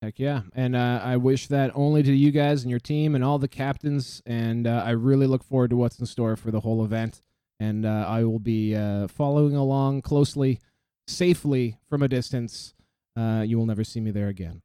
Heck 0.00 0.18
yeah. 0.18 0.42
And 0.54 0.76
uh, 0.76 1.00
I 1.02 1.16
wish 1.16 1.48
that 1.48 1.72
only 1.74 2.02
to 2.04 2.12
you 2.12 2.30
guys 2.30 2.62
and 2.62 2.70
your 2.70 2.78
team 2.78 3.14
and 3.14 3.24
all 3.24 3.38
the 3.38 3.48
captains. 3.48 4.22
And 4.26 4.66
uh, 4.66 4.82
I 4.84 4.90
really 4.90 5.26
look 5.26 5.42
forward 5.42 5.70
to 5.70 5.76
what's 5.76 5.98
in 5.98 6.06
store 6.06 6.36
for 6.36 6.50
the 6.50 6.60
whole 6.60 6.84
event. 6.84 7.20
And 7.58 7.84
uh, 7.84 8.04
I 8.06 8.22
will 8.22 8.38
be 8.38 8.76
uh, 8.76 9.08
following 9.08 9.56
along 9.56 10.02
closely, 10.02 10.60
safely 11.08 11.78
from 11.88 12.02
a 12.02 12.08
distance. 12.08 12.74
Uh, 13.16 13.42
you 13.44 13.58
will 13.58 13.66
never 13.66 13.82
see 13.82 14.00
me 14.00 14.12
there 14.12 14.28
again. 14.28 14.62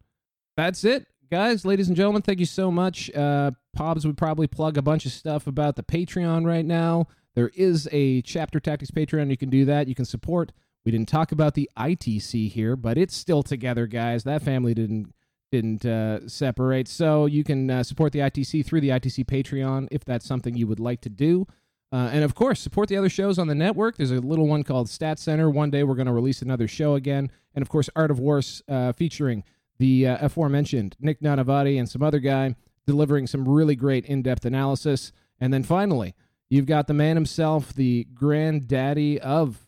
That's 0.56 0.84
it, 0.84 1.08
guys, 1.32 1.66
ladies 1.66 1.88
and 1.88 1.98
gentlemen. 1.98 2.22
Thank 2.22 2.40
you 2.40 2.46
so 2.46 2.70
much. 2.70 3.10
Uh, 3.16 3.52
Pobs 3.76 4.06
would 4.06 4.18
probably 4.18 4.46
plug 4.46 4.78
a 4.78 4.84
bunch 4.84 5.08
of 5.08 5.12
stuff 5.12 5.48
about 5.48 5.76
the 5.76 5.82
Patreon 5.82 6.46
right 6.46 6.66
now. 6.66 7.08
There 7.36 7.52
is 7.56 7.90
a 7.92 8.22
Chapter 8.22 8.60
Tactics 8.60 8.92
Patreon. 8.92 9.30
You 9.30 9.38
can 9.38 9.50
do 9.50 9.66
that. 9.66 9.88
You 9.88 9.96
can 9.96 10.06
support. 10.06 10.52
We 10.86 10.92
didn't 10.92 11.08
talk 11.08 11.32
about 11.32 11.54
the 11.54 11.70
ITC 11.78 12.52
here, 12.52 12.76
but 12.76 12.98
it's 12.98 13.16
still 13.16 13.44
together, 13.44 13.88
guys. 13.88 14.24
That 14.24 14.42
family 14.42 14.74
didn't 14.74 15.14
didn't 15.52 15.86
uh, 15.86 16.28
separate. 16.28 16.88
So 16.88 17.28
you 17.28 17.44
can 17.44 17.70
uh, 17.70 17.84
support 17.84 18.12
the 18.12 18.20
ITC 18.20 18.66
through 18.66 18.82
the 18.82 18.90
ITC 18.90 19.26
Patreon 19.26 19.88
if 19.92 20.04
that's 20.04 20.26
something 20.26 20.56
you 20.56 20.66
would 20.66 20.80
like 20.80 21.02
to 21.02 21.10
do. 21.10 21.46
Uh, 21.92 22.10
and 22.12 22.24
of 22.24 22.34
course, 22.34 22.60
support 22.60 22.90
the 22.90 22.98
other 22.98 23.10
shows 23.10 23.38
on 23.38 23.46
the 23.46 23.54
network. 23.54 23.98
There's 23.98 24.10
a 24.10 24.16
little 24.16 24.48
one 24.48 24.64
called 24.64 24.90
Stat 24.90 25.20
Center. 25.20 25.52
One 25.52 25.70
day 25.70 25.84
we're 25.84 25.94
going 25.94 26.08
to 26.08 26.14
release 26.14 26.42
another 26.42 26.68
show 26.68 26.96
again. 26.96 27.30
And 27.54 27.62
of 27.62 27.70
course, 27.70 27.88
Art 27.96 28.10
of 28.10 28.18
Wars 28.18 28.64
uh, 28.68 28.94
featuring 28.94 29.44
the 29.78 30.08
uh, 30.08 30.18
aforementioned 30.26 30.96
Nick 31.00 31.22
Nanavati 31.22 31.78
and 31.78 31.88
some 31.88 32.02
other 32.02 32.20
guy 32.20 32.56
delivering 32.88 33.28
some 33.28 33.48
really 33.48 33.76
great 33.76 34.06
in 34.08 34.24
depth 34.24 34.46
analysis. 34.46 35.12
And 35.40 35.54
then 35.54 35.62
finally, 35.62 36.16
you've 36.54 36.66
got 36.68 36.86
the 36.86 36.94
man 36.94 37.16
himself, 37.16 37.74
the 37.74 38.06
granddaddy 38.14 39.20
of 39.20 39.68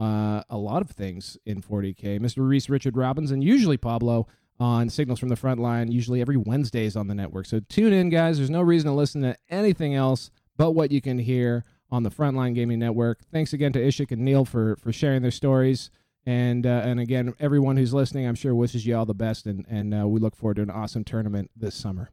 uh, 0.00 0.42
a 0.50 0.56
lot 0.56 0.82
of 0.82 0.90
things 0.90 1.38
in 1.46 1.62
40K, 1.62 2.18
Mr. 2.18 2.46
Reece 2.46 2.68
Richard 2.68 2.96
Robbins, 2.96 3.30
and 3.30 3.44
usually 3.44 3.76
Pablo 3.76 4.26
on 4.58 4.90
Signals 4.90 5.20
from 5.20 5.28
the 5.28 5.36
Front 5.36 5.60
Line, 5.60 5.92
usually 5.92 6.20
every 6.20 6.36
Wednesdays 6.36 6.96
on 6.96 7.06
the 7.06 7.14
network. 7.14 7.46
So 7.46 7.60
tune 7.60 7.92
in, 7.92 8.10
guys. 8.10 8.38
There's 8.38 8.50
no 8.50 8.62
reason 8.62 8.90
to 8.90 8.96
listen 8.96 9.22
to 9.22 9.36
anything 9.48 9.94
else 9.94 10.32
but 10.56 10.72
what 10.72 10.90
you 10.90 11.00
can 11.00 11.20
hear 11.20 11.64
on 11.92 12.02
the 12.02 12.10
Frontline 12.10 12.52
Gaming 12.52 12.80
Network. 12.80 13.20
Thanks 13.30 13.52
again 13.52 13.72
to 13.72 13.78
Ishik 13.78 14.10
and 14.10 14.22
Neil 14.22 14.44
for 14.44 14.74
for 14.76 14.92
sharing 14.92 15.22
their 15.22 15.30
stories. 15.30 15.90
And 16.26 16.66
uh, 16.66 16.82
and 16.84 16.98
again, 16.98 17.32
everyone 17.38 17.76
who's 17.76 17.94
listening, 17.94 18.26
I'm 18.26 18.34
sure 18.34 18.54
wishes 18.56 18.84
you 18.84 18.96
all 18.96 19.06
the 19.06 19.14
best, 19.14 19.46
and 19.46 19.64
and 19.68 19.94
uh, 19.94 20.08
we 20.08 20.18
look 20.18 20.34
forward 20.34 20.56
to 20.56 20.62
an 20.62 20.70
awesome 20.70 21.04
tournament 21.04 21.50
this 21.56 21.76
summer. 21.76 22.10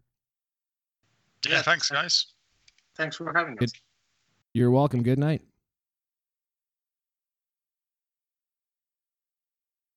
Yeah, 1.48 1.64
thanks, 1.64 1.90
guys. 1.90 2.28
Thanks 2.96 3.16
for 3.16 3.34
having 3.34 3.58
us. 3.64 3.72
You're 4.54 4.72
welcome. 4.72 5.02
Good 5.02 5.20
night. 5.20 5.42